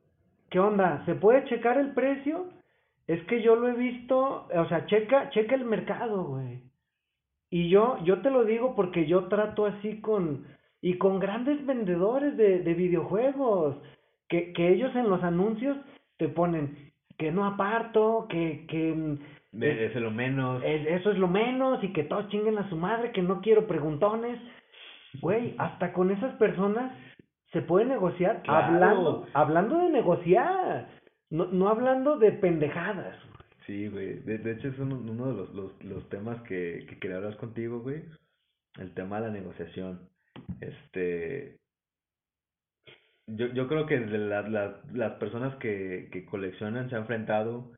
¿qué 0.51 0.59
onda? 0.59 1.05
¿Se 1.07 1.15
puede 1.15 1.45
checar 1.45 1.79
el 1.79 1.93
precio? 1.93 2.49
Es 3.07 3.23
que 3.25 3.43
yo 3.43 3.57
lo 3.57 3.69
he 3.69 3.75
visto, 3.75 4.47
o 4.55 4.69
sea, 4.69 4.87
checa, 4.87 5.31
checa 5.31 5.55
el 5.55 5.65
mercado, 5.65 6.25
güey. 6.25 6.63
Y 7.51 7.69
yo, 7.69 7.99
yo 8.05 8.23
te 8.23 8.31
lo 8.31 8.45
digo 8.45 8.77
porque 8.77 9.07
yo 9.07 9.27
trato 9.27 9.67
así 9.67 10.01
con, 10.01 10.47
y 10.81 10.97
con 10.99 11.19
grandes 11.19 11.67
vendedores 11.67 12.37
de, 12.37 12.61
de 12.61 12.75
videojuegos, 12.75 13.77
que, 14.31 14.53
que 14.55 14.69
ellos 14.73 14.95
en 14.97 15.11
los 15.11 15.23
anuncios 15.23 15.77
te 16.17 16.29
ponen 16.29 16.91
que 17.19 17.31
no 17.31 17.45
aparto, 17.45 18.27
que, 18.31 18.65
que, 18.67 19.19
Me- 19.53 19.85
Es 19.85 19.95
lo 19.97 20.11
menos. 20.11 20.63
es- 20.65 20.87
eso 20.87 21.11
es 21.11 21.19
lo 21.19 21.29
menos 21.29 21.85
y 21.85 21.93
que 21.93 22.05
todos 22.05 22.29
chinguen 22.31 22.57
a 22.57 22.69
su 22.71 22.77
madre, 22.77 23.13
que 23.13 23.21
no 23.21 23.43
quiero 23.43 23.67
preguntones. 23.67 24.41
Güey, 25.21 25.55
hasta 25.59 25.93
con 25.93 26.11
esas 26.13 26.35
personas 26.37 26.93
se 27.53 27.61
puede 27.63 27.85
negociar 27.85 28.43
Claro. 28.43 28.67
hablando, 28.75 29.27
hablando 29.35 29.79
de 29.81 29.91
negociar, 29.91 30.89
no, 31.31 31.47
no 31.47 31.69
hablando 31.69 32.17
de 32.17 32.31
pendejadas. 32.33 33.17
Sí, 33.67 33.89
güey. 33.89 34.21
De, 34.21 34.39
de 34.39 34.53
hecho, 34.53 34.69
es 34.69 34.79
uno, 34.79 34.97
uno 34.97 35.27
de 35.27 35.35
los, 35.35 35.55
los, 35.55 35.85
los 35.85 36.09
temas 36.09 36.41
que, 36.43 36.87
que 36.89 36.99
quería 37.01 37.17
hablar 37.19 37.37
contigo, 37.37 37.81
güey. 37.81 38.05
El 38.79 38.95
tema 38.95 39.21
de 39.21 39.27
la 39.27 39.33
negociación. 39.33 40.09
Este. 40.61 41.57
Yo, 43.37 43.47
yo 43.49 43.69
creo 43.69 43.87
que 43.87 43.99
la- 44.01 44.43
la- 44.49 44.81
las 44.93 45.13
personas 45.15 45.55
que, 45.57 46.09
que 46.13 46.25
coleccionan 46.25 46.89
se 46.89 46.97
han 46.97 47.03
enfrentado 47.03 47.73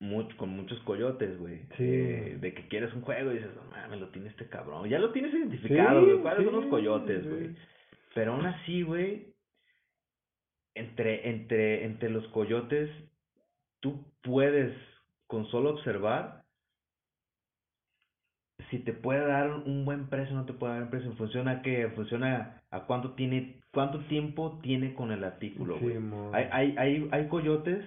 mucho, 0.00 0.36
con 0.36 0.50
muchos 0.50 0.78
coyotes, 0.80 1.38
güey. 1.38 1.60
Sí. 1.76 1.84
Eh, 1.84 2.38
de 2.40 2.54
que 2.54 2.68
quieres 2.68 2.92
un 2.94 3.02
juego 3.02 3.30
y 3.32 3.36
dices, 3.38 3.54
no 3.54 3.64
mames, 3.70 4.00
lo 4.00 4.08
tiene 4.10 4.28
este 4.28 4.48
cabrón. 4.48 4.88
Ya 4.88 4.98
lo 4.98 5.12
tienes 5.12 5.32
identificado, 5.34 6.00
Sí, 6.00 6.06
güey. 6.10 6.22
¿Cuáles 6.22 6.44
son 6.44 6.54
los 6.54 6.66
coyotes, 6.66 7.28
güey? 7.28 7.56
Pero 8.14 8.32
aún 8.34 8.46
así, 8.46 8.82
güey, 8.82 9.34
entre, 10.74 11.28
entre, 11.28 11.84
entre 11.84 12.10
los 12.10 12.26
coyotes, 12.28 12.90
tú 13.80 14.04
puedes, 14.22 14.76
con 15.26 15.46
solo 15.46 15.70
observar, 15.70 16.44
si 18.70 18.78
te 18.80 18.92
puede 18.92 19.24
dar 19.26 19.50
un 19.50 19.84
buen 19.84 20.08
precio 20.08 20.34
o 20.34 20.38
no 20.38 20.46
te 20.46 20.52
puede 20.52 20.74
dar 20.74 20.82
un 20.84 20.90
precio. 20.90 21.10
En 21.10 21.16
función 21.16 21.48
a 21.48 21.62
qué, 21.62 21.82
en 21.82 21.94
función 21.94 22.24
a, 22.24 22.62
a 22.70 22.84
cuánto 22.86 23.14
tiene, 23.14 23.57
cuánto 23.72 24.00
tiempo 24.06 24.58
tiene 24.62 24.94
con 24.94 25.12
el 25.12 25.24
artículo, 25.24 25.78
güey. 25.78 25.96
Hay, 26.32 26.48
hay, 26.50 26.74
hay, 26.78 27.08
hay 27.10 27.28
coyotes 27.28 27.84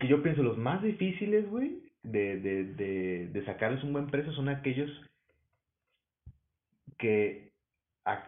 que 0.00 0.08
yo 0.08 0.22
pienso 0.22 0.42
los 0.42 0.58
más 0.58 0.82
difíciles, 0.82 1.48
güey, 1.48 1.78
de, 2.02 2.40
de, 2.40 2.64
de, 2.74 3.28
de 3.28 3.44
sacarles 3.44 3.82
un 3.84 3.92
buen 3.92 4.06
precio 4.08 4.32
son 4.32 4.48
aquellos 4.48 4.90
que, 6.98 7.50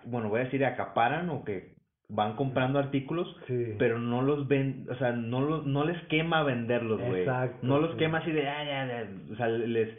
bueno, 0.05 0.29
voy 0.29 0.41
a 0.41 0.45
decir 0.45 0.65
acaparan 0.65 1.31
o 1.31 1.45
que 1.45 1.75
van 2.11 2.37
comprando 2.37 2.79
artículos, 2.79 3.29
Sí. 3.47 3.75
pero 3.79 3.99
no 3.99 4.23
los 4.23 4.49
ven, 4.49 4.87
o 4.91 4.95
sea, 4.97 5.13
no 5.13 5.41
los, 5.43 5.67
no 5.67 5.85
les 5.85 6.01
quema 6.07 6.43
venderlos, 6.43 7.01
güey. 7.01 7.27
No 7.63 7.79
los 7.79 7.93
sí. 7.93 7.99
quema 7.99 8.19
así 8.19 8.33
de, 8.33 8.49
ah, 8.49 8.65
ya, 8.65 8.87
ya", 8.87 9.33
o 9.33 9.37
sea, 9.37 9.49
les 9.49 9.91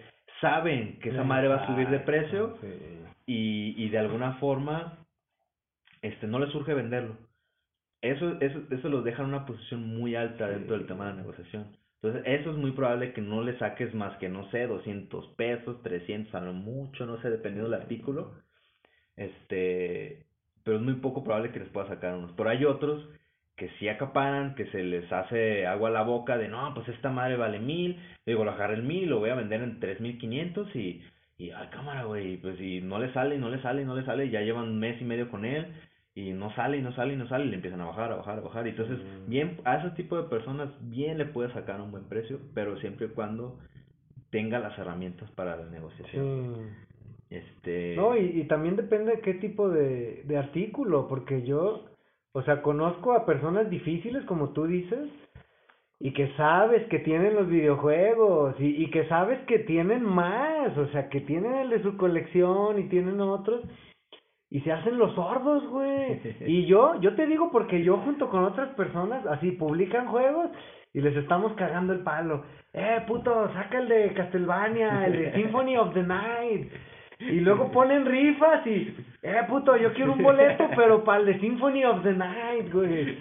saben 0.42 1.00
que 1.00 1.10
esa 1.10 1.24
madre 1.24 1.50
va 1.50 1.64
a 1.64 1.68
subir 1.68 1.88
de 1.90 2.00
precio 2.00 2.58
y, 3.26 3.76
y 3.78 3.90
de 3.90 3.98
alguna 4.00 4.34
forma 4.36 4.99
este 6.02 6.28
no 6.28 6.40
les 6.40 6.52
surge 6.52 6.74
venderlo. 6.74 7.18
Eso, 8.02 8.40
eso, 8.40 8.62
eso 8.70 8.90
los 8.90 9.04
deja 9.04 9.24
en 9.24 9.30
una 9.30 9.46
posición 9.46 9.84
muy 9.84 10.16
alta 10.16 10.48
dentro 10.48 10.78
del 10.78 10.88
tema 10.88 11.06
de 11.06 11.12
la 11.12 11.18
negociación. 11.18 11.76
Entonces, 12.02 12.24
eso 12.26 12.52
es 12.52 12.58
muy 12.58 12.72
probable 12.72 13.12
que 13.12 13.22
no 13.22 13.44
le 13.44 13.58
saques 13.60 13.94
más 13.94 14.18
que, 14.18 14.30
no 14.30 14.50
sé, 14.52 14.68
200 14.68 15.28
pesos, 15.36 15.84
300, 15.84 16.34
a 16.34 16.40
lo 16.40 16.54
mucho, 16.54 17.06
no 17.06 17.22
sé, 17.22 17.30
dependiendo 17.30 17.70
del 17.70 17.82
artículo. 17.82 18.36
Este, 19.18 20.26
pero 20.64 20.78
es 20.78 20.84
muy 20.84 20.96
poco 20.96 21.24
probable 21.26 21.52
que 21.52 21.60
les 21.60 21.70
pueda 21.70 21.90
sacar 21.90 22.16
unos. 22.16 22.32
Pero 22.38 22.50
hay 22.50 22.64
otros 22.64 23.06
que 23.58 23.70
sí 23.78 23.90
acaparan, 23.90 24.56
que 24.56 24.68
se 24.68 24.82
les 24.82 25.12
hace 25.12 25.68
agua 25.68 25.90
a 25.90 25.92
la 25.92 26.04
boca 26.04 26.38
de, 26.38 26.48
no, 26.48 26.74
pues 26.74 26.88
esta 26.88 27.10
madre 27.10 27.36
vale 27.36 27.60
mil, 27.60 28.00
digo, 28.26 28.46
lo 28.46 28.52
agarré 28.52 28.76
el 28.76 28.84
mil, 28.84 29.10
lo 29.10 29.20
voy 29.20 29.32
a 29.32 29.36
vender 29.36 29.62
en 29.62 29.82
tres 29.82 30.00
mil 30.00 30.18
quinientos 30.18 30.74
y, 30.74 31.04
y, 31.38 31.52
ay, 31.52 31.68
cámara, 31.70 32.06
güey, 32.06 32.38
pues 32.38 32.58
y 32.62 32.80
no 32.80 33.00
le 33.00 33.12
sale, 33.12 33.38
no 33.38 33.50
le 33.50 33.62
sale, 33.62 33.84
no 33.84 33.98
le 33.98 34.06
sale, 34.06 34.30
ya 34.30 34.40
llevan 34.40 34.70
un 34.70 34.80
mes 34.80 35.02
y 35.02 35.04
medio 35.04 35.30
con 35.30 35.44
él, 35.44 35.68
y 36.28 36.34
no 36.34 36.54
sale, 36.56 36.78
y 36.78 36.82
no 36.82 36.91
sale, 36.94 37.14
y 37.14 37.18
no 37.18 37.28
sale, 37.28 37.46
y 37.46 37.50
le 37.50 37.56
empiezan 37.56 37.82
a 37.82 37.86
bajar, 37.86 38.12
a 38.12 38.16
bajar, 38.18 38.40
a 38.40 38.41
bajar, 38.41 38.68
y 38.68 38.72
entonces, 38.72 38.98
Mm. 39.00 39.30
bien, 39.30 39.58
a 39.66 39.78
ese 39.78 39.91
tipo 39.91 40.18
de 40.18 40.28
personas, 40.30 40.70
bien 40.90 41.18
le 41.18 41.26
puedes 41.26 41.54
sacar 41.54 41.80
un 41.82 41.91
buen 41.91 42.04
precio, 42.06 42.40
pero 42.54 42.78
siempre 42.80 43.08
y 43.08 43.10
cuando 43.10 43.58
tenga 44.32 44.60
las 44.60 44.78
herramientas 44.78 45.30
para 45.32 45.56
la 45.56 45.66
negociación. 45.70 46.56
Sí. 46.56 47.36
Este... 47.36 47.96
No, 47.96 48.18
y, 48.18 48.41
y 48.41 48.44
también 48.46 48.76
depende 48.76 49.12
de 49.16 49.22
qué 49.22 49.36
tipo 49.36 49.70
de, 49.70 50.24
de 50.26 50.38
artículo, 50.38 51.08
porque 51.08 51.44
yo, 51.44 51.86
o 52.34 52.41
sea, 52.44 52.62
conozco 52.62 53.14
a 53.14 53.26
personas 53.26 53.70
difíciles, 53.70 54.24
como 54.26 54.50
tú 54.50 54.66
dices, 54.66 55.10
y 56.00 56.14
que 56.14 56.30
sabes 56.38 56.88
que 56.88 57.00
tienen 57.00 57.36
los 57.36 57.48
videojuegos, 57.50 58.56
y, 58.60 58.84
y 58.84 58.90
que 58.90 59.06
sabes 59.08 59.40
que 59.48 59.60
tienen 59.60 60.04
más, 60.04 60.76
o 60.78 60.88
sea, 60.88 61.10
que 61.10 61.22
tienen 61.22 61.54
el 61.56 61.70
de 61.70 61.84
su 61.84 61.98
colección 61.98 62.80
y 62.80 62.84
tienen 62.90 63.20
otros, 63.22 63.62
y 64.52 64.62
se 64.62 64.72
hacen 64.72 64.98
los 64.98 65.14
sordos, 65.16 65.68
güey. 65.68 66.20
Y 66.48 66.66
yo, 66.66 67.00
yo 67.02 67.16
te 67.16 67.28
digo 67.28 67.52
porque 67.52 67.84
yo 67.84 67.98
junto 67.98 68.30
con 68.30 68.44
otras 68.44 68.70
personas, 68.76 69.26
así, 69.28 69.52
publican 69.52 70.08
juegos 70.08 70.50
y 70.94 71.02
les 71.02 71.16
estamos 71.16 71.54
cagando 71.54 71.94
el 71.94 72.00
palo. 72.00 72.44
Eh, 72.74 73.02
puto, 73.08 73.52
saca 73.54 73.80
el 73.80 73.88
de 73.88 74.14
Castlevania, 74.14 75.06
el 75.06 75.14
de 75.14 75.34
Symphony 75.34 75.78
of 75.78 75.94
the 75.94 76.04
Night. 76.04 76.72
Y 77.20 77.42
luego 77.42 77.70
ponen 77.72 78.06
rifas 78.06 78.66
y, 78.66 78.96
eh, 79.24 79.42
puto, 79.50 79.76
yo 79.76 79.94
quiero 79.94 80.14
un 80.14 80.24
boleto, 80.24 80.70
pero 80.76 81.04
para 81.04 81.20
el 81.20 81.26
de 81.28 81.40
Symphony 81.40 81.84
of 81.84 82.02
the 82.04 82.14
Night, 82.14 82.72
güey. 82.72 83.18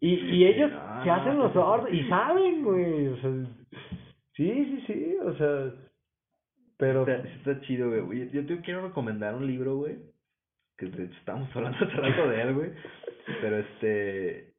Y, 0.00 0.14
y 0.36 0.46
ellos 0.46 0.70
No, 0.96 1.04
se 1.04 1.10
hacen 1.10 1.38
los 1.38 1.52
sordos 1.52 1.92
y 1.92 2.06
saben, 2.08 2.62
güey. 2.62 3.08
O 3.08 3.16
sea, 3.16 3.30
sí, 4.34 4.64
sí, 4.64 4.84
sí, 4.86 5.16
o 5.24 5.34
sea, 5.34 5.72
pero... 6.76 7.06
Está, 7.08 7.28
está 7.28 7.60
chido, 7.62 7.88
güey. 7.88 8.30
Yo 8.30 8.46
te 8.46 8.60
quiero 8.60 8.82
recomendar 8.82 9.34
un 9.34 9.46
libro, 9.46 9.76
güey. 9.76 9.96
Que 10.76 10.86
de 10.86 11.04
hecho 11.04 11.18
estábamos 11.18 11.54
hablando 11.54 11.78
hace 11.78 11.96
rato 11.96 12.28
de 12.28 12.42
él, 12.42 12.54
güey. 12.54 12.70
Pero 13.40 13.58
este. 13.58 14.54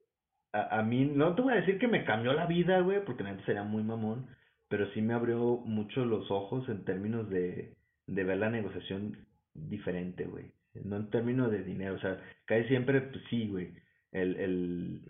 A, 0.53 0.79
a 0.79 0.83
mí, 0.83 1.05
no 1.05 1.35
te 1.35 1.41
voy 1.41 1.53
a 1.53 1.57
decir 1.57 1.77
que 1.77 1.87
me 1.87 2.05
cambió 2.05 2.33
la 2.33 2.45
vida, 2.45 2.79
güey, 2.79 3.03
porque 3.05 3.23
neta 3.23 3.45
sería 3.45 3.63
muy 3.63 3.83
mamón. 3.83 4.27
Pero 4.69 4.89
sí 4.91 5.01
me 5.01 5.13
abrió 5.13 5.57
mucho 5.65 6.05
los 6.05 6.29
ojos 6.29 6.67
en 6.69 6.83
términos 6.83 7.29
de, 7.29 7.75
de 8.07 8.23
ver 8.23 8.37
la 8.37 8.49
negociación 8.49 9.25
diferente, 9.53 10.25
güey. 10.25 10.51
No 10.83 10.97
en 10.97 11.09
términos 11.09 11.51
de 11.51 11.63
dinero, 11.63 11.95
o 11.95 11.99
sea, 11.99 12.21
casi 12.45 12.67
siempre, 12.67 13.01
pues 13.01 13.23
sí, 13.29 13.47
güey. 13.47 13.73
El, 14.11 14.35
el, 14.37 15.01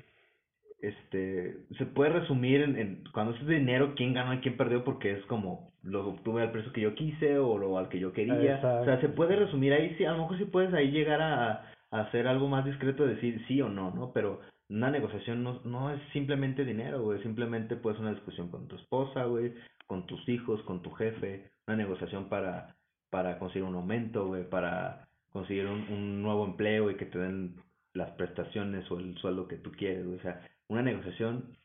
este, 0.79 1.57
se 1.77 1.85
puede 1.85 2.11
resumir 2.11 2.61
en, 2.61 2.77
en 2.77 3.03
cuando 3.13 3.33
es 3.33 3.47
dinero, 3.47 3.93
quién 3.95 4.13
ganó 4.13 4.33
y 4.33 4.39
quién 4.39 4.57
perdió, 4.57 4.83
porque 4.83 5.13
es 5.13 5.25
como 5.25 5.71
lo 5.83 6.07
obtuve 6.07 6.41
al 6.41 6.51
precio 6.51 6.73
que 6.73 6.81
yo 6.81 6.95
quise 6.95 7.37
o 7.39 7.57
lo 7.57 7.77
al 7.77 7.89
que 7.89 7.99
yo 7.99 8.13
quería. 8.13 8.59
O 8.81 8.85
sea, 8.85 8.99
se 9.01 9.09
puede 9.09 9.35
resumir 9.35 9.73
ahí, 9.73 9.95
sí, 9.97 10.05
a 10.05 10.11
lo 10.11 10.19
mejor 10.19 10.37
sí 10.37 10.45
puedes 10.45 10.73
ahí 10.73 10.91
llegar 10.91 11.21
a, 11.21 11.71
a 11.91 11.99
hacer 12.01 12.27
algo 12.27 12.47
más 12.47 12.65
discreto, 12.65 13.05
decir 13.05 13.43
sí 13.47 13.61
o 13.61 13.69
no, 13.69 13.91
¿no? 13.91 14.11
Pero 14.13 14.41
una 14.69 14.91
negociación 14.91 15.43
no, 15.43 15.61
no 15.63 15.91
es 15.91 16.01
simplemente 16.13 16.65
dinero, 16.65 17.01
güey, 17.01 17.21
simplemente 17.23 17.75
puede 17.75 17.95
ser 17.95 18.05
una 18.05 18.15
discusión 18.15 18.49
con 18.49 18.67
tu 18.67 18.75
esposa, 18.75 19.23
güey, 19.25 19.53
con 19.87 20.05
tus 20.05 20.27
hijos, 20.27 20.61
con 20.63 20.81
tu 20.81 20.91
jefe, 20.91 21.49
una 21.67 21.77
negociación 21.77 22.27
para, 22.27 22.75
para 23.09 23.39
conseguir 23.39 23.63
un 23.63 23.75
aumento, 23.75 24.27
güey, 24.27 24.47
para 24.49 25.07
conseguir 25.31 25.67
un, 25.67 25.87
un 25.89 26.21
nuevo 26.21 26.45
empleo 26.45 26.91
y 26.91 26.95
que 26.95 27.05
te 27.05 27.17
den 27.17 27.55
las 27.93 28.11
prestaciones 28.11 28.89
o 28.91 28.99
el 28.99 29.17
sueldo 29.17 29.47
que 29.47 29.57
tú 29.57 29.71
quieres, 29.71 30.05
güey. 30.05 30.19
O 30.19 30.21
sea, 30.21 30.41
una 30.69 30.81
negociación 30.81 31.57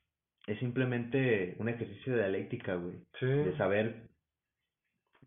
es 0.47 0.59
simplemente 0.59 1.55
un 1.59 1.69
ejercicio 1.69 2.13
de 2.15 2.21
dialéctica, 2.21 2.75
güey. 2.75 2.97
Sí. 3.21 3.27
De 3.27 3.57
saber 3.57 4.09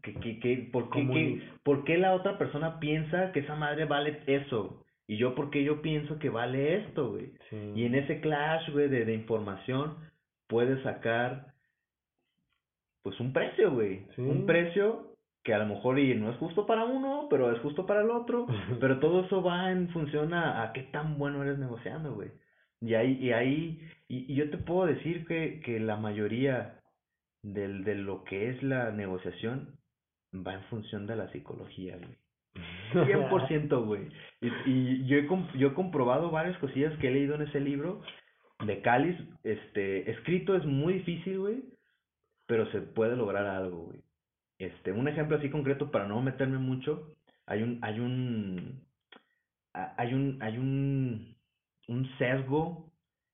que, 0.01 0.13
que, 0.15 0.39
que, 0.39 0.69
por, 0.71 0.89
qué, 0.89 1.07
que- 1.07 1.41
por 1.63 1.83
qué 1.83 1.97
la 1.97 2.13
otra 2.13 2.37
persona 2.37 2.79
piensa 2.79 3.31
que 3.31 3.39
esa 3.39 3.55
madre 3.55 3.85
vale 3.85 4.21
eso. 4.27 4.81
Y 5.07 5.17
yo 5.17 5.35
porque 5.35 5.63
yo 5.63 5.81
pienso 5.81 6.17
que 6.19 6.29
vale 6.29 6.77
esto, 6.77 7.11
güey. 7.11 7.31
Sí. 7.49 7.71
Y 7.75 7.85
en 7.85 7.95
ese 7.95 8.21
clash, 8.21 8.69
güey, 8.71 8.87
de, 8.89 9.05
de 9.05 9.13
información, 9.13 9.97
puedes 10.47 10.81
sacar, 10.83 11.53
pues, 13.03 13.19
un 13.19 13.31
precio, 13.33 13.71
güey. 13.71 14.05
Sí. 14.15 14.21
Un 14.21 14.45
precio 14.45 15.11
que 15.43 15.53
a 15.53 15.59
lo 15.59 15.67
mejor 15.67 15.99
y 15.99 16.15
no 16.15 16.31
es 16.31 16.37
justo 16.37 16.65
para 16.65 16.85
uno, 16.85 17.27
pero 17.29 17.51
es 17.51 17.59
justo 17.59 17.85
para 17.85 18.01
el 18.01 18.09
otro. 18.09 18.47
pero 18.79 18.99
todo 18.99 19.25
eso 19.25 19.43
va 19.43 19.71
en 19.71 19.89
función 19.89 20.33
a, 20.33 20.63
a 20.63 20.73
qué 20.73 20.81
tan 20.83 21.17
bueno 21.19 21.43
eres 21.43 21.59
negociando, 21.59 22.13
güey. 22.15 22.29
Y 22.81 22.93
ahí, 22.93 23.17
y 23.19 23.31
ahí, 23.31 23.89
y, 24.07 24.31
y 24.31 24.35
yo 24.35 24.49
te 24.49 24.57
puedo 24.57 24.85
decir 24.85 25.25
que, 25.25 25.61
que 25.61 25.79
la 25.79 25.97
mayoría 25.97 26.79
del, 27.41 27.83
de 27.83 27.95
lo 27.95 28.23
que 28.23 28.49
es 28.49 28.61
la 28.63 28.91
negociación 28.91 29.77
va 30.33 30.53
en 30.53 30.63
función 30.63 31.07
de 31.07 31.15
la 31.15 31.31
psicología, 31.31 31.97
güey. 31.97 32.17
100%, 32.93 33.85
güey. 33.85 34.09
Y, 34.41 34.49
y 34.65 35.05
yo, 35.07 35.17
he, 35.17 35.57
yo 35.57 35.69
he 35.69 35.73
comprobado 35.73 36.31
varias 36.31 36.57
cosillas 36.59 36.97
que 36.99 37.07
he 37.07 37.11
leído 37.11 37.35
en 37.35 37.43
ese 37.43 37.59
libro 37.59 38.01
de 38.65 38.81
Cáliz. 38.81 39.17
Este, 39.43 40.09
escrito 40.09 40.55
es 40.55 40.65
muy 40.65 40.95
difícil, 40.95 41.39
güey, 41.39 41.63
pero 42.47 42.69
se 42.71 42.81
puede 42.81 43.15
lograr 43.15 43.45
algo, 43.45 43.85
güey. 43.85 44.01
Este, 44.57 44.91
un 44.91 45.07
ejemplo 45.07 45.37
así 45.37 45.49
concreto 45.49 45.91
para 45.91 46.07
no 46.07 46.21
meterme 46.21 46.57
mucho, 46.57 47.15
hay 47.45 47.61
un, 47.61 47.79
hay 47.81 47.99
un, 47.99 48.81
hay 49.73 50.13
un, 50.13 50.37
hay 50.41 50.57
un, 50.57 51.34
un 51.87 52.07
sesgo 52.17 52.91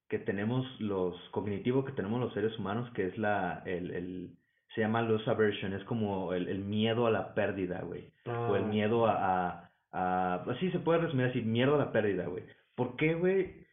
que 0.10 0.20
tenemos 0.20 0.66
los, 0.82 1.16
cognitivo 1.32 1.86
que 1.86 1.94
tenemos 1.94 2.20
los 2.20 2.34
seres 2.34 2.58
humanos, 2.60 2.90
que 2.94 3.08
es 3.08 3.18
la, 3.18 3.64
el, 3.66 3.92
el, 3.92 4.30
se 4.76 4.82
llama 4.82 5.02
loss 5.02 5.28
aversion, 5.28 5.74
es 5.74 5.84
como 5.86 6.34
el, 6.34 6.48
el 6.50 6.60
miedo 6.60 7.08
a 7.08 7.12
la 7.12 7.34
pérdida, 7.34 7.82
güey 7.82 8.12
o 8.26 8.56
el 8.56 8.64
Ah, 8.64 8.68
miedo 8.68 9.08
a, 9.08 9.14
a, 9.52 9.72
a- 9.92 10.44
así 10.52 10.70
se 10.72 10.80
puede 10.80 11.00
resumir 11.00 11.28
así, 11.28 11.42
miedo 11.42 11.76
a 11.76 11.78
la 11.78 11.92
pérdida, 11.92 12.26
güey. 12.28 12.44
¿Por 12.76 12.96
qué, 12.98 13.14
güey? 13.16 13.66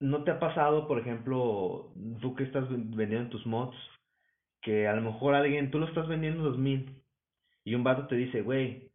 ¿No 0.00 0.24
te 0.24 0.30
ha 0.30 0.40
pasado, 0.40 0.88
por 0.88 0.98
ejemplo, 0.98 1.92
tú 2.20 2.34
que 2.34 2.44
estás 2.44 2.68
ven- 2.70 2.90
vendiendo 2.96 3.30
tus 3.30 3.46
mods 3.46 3.76
que 4.62 4.88
a 4.88 4.94
lo 4.94 5.02
mejor 5.02 5.34
alguien, 5.34 5.70
tú 5.70 5.78
lo 5.78 5.86
estás 5.86 6.06
vendiendo 6.08 6.42
dos 6.42 6.58
mil 6.58 7.02
y 7.64 7.74
un 7.74 7.84
vato 7.84 8.06
te 8.08 8.14
dice, 8.16 8.42
güey, 8.42 8.90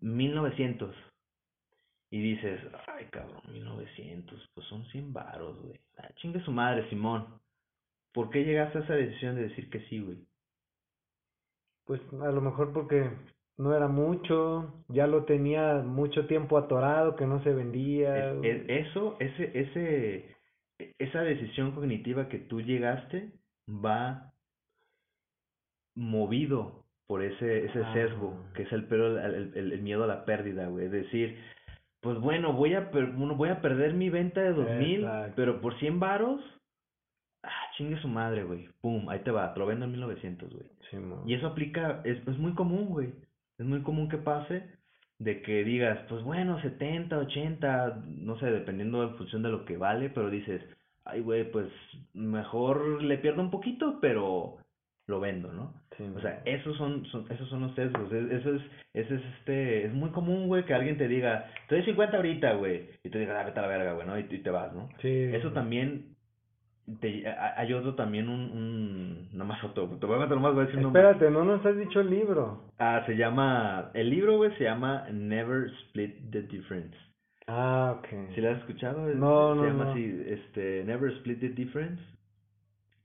mil 0.00 0.34
novecientos. 0.34 0.94
Y 2.12 2.20
dices, 2.20 2.60
ay 2.88 3.06
cabrón, 3.06 3.40
mil 3.52 3.64
novecientos, 3.64 4.44
pues 4.54 4.66
son 4.66 4.84
cien 4.86 5.12
varos, 5.12 5.60
güey. 5.62 5.78
Ah, 5.98 6.08
chingue 6.16 6.40
su 6.42 6.50
madre, 6.50 6.88
Simón. 6.90 7.26
¿Por 8.12 8.30
qué 8.30 8.44
llegaste 8.44 8.78
a 8.78 8.80
esa 8.82 8.94
decisión 8.94 9.36
de 9.36 9.42
decir 9.48 9.70
que 9.70 9.80
sí, 9.88 10.00
güey? 10.00 10.18
Pues 11.86 12.00
a 12.20 12.30
lo 12.32 12.40
mejor 12.40 12.72
porque 12.72 13.10
no 13.58 13.76
era 13.76 13.86
mucho, 13.86 14.84
ya 14.88 15.06
lo 15.06 15.24
tenía 15.24 15.74
mucho 15.84 16.26
tiempo 16.26 16.58
atorado, 16.58 17.14
que 17.14 17.26
no 17.26 17.42
se 17.44 17.52
vendía. 17.52 18.32
Es- 18.32 18.44
es- 18.44 18.86
eso, 18.88 19.16
ese, 19.20 19.60
ese, 19.60 20.36
esa 20.98 21.20
decisión 21.22 21.72
cognitiva 21.72 22.28
que 22.28 22.38
tú 22.38 22.60
llegaste 22.60 23.32
va 23.68 24.32
movido 25.94 26.84
por 27.06 27.22
ese, 27.22 27.66
ese 27.66 27.84
sesgo, 27.92 28.36
Ah. 28.38 28.52
que 28.54 28.62
es 28.62 28.72
el, 28.72 28.86
el, 28.92 29.52
el- 29.56 29.72
el 29.72 29.82
miedo 29.82 30.04
a 30.04 30.08
la 30.08 30.24
pérdida, 30.24 30.68
güey. 30.68 30.86
Es 30.86 30.92
decir, 30.92 31.38
pues 32.00 32.18
bueno, 32.18 32.52
voy 32.52 32.74
a, 32.74 32.90
per- 32.90 33.12
voy 33.12 33.48
a 33.50 33.60
perder 33.60 33.94
mi 33.94 34.08
venta 34.10 34.40
de 34.40 34.52
2000, 34.52 35.00
Exacto. 35.00 35.32
pero 35.36 35.60
por 35.60 35.78
100 35.78 36.00
varos, 36.00 36.40
ah, 37.42 37.50
chingue 37.76 38.00
su 38.00 38.08
madre, 38.08 38.44
güey. 38.44 38.68
Pum, 38.80 39.08
ahí 39.08 39.20
te 39.20 39.30
va, 39.30 39.52
te 39.52 39.60
lo 39.60 39.66
vendo 39.66 39.84
en 39.84 39.92
1900, 39.92 40.50
güey. 40.52 40.66
Simón. 40.90 41.28
Y 41.28 41.34
eso 41.34 41.46
aplica, 41.48 42.00
es, 42.04 42.18
es 42.26 42.38
muy 42.38 42.54
común, 42.54 42.86
güey. 42.86 43.12
Es 43.58 43.66
muy 43.66 43.82
común 43.82 44.08
que 44.08 44.16
pase 44.18 44.64
de 45.18 45.42
que 45.42 45.62
digas, 45.64 45.98
pues 46.08 46.22
bueno, 46.22 46.58
70, 46.62 47.18
80, 47.18 48.02
no 48.06 48.38
sé, 48.38 48.46
dependiendo 48.46 49.02
en 49.02 49.16
función 49.16 49.42
de 49.42 49.50
lo 49.50 49.66
que 49.66 49.76
vale, 49.76 50.08
pero 50.08 50.30
dices, 50.30 50.62
ay, 51.04 51.20
güey, 51.20 51.50
pues 51.50 51.68
mejor 52.14 53.02
le 53.02 53.18
pierdo 53.18 53.42
un 53.42 53.50
poquito, 53.50 53.98
pero 54.00 54.56
lo 55.10 55.20
vendo, 55.20 55.52
¿no? 55.52 55.74
O 56.16 56.20
sea, 56.20 56.40
esos 56.46 56.78
son, 56.78 57.04
son, 57.06 57.26
esos 57.30 57.46
son 57.50 57.60
los 57.60 57.74
sesgos. 57.74 58.10
es- 58.10 58.30
Eso 58.30 58.54
es, 58.54 58.62
ese 58.94 59.14
es 59.16 59.22
este, 59.38 59.84
es 59.84 59.92
muy 59.92 60.08
común, 60.10 60.46
güey, 60.46 60.64
que 60.64 60.72
alguien 60.72 60.96
te 60.96 61.08
diga, 61.08 61.44
te 61.68 61.74
doy 61.74 61.84
50 61.84 62.16
ahorita, 62.16 62.54
güey, 62.54 62.88
y 63.04 63.10
tú 63.10 63.18
digas, 63.18 63.36
ah, 63.38 63.44
vete 63.44 63.58
a 63.58 63.62
la 63.62 63.68
verga, 63.68 63.92
güey, 63.92 64.06
¿no? 64.06 64.18
Y, 64.18 64.22
y 64.30 64.38
te 64.38 64.48
vas, 64.48 64.72
¿no? 64.72 64.88
Sí. 65.02 65.08
Eso 65.34 65.52
también, 65.52 66.14
te, 67.00 67.28
a- 67.28 67.52
hay 67.60 67.74
otro 67.74 67.94
también, 67.96 68.30
un, 68.30 68.40
un, 68.50 69.28
nada 69.32 69.44
más 69.44 69.62
otro, 69.62 69.88
te 69.98 70.06
voy 70.06 70.16
a 70.16 70.20
meter 70.20 70.38
más, 70.38 70.54
voy 70.54 70.62
a 70.62 70.66
decir 70.66 70.80
un. 70.80 70.86
Espérate, 70.86 71.30
no 71.30 71.44
nos 71.44 71.66
has 71.66 71.76
dicho 71.76 72.00
el 72.00 72.08
libro. 72.08 72.64
Ah, 72.78 73.02
se 73.04 73.14
llama, 73.16 73.90
el 73.92 74.08
libro, 74.08 74.38
güey, 74.38 74.56
se 74.56 74.64
llama 74.64 75.06
Never 75.12 75.70
Split 75.86 76.30
the 76.30 76.42
Difference. 76.42 76.96
Ah, 77.46 77.96
ok. 77.98 78.06
¿Sí 78.34 78.40
lo 78.40 78.50
has 78.52 78.58
escuchado? 78.60 79.08
Es- 79.10 79.16
No, 79.16 79.54
se 79.54 79.60
no, 79.60 79.66
llama 79.66 79.84
no. 79.84 79.90
así, 79.90 80.22
este, 80.28 80.82
Never 80.84 81.12
Split 81.18 81.40
the 81.40 81.48
Difference. 81.50 82.02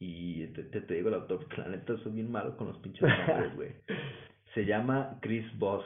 Y 0.07 0.47
te, 0.47 0.63
te, 0.63 0.81
te 0.81 0.93
digo 0.93 1.09
el 1.09 1.15
autor, 1.15 1.39
porque 1.39 1.61
la 1.61 1.69
neta 1.69 1.97
soy 1.97 2.11
bien 2.11 2.31
malo 2.31 2.55
con 2.57 2.67
los 2.67 2.77
pinches 2.77 3.01
nombres, 3.01 3.55
güey. 3.55 3.69
Se 4.53 4.63
llama 4.65 5.17
Chris 5.21 5.45
Voss. 5.57 5.85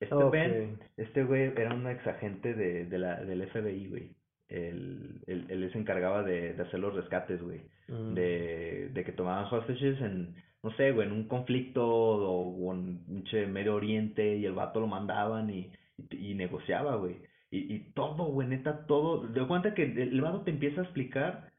Este. 0.00 0.14
Ben, 0.30 0.78
este 0.96 1.24
güey 1.24 1.52
era 1.54 1.74
un 1.74 1.86
ex 1.86 2.06
agente 2.06 2.54
de, 2.54 2.86
de 2.86 2.98
la, 2.98 3.22
del 3.24 3.46
FBI, 3.48 3.88
güey. 3.88 4.10
Él, 4.48 5.20
él, 5.26 5.44
él 5.50 5.70
se 5.70 5.78
encargaba 5.78 6.22
de, 6.22 6.54
de 6.54 6.62
hacer 6.62 6.80
los 6.80 6.94
rescates, 6.94 7.42
güey. 7.42 7.60
Mm. 7.88 8.14
De, 8.14 8.88
de 8.94 9.04
que 9.04 9.12
tomaban 9.12 9.52
hostages 9.52 10.00
en, 10.00 10.34
no 10.62 10.70
sé, 10.76 10.92
güey, 10.92 11.06
en 11.06 11.12
un 11.12 11.28
conflicto 11.28 11.86
o, 11.86 12.56
o 12.56 12.74
en 12.74 13.04
pinche 13.04 13.46
Medio 13.46 13.74
Oriente 13.74 14.36
y 14.36 14.46
el 14.46 14.54
vato 14.54 14.80
lo 14.80 14.86
mandaban 14.86 15.50
y, 15.50 15.70
y, 16.10 16.30
y 16.30 16.34
negociaba, 16.34 16.96
güey. 16.96 17.16
Y, 17.50 17.74
y 17.74 17.78
todo, 17.92 18.24
güey, 18.26 18.48
neta, 18.48 18.86
todo. 18.86 19.26
De 19.26 19.46
cuenta 19.46 19.74
que 19.74 19.82
el, 19.82 19.98
el 19.98 20.20
vato 20.22 20.40
te 20.40 20.52
empieza 20.52 20.80
a 20.80 20.84
explicar, 20.84 21.50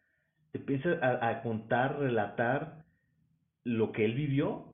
te 0.52 0.58
empieza 0.60 0.90
a, 1.02 1.30
a 1.30 1.42
contar, 1.42 2.00
relatar 2.00 2.84
lo 3.64 3.92
que 3.92 4.06
él 4.06 4.14
vivió 4.16 4.74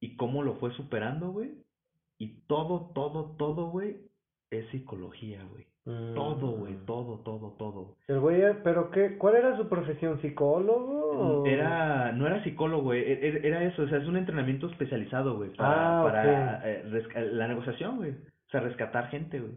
y 0.00 0.16
cómo 0.16 0.42
lo 0.42 0.54
fue 0.54 0.72
superando, 0.72 1.30
güey. 1.30 1.52
Y 2.18 2.40
todo, 2.46 2.90
todo, 2.94 3.36
todo, 3.38 3.66
güey, 3.70 3.96
es 4.50 4.66
psicología, 4.70 5.42
güey. 5.50 5.66
Mm. 5.84 6.14
Todo, 6.14 6.50
güey, 6.52 6.74
todo, 6.84 7.20
todo, 7.20 7.52
todo. 7.58 7.96
El 8.08 8.20
güey, 8.20 8.42
pero 8.62 8.90
qué, 8.90 9.16
¿cuál 9.16 9.36
era 9.36 9.56
su 9.56 9.68
profesión? 9.68 10.20
¿Psicólogo? 10.20 11.42
o- 11.42 11.46
Era, 11.46 12.12
no 12.12 12.26
era 12.26 12.42
psicólogo, 12.44 12.82
güey, 12.82 13.00
e- 13.00 13.46
era 13.46 13.64
eso, 13.64 13.82
o 13.82 13.88
sea, 13.88 13.98
es 13.98 14.06
un 14.06 14.16
entrenamiento 14.18 14.66
especializado, 14.66 15.36
güey, 15.36 15.50
para, 15.54 16.00
Ah, 16.00 16.02
para 16.04 16.60
eh, 16.70 16.84
la 17.32 17.48
negociación, 17.48 17.96
güey, 17.96 18.10
o 18.10 18.50
sea, 18.50 18.60
rescatar 18.60 19.08
gente, 19.08 19.40
güey. 19.40 19.52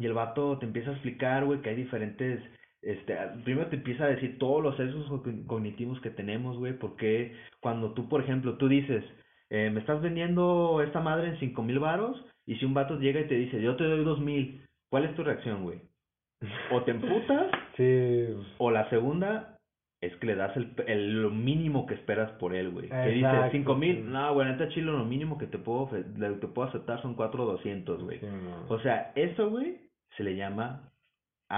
Y 0.00 0.06
el 0.06 0.12
vato 0.12 0.58
te 0.58 0.66
empieza 0.66 0.90
a 0.90 0.92
explicar, 0.94 1.44
güey, 1.44 1.60
que 1.60 1.70
hay 1.70 1.76
diferentes, 1.76 2.40
este, 2.84 3.16
primero 3.44 3.68
te 3.68 3.76
empieza 3.76 4.04
a 4.04 4.08
decir 4.08 4.38
todos 4.38 4.62
los 4.62 4.76
sesgos 4.76 5.06
cogn- 5.10 5.46
cognitivos 5.46 6.00
que 6.00 6.10
tenemos, 6.10 6.56
güey, 6.58 6.74
porque 6.78 7.34
cuando 7.60 7.92
tú, 7.92 8.08
por 8.08 8.20
ejemplo, 8.22 8.56
tú 8.56 8.68
dices, 8.68 9.04
eh, 9.50 9.70
me 9.70 9.80
estás 9.80 10.00
vendiendo 10.02 10.80
esta 10.82 11.00
madre 11.00 11.28
en 11.28 11.38
cinco 11.38 11.62
mil 11.62 11.78
varos, 11.78 12.24
y 12.46 12.56
si 12.56 12.64
un 12.64 12.74
vato 12.74 12.98
llega 12.98 13.20
y 13.20 13.28
te 13.28 13.34
dice, 13.36 13.60
yo 13.62 13.76
te 13.76 13.84
doy 13.84 14.04
dos 14.04 14.20
mil, 14.20 14.62
¿cuál 14.90 15.04
es 15.04 15.14
tu 15.16 15.24
reacción, 15.24 15.62
güey? 15.62 15.80
O 16.72 16.82
te 16.82 16.90
emputas, 16.90 17.50
Sí. 17.76 18.26
o 18.58 18.70
la 18.70 18.88
segunda 18.90 19.56
es 20.02 20.14
que 20.16 20.26
le 20.26 20.34
das 20.36 20.54
el, 20.56 20.74
el- 20.86 21.22
lo 21.22 21.30
mínimo 21.30 21.86
que 21.86 21.94
esperas 21.94 22.30
por 22.32 22.54
él, 22.54 22.70
güey. 22.70 22.90
Que 22.90 23.08
dice 23.08 23.28
cinco 23.52 23.74
mil, 23.74 24.10
no, 24.12 24.34
güey, 24.34 24.46
neta 24.48 24.68
chilo, 24.68 24.92
lo 24.92 25.04
mínimo 25.06 25.38
que 25.38 25.46
te 25.46 25.56
puedo, 25.58 25.86
te 25.88 26.46
puedo 26.48 26.68
aceptar 26.68 27.00
son 27.00 27.14
cuatro 27.14 27.46
doscientos, 27.46 28.02
güey. 28.02 28.18
Sí. 28.20 28.26
O 28.68 28.78
sea, 28.80 29.12
eso, 29.14 29.48
güey, 29.48 29.78
se 30.18 30.22
le 30.24 30.36
llama 30.36 30.90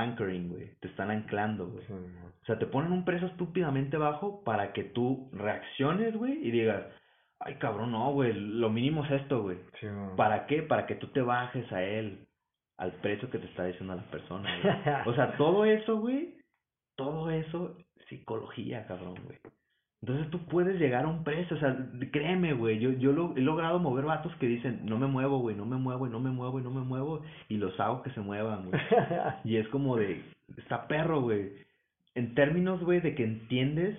anchoring, 0.01 0.49
güey. 0.49 0.75
Te 0.81 0.89
están 0.89 1.11
anclando, 1.11 1.69
güey. 1.69 1.85
Sí. 1.87 1.93
O 1.93 2.45
sea, 2.47 2.59
te 2.59 2.67
ponen 2.67 2.93
un 2.93 3.05
precio 3.05 3.27
estúpidamente 3.29 3.97
bajo 3.97 4.45
para 4.45 4.73
que 4.73 4.85
tú 4.85 5.31
reacciones, 5.33 6.15
güey, 6.17 6.47
y 6.47 6.51
digas, 6.51 6.85
ay, 7.41 7.57
cabrón, 7.57 7.93
no, 7.93 8.13
güey, 8.13 8.33
lo 8.33 8.71
mínimo 8.71 9.05
es 9.05 9.13
esto, 9.23 9.43
güey. 9.43 9.59
Sí. 9.81 9.87
¿Para 10.17 10.47
qué? 10.47 10.63
Para 10.63 10.87
que 10.87 10.95
tú 10.95 11.09
te 11.09 11.23
bajes 11.23 11.71
a 11.73 11.83
él, 11.83 12.27
al 12.79 12.93
precio 12.93 13.31
que 13.31 13.39
te 13.39 13.47
está 13.47 13.65
diciendo 13.65 13.95
la 13.95 14.11
persona, 14.11 14.51
güey. 14.63 14.75
O 15.07 15.15
sea, 15.15 15.37
todo 15.37 15.65
eso, 15.65 15.99
güey, 15.99 16.37
todo 16.97 17.31
eso, 17.31 17.77
psicología, 18.09 18.87
cabrón, 18.87 19.17
güey. 19.25 19.39
Entonces 20.07 20.31
tú 20.31 20.39
puedes 20.47 20.79
llegar 20.79 21.05
a 21.05 21.09
un 21.09 21.25
precio, 21.25 21.57
o 21.57 21.59
sea, 21.59 21.77
créeme, 22.13 22.53
güey, 22.53 22.79
yo, 22.79 22.93
yo 22.93 23.11
lo, 23.11 23.37
he 23.37 23.41
logrado 23.41 23.81
mover 23.81 24.05
vatos 24.05 24.33
que 24.37 24.47
dicen, 24.47 24.83
no 24.85 24.99
me 24.99 25.09
muevo, 25.09 25.41
güey, 25.41 25.57
no 25.57 25.67
me 25.67 25.79
muevo, 25.79 26.07
y 26.07 26.11
no 26.11 26.21
me 26.21 26.31
muevo, 26.31 26.61
y 26.61 26.63
no 26.63 26.71
me 26.71 26.83
muevo, 26.83 27.23
y 27.49 27.57
los 27.57 27.79
hago 27.81 28.05
que 28.05 28.11
se 28.11 28.21
muevan, 28.21 28.67
güey. 28.67 28.81
Y 29.45 29.57
es 29.57 29.67
como 29.67 29.97
de, 29.97 30.23
está 30.57 30.87
perro, 30.87 31.23
güey. 31.23 31.51
En 32.15 32.37
términos, 32.37 32.81
güey, 32.85 33.01
de 33.01 33.17
que 33.17 33.25
entiendes 33.25 33.99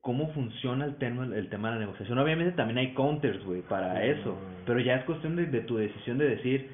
cómo 0.00 0.32
funciona 0.32 0.86
el 0.86 0.96
tema, 0.96 1.24
el 1.24 1.48
tema 1.50 1.68
de 1.68 1.74
la 1.76 1.80
negociación. 1.82 2.18
Obviamente 2.18 2.56
también 2.56 2.78
hay 2.78 2.92
counters, 2.92 3.44
güey, 3.44 3.62
para 3.62 4.02
Sí, 4.02 4.08
eso. 4.18 4.36
Pero 4.66 4.80
ya 4.80 4.96
es 4.96 5.04
cuestión 5.04 5.36
de, 5.36 5.46
de 5.46 5.60
tu 5.60 5.76
decisión 5.76 6.18
de 6.18 6.30
decir 6.30 6.72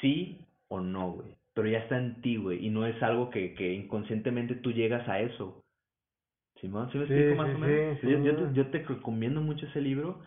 sí 0.00 0.40
o 0.66 0.80
no, 0.80 1.12
güey. 1.12 1.28
Pero 1.54 1.68
ya 1.68 1.78
está 1.78 1.98
en 1.98 2.20
ti, 2.20 2.36
güey. 2.36 2.66
Y 2.66 2.70
no 2.70 2.84
es 2.84 3.00
algo 3.00 3.30
que, 3.30 3.54
que 3.54 3.74
inconscientemente 3.74 4.56
tú 4.56 4.72
llegas 4.72 5.08
a 5.08 5.20
eso. 5.20 5.63
Simón, 6.64 6.90
¿sí 6.92 6.98
me 6.98 7.04
Sí, 7.06 7.14
explico 7.14 7.34
más 7.34 7.46
sí, 7.46 7.54
o 7.54 7.58
menos? 7.58 7.98
sí, 8.02 8.08
yo, 8.22 8.36
te, 8.36 8.54
yo 8.54 8.66
te 8.70 8.78
recomiendo 8.82 9.40
mucho 9.42 9.66
ese 9.66 9.80
libro 9.80 10.22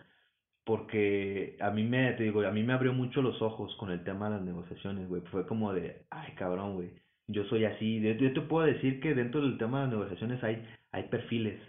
porque 0.64 1.56
a 1.60 1.70
mí 1.70 1.84
me, 1.84 2.12
te 2.14 2.24
digo, 2.24 2.42
a 2.46 2.52
mí 2.52 2.62
me 2.62 2.74
abrió 2.74 2.92
mucho 2.92 3.22
los 3.22 3.40
ojos 3.42 3.74
con 3.76 3.90
el 3.90 4.04
tema 4.04 4.30
de 4.30 4.36
las 4.36 4.44
negociaciones, 4.44 5.08
güey. 5.08 5.22
Fue 5.30 5.46
como 5.46 5.72
de, 5.72 6.04
ay, 6.10 6.34
cabrón, 6.36 6.74
güey. 6.74 6.90
Yo 7.28 7.44
soy 7.46 7.64
así. 7.66 8.00
Yo, 8.02 8.12
yo 8.12 8.32
te 8.34 8.42
puedo 8.42 8.66
decir 8.66 9.00
que 9.00 9.14
dentro 9.14 9.42
del 9.42 9.58
tema 9.58 9.80
de 9.80 9.84
las 9.86 9.94
negociaciones 9.94 10.44
hay, 10.44 10.64
hay 10.92 11.04
perfiles. 11.04 11.60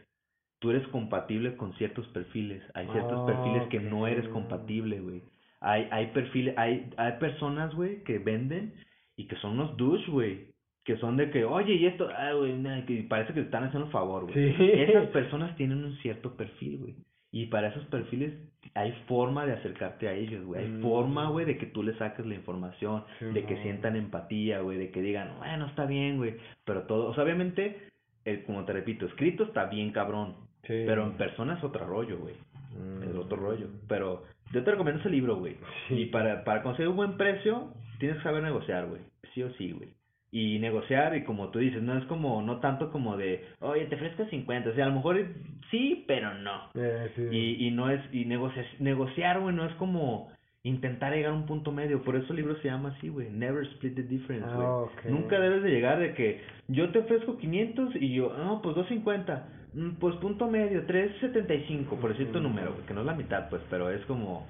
Tú 0.59 0.71
eres 0.71 0.87
compatible 0.89 1.55
con 1.57 1.73
ciertos 1.75 2.07
perfiles. 2.09 2.63
Hay 2.75 2.87
ciertos 2.89 3.21
perfiles 3.21 3.67
que 3.69 3.79
no 3.79 4.07
eres 4.07 4.27
compatible, 4.29 4.99
güey. 5.01 5.23
Hay, 5.61 5.87
hay 5.91 6.07
perfiles, 6.07 6.55
hay, 6.57 6.89
hay 6.97 7.13
personas, 7.19 7.73
güey, 7.75 8.03
que 8.03 8.19
venden 8.19 8.73
y 9.17 9.27
que 9.27 9.35
son 9.37 9.53
unos 9.53 9.77
douche, 9.77 10.11
güey. 10.11 10.53
Que 10.83 10.97
son 10.97 11.17
de 11.17 11.29
que, 11.29 11.45
oye, 11.45 11.73
y 11.75 11.85
esto, 11.85 12.07
ah, 12.15 12.33
güey, 12.33 12.53
nah, 12.57 12.83
que 12.85 13.03
parece 13.07 13.33
que 13.33 13.41
te 13.41 13.45
están 13.45 13.65
haciendo 13.65 13.85
un 13.87 13.91
favor, 13.91 14.23
güey. 14.31 14.55
Sí. 14.55 14.71
Esas 14.73 15.07
personas 15.11 15.55
tienen 15.55 15.83
un 15.83 15.95
cierto 15.97 16.35
perfil, 16.35 16.77
güey. 16.79 16.95
Y 17.31 17.45
para 17.47 17.67
esos 17.67 17.85
perfiles 17.85 18.33
hay 18.73 18.91
forma 19.07 19.45
de 19.45 19.53
acercarte 19.53 20.07
a 20.07 20.13
ellos, 20.13 20.43
güey. 20.45 20.63
Hay 20.63 20.67
Mm. 20.71 20.81
forma, 20.81 21.29
güey, 21.29 21.45
de 21.45 21.57
que 21.57 21.67
tú 21.67 21.83
les 21.83 21.95
saques 21.97 22.25
la 22.25 22.33
información, 22.33 23.03
Sí, 23.19 23.25
de 23.25 23.43
que 23.45 23.55
no. 23.55 23.61
sientan 23.61 23.95
empatía, 23.95 24.61
güey, 24.61 24.77
de 24.79 24.89
que 24.89 25.01
digan, 25.01 25.37
bueno, 25.37 25.67
está 25.67 25.85
bien, 25.85 26.17
güey. 26.17 26.37
Pero 26.65 26.83
todo, 26.83 27.07
o 27.09 27.13
sea, 27.13 27.23
obviamente, 27.23 27.77
el, 28.25 28.43
como 28.45 28.65
te 28.65 28.73
repito, 28.73 29.05
escrito 29.05 29.43
está 29.43 29.65
bien 29.65 29.91
cabrón. 29.91 30.35
Sí. 30.63 30.83
Pero 30.87 31.03
en 31.03 31.13
persona 31.13 31.55
es 31.55 31.63
otro 31.63 31.85
rollo, 31.85 32.17
güey. 32.17 32.33
Mm. 32.73 33.03
Es 33.09 33.15
otro 33.15 33.37
rollo. 33.37 33.67
Pero 33.87 34.23
yo 34.51 34.63
te 34.63 34.71
recomiendo 34.71 34.99
ese 35.01 35.09
libro, 35.11 35.35
güey. 35.35 35.55
Sí. 35.87 35.95
Y 36.01 36.05
para, 36.07 36.43
para 36.43 36.63
conseguir 36.63 36.89
un 36.89 36.95
buen 36.97 37.15
precio, 37.17 37.73
tienes 37.99 38.17
que 38.17 38.23
saber 38.23 38.41
negociar, 38.41 38.87
güey. 38.87 39.01
Sí 39.35 39.43
o 39.43 39.51
sí, 39.53 39.71
güey. 39.71 39.89
Y 40.31 40.59
negociar, 40.59 41.15
y 41.17 41.23
como 41.23 41.47
tú 41.49 41.57
dices, 41.59 41.81
no 41.81 41.97
es 41.97 42.05
como, 42.05 42.41
no 42.43 42.57
tanto 42.59 42.91
como 42.91 43.17
de, 43.17 43.45
oye, 43.61 43.85
te 43.85 43.95
ofrezco 43.95 44.25
50. 44.25 44.69
O 44.69 44.73
sea, 44.75 44.85
a 44.85 44.89
lo 44.89 44.95
mejor 44.95 45.17
sí, 45.71 46.03
pero 46.07 46.35
no. 46.35 46.69
Eh, 46.75 47.11
sí. 47.15 47.23
Y, 47.31 47.67
y 47.67 47.71
no 47.71 47.89
es, 47.89 47.99
y 48.13 48.25
negocia, 48.25 48.63
negociar, 48.79 49.39
güey, 49.39 49.55
no 49.55 49.65
es 49.65 49.73
como 49.75 50.29
intentar 50.61 51.13
llegar 51.13 51.31
a 51.31 51.35
un 51.35 51.47
punto 51.47 51.71
medio. 51.71 52.03
Por 52.03 52.15
eso 52.15 52.27
el 52.31 52.35
libro 52.37 52.55
se 52.57 52.67
llama 52.67 52.89
así, 52.97 53.09
güey. 53.09 53.29
Never 53.31 53.65
split 53.65 53.95
the 53.95 54.03
difference, 54.03 54.45
Ah, 54.51 54.55
güey. 54.55 54.67
ok. 54.67 55.05
Nunca 55.05 55.39
debes 55.39 55.63
de 55.63 55.71
llegar 55.71 55.97
de 55.99 56.13
que 56.13 56.41
yo 56.67 56.89
te 56.91 56.99
ofrezco 56.99 57.37
500 57.37 57.95
y 57.95 58.13
yo, 58.13 58.31
no, 58.37 58.61
pues 58.61 58.75
250. 58.75 59.47
Mm, 59.73 59.89
Pues 59.99 60.15
punto 60.17 60.47
medio, 60.47 60.85
3.75, 60.85 61.97
por 61.99 62.11
decirte 62.11 62.37
un 62.37 62.43
número, 62.43 62.73
güey, 62.73 62.85
que 62.85 62.93
no 62.93 62.99
es 63.01 63.05
la 63.07 63.15
mitad, 63.15 63.49
pues, 63.49 63.61
pero 63.69 63.89
es 63.89 64.05
como, 64.05 64.45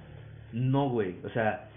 no, 0.51 0.89
güey, 0.89 1.15
o 1.23 1.30
sea, 1.30 1.69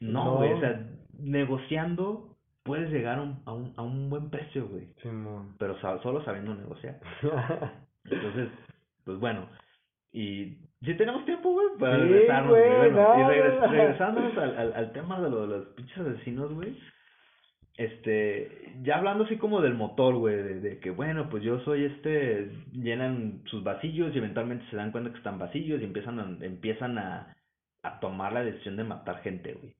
no, 0.00 0.24
No. 0.24 0.36
güey, 0.36 0.52
o 0.52 0.60
sea, 0.60 0.80
negociando 1.18 2.28
puedes 2.64 2.90
llegar 2.90 3.18
a 3.18 3.22
un, 3.22 3.42
a 3.46 3.52
un, 3.52 3.72
a 3.76 3.82
un 3.82 4.08
buen 4.10 4.30
precio, 4.30 4.68
güey, 4.68 4.88
Simón. 5.02 5.54
pero 5.58 5.78
solo 5.80 6.24
sabiendo 6.24 6.54
negociar. 6.54 6.98
Entonces, 8.04 8.48
pues 9.04 9.18
bueno, 9.18 9.48
y 10.12 10.58
si 10.82 10.94
tenemos 10.94 11.24
tiempo, 11.24 11.52
güey, 11.52 11.66
para 11.78 11.96
Sí, 11.96 12.02
regresarnos, 12.02 12.50
güey, 12.50 12.68
güey, 12.76 12.90
bueno, 12.92 13.14
y 13.18 13.22
regres- 13.34 13.60
no. 13.60 13.66
regresándonos 13.66 14.38
al, 14.38 14.56
al, 14.58 14.72
al 14.74 14.92
tema 14.92 15.20
de, 15.20 15.30
lo, 15.30 15.42
de 15.46 15.58
los 15.58 15.66
pinches 15.68 15.98
asesinos, 15.98 16.52
güey, 16.52 16.76
este, 17.76 18.74
ya 18.82 18.98
hablando 18.98 19.24
así 19.24 19.36
como 19.38 19.60
del 19.62 19.74
motor, 19.74 20.14
güey, 20.16 20.36
de, 20.36 20.60
de 20.60 20.78
que, 20.78 20.90
bueno, 20.90 21.28
pues 21.30 21.42
yo 21.42 21.58
soy 21.60 21.84
este, 21.84 22.50
llenan 22.72 23.42
sus 23.46 23.64
vasillos 23.64 24.14
y 24.14 24.18
eventualmente 24.18 24.64
se 24.70 24.76
dan 24.76 24.92
cuenta 24.92 25.10
que 25.10 25.16
están 25.16 25.38
vacíos 25.38 25.80
y 25.80 25.84
empiezan 25.84 26.20
a, 26.20 26.44
empiezan 26.44 26.98
a, 26.98 27.34
a 27.82 27.98
tomar 28.00 28.32
la 28.34 28.44
decisión 28.44 28.76
de 28.76 28.84
matar 28.84 29.22
gente, 29.22 29.54
güey. 29.54 29.74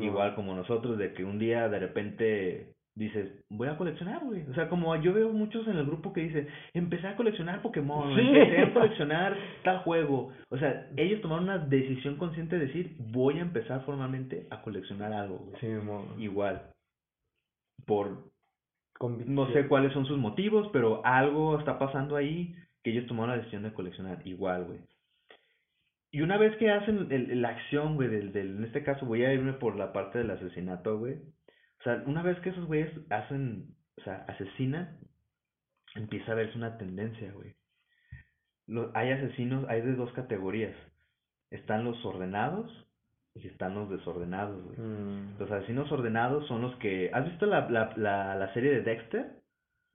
Igual 0.00 0.34
como 0.34 0.54
nosotros, 0.54 0.98
de 0.98 1.12
que 1.14 1.24
un 1.24 1.38
día 1.38 1.68
de 1.68 1.78
repente 1.78 2.72
dices, 2.96 3.30
voy 3.50 3.68
a 3.68 3.76
coleccionar, 3.76 4.24
güey. 4.24 4.42
O 4.50 4.54
sea, 4.54 4.68
como 4.70 4.96
yo 4.96 5.12
veo 5.12 5.28
muchos 5.30 5.68
en 5.68 5.76
el 5.76 5.84
grupo 5.84 6.12
que 6.14 6.22
dicen, 6.22 6.48
empecé 6.72 7.06
a 7.06 7.14
coleccionar 7.16 7.60
Pokémon, 7.62 8.14
Sí. 8.16 8.20
empecé 8.22 8.62
a 8.62 8.72
coleccionar 8.72 9.36
tal 9.64 9.78
juego. 9.80 10.32
O 10.50 10.56
sea, 10.58 10.88
ellos 10.96 11.20
tomaron 11.20 11.44
una 11.44 11.58
decisión 11.58 12.16
consciente 12.16 12.58
de 12.58 12.66
decir, 12.66 12.96
voy 12.98 13.38
a 13.38 13.42
empezar 13.42 13.84
formalmente 13.84 14.46
a 14.50 14.62
coleccionar 14.62 15.12
algo, 15.12 15.36
güey. 15.38 15.60
Simón. 15.60 16.06
Igual. 16.18 16.70
Por, 17.86 18.24
Convicción. 18.98 19.34
no 19.34 19.52
sé 19.52 19.68
cuáles 19.68 19.92
son 19.92 20.06
sus 20.06 20.16
motivos, 20.18 20.68
pero 20.72 21.04
algo 21.04 21.58
está 21.58 21.78
pasando 21.78 22.16
ahí 22.16 22.54
que 22.82 22.92
ellos 22.92 23.06
tomaron 23.06 23.32
la 23.32 23.36
decisión 23.38 23.62
de 23.64 23.74
coleccionar. 23.74 24.26
Igual, 24.26 24.64
güey. 24.64 24.78
Y 26.10 26.22
una 26.22 26.38
vez 26.38 26.56
que 26.56 26.70
hacen 26.70 27.08
el, 27.10 27.42
la 27.42 27.50
acción, 27.50 27.96
güey, 27.96 28.08
del, 28.08 28.32
del, 28.32 28.56
en 28.56 28.64
este 28.64 28.82
caso 28.84 29.04
voy 29.06 29.24
a 29.24 29.32
irme 29.32 29.52
por 29.54 29.76
la 29.76 29.92
parte 29.92 30.18
del 30.18 30.30
asesinato, 30.30 30.98
güey. 30.98 31.14
O 31.80 31.82
sea, 31.84 32.02
una 32.06 32.22
vez 32.22 32.38
que 32.40 32.50
esos 32.50 32.64
güeyes 32.66 32.90
hacen, 33.10 33.74
o 33.98 34.02
sea, 34.02 34.24
asesinan, 34.28 34.98
empieza 35.94 36.32
a 36.32 36.36
verse 36.36 36.56
una 36.56 36.78
tendencia, 36.78 37.32
güey. 37.32 37.54
Lo- 38.66 38.90
hay 38.94 39.10
asesinos, 39.10 39.66
hay 39.68 39.82
de 39.82 39.94
dos 39.94 40.12
categorías. 40.12 40.74
Están 41.50 41.84
los 41.84 42.02
ordenados 42.04 42.70
y 43.34 43.46
están 43.46 43.74
los 43.74 43.90
desordenados, 43.90 44.62
güey. 44.64 44.78
Mm, 44.78 45.38
Los 45.38 45.50
asesinos 45.50 45.90
ordenados 45.92 46.46
son 46.48 46.62
los 46.62 46.74
que... 46.76 47.10
¿Has 47.12 47.26
visto 47.26 47.46
la, 47.46 47.68
la, 47.70 47.92
la, 47.96 48.34
la 48.34 48.52
serie 48.54 48.70
de 48.72 48.80
Dexter? 48.82 49.32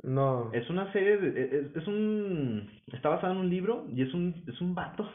No. 0.04 0.50
Es 0.54 0.70
una 0.70 0.92
serie 0.94 1.18
de... 1.18 1.44
Es, 1.60 1.76
es 1.76 1.88
un... 1.88 2.70
Está 2.92 3.10
basado 3.10 3.34
en 3.34 3.40
un 3.40 3.50
libro 3.50 3.86
y 3.94 4.02
es 4.02 4.14
un, 4.14 4.44
es 4.48 4.60
un 4.62 4.74
vato 4.76 5.10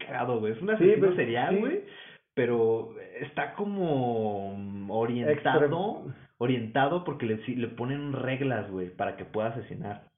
cagado, 0.00 0.40
güey. 0.40 0.52
Es 0.52 0.60
un 0.62 0.68
Sí, 0.68 0.74
asesino 0.74 1.06
pues, 1.06 1.16
serial, 1.16 1.54
sí. 1.54 1.60
güey. 1.60 1.80
Pero 2.34 2.94
está 3.20 3.54
como 3.54 4.56
orientado... 4.88 5.60
Extrem- 5.60 6.14
Orientado 6.38 7.04
porque 7.04 7.24
le, 7.26 7.36
le 7.56 7.68
ponen 7.68 8.12
reglas, 8.12 8.68
güey, 8.68 8.90
para 8.90 9.16
que 9.16 9.24
pueda 9.24 9.50
asesinar. 9.50 10.08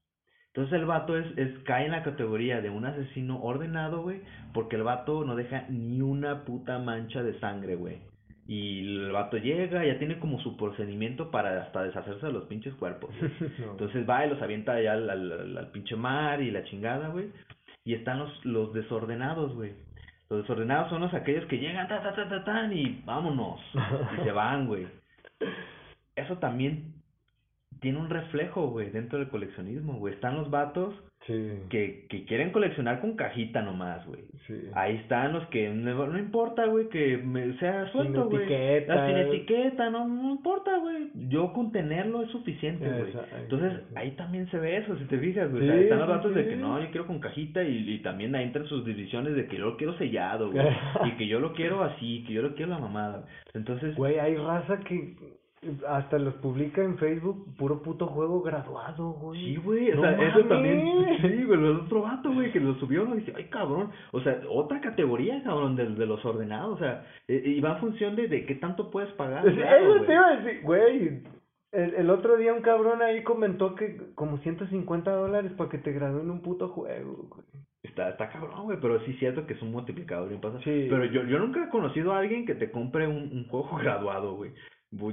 Entonces 0.55 0.73
el 0.81 0.87
vato 0.87 1.19
es, 1.19 1.27
es, 1.37 1.59
cae 1.65 1.85
en 1.85 1.91
la 1.91 2.03
categoría 2.03 2.63
de 2.63 2.71
un 2.71 2.87
asesino 2.87 3.43
ordenado, 3.43 4.01
güey, 4.03 4.23
porque 4.55 4.77
el 4.77 4.85
vato 4.85 5.23
no 5.25 5.37
deja 5.37 5.67
ni 5.69 6.01
una 6.01 6.45
puta 6.47 6.79
mancha 6.79 7.23
de 7.23 7.39
sangre, 7.41 7.75
güey. 7.77 7.99
Y 8.47 8.81
el 8.81 9.13
vato 9.13 9.39
llega, 9.39 9.85
ya 9.87 9.99
tiene 9.99 10.19
como 10.19 10.39
su 10.41 10.57
procedimiento 10.59 11.31
para 11.31 11.63
hasta 11.63 11.83
deshacerse 11.83 12.27
de 12.27 12.33
los 12.33 12.45
pinches 12.45 12.75
cuerpos. 12.75 13.11
No. 13.59 13.73
Entonces 13.73 14.09
va 14.09 14.27
y 14.27 14.31
los 14.31 14.43
avienta 14.43 14.73
allá 14.73 14.93
al, 14.93 15.09
al, 15.09 15.57
al- 15.59 15.71
pinche 15.71 15.97
mar 15.97 16.43
y 16.43 16.51
la 16.51 16.65
chingada, 16.65 17.09
güey. 17.09 17.31
Y 17.85 17.95
están 17.95 18.19
los, 18.19 18.45
los 18.45 18.73
desordenados, 18.75 19.55
güey. 19.55 19.73
Los 20.31 20.41
desordenados 20.43 20.89
son 20.91 21.03
los 21.03 21.13
aquellos 21.15 21.45
que 21.47 21.59
llegan, 21.59 21.87
ta, 21.89 22.03
ta, 22.03 22.15
ta, 22.15 22.29
ta, 22.29 22.45
tan, 22.45 22.73
y 22.73 23.03
vámonos. 23.05 23.61
Y 24.19 24.25
se 24.25 24.33
van, 24.33 24.67
güey. 24.67 24.87
Eso 26.17 26.39
también 26.39 26.95
tiene 27.81 27.99
un 27.99 28.09
reflejo, 28.09 28.69
güey, 28.69 28.91
dentro 28.91 29.19
del 29.19 29.29
coleccionismo, 29.29 29.95
güey. 29.95 30.15
Están 30.15 30.37
los 30.37 30.51
vatos 30.51 30.95
Sí. 31.27 31.59
que, 31.71 32.07
que 32.11 32.25
quieren 32.27 32.51
coleccionar 32.51 33.01
con 33.01 33.17
cajita 33.17 33.63
nomás, 33.63 34.07
güey. 34.07 34.21
Sí. 34.47 34.55
Ahí 34.75 34.97
están 34.97 35.33
los 35.33 35.47
que 35.47 35.71
no, 35.71 36.07
no 36.07 36.19
importa, 36.19 36.67
güey, 36.67 36.91
que 36.91 37.17
me 37.17 37.55
sea 37.59 37.91
suelto, 37.93 38.29
güey. 38.29 38.43
etiqueta. 38.43 39.05
Ah, 39.05 39.07
Sin 39.09 39.17
etiqueta, 39.17 39.89
no, 39.89 40.07
no 40.07 40.33
importa, 40.33 40.77
güey. 40.79 41.09
Yo 41.29 41.53
con 41.55 41.73
tenerlo 41.73 42.23
es 42.23 42.31
suficiente, 42.31 42.87
güey. 42.87 43.13
Entonces, 43.41 43.73
ahí 43.95 44.11
también 44.13 44.51
se 44.51 44.59
ve 44.59 44.77
eso, 44.77 44.97
si 44.99 45.05
te 45.07 45.19
fijas, 45.19 45.51
güey. 45.51 45.63
Sí, 45.63 45.69
O 45.69 45.73
sea, 45.73 45.81
están 45.81 45.99
los 46.01 46.09
sí, 46.09 46.13
vatos 46.15 46.35
de 46.35 46.47
que 46.47 46.57
no, 46.57 46.79
yo 46.81 46.91
quiero 46.91 47.07
con 47.07 47.21
cajita 47.21 47.63
y, 47.65 47.95
y 47.95 47.99
también 48.01 48.35
ahí 48.35 48.45
entran 48.45 48.67
sus 48.67 48.85
divisiones 48.85 49.35
de 49.35 49.47
que 49.47 49.57
yo 49.57 49.65
lo 49.65 49.77
quiero 49.79 49.97
sellado, 49.97 50.51
güey. 50.51 50.67
y 51.07 51.13
que 51.13 51.27
yo 51.27 51.41
lo 51.41 51.55
quiero 51.55 51.83
así, 51.85 52.23
que 52.27 52.35
yo 52.35 52.43
lo 52.43 52.55
quiero 52.55 52.73
la 52.73 52.79
mamada. 52.79 53.25
Entonces, 53.55 53.97
Güey, 53.97 54.19
hay 54.19 54.37
raza 54.37 54.79
que 54.81 55.15
hasta 55.89 56.19
los 56.19 56.35
publica 56.35 56.83
en 56.83 56.99
Facebook, 56.99 57.57
puro 57.57 57.83
puto 57.83 58.07
juego 58.07 58.43
graduado, 58.43 59.13
güey. 59.13 59.41
Sí, 59.41 59.57
güey, 59.57 59.91
o 59.93 59.97
No 59.97 60.03
sea, 60.03 60.29
eso 60.29 60.41
también, 60.47 60.81
sí, 61.23 61.45
güey, 61.45 61.59
el 61.61 61.77
otro 61.77 62.03
vato, 62.03 62.33
güey, 62.33 62.53
que 62.53 62.61
lo 62.61 62.75
subió, 62.75 63.05
¿no? 63.05 63.15
dice, 63.15 63.33
ay, 63.37 63.45
cabrón, 63.45 63.91
o 64.13 64.21
sea, 64.21 64.41
otra 64.51 64.81
categoría, 64.81 65.43
cabrón, 65.43 65.77
de, 65.77 65.87
de 65.87 66.07
los 66.07 66.25
ordenados, 66.25 66.75
o 66.75 66.79
sea, 66.79 67.05
eh, 67.29 67.43
y 67.45 67.61
va 67.61 67.73
en 67.73 67.79
función 67.79 68.17
de, 68.17 68.29
de 68.29 68.47
qué 68.47 68.55
tanto 68.57 68.91
puedes 68.91 69.13
pagar, 69.13 69.45
claro, 69.45 69.77
Eso 69.77 69.95
güey. 69.95 70.07
te 70.07 70.13
iba 70.13 70.27
a 70.29 70.37
decir, 70.37 70.63
güey. 70.63 71.23
El, 71.73 71.95
el 71.95 72.11
otro 72.11 72.37
día 72.37 72.55
un 72.55 72.63
cabrón 72.63 73.03
ahí 73.03 73.25
comentó 73.25 73.75
que 73.75 73.99
como 74.15 74.39
150 74.39 75.11
dólares 75.11 75.51
para 75.57 75.71
que 75.71 75.79
te 75.79 75.91
gradúen 75.91 76.31
un 76.31 76.41
puto 76.41 76.69
juego, 76.69 77.27
güey. 77.29 77.47
Está, 77.83 78.11
está 78.11 78.29
cabrón, 78.31 78.63
güey, 78.63 78.79
pero 78.81 79.01
sí 79.01 79.11
es 79.11 79.19
cierto 79.19 79.45
que 79.45 79.55
es 79.55 79.63
un 79.63 79.73
multiplicador 79.73 80.29
bien 80.29 80.41
pasado. 80.41 80.61
Sí. 80.63 80.87
Pero 80.89 81.05
yo, 81.07 81.25
yo 81.25 81.39
nunca 81.41 81.65
he 81.65 81.69
conocido 81.71 82.13
a 82.13 82.19
alguien 82.21 82.47
que 82.47 82.55
te 82.55 82.71
compre 82.71 83.09
un, 83.09 83.29
un 83.33 83.49
juego 83.49 83.77
graduado, 83.83 84.37
güey. 84.37 84.53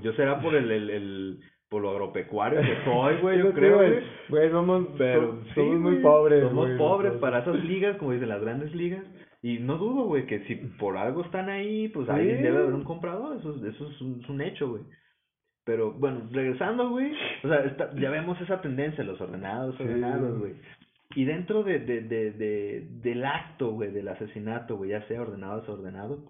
Yo 0.01 0.13
será 0.13 0.41
por 0.41 0.55
el, 0.55 0.69
el, 0.71 0.89
el, 0.89 1.39
por 1.69 1.81
lo 1.81 1.91
agropecuario 1.91 2.61
que 2.61 2.75
soy, 2.85 3.17
güey, 3.21 3.39
yo 3.39 3.53
creo, 3.53 3.77
güey. 3.77 4.03
Güey, 4.29 4.49
somos, 4.51 4.87
Pero 4.97 5.21
so- 5.31 5.43
sí, 5.45 5.51
somos 5.55 5.79
muy 5.79 5.95
pobres, 5.97 6.43
Somos 6.43 6.69
pobres 6.77 7.13
para 7.13 7.39
esas 7.39 7.63
ligas, 7.63 7.97
como 7.97 8.11
dicen 8.13 8.29
las 8.29 8.41
grandes 8.41 8.73
ligas. 8.75 9.03
Y 9.43 9.57
no 9.57 9.77
dudo, 9.77 10.03
güey, 10.05 10.27
que 10.27 10.41
si 10.45 10.55
por 10.55 10.97
algo 10.97 11.23
están 11.23 11.49
ahí, 11.49 11.87
pues 11.89 12.05
Sí. 12.05 12.11
alguien 12.13 12.43
debe 12.43 12.59
haber 12.59 12.73
un 12.75 12.83
comprador. 12.83 13.37
Eso, 13.37 13.55
es- 13.55 13.73
eso 13.73 13.89
es, 13.89 14.01
un, 14.01 14.21
es 14.21 14.29
un 14.29 14.41
hecho, 14.41 14.69
güey. 14.69 14.83
Pero 15.63 15.91
bueno, 15.93 16.27
regresando, 16.31 16.89
güey. 16.89 17.11
O 17.43 17.47
sea, 17.47 17.63
está- 17.65 17.93
ya 17.95 18.09
vemos 18.09 18.39
esa 18.41 18.61
tendencia, 18.61 19.03
los 19.03 19.19
ordenados, 19.21 19.79
ordenados, 19.79 20.39
güey. 20.39 20.53
Y 21.15 21.25
dentro 21.25 21.63
de, 21.63 21.79
de, 21.79 22.01
de, 22.01 22.31
de, 22.31 22.87
del 23.01 23.25
acto, 23.25 23.71
güey, 23.71 23.91
del 23.91 24.07
asesinato, 24.07 24.77
güey, 24.77 24.91
ya 24.91 25.05
sea 25.07 25.21
ordenado 25.21 25.57
o 25.57 25.61
desordenado, 25.61 26.23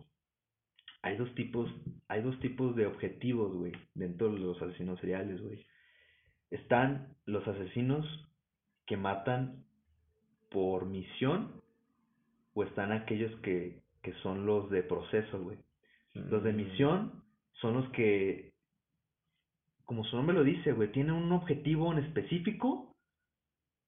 hay 1.04 1.18
dos 1.18 1.34
tipos, 1.36 1.72
hay 2.08 2.22
dos 2.22 2.40
tipos 2.40 2.76
de 2.76 2.86
objetivos, 2.88 3.56
güey, 3.56 3.74
dentro 3.96 4.32
de 4.32 4.40
los 4.40 4.62
asesinos 4.62 5.00
seriales, 5.00 5.42
güey. 5.42 5.66
Están 6.52 7.16
los 7.26 7.48
asesinos 7.48 8.06
que 8.86 8.98
matan 8.98 9.66
por 10.52 10.86
misión 10.86 11.62
o 12.54 12.64
están 12.64 12.92
aquellos 12.92 13.34
que, 13.42 13.82
que 14.04 14.14
son 14.22 14.46
los 14.46 14.70
de 14.70 14.84
proceso, 14.84 15.42
güey. 15.42 15.58
Los 16.30 16.44
de 16.44 16.54
Mm. 16.54 16.58
misión 16.58 17.24
son 17.54 17.76
los 17.76 17.90
que, 17.92 18.54
como 19.86 20.04
su 20.04 20.16
nombre 20.18 20.36
lo 20.36 20.44
dice, 20.44 20.74
güey, 20.74 20.92
tienen 20.92 21.14
un 21.16 21.32
objetivo 21.32 21.92
en 21.94 22.00
específico 22.00 22.96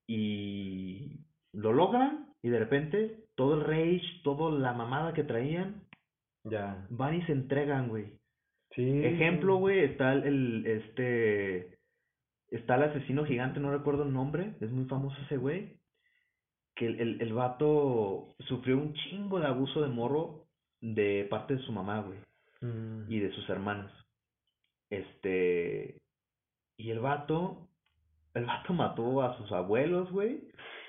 y 0.07 1.19
lo 1.53 1.73
logran 1.73 2.33
y 2.41 2.49
de 2.49 2.59
repente 2.59 3.25
todo 3.35 3.55
el 3.55 3.61
rage, 3.65 4.21
toda 4.23 4.51
la 4.57 4.73
mamada 4.73 5.13
que 5.13 5.23
traían, 5.23 5.82
Ya. 6.45 6.85
van 6.89 7.15
y 7.15 7.21
se 7.23 7.31
entregan, 7.31 7.87
güey. 7.89 8.13
Sí. 8.71 9.03
Ejemplo, 9.05 9.57
güey, 9.57 9.79
está 9.79 10.13
el, 10.13 10.23
el- 10.23 10.65
este, 10.65 11.77
está 12.49 12.75
el 12.75 12.83
asesino 12.83 13.23
gigante, 13.25 13.59
no 13.59 13.71
recuerdo 13.71 14.03
el 14.03 14.13
nombre, 14.13 14.55
es 14.59 14.71
muy 14.71 14.85
famoso 14.85 15.15
ese 15.25 15.37
güey, 15.37 15.77
que 16.75 16.87
el, 16.87 16.99
el, 16.99 17.21
el 17.21 17.33
vato 17.33 18.33
sufrió 18.47 18.77
un 18.77 18.93
chingo 18.93 19.39
de 19.39 19.45
abuso 19.47 19.81
de 19.81 19.89
morro 19.89 20.45
de 20.81 21.27
parte 21.29 21.55
de 21.55 21.61
su 21.63 21.71
mamá, 21.71 22.01
güey, 22.01 22.17
Mm. 22.61 23.11
y 23.11 23.19
de 23.19 23.31
sus 23.33 23.47
hermanas. 23.49 23.91
Este, 24.89 25.97
y 26.77 26.89
el 26.91 26.99
vato, 26.99 27.67
el 28.33 28.45
vato 28.45 28.73
mató 28.73 29.21
a 29.21 29.37
sus 29.37 29.51
abuelos, 29.51 30.11
güey, 30.11 30.41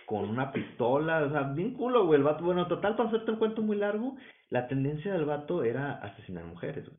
con 0.06 0.28
una 0.28 0.52
pistola, 0.52 1.24
o 1.24 1.30
sea, 1.30 1.42
bien 1.52 1.74
culo, 1.74 2.06
güey, 2.06 2.18
el 2.18 2.24
vato, 2.24 2.44
bueno, 2.44 2.66
total, 2.68 2.96
para 2.96 3.08
hacerte 3.08 3.30
un 3.32 3.38
cuento 3.38 3.62
muy 3.62 3.76
largo, 3.76 4.16
la 4.50 4.68
tendencia 4.68 5.12
del 5.12 5.24
vato 5.24 5.64
era 5.64 5.94
asesinar 5.94 6.44
mujeres, 6.44 6.86
güey. 6.86 6.98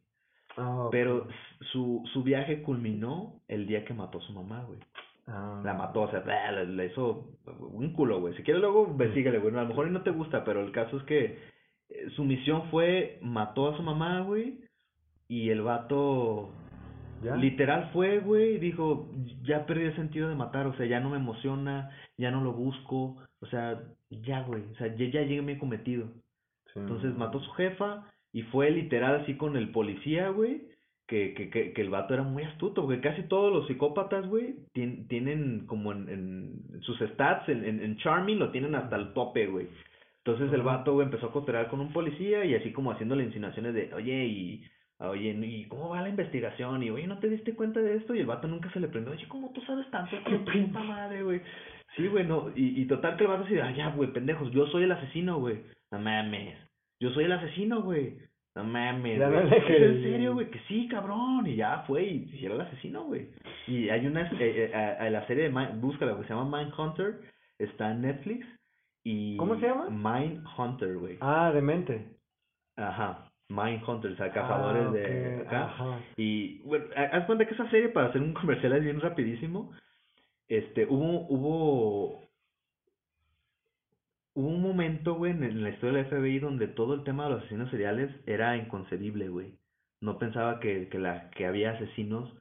Ah. 0.57 0.88
Pero 0.91 1.27
su, 1.72 2.03
su 2.13 2.23
viaje 2.23 2.61
culminó 2.61 3.41
el 3.47 3.67
día 3.67 3.85
que 3.85 3.93
mató 3.93 4.19
a 4.19 4.22
su 4.22 4.34
mamá, 4.34 4.63
güey. 4.63 4.80
Ah. 5.27 5.61
La 5.63 5.73
mató, 5.73 6.01
o 6.01 6.11
sea, 6.11 6.23
le, 6.51 6.65
le 6.67 6.85
hizo 6.88 7.38
un 7.59 7.93
culo, 7.93 8.19
güey. 8.22 8.35
Si 8.35 8.43
quieres 8.43 8.61
luego 8.61 8.88
investigale, 8.88 9.39
güey. 9.39 9.53
A 9.55 9.63
lo 9.63 9.67
mejor 9.67 9.88
y 9.88 9.91
no 9.91 10.03
te 10.03 10.11
gusta, 10.11 10.43
pero 10.43 10.61
el 10.61 10.72
caso 10.72 10.97
es 10.97 11.03
que 11.03 11.39
eh, 11.89 12.09
su 12.15 12.23
misión 12.23 12.69
fue, 12.69 13.19
mató 13.22 13.69
a 13.69 13.77
su 13.77 13.84
mamá, 13.84 14.22
güey. 14.22 14.59
Y 15.27 15.49
el 15.49 15.61
vato 15.61 16.51
Ya. 17.23 17.35
Literal 17.35 17.89
fue, 17.93 18.19
güey, 18.19 18.59
dijo, 18.59 19.09
ya 19.43 19.65
perdí 19.65 19.85
el 19.85 19.95
sentido 19.95 20.30
de 20.30 20.35
matar, 20.35 20.67
o 20.67 20.76
sea, 20.77 20.85
ya 20.85 20.99
no 20.99 21.09
me 21.09 21.17
emociona, 21.17 21.89
ya 22.17 22.30
no 22.30 22.41
lo 22.41 22.53
busco, 22.53 23.17
o 23.39 23.45
sea, 23.47 23.81
ya, 24.09 24.41
güey, 24.43 24.63
o 24.73 24.76
sea, 24.76 24.88
ya, 24.95 25.05
ya 25.05 25.22
llegué 25.22 25.39
a 25.39 25.41
mi 25.41 25.57
cometido. 25.57 26.07
Sí, 26.76 26.80
Entonces 26.81 27.15
mató 27.18 27.39
a 27.39 27.43
su 27.43 27.52
jefa 27.53 28.03
y 28.34 28.43
fue 28.43 28.69
literal 28.69 29.22
así 29.22 29.35
con 29.35 29.56
el 29.57 29.69
policía, 29.69 30.30
güey, 30.30 30.61
que, 31.07 31.34
que, 31.34 31.49
que, 31.49 31.72
que 31.73 31.81
el 31.81 31.89
vato 31.89 32.14
era 32.14 32.23
muy 32.23 32.43
astuto, 32.43 32.84
porque 32.84 32.99
casi 33.02 33.23
todos 33.23 33.52
los 33.53 33.68
psicópatas, 33.68 34.27
güey, 34.27 34.56
tien- 34.73 35.07
tienen 35.07 35.65
como 35.68 35.91
en, 35.93 36.10
en 36.10 36.81
sus 36.81 36.97
stats, 36.99 37.47
en, 37.49 37.64
en, 37.65 37.80
en 37.81 37.97
Charming 37.97 38.39
lo 38.39 38.52
tienen 38.52 38.76
hasta 38.76 38.95
el 38.97 39.14
tope, 39.14 39.47
güey. 39.47 39.68
Entonces 40.26 40.52
el 40.53 40.64
vato, 40.64 40.93
güey, 40.93 41.06
empezó 41.06 41.27
a 41.27 41.31
cotear 41.31 41.68
con 41.69 41.80
un 41.80 41.93
policía 41.93 42.43
y 42.45 42.56
así 42.56 42.72
como 42.72 42.91
haciéndole 42.91 43.23
insinuaciones 43.23 43.76
de, 43.76 43.93
oye, 43.93 44.26
y, 44.26 44.64
oye, 44.97 45.30
¿y 45.39 45.65
cómo 45.65 45.89
va 45.89 46.02
la 46.02 46.10
investigación? 46.10 46.81
Y, 46.81 46.89
oye, 46.89 47.06
¿no 47.06 47.19
te 47.19 47.30
diste 47.30 47.53
cuenta 47.53 47.80
de 47.80 47.97
esto? 47.97 48.15
Y 48.15 48.19
el 48.22 48.26
vato 48.26 48.47
nunca 48.47 48.72
se 48.72 48.80
le 48.80 48.88
prendió, 48.88 49.14
oye, 49.14 49.27
¿cómo 49.27 49.52
tú 49.53 49.61
sabes 49.61 49.89
tanto? 49.91 50.18
¡Qué 50.26 50.38
puta 50.39 50.80
madre, 50.84 51.22
güey! 51.22 51.41
Sí, 51.95 52.07
güey, 52.07 52.26
no, 52.26 52.49
y, 52.56 52.81
y 52.81 52.85
total 52.88 53.15
que 53.15 53.23
el 53.26 53.30
vato 53.30 53.43
así 53.43 53.53
de, 53.53 53.61
ah, 53.61 53.72
ya, 53.77 53.89
güey, 53.91 54.11
pendejos, 54.11 54.52
yo 54.52 54.65
soy 54.68 54.84
el 54.84 54.91
asesino, 54.91 55.38
güey. 55.39 55.61
No 55.91 55.99
mames. 55.99 56.57
Yo 56.99 57.09
soy 57.11 57.26
el 57.26 57.31
asesino, 57.31 57.81
güey. 57.81 58.17
No 58.55 58.63
mames, 58.63 59.19
Ya 59.19 59.27
no 59.27 59.34
güey. 59.41 59.49
le 59.49 59.57
¿Es 59.57 59.81
en 59.95 60.03
serio, 60.03 60.34
güey? 60.34 60.49
Que 60.49 60.59
sí, 60.67 60.88
cabrón. 60.88 61.45
Y 61.45 61.55
ya 61.57 61.84
fue 61.88 62.03
y, 62.03 62.30
y 62.34 62.45
era 62.45 62.55
el 62.55 62.61
asesino, 62.61 63.03
güey. 63.03 63.27
Y 63.67 63.89
hay 63.89 64.05
una, 64.07 64.22
eh, 64.39 64.72
eh, 64.73 65.09
la 65.09 65.27
serie 65.27 65.43
de, 65.43 65.51
Mind- 65.51 65.80
búscala, 65.81 66.15
que 66.17 66.23
se 66.23 66.34
llama 66.34 66.57
Mindhunter. 66.57 67.19
Está 67.59 67.91
en 67.91 68.01
Netflix. 68.01 68.47
Y 69.03 69.35
¿Cómo 69.38 69.59
se 69.59 69.67
llama? 69.67 69.89
Mindhunter, 69.89 70.95
güey. 70.97 71.17
Ah, 71.22 71.51
demente. 71.53 72.05
Ajá. 72.77 73.30
Mindhunter, 73.49 74.11
o 74.13 74.15
sea, 74.15 74.31
cazadores 74.31 74.88
Ah, 74.88 74.91
de 74.91 75.38
ok, 75.41 75.47
acá. 75.47 75.65
Ajá. 75.65 75.99
Y 76.17 76.59
bueno, 76.63 76.85
ha- 76.95 77.17
haz 77.17 77.26
cuenta 77.26 77.45
que 77.45 77.53
esa 77.53 77.69
serie, 77.69 77.89
para 77.89 78.07
hacer 78.07 78.22
un 78.22 78.34
comercial 78.34 78.73
es 78.73 78.84
bien 78.84 78.99
rapidísimo, 79.01 79.72
este, 80.47 80.85
hubo, 80.88 81.27
hubo 81.27 82.22
un 84.34 84.61
momento, 84.61 85.13
güey, 85.26 85.49
en, 85.49 85.64
la 85.64 85.69
historia 85.69 86.03
del 86.03 86.06
FBI 86.06 86.39
donde 86.39 86.68
todo 86.68 86.93
el 86.93 87.03
tema 87.03 87.26
de 87.26 87.31
los 87.31 87.39
asesinos 87.39 87.69
seriales 87.72 88.11
era 88.26 88.57
inconcebible, 88.57 89.30
güey. 89.30 89.57
No 90.02 90.19
pensaba 90.19 90.60
que, 90.60 90.89
que 90.89 90.99
la, 90.99 91.30
que 91.31 91.45
había 91.45 91.72
asesinos 91.72 92.31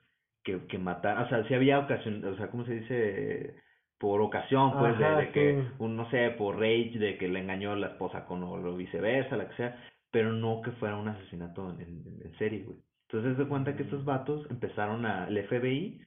que, 0.43 0.66
que 0.66 0.78
mataran, 0.78 1.24
o 1.24 1.28
sea, 1.28 1.47
sí 1.48 1.55
había 1.55 1.78
ocasión, 1.78 2.24
o 2.24 2.36
sea, 2.36 2.51
¿cómo 2.51 2.65
se 2.66 2.81
dice? 2.81 3.56
Por 3.98 4.20
ocasión, 4.20 4.73
pues, 4.78 4.98
de, 4.98 5.05
Ajá, 5.05 5.16
de 5.16 5.31
que, 5.32 5.62
sí. 5.62 5.69
un, 5.78 5.97
no 5.97 6.11
sé, 6.11 6.31
por 6.31 6.56
rage, 6.56 6.98
de 6.98 7.16
que 7.16 7.28
le 7.28 7.40
engañó 7.40 7.74
la 7.77 7.89
esposa 7.89 8.27
con 8.27 8.43
o 8.43 8.59
lo 8.59 8.77
viceversa, 8.77 9.36
la 9.36 9.48
que 9.48 9.56
sea, 9.56 9.82
pero 10.11 10.32
no 10.32 10.61
que 10.62 10.73
fuera 10.73 10.97
un 10.97 11.09
asesinato 11.09 11.70
en, 11.70 11.81
en, 11.81 12.23
en 12.24 12.39
serie, 12.39 12.65
güey. 12.65 12.78
Entonces 13.09 13.36
se 13.36 13.48
cuenta 13.48 13.77
que 13.77 13.85
estos 13.85 14.05
vatos 14.05 14.47
empezaron 14.51 15.06
a, 15.06 15.28
el 15.28 15.47
FBI 15.47 16.01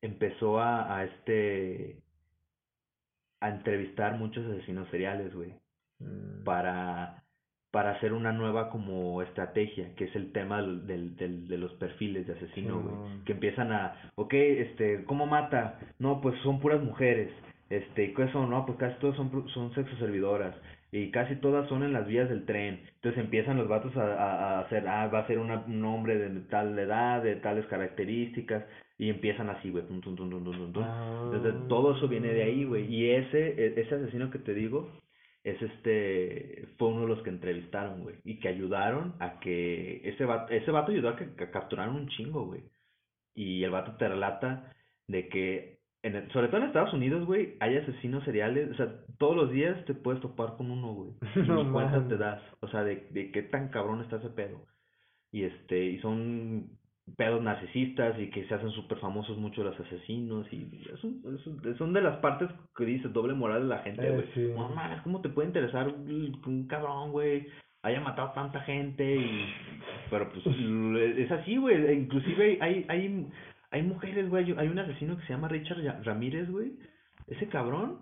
empezó 0.00 0.58
a, 0.58 0.98
a 0.98 1.04
este, 1.04 2.02
a 3.40 3.50
entrevistar 3.50 4.18
muchos 4.18 4.46
asesinos 4.46 4.88
seriales, 4.90 5.34
güey, 5.34 5.54
Mm. 6.04 6.44
para, 6.44 7.22
para 7.70 7.92
hacer 7.92 8.12
una 8.12 8.32
nueva 8.32 8.70
como 8.70 9.20
estrategia, 9.22 9.94
que 9.96 10.04
es 10.04 10.14
el 10.14 10.30
tema 10.32 10.60
del, 10.62 10.86
del, 10.86 11.16
del- 11.16 11.48
de 11.48 11.58
los 11.58 11.72
perfiles 11.74 12.26
de 12.26 12.34
asesino, 12.34 12.80
güey, 12.80 13.24
que 13.24 13.32
empiezan 13.32 13.72
a, 13.72 14.10
ok, 14.14 14.32
este, 14.34 15.04
¿cómo 15.04 15.26
mata? 15.26 15.78
No, 15.98 16.20
pues 16.20 16.38
son 16.42 16.60
puras 16.60 16.80
mujeres, 16.82 17.30
este, 17.70 18.12
¿qué 18.14 18.28
son? 18.28 18.50
No, 18.50 18.64
pues 18.66 18.78
casi 18.78 18.98
todas 19.00 19.16
son, 19.16 19.48
son 19.48 19.74
sexo 19.74 19.96
servidoras, 19.96 20.54
y 20.92 21.10
casi 21.10 21.34
todas 21.36 21.68
son 21.68 21.82
en 21.82 21.92
las 21.92 22.06
vías 22.06 22.28
del 22.28 22.44
tren, 22.44 22.80
entonces 22.96 23.24
empiezan 23.24 23.56
los 23.56 23.66
vatos 23.66 23.96
a, 23.96 24.02
a, 24.04 24.32
a 24.34 24.60
hacer, 24.60 24.86
ah, 24.86 25.08
va 25.08 25.20
a 25.20 25.26
ser 25.26 25.40
una, 25.40 25.64
un 25.66 25.84
hombre 25.84 26.16
de 26.18 26.40
tal 26.42 26.78
edad, 26.78 27.22
de 27.22 27.34
tales 27.36 27.66
características, 27.66 28.62
y 28.96 29.10
empiezan 29.10 29.50
así, 29.50 29.70
güey, 29.70 29.84
tum, 29.88 30.00
tum, 30.00 30.14
tum, 30.14 30.30
tum, 30.30 30.44
tum, 30.44 30.54
tum, 30.56 30.72
tum. 30.72 30.84
Entonces 30.84 31.54
Ah. 31.56 31.64
todo 31.68 31.96
eso 31.96 32.06
viene 32.06 32.28
de 32.28 32.44
ahí, 32.44 32.62
güey. 32.64 32.84
Y 32.86 33.10
ese, 33.10 33.48
e- 33.60 33.80
ese 33.80 33.96
asesino 33.96 34.30
que 34.30 34.38
te 34.38 34.54
digo, 34.54 34.88
es 35.44 35.60
este, 35.62 36.66
fue 36.78 36.88
uno 36.88 37.02
de 37.02 37.08
los 37.08 37.22
que 37.22 37.30
entrevistaron, 37.30 38.02
güey. 38.02 38.16
Y 38.24 38.40
que 38.40 38.48
ayudaron 38.48 39.14
a 39.20 39.38
que, 39.40 40.00
ese 40.08 40.24
vato, 40.24 40.52
ese 40.52 40.70
vato 40.70 40.90
ayudó 40.92 41.10
a 41.10 41.16
que, 41.16 41.34
que 41.36 41.50
capturaran 41.50 41.94
un 41.94 42.08
chingo, 42.08 42.46
güey. 42.46 42.62
Y 43.34 43.62
el 43.62 43.70
vato 43.70 43.96
te 43.96 44.08
relata 44.08 44.72
de 45.06 45.28
que, 45.28 45.78
en 46.02 46.16
el- 46.16 46.30
sobre 46.32 46.48
todo 46.48 46.58
en 46.62 46.66
Estados 46.68 46.94
Unidos, 46.94 47.26
güey, 47.26 47.56
hay 47.60 47.76
asesinos 47.76 48.24
seriales, 48.24 48.70
o 48.70 48.74
sea, 48.74 48.88
todos 49.18 49.36
los 49.36 49.50
días 49.50 49.84
te 49.84 49.94
puedes 49.94 50.20
topar 50.22 50.56
con 50.56 50.70
uno, 50.70 50.94
güey. 50.94 51.10
Y 51.36 51.40
No 51.48 51.70
cuenta 51.72 51.92
mames. 51.92 52.08
te 52.08 52.16
das, 52.16 52.42
o 52.60 52.68
sea, 52.68 52.82
de, 52.82 53.06
de 53.10 53.30
qué 53.30 53.42
tan 53.42 53.68
cabrón 53.68 54.00
está 54.02 54.16
ese 54.16 54.30
pedo. 54.30 54.66
Y 55.30 55.44
este, 55.44 55.84
y 55.84 55.98
son 56.00 56.68
pedos 57.16 57.42
narcisistas 57.42 58.18
y 58.18 58.30
que 58.30 58.46
se 58.46 58.54
hacen 58.54 58.70
súper 58.70 58.98
famosos 58.98 59.36
mucho 59.36 59.62
los 59.62 59.78
asesinos 59.78 60.46
y 60.52 60.66
es 60.92 61.04
un- 61.04 61.22
es 61.66 61.76
son 61.76 61.92
de 61.92 62.00
las 62.00 62.16
partes 62.18 62.48
que 62.76 62.84
dices 62.86 63.12
doble 63.12 63.34
moral 63.34 63.62
de 63.62 63.68
la 63.68 63.78
gente, 63.80 64.06
Eh, 64.06 64.10
güey. 64.10 64.26
sí. 64.34 64.52
No 64.56 64.70
mames, 64.70 65.02
¿cómo 65.02 65.20
te 65.20 65.28
puede 65.28 65.48
interesar 65.48 65.88
un 65.88 66.66
cabrón, 66.68 67.12
güey? 67.12 67.46
Haya 67.82 68.00
matado 68.00 68.32
tanta 68.32 68.60
gente 68.60 69.16
y... 69.16 69.46
Pero 70.08 70.30
pues 70.32 70.46
l- 70.46 71.22
es 71.22 71.30
así, 71.30 71.58
güey. 71.58 71.76
e 71.84 71.92
Inclusive 71.94 72.56
hay, 72.62 72.86
hay, 72.88 73.26
hay 73.70 73.82
mujeres, 73.82 74.30
güey. 74.30 74.52
Hay- 74.56 74.68
un 74.68 74.78
asesino 74.78 75.18
que 75.18 75.26
se 75.26 75.34
llama 75.34 75.48
Richard 75.48 76.02
Ramírez, 76.02 76.50
güey. 76.50 76.72
Ese 77.26 77.46
cabrón 77.48 77.98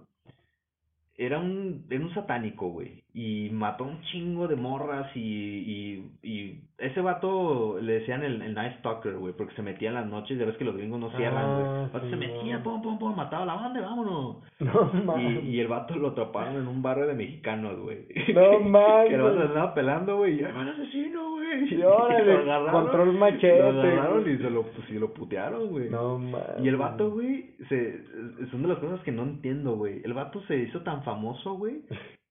era 1.16 1.38
un, 1.40 1.84
era 1.90 2.00
un 2.04 2.14
satánico, 2.14 2.68
güey. 2.70 3.02
Y 3.14 3.51
mató 3.52 3.84
un 3.84 4.01
chingo 4.05 4.48
de 4.48 4.56
morras 4.56 5.14
y, 5.14 5.20
y, 5.20 6.10
y 6.22 6.60
ese 6.78 7.02
vato 7.02 7.78
le 7.78 8.01
decían 8.01 8.22
el, 8.24 8.40
el 8.40 8.55
Night 8.55 8.78
Stalker, 8.78 9.16
güey, 9.18 9.34
porque 9.34 9.55
se 9.55 9.60
metía 9.60 9.90
en 9.90 9.97
las 9.97 10.06
noches, 10.06 10.39
ya 10.39 10.47
ves 10.47 10.56
que 10.56 10.64
los 10.64 10.74
gringos 10.76 10.98
no 10.98 11.10
cierran, 11.10 11.44
güey. 11.55 11.66
Ah, 11.66 11.90
vato 11.93 12.06
se 12.06 12.12
sí, 12.12 12.16
metía, 12.18 12.56
no. 12.56 12.62
pum, 12.64 12.80
pum, 12.80 12.98
pum, 12.98 13.14
mataba 13.14 13.43
a 13.43 13.47
la 13.47 13.55
banda, 13.56 13.80
vámonos. 13.82 14.36
No 14.60 14.90
Y, 14.94 15.05
mames. 15.05 15.44
y 15.44 15.60
el 15.60 15.68
vato 15.68 15.94
lo 15.97 16.09
atraparon 16.09 16.56
en 16.56 16.66
un 16.66 16.80
barrio 16.80 17.06
de 17.06 17.14
mexicanos, 17.14 17.78
güey. 17.80 18.06
No 18.32 18.60
mames. 18.60 19.09
Que 19.10 19.14
el 19.16 19.22
vato 19.22 19.40
andaba 19.43 19.74
pelando, 19.74 20.16
güey, 20.16 20.40
y 20.40 20.44
¡ay, 20.44 20.52
van 20.52 20.68
asesino, 20.68 21.30
güey! 21.32 21.43
Y 21.70 21.82
órale, 21.82 22.24
lo 22.44 22.52
agarraron, 22.55 22.82
control 22.84 23.12
machete, 23.12 23.59
Lo 23.72 23.82
agarraron 23.82 24.30
y 24.32 24.39
se 24.39 24.48
lo, 24.51 24.62
pues, 24.62 24.89
y 24.90 24.94
lo 24.94 25.12
putearon, 25.12 25.68
güey. 25.68 25.90
No 25.90 26.18
mames. 26.18 26.64
Y 26.64 26.68
el 26.68 26.76
vato, 26.76 27.10
güey, 27.10 27.51
se, 27.68 28.02
son 28.51 28.62
de 28.62 28.68
las 28.68 28.78
cosas 28.78 29.01
que 29.01 29.12
no 29.12 29.22
entiendo, 29.24 29.76
güey. 29.76 30.01
El 30.02 30.14
vato 30.14 30.40
se 30.48 30.56
hizo 30.56 30.80
tan 30.80 31.02
famoso, 31.05 31.55
güey, 31.59 31.82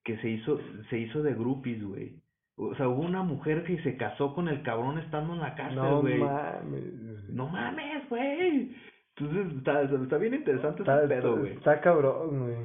que 0.03 0.17
se 0.17 0.29
hizo, 0.29 0.59
se 0.89 0.97
hizo 0.97 1.21
de 1.23 1.33
groupies, 1.33 1.83
güey. 1.83 2.15
O 2.57 2.75
sea, 2.75 2.87
hubo 2.87 3.01
una 3.01 3.23
mujer 3.23 3.63
que 3.63 3.81
se 3.81 3.97
casó 3.97 4.33
con 4.35 4.47
el 4.47 4.61
cabrón 4.61 4.97
estando 4.99 5.33
en 5.33 5.39
la 5.39 5.55
cárcel, 5.55 5.77
No 5.77 6.01
güey. 6.01 6.19
mames. 6.19 7.29
No 7.29 7.47
mames, 7.47 8.07
güey. 8.09 8.75
Entonces, 9.17 9.57
está, 9.57 9.81
está 9.83 10.17
bien 10.17 10.33
interesante 10.35 10.81
Está, 10.83 10.99
ese 10.99 11.07
pedo, 11.07 11.37
güey. 11.37 11.53
está 11.53 11.81
cabrón, 11.81 12.39
güey. 12.45 12.55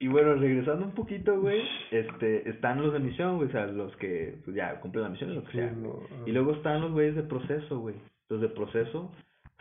Y 0.00 0.08
bueno, 0.08 0.34
regresando 0.34 0.84
un 0.86 0.92
poquito, 0.92 1.40
güey, 1.40 1.62
este, 1.92 2.48
están 2.50 2.82
los 2.82 2.92
de 2.92 2.98
misión, 2.98 3.36
güey, 3.36 3.48
o 3.48 3.52
sea, 3.52 3.66
los 3.66 3.94
que 3.98 4.36
pues, 4.44 4.56
ya 4.56 4.80
cumplen 4.80 5.04
la 5.04 5.10
misión 5.10 5.30
y 5.30 5.34
lo 5.36 5.44
que 5.44 5.52
Sí, 5.52 5.58
sea. 5.58 5.70
no. 5.72 6.00
Y 6.26 6.32
luego 6.32 6.52
están 6.54 6.80
los 6.80 6.92
güeyes 6.92 7.14
de 7.14 7.22
proceso, 7.22 7.78
güey. 7.78 7.94
Los 8.28 8.40
de 8.40 8.48
proceso 8.48 9.12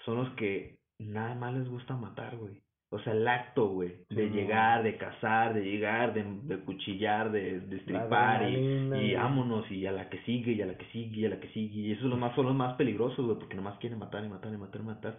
son 0.03 0.17
los 0.17 0.29
que 0.31 0.77
nada 0.97 1.35
más 1.35 1.53
les 1.53 1.69
gusta 1.69 1.95
matar, 1.95 2.37
güey. 2.37 2.59
O 2.93 2.99
sea, 2.99 3.13
el 3.13 3.26
acto, 3.26 3.69
güey, 3.69 3.93
de 4.09 4.27
no. 4.27 4.35
llegar, 4.35 4.84
de 4.84 4.97
cazar, 4.97 5.53
de 5.53 5.63
llegar, 5.63 6.13
de, 6.13 6.26
de 6.43 6.59
cuchillar, 6.59 7.31
de, 7.31 7.61
de 7.61 7.77
estripar 7.77 8.49
y, 8.49 8.55
y 8.93 9.13
vámonos 9.15 9.72
y 9.72 9.85
a 9.85 9.93
la 9.93 10.09
que 10.09 10.19
sigue 10.23 10.51
y 10.51 10.61
a 10.61 10.65
la 10.65 10.77
que 10.77 10.85
sigue 10.88 11.22
y 11.22 11.26
a 11.26 11.30
la 11.30 11.39
que 11.39 11.47
sigue. 11.49 11.80
Y 11.80 11.91
esos 11.93 12.01
son 12.01 12.09
los 12.11 12.19
más, 12.19 12.35
son 12.35 12.47
los 12.47 12.55
más 12.55 12.76
peligrosos, 12.76 13.26
güey, 13.26 13.39
porque 13.39 13.55
nomás 13.55 13.80
quieren 13.80 13.97
matar 13.97 14.26
y 14.26 14.30
matar 14.30 14.53
y 14.53 14.57
matar 14.57 14.81
y 14.81 14.84
matar. 14.84 15.18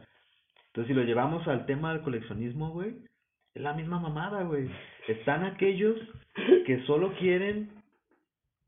Entonces, 0.66 0.89
si 0.89 0.94
lo 0.94 1.03
llevamos 1.03 1.49
al 1.49 1.65
tema 1.65 1.94
del 1.94 2.03
coleccionismo, 2.03 2.73
güey, 2.73 2.94
es 3.55 3.62
la 3.62 3.73
misma 3.73 3.99
mamada, 3.99 4.43
güey. 4.43 4.69
Están 5.09 5.44
aquellos 5.44 5.97
que 6.66 6.82
solo 6.85 7.15
quieren, 7.15 7.70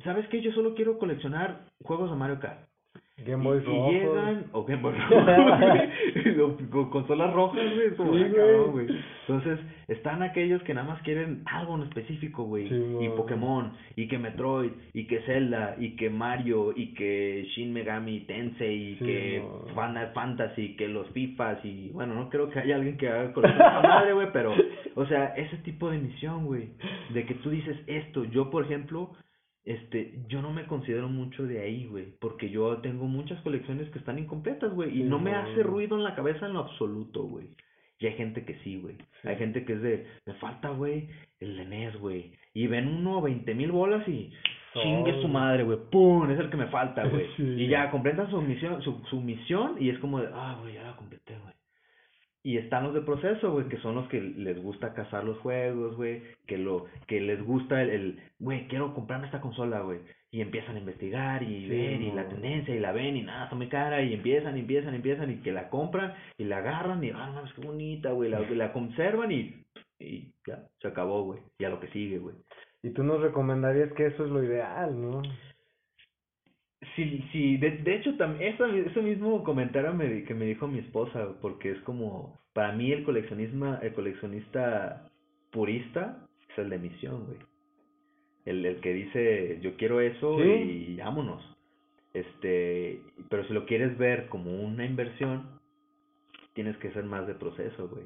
¿sabes 0.03 0.27
qué? 0.29 0.41
Yo 0.41 0.53
solo 0.53 0.75
quiero 0.75 0.99
coleccionar 0.99 1.67
juegos 1.83 2.11
de 2.11 2.17
Mario 2.17 2.41
Kart. 2.41 2.69
Game 3.19 3.43
Y, 3.43 3.47
Boy 3.47 3.59
y 3.59 3.61
rojo. 3.61 3.91
llegan, 3.93 4.45
o 4.53 4.65
Game 4.65 4.83
Boy 4.83 4.93
rojo, 5.11 5.25
güey, 5.25 6.69
con 6.71 6.91
consolas 6.91 7.33
rojas, 7.33 7.65
güey, 7.75 7.95
como, 7.97 8.15
Sí, 8.15 8.25
cabrón, 8.35 8.73
güey. 8.73 8.87
Entonces, 9.29 9.61
están 9.89 10.23
aquellos 10.23 10.63
que 10.65 10.75
nada 10.75 10.89
más 10.89 11.01
quieren 11.03 11.43
algo 11.47 11.77
en 11.77 11.85
específico, 11.85 12.45
güey. 12.45 12.69
Sí, 12.69 12.75
y 12.75 13.09
mo. 13.09 13.15
Pokémon, 13.15 13.73
y 13.95 14.09
que 14.09 14.19
Metroid, 14.19 14.73
y 14.93 15.07
que 15.07 15.21
Zelda, 15.21 15.77
y 15.79 15.95
que 15.97 16.11
Mario, 16.11 16.73
y 16.75 16.93
que 16.95 17.47
Shin 17.55 17.73
Megami 17.73 18.21
Tensei, 18.21 18.93
y 18.93 18.97
Sí, 18.97 19.05
que. 19.05 19.43
Final 19.69 20.11
Fantasy, 20.13 20.77
que 20.77 20.89
los 20.89 21.09
FIFAs, 21.11 21.65
y 21.65 21.91
bueno, 21.91 22.15
no 22.15 22.29
creo 22.29 22.51
que 22.51 22.59
haya 22.59 22.75
alguien 22.75 22.97
que 22.97 23.09
haga 23.09 23.29
de 23.29 23.49
esa 23.49 23.81
madre, 23.83 24.13
güey, 24.13 24.29
pero, 24.33 24.53
o 24.97 25.07
sea, 25.07 25.27
ese 25.37 25.57
tipo 25.59 25.89
de 25.89 25.99
misión, 25.99 26.47
güey, 26.47 26.71
de 27.13 27.25
que 27.25 27.35
tú 27.35 27.51
dices 27.51 27.77
esto, 27.87 28.25
yo, 28.25 28.51
por 28.51 28.65
ejemplo, 28.65 29.13
este, 29.65 30.23
yo 30.29 30.43
no 30.43 30.53
me 30.53 30.67
considero 30.67 31.09
mucho 31.09 31.47
de 31.47 31.61
ahí, 31.61 31.87
güey, 31.87 32.13
porque 32.21 32.51
yo 32.51 32.79
tengo 32.79 33.07
muchas 33.07 33.41
colecciones 33.43 33.89
que 33.91 33.99
están 33.99 34.19
incompletas, 34.19 34.73
güey, 34.73 35.01
y 35.01 35.03
no 35.05 35.19
me 35.19 35.35
hace 35.35 35.63
ruido 35.63 35.97
en 35.97 36.05
la 36.05 36.15
cabeza 36.15 36.47
en 36.47 36.53
lo 36.53 36.61
absoluto, 36.61 37.23
güey. 37.23 37.49
Y 37.99 38.07
hay 38.07 38.15
gente 38.15 38.45
que 38.45 38.55
sí, 38.65 38.79
güey. 38.79 38.97
Sí. 39.23 39.29
Hay 39.29 39.37
gente 39.37 39.65
que 39.65 39.73
es 39.75 39.81
de, 39.81 40.07
me 40.27 40.35
falta, 40.35 40.69
güey, 40.71 41.09
el 41.41 41.57
de 41.57 41.65
NES, 41.65 41.97
güey. 41.97 42.33
Y 42.53 42.67
ven 42.67 42.89
uno 42.89 43.23
veinte 43.23 43.55
mil 43.55 43.73
bolas 43.73 44.07
y 44.07 44.31
chingue 44.75 45.23
su 45.23 45.29
madre, 45.29 45.63
güey. 45.63 45.79
¡Pum! 45.91 46.31
Es 46.31 46.39
el 46.39 46.51
que 46.51 46.57
me 46.57 46.67
falta, 46.67 47.07
güey. 47.07 47.27
Sí. 47.37 47.43
Y 47.43 47.69
ya 47.69 47.91
completan 47.91 48.29
su 48.31 48.43
misión, 48.43 48.83
su, 48.83 49.03
su 49.09 49.21
misión 49.21 49.77
y 49.81 49.89
es 49.89 49.99
como 49.99 50.21
de, 50.21 50.29
ah, 50.35 50.59
güey, 50.61 50.75
ya 50.75 50.83
la 50.83 50.93
güey. 50.93 51.14
Y 52.47 52.59
están 52.59 52.85
los 52.85 52.93
de 52.93 53.01
proceso, 53.01 53.53
güey, 53.53 53.69
que 53.69 53.79
son 53.79 53.95
los 53.95 54.07
que 54.09 54.21
les 54.21 54.63
gusta 54.63 54.93
cazar 54.93 55.25
los 55.25 55.39
juegos, 55.39 55.97
güey, 55.97 56.23
que 56.47 56.59
lo 56.59 56.85
que 57.07 57.19
les 57.19 57.43
gusta 57.43 57.81
el, 57.81 58.21
güey, 58.39 58.69
quiero 58.69 58.93
comprarme 58.93 59.27
esta 59.27 59.41
consola, 59.41 59.81
güey. 59.81 60.01
Y 60.31 60.43
empiezan 60.43 60.77
a 60.77 60.81
investigar 60.81 61.43
y 61.43 61.63
Sí, 61.63 61.69
ver 61.71 62.03
y 62.03 62.13
la 62.13 62.29
tendencia 62.29 62.75
y 62.75 62.81
la 62.81 62.93
ven 62.93 63.17
y 63.17 63.23
nada, 63.23 63.45
está 63.45 63.57
muy 63.57 63.69
cara 63.69 64.03
y 64.03 64.13
empiezan, 64.13 64.59
empiezan, 64.59 64.95
empiezan 64.95 65.31
y 65.31 65.37
que 65.37 65.53
la 65.53 65.71
compran 65.71 66.13
y 66.37 66.45
la 66.45 66.59
agarran 66.59 67.03
y, 67.03 67.11
ah, 67.11 67.31
no, 67.35 67.47
es 67.47 67.53
que 67.55 67.63
bonita, 67.63 68.11
güey, 68.11 68.29
la, 68.29 68.41
la 68.41 68.73
conservan 68.75 69.33
y, 69.33 69.65
y 69.99 70.31
ya, 70.47 70.65
se 70.83 70.89
acabó, 70.89 71.23
güey. 71.23 71.41
Y 71.59 71.65
a 71.65 71.71
lo 71.71 71.81
que 71.81 71.89
sigue, 71.89 72.19
güey. 72.19 72.37
Y 72.83 72.91
tú 72.91 73.03
nos 73.05 73.23
recomendarías 73.23 73.91
que 73.95 74.07
eso 74.07 74.27
es 74.27 74.31
lo 74.31 74.45
ideal, 74.45 75.01
¿no? 75.01 75.23
Sí, 76.97 77.25
sí, 77.33 77.57
de, 77.57 77.71
de 77.79 77.97
hecho, 77.97 78.17
también 78.17 78.55
ese, 78.55 78.81
ese 78.81 79.01
mismo 79.03 79.43
comentario 79.45 79.95
me, 79.95 80.25
que 80.25 80.35
me 80.35 80.45
dijo 80.47 80.67
mi 80.69 80.79
esposa, 80.81 81.35
porque 81.41 81.71
es 81.73 81.79
como, 81.81 82.39
para 82.53 82.73
mí 82.73 82.93
el 82.93 83.05
coleccionismo, 83.05 83.79
el 83.83 83.93
coleccionista 83.95 85.09
purista 85.51 86.27
es 86.51 86.59
el 86.59 86.71
de 86.71 86.79
misión, 86.79 87.27
güey. 87.27 87.39
El, 88.45 88.65
el 88.67 88.81
que 88.81 88.93
dice, 88.93 89.59
yo 89.63 89.77
quiero 89.77 90.01
eso 90.01 90.39
Sí. 90.43 90.51
y 90.93 90.97
vámonos. 90.97 91.43
Este, 92.13 93.01
pero 93.29 93.45
si 93.47 93.53
lo 93.55 93.67
quieres 93.67 93.97
ver 93.99 94.29
como 94.29 94.61
una 94.63 94.85
inversión, 94.85 95.49
tienes 96.53 96.77
que 96.77 96.91
ser 96.93 97.05
más 97.05 97.27
de 97.27 97.35
proceso, 97.35 97.89
güey. 97.89 98.05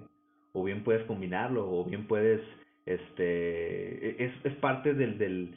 O 0.53 0.65
bien 0.65 0.85
puedes 0.85 1.05
combinarlo, 1.07 1.69
o 1.71 1.85
bien 1.85 2.07
puedes, 2.07 2.41
este, 2.87 4.09
e- 4.11 4.25
es, 4.25 4.33
es 4.45 4.55
parte 4.57 4.95
del, 4.95 5.19
del, 5.19 5.55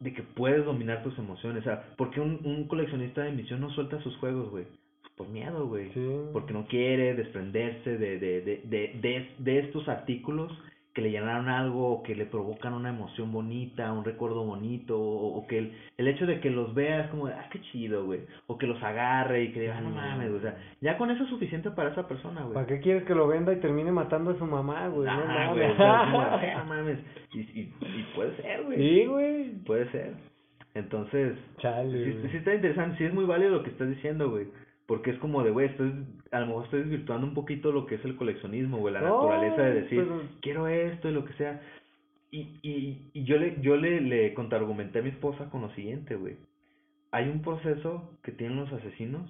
de 0.00 0.12
que 0.12 0.22
puedes 0.22 0.64
dominar 0.64 1.02
tus 1.02 1.16
emociones. 1.18 1.62
O 1.62 1.64
sea, 1.64 1.94
porque 1.96 2.20
un, 2.20 2.40
un 2.44 2.66
coleccionista 2.66 3.22
de 3.22 3.32
misión 3.32 3.60
no 3.60 3.70
suelta 3.70 4.02
sus 4.02 4.16
juegos, 4.16 4.50
güey? 4.50 4.64
Por 5.16 5.28
miedo, 5.28 5.66
güey. 5.66 5.92
Sí. 5.92 6.06
Porque 6.32 6.52
no 6.52 6.66
quiere 6.66 7.14
desprenderse 7.14 7.98
de, 7.98 8.18
de, 8.18 8.40
de, 8.40 8.62
de, 8.64 8.98
de, 9.00 9.30
de 9.38 9.58
estos 9.58 9.88
artículos 9.88 10.52
que 10.94 11.02
le 11.02 11.10
llenaron 11.12 11.48
algo, 11.48 11.92
o 11.92 12.02
que 12.02 12.16
le 12.16 12.26
provocan 12.26 12.72
una 12.74 12.88
emoción 12.88 13.30
bonita, 13.30 13.92
un 13.92 14.04
recuerdo 14.04 14.44
bonito, 14.44 14.98
o, 15.00 15.36
o 15.38 15.46
que 15.46 15.58
el, 15.58 15.72
el 15.98 16.08
hecho 16.08 16.26
de 16.26 16.40
que 16.40 16.50
los 16.50 16.74
veas 16.74 17.08
como, 17.10 17.28
de, 17.28 17.34
ah, 17.34 17.48
qué 17.52 17.60
chido, 17.60 18.04
güey, 18.06 18.22
o 18.48 18.58
que 18.58 18.66
los 18.66 18.82
agarre 18.82 19.44
y 19.44 19.52
que 19.52 19.60
diga, 19.60 19.76
ah, 19.78 19.80
no 19.80 19.90
mames, 19.90 20.30
o 20.32 20.40
sea, 20.40 20.56
ya 20.80 20.98
con 20.98 21.10
eso 21.10 21.22
es 21.22 21.30
suficiente 21.30 21.70
para 21.70 21.90
esa 21.90 22.08
persona, 22.08 22.42
güey. 22.42 22.54
¿Para 22.54 22.66
qué 22.66 22.80
quieres 22.80 23.04
que 23.04 23.14
lo 23.14 23.28
venda 23.28 23.52
y 23.52 23.60
termine 23.60 23.92
matando 23.92 24.32
a 24.32 24.38
su 24.38 24.44
mamá, 24.46 24.88
güey? 24.88 25.06
No 25.06 25.24
mames. 25.26 25.50
güey, 25.54 25.70
o 25.70 25.76
sea, 25.76 26.02
es 26.02 26.10
como, 26.10 26.20
"Ah, 26.22 26.40
no 26.58 26.64
mames, 26.64 26.98
y, 27.34 27.38
y, 27.40 27.74
y 27.80 28.06
puede 28.16 28.36
ser, 28.42 28.62
güey. 28.64 28.76
Sí, 28.78 29.06
güey. 29.06 29.50
Puede 29.64 29.90
ser. 29.92 30.14
Entonces, 30.74 31.36
Chale, 31.58 32.04
sí, 32.04 32.28
sí 32.30 32.36
está 32.36 32.54
interesante, 32.54 32.98
sí 32.98 33.04
es 33.04 33.14
muy 33.14 33.24
válido 33.24 33.50
lo 33.50 33.62
que 33.62 33.70
estás 33.70 33.88
diciendo, 33.88 34.30
güey. 34.30 34.46
Porque 34.86 35.10
es 35.10 35.18
como 35.18 35.42
de, 35.42 35.50
güey, 35.50 35.66
estoy, 35.68 35.92
a 36.30 36.40
lo 36.40 36.46
mejor 36.46 36.64
estoy 36.64 36.80
desvirtuando 36.82 37.26
un 37.26 37.34
poquito 37.34 37.72
lo 37.72 37.86
que 37.86 37.96
es 37.96 38.04
el 38.04 38.16
coleccionismo, 38.16 38.78
güey, 38.78 38.94
la 38.94 39.00
No, 39.00 39.16
naturaleza 39.28 39.62
de 39.62 39.82
decir, 39.82 40.04
pero- 40.04 40.22
quiero 40.40 40.66
esto 40.68 41.08
y 41.08 41.12
lo 41.12 41.24
que 41.24 41.32
sea. 41.34 41.60
Y, 42.30 42.58
y, 42.62 43.10
y 43.12 43.24
yo 43.24 43.36
le, 43.38 43.60
yo 43.60 43.76
le, 43.76 44.00
le 44.00 44.32
contraargumenté 44.34 45.00
a 45.00 45.02
mi 45.02 45.08
esposa 45.10 45.50
con 45.50 45.62
lo 45.62 45.70
siguiente, 45.74 46.14
güey. 46.14 46.36
Hay 47.10 47.28
un 47.28 47.42
proceso 47.42 48.16
que 48.22 48.30
tienen 48.30 48.58
los 48.58 48.72
asesinos 48.72 49.28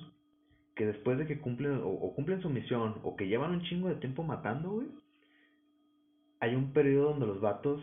que 0.74 0.85
después 0.86 1.16
de 1.18 1.27
que 1.27 1.40
cumplen 1.40 1.77
o, 1.82 1.89
o 1.89 2.14
cumplen 2.14 2.43
su 2.43 2.51
misión 2.51 2.97
o 3.02 3.16
que 3.16 3.27
llevan 3.27 3.52
un 3.52 3.62
chingo 3.62 3.89
de 3.89 3.94
tiempo 3.97 4.22
matando, 4.22 4.70
güey, 4.70 4.89
hay 6.40 6.55
un 6.55 6.72
periodo 6.72 7.10
donde 7.10 7.27
los 7.27 7.40
vatos 7.40 7.81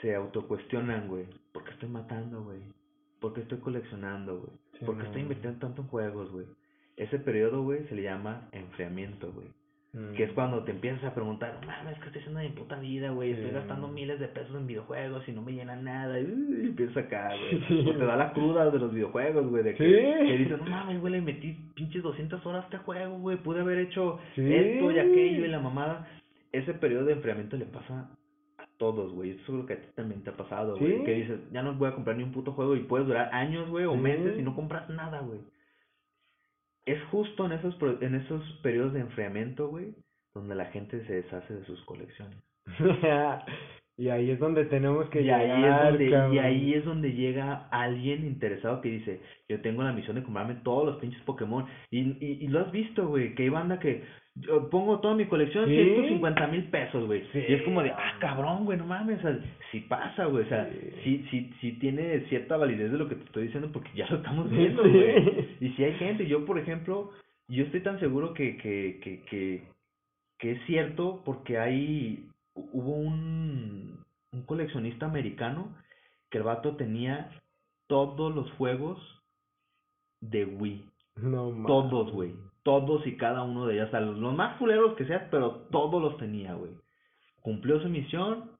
se 0.00 0.14
autocuestionan, 0.14 1.08
güey. 1.08 1.24
¿Por 1.52 1.64
qué 1.64 1.70
estoy 1.72 1.88
matando, 1.88 2.42
güey? 2.44 2.60
¿Por 3.20 3.32
qué 3.34 3.40
estoy 3.42 3.58
coleccionando, 3.58 4.38
güey? 4.38 4.50
Sí, 4.78 4.84
¿Por 4.84 4.96
qué 4.96 5.02
no. 5.02 5.06
estoy 5.08 5.22
invirtiendo 5.22 5.58
tanto 5.60 5.82
en 5.82 5.88
juegos, 5.88 6.30
güey? 6.32 6.46
Ese 6.96 7.18
periodo, 7.18 7.62
güey, 7.62 7.84
se 7.88 7.94
le 7.94 8.02
llama 8.02 8.48
enfriamiento, 8.52 9.32
güey. 9.32 9.48
Que 10.14 10.24
es 10.24 10.30
Mm. 10.32 10.34
cuando 10.34 10.62
te 10.64 10.72
empiezas 10.72 11.02
a 11.04 11.14
preguntar, 11.14 11.58
mames, 11.66 11.98
¿qué 12.00 12.06
estoy 12.06 12.20
haciendo 12.20 12.40
de 12.40 12.48
mi 12.50 12.54
puta 12.54 12.78
vida, 12.78 13.10
güey? 13.12 13.32
Estoy 13.32 13.50
gastando 13.50 13.88
miles 13.88 14.20
de 14.20 14.28
pesos 14.28 14.54
en 14.54 14.66
videojuegos 14.66 15.26
y 15.26 15.32
no 15.32 15.40
me 15.40 15.52
llenan 15.52 15.84
nada. 15.84 16.20
Y 16.20 16.24
empiezas 16.24 16.98
acá, 16.98 17.30
güey. 17.34 17.88
O 17.88 17.98
te 17.98 18.04
da 18.04 18.16
la 18.16 18.32
cruda 18.34 18.70
de 18.70 18.78
los 18.78 18.92
videojuegos, 18.92 19.46
güey. 19.48 19.62
De 19.62 19.74
que, 19.74 19.84
Sí. 19.86 20.26
que 20.26 20.36
dices, 20.38 20.58
no 20.58 20.66
mames, 20.66 21.00
güey, 21.00 21.12
le 21.14 21.20
metí 21.22 21.52
pinches 21.74 22.02
200 22.02 22.44
horas 22.44 22.62
a 22.62 22.66
este 22.66 22.78
juego, 22.78 23.18
güey. 23.18 23.38
Pude 23.38 23.60
haber 23.60 23.78
hecho 23.78 24.18
Sí. 24.34 24.42
esto 24.54 24.90
y 24.90 24.98
aquello 24.98 25.46
y 25.46 25.48
la 25.48 25.60
mamada. 25.60 26.06
Ese 26.52 26.74
periodo 26.74 27.06
de 27.06 27.12
enfriamiento 27.14 27.56
le 27.56 27.64
pasa 27.64 28.10
a 28.58 28.66
todos, 28.76 29.12
güey. 29.14 29.30
Esto 29.30 29.46
seguro 29.46 29.64
que 29.66 29.74
a 29.74 29.80
ti 29.80 29.86
también 29.94 30.22
te 30.22 30.28
ha 30.30 30.36
pasado, 30.36 30.76
güey. 30.76 30.98
Sí. 30.98 31.04
Que 31.04 31.14
dices, 31.14 31.40
ya 31.52 31.62
no 31.62 31.72
voy 31.74 31.88
a 31.88 31.94
comprar 31.94 32.16
ni 32.18 32.22
un 32.22 32.32
puto 32.32 32.52
juego 32.52 32.76
y 32.76 32.80
puedes 32.80 33.06
durar 33.06 33.30
años, 33.32 33.70
güey, 33.70 33.86
o 33.86 33.92
Sí. 33.94 33.98
meses 33.98 34.38
y 34.38 34.42
no 34.42 34.54
compras 34.54 34.90
nada, 34.90 35.20
güey. 35.20 35.40
Es 36.86 37.02
justo 37.10 37.46
en 37.46 37.52
esos, 37.52 37.76
en 38.00 38.14
esos 38.14 38.42
periodos 38.62 38.92
de 38.92 39.00
enfriamiento, 39.00 39.68
güey, 39.68 39.94
donde 40.34 40.54
la 40.54 40.66
gente 40.66 41.04
se 41.06 41.14
deshace 41.14 41.54
de 41.54 41.64
sus 41.64 41.84
colecciones. 41.84 42.38
y 43.98 44.08
ahí 44.08 44.30
es 44.30 44.38
donde 44.38 44.64
tenemos 44.66 45.08
que 45.10 45.22
Y 45.22 45.30
ahí, 45.30 45.48
llegar, 45.48 46.00
es 46.00 46.10
donde, 46.10 46.34
y 46.34 46.38
ahí 46.38 46.74
es 46.74 46.84
donde 46.84 47.12
llega 47.12 47.68
alguien 47.70 48.24
interesado 48.24 48.80
que 48.80 48.88
dice, 48.90 49.20
yo 49.48 49.60
tengo 49.60 49.82
la 49.82 49.92
misión 49.92 50.16
de 50.16 50.22
comprarme 50.22 50.56
todos 50.62 50.86
los 50.86 50.96
pinches 50.96 51.22
Pokémon. 51.22 51.66
Y, 51.90 52.00
y, 52.24 52.44
y 52.44 52.48
lo 52.48 52.60
has 52.60 52.70
visto, 52.72 53.08
güey, 53.08 53.34
que 53.34 53.44
hay 53.44 53.48
banda 53.48 53.80
que 53.80 54.04
yo 54.36 54.68
pongo 54.68 55.00
toda 55.00 55.14
mi 55.14 55.26
colección 55.26 55.66
Sí. 55.66 55.74
150 55.74 56.46
mil 56.48 56.64
pesos, 56.64 57.06
güey. 57.06 57.22
Sí. 57.32 57.42
Y 57.48 57.54
es 57.54 57.62
como 57.62 57.82
de, 57.82 57.90
ah, 57.90 58.16
cabrón, 58.20 58.64
güey, 58.64 58.78
no 58.78 58.84
mames, 58.86 59.18
o 59.18 59.22
sea, 59.22 59.38
sí 59.72 59.80
pasa, 59.80 60.26
güey, 60.26 60.44
o 60.44 60.48
sea, 60.48 60.68
Sí. 60.70 60.90
sí, 61.04 61.26
sí, 61.30 61.50
sí 61.60 61.72
tiene 61.78 62.20
cierta 62.28 62.56
validez 62.56 62.92
de 62.92 62.98
lo 62.98 63.08
que 63.08 63.14
te 63.16 63.24
estoy 63.24 63.44
diciendo 63.44 63.70
porque 63.72 63.90
ya 63.94 64.06
lo 64.08 64.16
estamos 64.16 64.50
viendo, 64.50 64.82
güey. 64.82 65.56
Y 65.60 65.70
si 65.70 65.84
hay 65.84 65.94
gente, 65.94 66.26
yo 66.26 66.44
por 66.44 66.58
ejemplo, 66.58 67.12
yo 67.48 67.64
estoy 67.64 67.80
tan 67.80 67.98
seguro 67.98 68.34
que, 68.34 68.56
que, 68.58 69.00
que, 69.02 69.22
que, 69.22 69.62
que 70.38 70.52
es 70.52 70.62
cierto 70.66 71.22
porque 71.24 71.58
hay, 71.58 72.28
hubo 72.54 72.92
un, 72.92 73.98
un 74.32 74.42
coleccionista 74.42 75.06
americano 75.06 75.74
que 76.30 76.38
el 76.38 76.44
vato 76.44 76.76
tenía 76.76 77.30
todos 77.88 78.34
los 78.34 78.50
juegos 78.52 78.98
de 80.20 80.44
Wii. 80.44 80.84
No 81.22 81.50
mames. 81.52 81.66
Todos, 81.66 82.12
güey. 82.12 82.32
Todos 82.66 83.06
y 83.06 83.16
cada 83.16 83.44
uno 83.44 83.64
de 83.66 83.74
ellos. 83.74 83.84
Hasta 83.86 84.00
los, 84.00 84.18
los 84.18 84.34
más 84.34 84.56
culeros 84.58 84.94
que 84.96 85.06
sean, 85.06 85.28
pero 85.30 85.68
todos 85.70 86.02
los 86.02 86.16
tenía, 86.18 86.54
güey. 86.54 86.72
Cumplió 87.40 87.80
su 87.80 87.88
misión. 87.88 88.50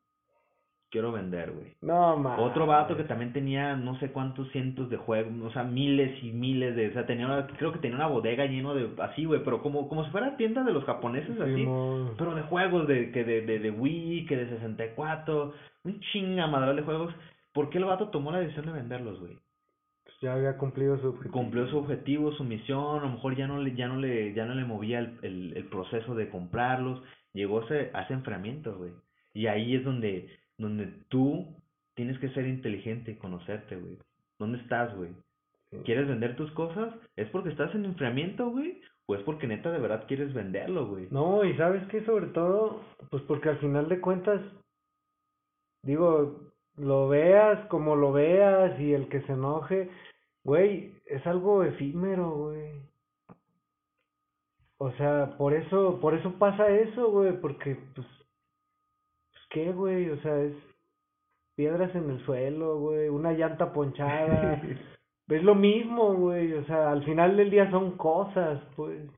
Quiero 0.92 1.10
vender, 1.10 1.50
güey. 1.50 1.74
No 1.82 2.16
mames. 2.16 2.46
Otro 2.46 2.64
vato 2.66 2.96
que 2.96 3.02
también 3.02 3.32
tenía 3.32 3.74
no 3.74 3.98
sé 3.98 4.12
cuántos 4.12 4.48
cientos 4.52 4.88
de 4.88 4.96
juegos, 4.96 5.32
o 5.42 5.50
sea, 5.50 5.64
miles 5.64 6.22
y 6.22 6.30
miles 6.30 6.76
de, 6.76 6.88
o 6.90 6.92
sea, 6.92 7.04
tenía 7.04 7.26
una- 7.26 7.48
creo 7.48 7.72
que 7.72 7.80
tenía 7.80 7.96
una 7.96 8.06
bodega 8.06 8.46
lleno 8.46 8.72
de, 8.72 8.88
así, 9.02 9.24
güey, 9.24 9.42
pero 9.42 9.60
como, 9.60 9.88
como 9.88 10.04
si 10.04 10.10
fuera 10.12 10.36
tienda 10.36 10.62
de 10.62 10.72
los 10.72 10.84
japoneses, 10.84 11.36
así, 11.40 11.64
pero 12.16 12.36
de 12.36 12.42
juegos, 12.42 12.86
de, 12.86 13.10
que 13.10 13.24
de, 13.24 13.40
de, 13.42 13.58
de 13.58 13.70
Wii, 13.72 14.26
que 14.26 14.36
de 14.36 14.48
64, 14.48 15.52
un 15.84 16.00
chinga 16.12 16.46
madral 16.46 16.76
de 16.76 16.82
juegos, 16.82 17.12
¿por 17.52 17.68
qué 17.68 17.78
el 17.78 17.84
vato 17.84 18.08
tomó 18.10 18.30
la 18.30 18.38
decisión 18.38 18.66
de 18.66 18.72
venderlos, 18.72 19.18
güey? 19.18 19.36
Ya 20.22 20.34
había 20.34 20.56
cumplido 20.56 20.98
su 20.98 21.08
objetivo. 21.08 21.32
Cumplió 21.32 21.66
su 21.68 21.78
objetivo, 21.78 22.32
su 22.32 22.44
misión, 22.44 22.98
a 22.98 23.02
lo 23.02 23.10
mejor 23.10 23.36
ya 23.36 23.46
no 23.46 23.60
le, 23.60 23.74
ya 23.74 23.86
no 23.88 23.96
le, 23.96 24.32
ya 24.32 24.46
no 24.46 24.54
le 24.54 24.64
movía 24.64 25.00
el, 25.00 25.18
el, 25.22 25.56
el 25.56 25.64
proceso 25.68 26.14
de 26.14 26.30
comprarlos, 26.30 27.02
llegó 27.32 27.60
a 27.60 27.64
ese, 27.64 27.90
a 27.92 28.02
ese 28.02 28.14
enfriamiento, 28.14 28.76
güey, 28.76 28.92
y 29.34 29.46
ahí 29.46 29.74
es 29.76 29.84
donde, 29.84 30.28
donde 30.56 30.86
tú 31.08 31.54
tienes 31.94 32.18
que 32.18 32.30
ser 32.30 32.46
inteligente 32.46 33.12
y 33.12 33.16
conocerte, 33.16 33.76
güey. 33.76 33.98
¿Dónde 34.38 34.58
estás, 34.58 34.94
güey? 34.96 35.10
Sí. 35.70 35.78
¿Quieres 35.84 36.08
vender 36.08 36.36
tus 36.36 36.50
cosas? 36.52 36.94
¿Es 37.16 37.28
porque 37.30 37.50
estás 37.50 37.74
en 37.74 37.84
enfriamiento, 37.84 38.50
güey? 38.50 38.80
¿O 39.06 39.14
es 39.14 39.22
porque 39.22 39.46
neta 39.46 39.70
de 39.70 39.78
verdad 39.78 40.04
quieres 40.08 40.32
venderlo, 40.34 40.88
güey? 40.88 41.08
No, 41.10 41.44
y 41.44 41.56
sabes 41.56 41.86
que 41.88 42.04
sobre 42.04 42.26
todo, 42.28 42.82
pues 43.10 43.22
porque 43.24 43.50
al 43.50 43.58
final 43.58 43.88
de 43.88 44.00
cuentas, 44.00 44.40
digo, 45.82 46.52
lo 46.76 47.08
veas 47.08 47.66
como 47.68 47.96
lo 47.96 48.12
veas 48.12 48.78
y 48.80 48.92
el 48.92 49.08
que 49.08 49.22
se 49.22 49.32
enoje, 49.32 49.90
güey, 50.44 50.94
es 51.06 51.26
algo 51.26 51.62
efímero, 51.62 52.30
güey. 52.30 52.80
O 54.78 54.90
sea, 54.92 55.36
por 55.38 55.54
eso, 55.54 55.98
por 56.00 56.14
eso 56.14 56.32
pasa 56.38 56.68
eso, 56.68 57.10
güey, 57.10 57.40
porque, 57.40 57.76
pues, 57.94 58.06
pues, 58.06 59.42
¿qué, 59.50 59.72
güey? 59.72 60.10
O 60.10 60.20
sea, 60.20 60.38
es 60.42 60.54
piedras 61.56 61.94
en 61.94 62.10
el 62.10 62.24
suelo, 62.26 62.78
güey, 62.78 63.08
una 63.08 63.32
llanta 63.32 63.72
ponchada, 63.72 64.60
es 65.28 65.42
lo 65.42 65.54
mismo, 65.54 66.14
güey, 66.14 66.52
o 66.52 66.64
sea, 66.66 66.90
al 66.92 67.02
final 67.04 67.36
del 67.36 67.50
día 67.50 67.70
son 67.70 67.96
cosas, 67.96 68.62
pues. 68.76 69.08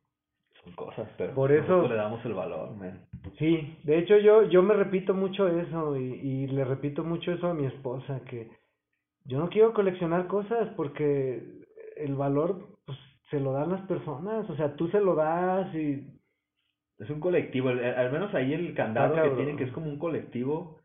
Cosas, 0.76 1.08
pero 1.18 1.34
Por 1.34 1.52
eso- 1.52 1.86
le 1.88 1.94
damos 1.94 2.24
el 2.24 2.34
valor, 2.34 2.74
man. 2.76 3.00
Sí, 3.38 3.76
de 3.84 3.98
hecho 3.98 4.16
yo, 4.18 4.44
yo 4.48 4.62
me 4.62 4.74
repito 4.74 5.14
mucho 5.14 5.48
eso 5.48 5.96
y, 5.96 6.02
y 6.14 6.46
le 6.48 6.64
repito 6.64 7.04
mucho 7.04 7.32
eso 7.32 7.48
a 7.48 7.54
mi 7.54 7.66
esposa, 7.66 8.20
que 8.28 8.50
yo 9.24 9.38
no 9.38 9.48
quiero 9.48 9.72
coleccionar 9.74 10.26
cosas 10.26 10.68
porque 10.76 11.42
el 11.96 12.14
valor 12.14 12.78
pues, 12.86 12.96
se 13.30 13.40
lo 13.40 13.52
dan 13.52 13.70
las 13.70 13.82
personas, 13.82 14.48
o 14.48 14.56
sea, 14.56 14.74
tú 14.76 14.88
se 14.88 15.00
lo 15.00 15.14
das 15.14 15.74
y 15.74 16.06
Es 16.98 17.10
un 17.10 17.20
colectivo, 17.20 17.68
al, 17.68 17.84
al 17.84 18.10
menos 18.12 18.34
ahí 18.34 18.52
el 18.54 18.74
candado 18.74 19.14
que 19.22 19.30
tienen, 19.36 19.56
que 19.56 19.64
es 19.64 19.72
como 19.72 19.88
un 19.88 19.98
colectivo, 19.98 20.78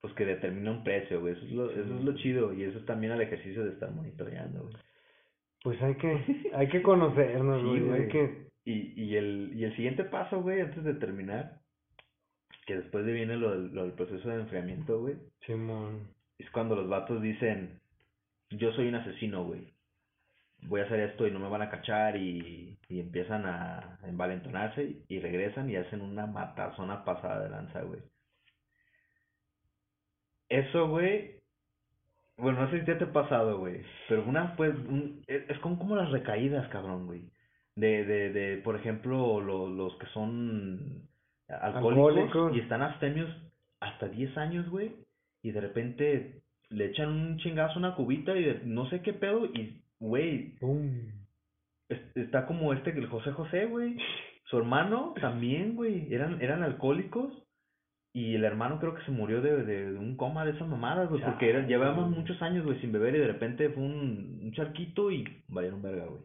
pues 0.00 0.12
que 0.14 0.26
determina 0.26 0.70
un 0.72 0.84
precio, 0.84 1.20
güey. 1.20 1.32
Eso 1.34 1.44
es 1.46 1.52
lo, 1.52 1.70
eso 1.70 1.80
es 1.96 2.04
lo 2.04 2.14
chido 2.16 2.52
y 2.52 2.64
eso 2.64 2.78
es 2.78 2.84
también 2.84 3.12
el 3.12 3.20
ejercicio 3.22 3.64
de 3.64 3.70
estar 3.70 3.90
monitoreando, 3.90 4.62
güey. 4.64 4.74
pues 5.62 5.80
hay 5.82 5.94
que, 5.94 6.50
hay 6.54 6.68
que 6.68 6.82
conocernos, 6.82 7.62
Sí, 7.62 7.80
güey, 7.80 8.02
hay 8.02 8.08
que, 8.08 8.43
Y, 8.64 9.00
y, 9.02 9.16
el, 9.16 9.52
y 9.54 9.64
el 9.64 9.76
siguiente 9.76 10.04
paso, 10.04 10.40
güey, 10.40 10.60
antes 10.60 10.82
de 10.84 10.94
terminar, 10.94 11.60
que 12.66 12.76
después 12.76 13.04
de 13.04 13.12
viene 13.12 13.36
lo 13.36 13.50
del, 13.50 13.74
lo 13.74 13.82
del 13.82 13.92
proceso 13.92 14.28
de 14.28 14.40
enfriamiento, 14.40 15.00
güey, 15.00 15.16
Simón. 15.46 16.08
es 16.38 16.50
cuando 16.50 16.74
los 16.74 16.88
vatos 16.88 17.20
dicen, 17.20 17.80
yo 18.50 18.72
soy 18.72 18.88
un 18.88 18.94
asesino, 18.96 19.44
güey. 19.44 19.72
Voy 20.62 20.80
a 20.80 20.84
hacer 20.84 21.00
esto 21.00 21.26
y 21.26 21.30
no 21.30 21.40
me 21.40 21.48
van 21.48 21.60
a 21.60 21.68
cachar 21.68 22.16
y, 22.16 22.78
y 22.88 23.00
empiezan 23.00 23.44
a 23.44 23.98
envalentonarse 24.04 25.02
y 25.08 25.18
regresan 25.20 25.68
y 25.68 25.76
hacen 25.76 26.00
una 26.00 26.26
matazona 26.26 27.04
pasada 27.04 27.42
de 27.42 27.50
lanza, 27.50 27.82
güey. 27.82 28.00
Eso, 30.48 30.88
güey, 30.88 31.34
bueno, 32.36 32.62
no 32.62 32.70
sé 32.70 32.80
si 32.80 32.84
te 32.84 32.92
ha 32.92 33.12
pasado, 33.12 33.58
güey, 33.58 33.82
pero 34.08 34.24
una, 34.24 34.56
pues, 34.56 34.74
un, 34.74 35.22
es, 35.26 35.48
es 35.48 35.58
como, 35.60 35.78
como 35.78 35.96
las 35.96 36.10
recaídas, 36.10 36.68
cabrón, 36.68 37.06
güey. 37.06 37.30
De, 37.76 38.04
de, 38.04 38.30
de, 38.32 38.56
por 38.58 38.76
ejemplo, 38.76 39.40
lo- 39.40 39.68
los 39.68 39.96
que 39.98 40.06
son 40.08 41.02
alcohólicos, 41.48 42.14
Alcohólicos. 42.16 42.56
y 42.56 42.60
están 42.60 42.82
abstemios 42.82 43.28
hasta 43.80 44.08
10 44.08 44.36
años, 44.38 44.68
güey, 44.70 44.92
y 45.42 45.50
de 45.50 45.60
repente 45.60 46.40
le 46.70 46.86
echan 46.86 47.08
un 47.10 47.36
chingazo 47.38 47.78
una 47.78 47.94
cubita 47.96 48.36
y 48.36 48.44
de- 48.44 48.60
no 48.64 48.88
sé 48.90 49.02
qué 49.02 49.12
pedo, 49.12 49.46
y, 49.46 49.82
güey, 50.00 50.54
es- 51.88 52.16
está 52.16 52.46
como 52.46 52.72
este, 52.72 52.90
el 52.90 53.06
José 53.08 53.32
José, 53.32 53.66
güey. 53.66 53.96
Su 54.44 54.58
hermano 54.58 55.14
también, 55.20 55.74
güey, 55.74 56.12
eran, 56.14 56.40
eran 56.42 56.62
alcohólicos. 56.62 57.32
Y 58.16 58.36
el 58.36 58.44
hermano 58.44 58.78
creo 58.78 58.94
que 58.94 59.04
se 59.04 59.10
murió 59.10 59.40
de, 59.42 59.64
de, 59.64 59.90
de 59.90 59.98
un 59.98 60.16
coma 60.16 60.44
de 60.44 60.52
esas 60.52 60.68
mamadas, 60.68 61.08
güey, 61.08 61.20
porque 61.32 61.50
era, 61.50 61.66
llevábamos 61.66 62.10
muchos 62.16 62.40
años, 62.42 62.64
güey, 62.64 62.80
sin 62.80 62.92
beber 62.92 63.16
y 63.16 63.18
de 63.18 63.26
repente 63.26 63.68
fue 63.70 63.82
un, 63.82 64.38
un 64.40 64.52
charquito 64.52 65.10
y 65.10 65.24
valieron 65.48 65.82
verga, 65.82 66.04
güey. 66.06 66.22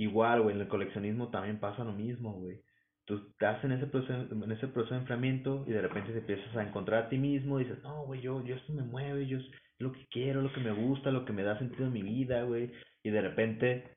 Igual, 0.00 0.40
güey, 0.40 0.54
en 0.54 0.62
el 0.62 0.68
coleccionismo 0.68 1.28
también 1.28 1.60
pasa 1.60 1.84
lo 1.84 1.92
mismo, 1.92 2.32
güey. 2.32 2.58
Tú 3.04 3.16
estás 3.32 3.62
en 3.64 3.72
ese 3.72 3.86
proceso, 3.86 4.32
en 4.32 4.50
ese 4.52 4.66
proceso 4.68 4.94
de 4.94 5.00
enfriamiento 5.00 5.64
y 5.66 5.72
de 5.72 5.82
repente 5.82 6.12
te 6.12 6.20
empiezas 6.20 6.56
a 6.56 6.62
encontrar 6.62 7.04
a 7.04 7.08
ti 7.10 7.18
mismo 7.18 7.60
y 7.60 7.64
dices, 7.64 7.82
no, 7.82 8.04
güey, 8.06 8.22
yo, 8.22 8.42
yo 8.44 8.54
esto 8.56 8.72
me 8.72 8.82
mueve, 8.82 9.26
yo 9.26 9.36
es 9.36 9.44
lo 9.78 9.92
que 9.92 10.06
quiero, 10.10 10.40
lo 10.40 10.52
que 10.54 10.60
me 10.60 10.72
gusta, 10.72 11.10
lo 11.10 11.26
que 11.26 11.34
me 11.34 11.42
da 11.42 11.58
sentido 11.58 11.84
en 11.86 11.92
mi 11.92 12.02
vida, 12.02 12.44
güey. 12.44 12.70
Y 13.02 13.10
de 13.10 13.20
repente 13.20 13.96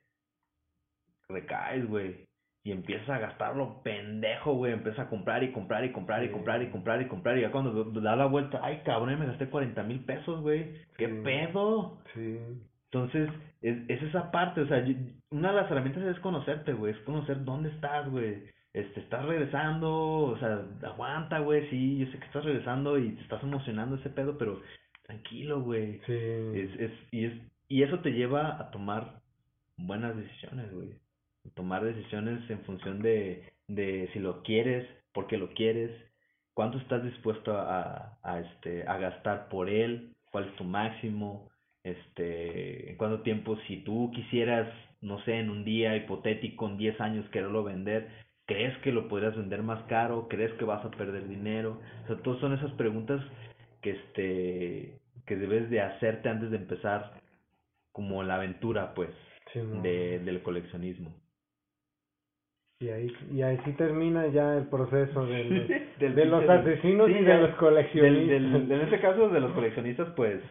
recaes, 1.28 1.86
güey. 1.88 2.26
Y 2.64 2.72
empiezas 2.72 3.08
a 3.08 3.18
gastarlo 3.18 3.82
pendejo, 3.82 4.54
güey. 4.54 4.72
Empiezas 4.72 5.06
a 5.06 5.08
comprar 5.08 5.42
y 5.42 5.52
comprar 5.52 5.84
y 5.84 5.92
comprar 5.92 6.22
y 6.22 6.26
Sí. 6.26 6.32
comprar 6.32 6.62
y 6.62 6.68
comprar 6.70 7.00
y 7.02 7.06
comprar. 7.08 7.38
Y 7.38 7.42
ya 7.42 7.50
cuando 7.50 7.84
da 8.00 8.16
la 8.16 8.26
vuelta, 8.26 8.60
ay, 8.62 8.82
cabrón, 8.84 9.18
me 9.18 9.26
gasté 9.26 9.48
40 9.48 9.82
mil 9.82 10.04
pesos, 10.04 10.40
güey. 10.42 10.74
¿Qué 10.98 11.08
Sí. 11.08 11.14
pedo? 11.22 12.02
Sí. 12.14 12.38
Entonces, 12.90 13.28
es, 13.60 13.78
es 13.88 14.02
esa 14.04 14.30
parte, 14.30 14.60
o 14.60 14.68
sea, 14.68 14.84
yo- 14.84 14.94
una 15.34 15.50
de 15.50 15.56
las 15.56 15.70
herramientas 15.70 16.04
es 16.04 16.20
conocerte, 16.20 16.72
güey, 16.72 16.92
es 16.92 17.00
conocer 17.00 17.44
dónde 17.44 17.70
estás, 17.70 18.08
güey. 18.08 18.44
Este, 18.72 19.00
estás 19.00 19.24
regresando, 19.24 19.90
o 19.92 20.38
sea, 20.38 20.64
aguanta, 20.82 21.40
güey, 21.40 21.68
sí, 21.70 21.98
yo 21.98 22.06
sé 22.06 22.18
que 22.18 22.26
estás 22.26 22.44
regresando 22.44 22.98
y 22.98 23.10
te 23.10 23.22
estás 23.22 23.42
emocionando 23.42 23.96
ese 23.96 24.10
pedo, 24.10 24.38
pero 24.38 24.62
tranquilo, 25.02 25.60
güey. 25.60 26.00
Sí. 26.06 26.12
Es, 26.12 26.80
es, 26.80 26.92
y 27.10 27.24
es, 27.24 27.32
y 27.68 27.82
eso 27.82 27.98
te 28.00 28.12
lleva 28.12 28.60
a 28.60 28.70
tomar 28.70 29.20
buenas 29.76 30.16
decisiones, 30.16 30.72
güey. 30.72 30.90
Tomar 31.54 31.84
decisiones 31.84 32.48
en 32.48 32.60
función 32.60 33.02
de, 33.02 33.52
de 33.66 34.08
si 34.12 34.20
lo 34.20 34.42
quieres, 34.42 34.88
por 35.12 35.26
qué 35.26 35.36
lo 35.36 35.52
quieres, 35.54 35.90
cuánto 36.54 36.78
estás 36.78 37.02
dispuesto 37.02 37.58
a, 37.58 38.18
a, 38.22 38.40
este, 38.40 38.88
a 38.88 38.98
gastar 38.98 39.48
por 39.48 39.68
él, 39.68 40.14
cuál 40.30 40.44
es 40.48 40.56
tu 40.56 40.64
máximo, 40.64 41.50
este, 41.82 42.90
en 42.90 42.96
cuánto 42.96 43.20
tiempo, 43.22 43.58
si 43.66 43.78
tú 43.78 44.10
quisieras, 44.14 44.72
no 45.04 45.20
sé, 45.20 45.38
en 45.38 45.50
un 45.50 45.64
día 45.64 45.96
hipotético, 45.96 46.66
en 46.68 46.76
10 46.78 47.00
años 47.00 47.28
quererlo 47.30 47.62
vender, 47.64 48.08
¿crees 48.46 48.76
que 48.78 48.90
lo 48.92 49.06
podrías 49.08 49.36
vender 49.36 49.62
más 49.62 49.82
caro? 49.84 50.26
¿Crees 50.28 50.52
que 50.54 50.64
vas 50.64 50.84
a 50.84 50.90
perder 50.90 51.28
dinero? 51.28 51.78
O 52.04 52.06
sea, 52.08 52.16
todas 52.22 52.40
son 52.40 52.54
esas 52.54 52.72
preguntas 52.72 53.20
que 53.82 53.90
este 53.92 54.98
que 55.26 55.36
debes 55.36 55.70
de 55.70 55.80
hacerte 55.80 56.28
antes 56.28 56.50
de 56.50 56.56
empezar 56.56 57.12
como 57.92 58.22
la 58.24 58.34
aventura 58.36 58.92
pues 58.94 59.10
de, 59.82 60.18
del 60.20 60.42
coleccionismo 60.42 61.14
Y 62.80 62.88
ahí, 62.88 63.12
y 63.32 63.42
ahí 63.42 63.58
sí 63.64 63.72
termina 63.72 64.26
ya 64.28 64.56
el 64.58 64.66
proceso 64.68 65.24
de 65.26 65.44
los, 65.44 65.68
Del 66.00 66.14
de 66.14 66.24
los 66.26 66.42
asesinos 66.48 67.06
sí, 67.08 67.14
y 67.14 67.24
de 67.24 67.34
los 67.38 67.48
del, 67.50 67.56
coleccionistas. 67.56 68.52
del- 68.52 68.72
en 68.72 68.80
este 68.82 69.00
caso 69.00 69.28
de 69.28 69.40
los 69.40 69.52
coleccionistas 69.52 70.08
pues 70.16 70.42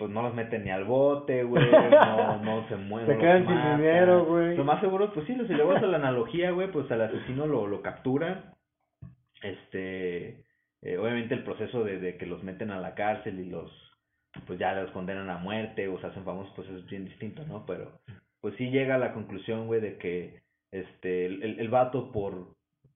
pues 0.00 0.10
no 0.10 0.22
los 0.22 0.34
meten 0.34 0.64
ni 0.64 0.70
al 0.70 0.84
bote 0.84 1.44
güey 1.44 1.62
no 1.70 2.38
no 2.42 2.66
se 2.68 2.76
mueven 2.76 3.06
Se 3.06 3.18
quedan 3.18 3.46
sin 3.46 3.76
dinero, 3.76 4.24
güey. 4.24 4.56
lo 4.56 4.64
más 4.64 4.80
seguro 4.80 5.12
pues 5.12 5.26
sí 5.26 5.34
si 5.46 5.52
le 5.54 5.62
vas 5.62 5.82
a 5.82 5.86
la 5.86 5.98
analogía 5.98 6.52
güey 6.52 6.72
pues 6.72 6.90
al 6.90 7.02
asesino 7.02 7.46
lo 7.46 7.66
lo 7.66 7.82
capturan. 7.82 8.54
Este 9.42 10.46
eh, 10.82 10.96
obviamente 10.96 11.34
el 11.34 11.44
proceso 11.44 11.84
de, 11.84 11.98
de 12.00 12.16
que 12.16 12.24
los 12.24 12.42
meten 12.42 12.70
a 12.70 12.80
la 12.80 12.94
cárcel 12.94 13.38
y 13.40 13.50
los 13.50 13.70
pues 14.46 14.58
ya 14.58 14.72
los 14.72 14.90
condenan 14.92 15.28
a 15.28 15.36
muerte 15.36 15.86
o 15.88 16.00
se 16.00 16.06
hacen 16.06 16.24
famosos 16.24 16.52
pues 16.56 16.66
es 16.70 16.86
bien 16.86 17.04
distinto 17.04 17.44
no 17.44 17.66
pero 17.66 18.00
pues 18.40 18.54
sí 18.56 18.70
llega 18.70 18.94
a 18.94 18.98
la 18.98 19.12
conclusión 19.12 19.66
güey 19.66 19.82
de 19.82 19.98
que 19.98 20.40
este 20.72 21.26
el, 21.26 21.42
el, 21.42 21.60
el 21.60 21.68
vato 21.68 22.10
por 22.10 22.54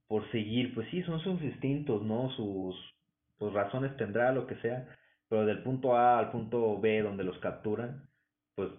por 0.09 0.26
seguir 0.31 0.74
pues 0.74 0.89
sí 0.90 1.02
son 1.02 1.20
sus 1.20 1.43
instintos 1.43 2.02
no 2.02 2.31
sus 2.31 2.74
sus 3.39 3.52
razones 3.52 3.94
tendrá 3.98 4.32
lo 4.32 4.47
que 4.47 4.55
sea 4.56 4.89
pero 5.35 5.47
del 5.47 5.62
punto 5.65 5.97
A 5.97 6.19
al 6.20 6.31
punto 6.31 6.81
B 6.81 7.02
donde 7.02 7.24
los 7.24 7.39
capturan 7.39 8.05
pues 8.55 8.70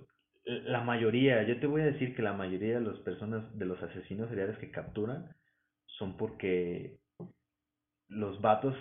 la 0.45 0.82
mayoría 0.82 1.44
yo 1.44 1.60
te 1.60 1.68
voy 1.68 1.82
a 1.82 1.86
decir 1.86 2.15
que 2.15 2.22
la 2.22 2.32
mayoría 2.34 2.80
de 2.80 2.86
las 2.86 2.98
personas 2.99 3.44
de 3.57 3.65
los 3.65 3.82
asesinos 3.84 4.30
seriales 4.30 4.57
que 4.60 4.72
capturan 4.72 5.27
son 5.98 6.15
porque 6.15 6.98
los 8.07 8.40
vatos 8.40 8.73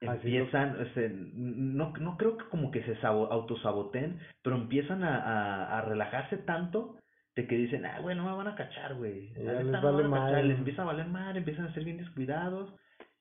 lo- 0.00 0.12
empiezan, 0.14 0.80
este, 0.80 1.10
no, 1.10 1.92
no 2.00 2.16
creo 2.16 2.38
que 2.38 2.44
como 2.46 2.70
que 2.70 2.82
se 2.84 2.96
sabo- 3.00 3.30
autosaboten, 3.30 4.18
pero 4.42 4.56
empiezan 4.56 5.04
a, 5.04 5.18
a, 5.18 5.78
a 5.78 5.82
relajarse 5.82 6.38
tanto 6.38 6.96
de 7.36 7.46
que 7.46 7.54
dicen, 7.56 7.84
ah, 7.84 8.00
güey, 8.00 8.16
no 8.16 8.24
me 8.24 8.34
van 8.34 8.48
a 8.48 8.54
cachar, 8.56 8.94
güey. 8.94 9.32
Les 9.34 9.44
vale 9.82 10.02
van 10.02 10.14
a 10.14 10.16
cachar", 10.16 10.32
madre. 10.32 10.42
Les 10.44 10.58
empieza 10.58 10.82
a 10.82 10.86
valer 10.86 11.06
madre, 11.06 11.38
empiezan 11.38 11.66
a 11.66 11.74
ser 11.74 11.84
bien 11.84 11.98
descuidados 11.98 12.74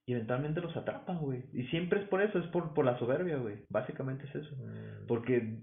y 0.09 0.13
eventualmente 0.13 0.59
los 0.59 0.75
atrapan, 0.75 1.19
güey. 1.19 1.43
Y 1.53 1.67
siempre 1.67 1.99
es 2.01 2.07
por 2.07 2.19
eso, 2.23 2.39
es 2.39 2.47
por, 2.47 2.73
por 2.73 2.83
la 2.83 2.97
soberbia, 2.97 3.37
güey. 3.37 3.57
Básicamente 3.69 4.25
es 4.25 4.33
eso. 4.37 4.55
Mm. 4.55 5.05
Porque, 5.07 5.59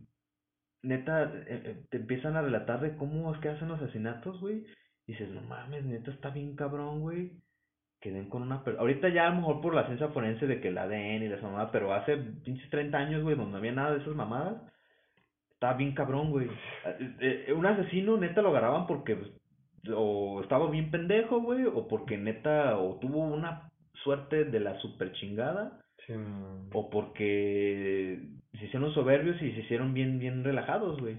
neta, 0.82 1.24
eh, 1.24 1.62
eh, 1.64 1.85
te 1.90 1.97
empiezan 1.97 2.36
a 2.36 2.43
relatar 2.43 2.81
de 2.81 2.97
cómo 2.97 3.35
es 3.35 3.40
que 3.40 3.48
hacen 3.48 3.66
los 3.66 3.82
asesinatos, 3.82 4.40
güey. 4.40 4.64
Y 5.09 5.12
dices, 5.14 5.31
no 5.31 5.40
mames, 5.40 5.85
neta, 5.85 6.12
está 6.12 6.31
bien 6.31 6.55
cabrón, 6.55 7.01
güey. 7.01 7.32
Que 8.01 8.12
den 8.12 8.28
con 8.28 8.43
una 8.43 8.62
persona. 8.62 8.82
Ahorita 8.82 9.09
ya 9.09 9.27
a 9.27 9.31
lo 9.31 9.40
mejor 9.40 9.60
por 9.60 9.74
la 9.74 9.86
ciencia 9.86 10.10
forense 10.10 10.47
de 10.47 10.60
que 10.60 10.68
el 10.68 10.78
ADN 10.78 11.24
y 11.24 11.28
la 11.28 11.43
mamada, 11.43 11.73
pero 11.73 11.93
hace 11.93 12.16
pinches 12.16 12.70
30 12.70 12.97
años, 12.97 13.24
güey, 13.24 13.35
donde 13.35 13.51
no 13.51 13.59
había 13.59 13.73
nada 13.73 13.94
de 13.94 14.02
esas 14.02 14.14
mamadas. 14.14 14.62
Estaba 15.55 15.74
bien 15.74 15.93
cabrón, 15.93 16.31
güey. 16.31 16.48
Eh, 17.18 17.52
Un 17.52 17.66
asesino, 17.66 18.16
neta, 18.16 18.43
lo 18.43 18.51
agarraban 18.51 18.86
porque 18.86 19.16
pues, 19.16 19.32
o 19.93 20.40
estaba 20.40 20.70
bien 20.70 20.93
pendejo, 20.93 21.40
güey, 21.40 21.66
o 21.66 21.89
porque 21.89 22.16
neta, 22.16 22.78
o 22.78 23.01
tuvo 23.01 23.24
una 23.24 23.73
suerte 24.02 24.44
de 24.44 24.60
la 24.60 24.78
super 24.81 25.12
chingada, 25.12 25.81
o 26.73 26.90
porque 26.90 28.20
se 28.59 28.66
hicieron 28.66 28.93
soberbios 28.94 29.40
y 29.43 29.52
se 29.52 29.60
hicieron 29.60 29.94
bien, 29.94 30.18
bien 30.18 30.44
relajados, 30.44 31.01
güey. 31.01 31.16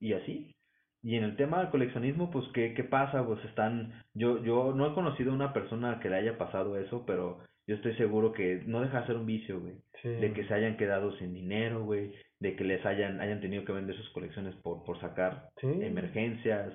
Y 0.00 0.14
así. 0.14 0.54
Y 1.02 1.16
en 1.16 1.24
el 1.24 1.36
tema 1.36 1.60
del 1.60 1.70
coleccionismo, 1.70 2.30
pues, 2.30 2.46
¿qué, 2.54 2.74
qué 2.74 2.84
pasa? 2.84 3.24
Pues 3.26 3.42
están, 3.44 4.02
yo, 4.14 4.42
yo 4.42 4.72
no 4.74 4.86
he 4.86 4.94
conocido 4.94 5.32
a 5.32 5.34
una 5.34 5.52
persona 5.52 5.98
que 6.00 6.10
le 6.10 6.16
haya 6.16 6.36
pasado 6.38 6.78
eso, 6.78 7.04
pero 7.06 7.38
yo 7.66 7.76
estoy 7.76 7.94
seguro 7.96 8.32
que 8.32 8.62
no 8.66 8.80
deja 8.82 9.00
de 9.00 9.06
ser 9.06 9.16
un 9.16 9.26
vicio, 9.26 9.60
güey. 9.60 9.74
Sí. 10.02 10.08
De 10.08 10.32
que 10.32 10.44
se 10.46 10.54
hayan 10.54 10.76
quedado 10.76 11.16
sin 11.18 11.32
dinero, 11.34 11.84
güey. 11.84 12.12
De 12.38 12.56
que 12.56 12.64
les 12.64 12.84
hayan, 12.84 13.20
hayan 13.20 13.40
tenido 13.40 13.64
que 13.64 13.72
vender 13.72 13.96
sus 13.96 14.10
colecciones 14.10 14.54
por, 14.56 14.84
por 14.84 14.98
sacar 15.00 15.48
Sí. 15.60 15.68
emergencias. 15.82 16.72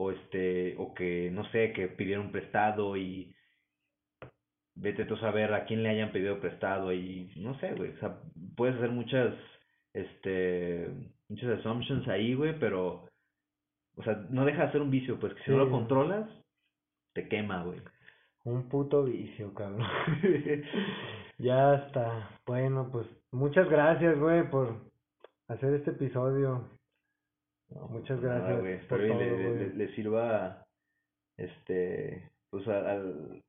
O 0.00 0.12
este, 0.12 0.76
o 0.78 0.94
que, 0.94 1.28
no 1.32 1.44
sé, 1.50 1.72
que 1.72 1.88
pidieron 1.88 2.30
prestado 2.30 2.96
y 2.96 3.34
vete 4.80 5.04
tú 5.04 5.14
a 5.14 5.20
saber 5.20 5.52
a 5.52 5.64
quién 5.64 5.82
le 5.82 5.90
hayan 5.90 6.12
pedido 6.12 6.40
prestado 6.40 6.92
y 6.92 7.32
no 7.36 7.58
sé, 7.58 7.74
güey, 7.74 7.90
o 7.90 7.98
sea, 7.98 8.18
puedes 8.56 8.76
hacer 8.76 8.90
muchas, 8.90 9.34
este, 9.92 10.88
muchas 11.28 11.58
assumptions 11.58 12.06
ahí, 12.08 12.34
güey, 12.34 12.58
pero, 12.58 13.08
o 13.96 14.02
sea, 14.02 14.14
no 14.30 14.44
deja 14.44 14.66
de 14.66 14.72
ser 14.72 14.80
un 14.80 14.90
vicio, 14.90 15.18
pues, 15.18 15.34
que 15.34 15.42
si 15.44 15.50
no 15.50 15.58
lo 15.58 15.70
controlas, 15.70 16.28
te 17.14 17.28
quema, 17.28 17.64
güey. 17.64 17.80
Un 18.44 18.68
puto 18.68 19.04
vicio, 19.04 19.52
cabrón. 19.52 19.86
ya 21.38 21.74
está. 21.74 22.30
Bueno, 22.46 22.88
pues 22.90 23.06
muchas 23.32 23.68
gracias, 23.68 24.18
güey, 24.18 24.48
por 24.48 24.76
hacer 25.48 25.74
este 25.74 25.90
episodio. 25.90 26.68
Muchas 27.90 28.22
Nada, 28.22 28.38
gracias 28.38 28.60
güey, 28.60 28.88
por 28.88 29.00
espero 29.00 29.04
y 29.04 29.08
todo, 29.08 29.54
le, 29.54 29.68
güey. 29.70 29.94
sirva, 29.94 30.64
este, 31.36 32.30
pues, 32.50 32.66
a, 32.68 32.92
al, 32.92 33.42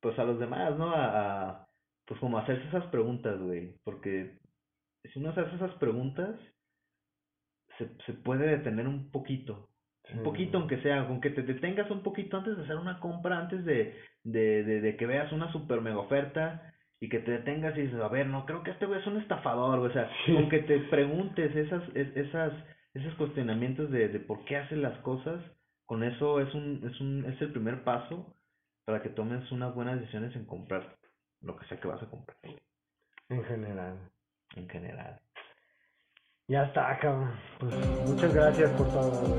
pues 0.00 0.18
a 0.18 0.24
los 0.24 0.38
demás, 0.38 0.76
¿no? 0.76 0.90
A, 0.90 1.04
a, 1.50 1.66
pues 2.06 2.20
como 2.20 2.38
hacerse 2.38 2.66
esas 2.68 2.84
preguntas, 2.86 3.38
güey, 3.40 3.74
porque 3.84 4.38
si 5.12 5.18
uno 5.18 5.32
se 5.34 5.40
hace 5.40 5.56
esas 5.56 5.72
preguntas, 5.74 6.36
se, 7.78 7.88
se 8.06 8.12
puede 8.14 8.46
detener 8.46 8.86
un 8.88 9.10
poquito. 9.10 9.68
Un 10.14 10.22
poquito, 10.22 10.58
aunque 10.58 10.80
sea, 10.82 11.08
con 11.08 11.20
que 11.20 11.30
te 11.30 11.42
detengas 11.42 11.90
un 11.90 12.02
poquito 12.04 12.36
antes 12.36 12.56
de 12.56 12.62
hacer 12.62 12.76
una 12.76 13.00
compra, 13.00 13.38
antes 13.40 13.64
de, 13.64 13.92
de, 14.22 14.62
de, 14.62 14.80
de 14.80 14.96
que 14.96 15.04
veas 15.04 15.32
una 15.32 15.50
super 15.50 15.80
mega 15.80 15.98
oferta 15.98 16.72
y 17.00 17.08
que 17.08 17.18
te 17.18 17.32
detengas 17.32 17.76
y 17.76 17.82
dices, 17.82 18.00
a 18.00 18.06
ver, 18.08 18.28
no, 18.28 18.46
creo 18.46 18.62
que 18.62 18.70
este 18.70 18.86
güey 18.86 19.00
es 19.00 19.06
un 19.08 19.16
estafador, 19.20 19.80
o 19.80 19.92
sea, 19.92 20.08
Sí. 20.24 20.32
con 20.32 20.48
que 20.48 20.60
te 20.60 20.78
preguntes 20.90 21.54
esas, 21.56 21.82
es- 21.96 22.16
esas, 22.16 22.52
esos 22.94 23.14
cuestionamientos 23.16 23.90
de, 23.90 24.08
de 24.08 24.20
por 24.20 24.44
qué 24.44 24.56
haces 24.58 24.78
las 24.78 24.96
cosas, 25.00 25.42
con 25.86 26.04
eso 26.04 26.40
es 26.40 26.54
un, 26.54 26.88
es 26.88 27.00
un, 27.00 27.24
es 27.26 27.42
el 27.42 27.50
primer 27.50 27.82
paso 27.82 28.32
para 28.86 29.02
que 29.02 29.10
tomes 29.10 29.50
unas 29.52 29.74
buenas 29.74 29.98
decisiones 30.00 30.34
en 30.36 30.46
comprar 30.46 30.96
lo 31.42 31.56
que 31.56 31.66
sea 31.66 31.78
que 31.78 31.88
vas 31.88 32.02
a 32.02 32.08
comprar. 32.08 32.38
En 33.28 33.44
general. 33.44 33.98
En 34.54 34.68
general. 34.68 35.20
Ya 36.48 36.62
está, 36.62 36.96
cabrón. 37.00 37.34
Pues 37.58 37.74
muchas 38.08 38.32
gracias 38.32 38.70
por 38.70 38.88
todo. 38.88 39.36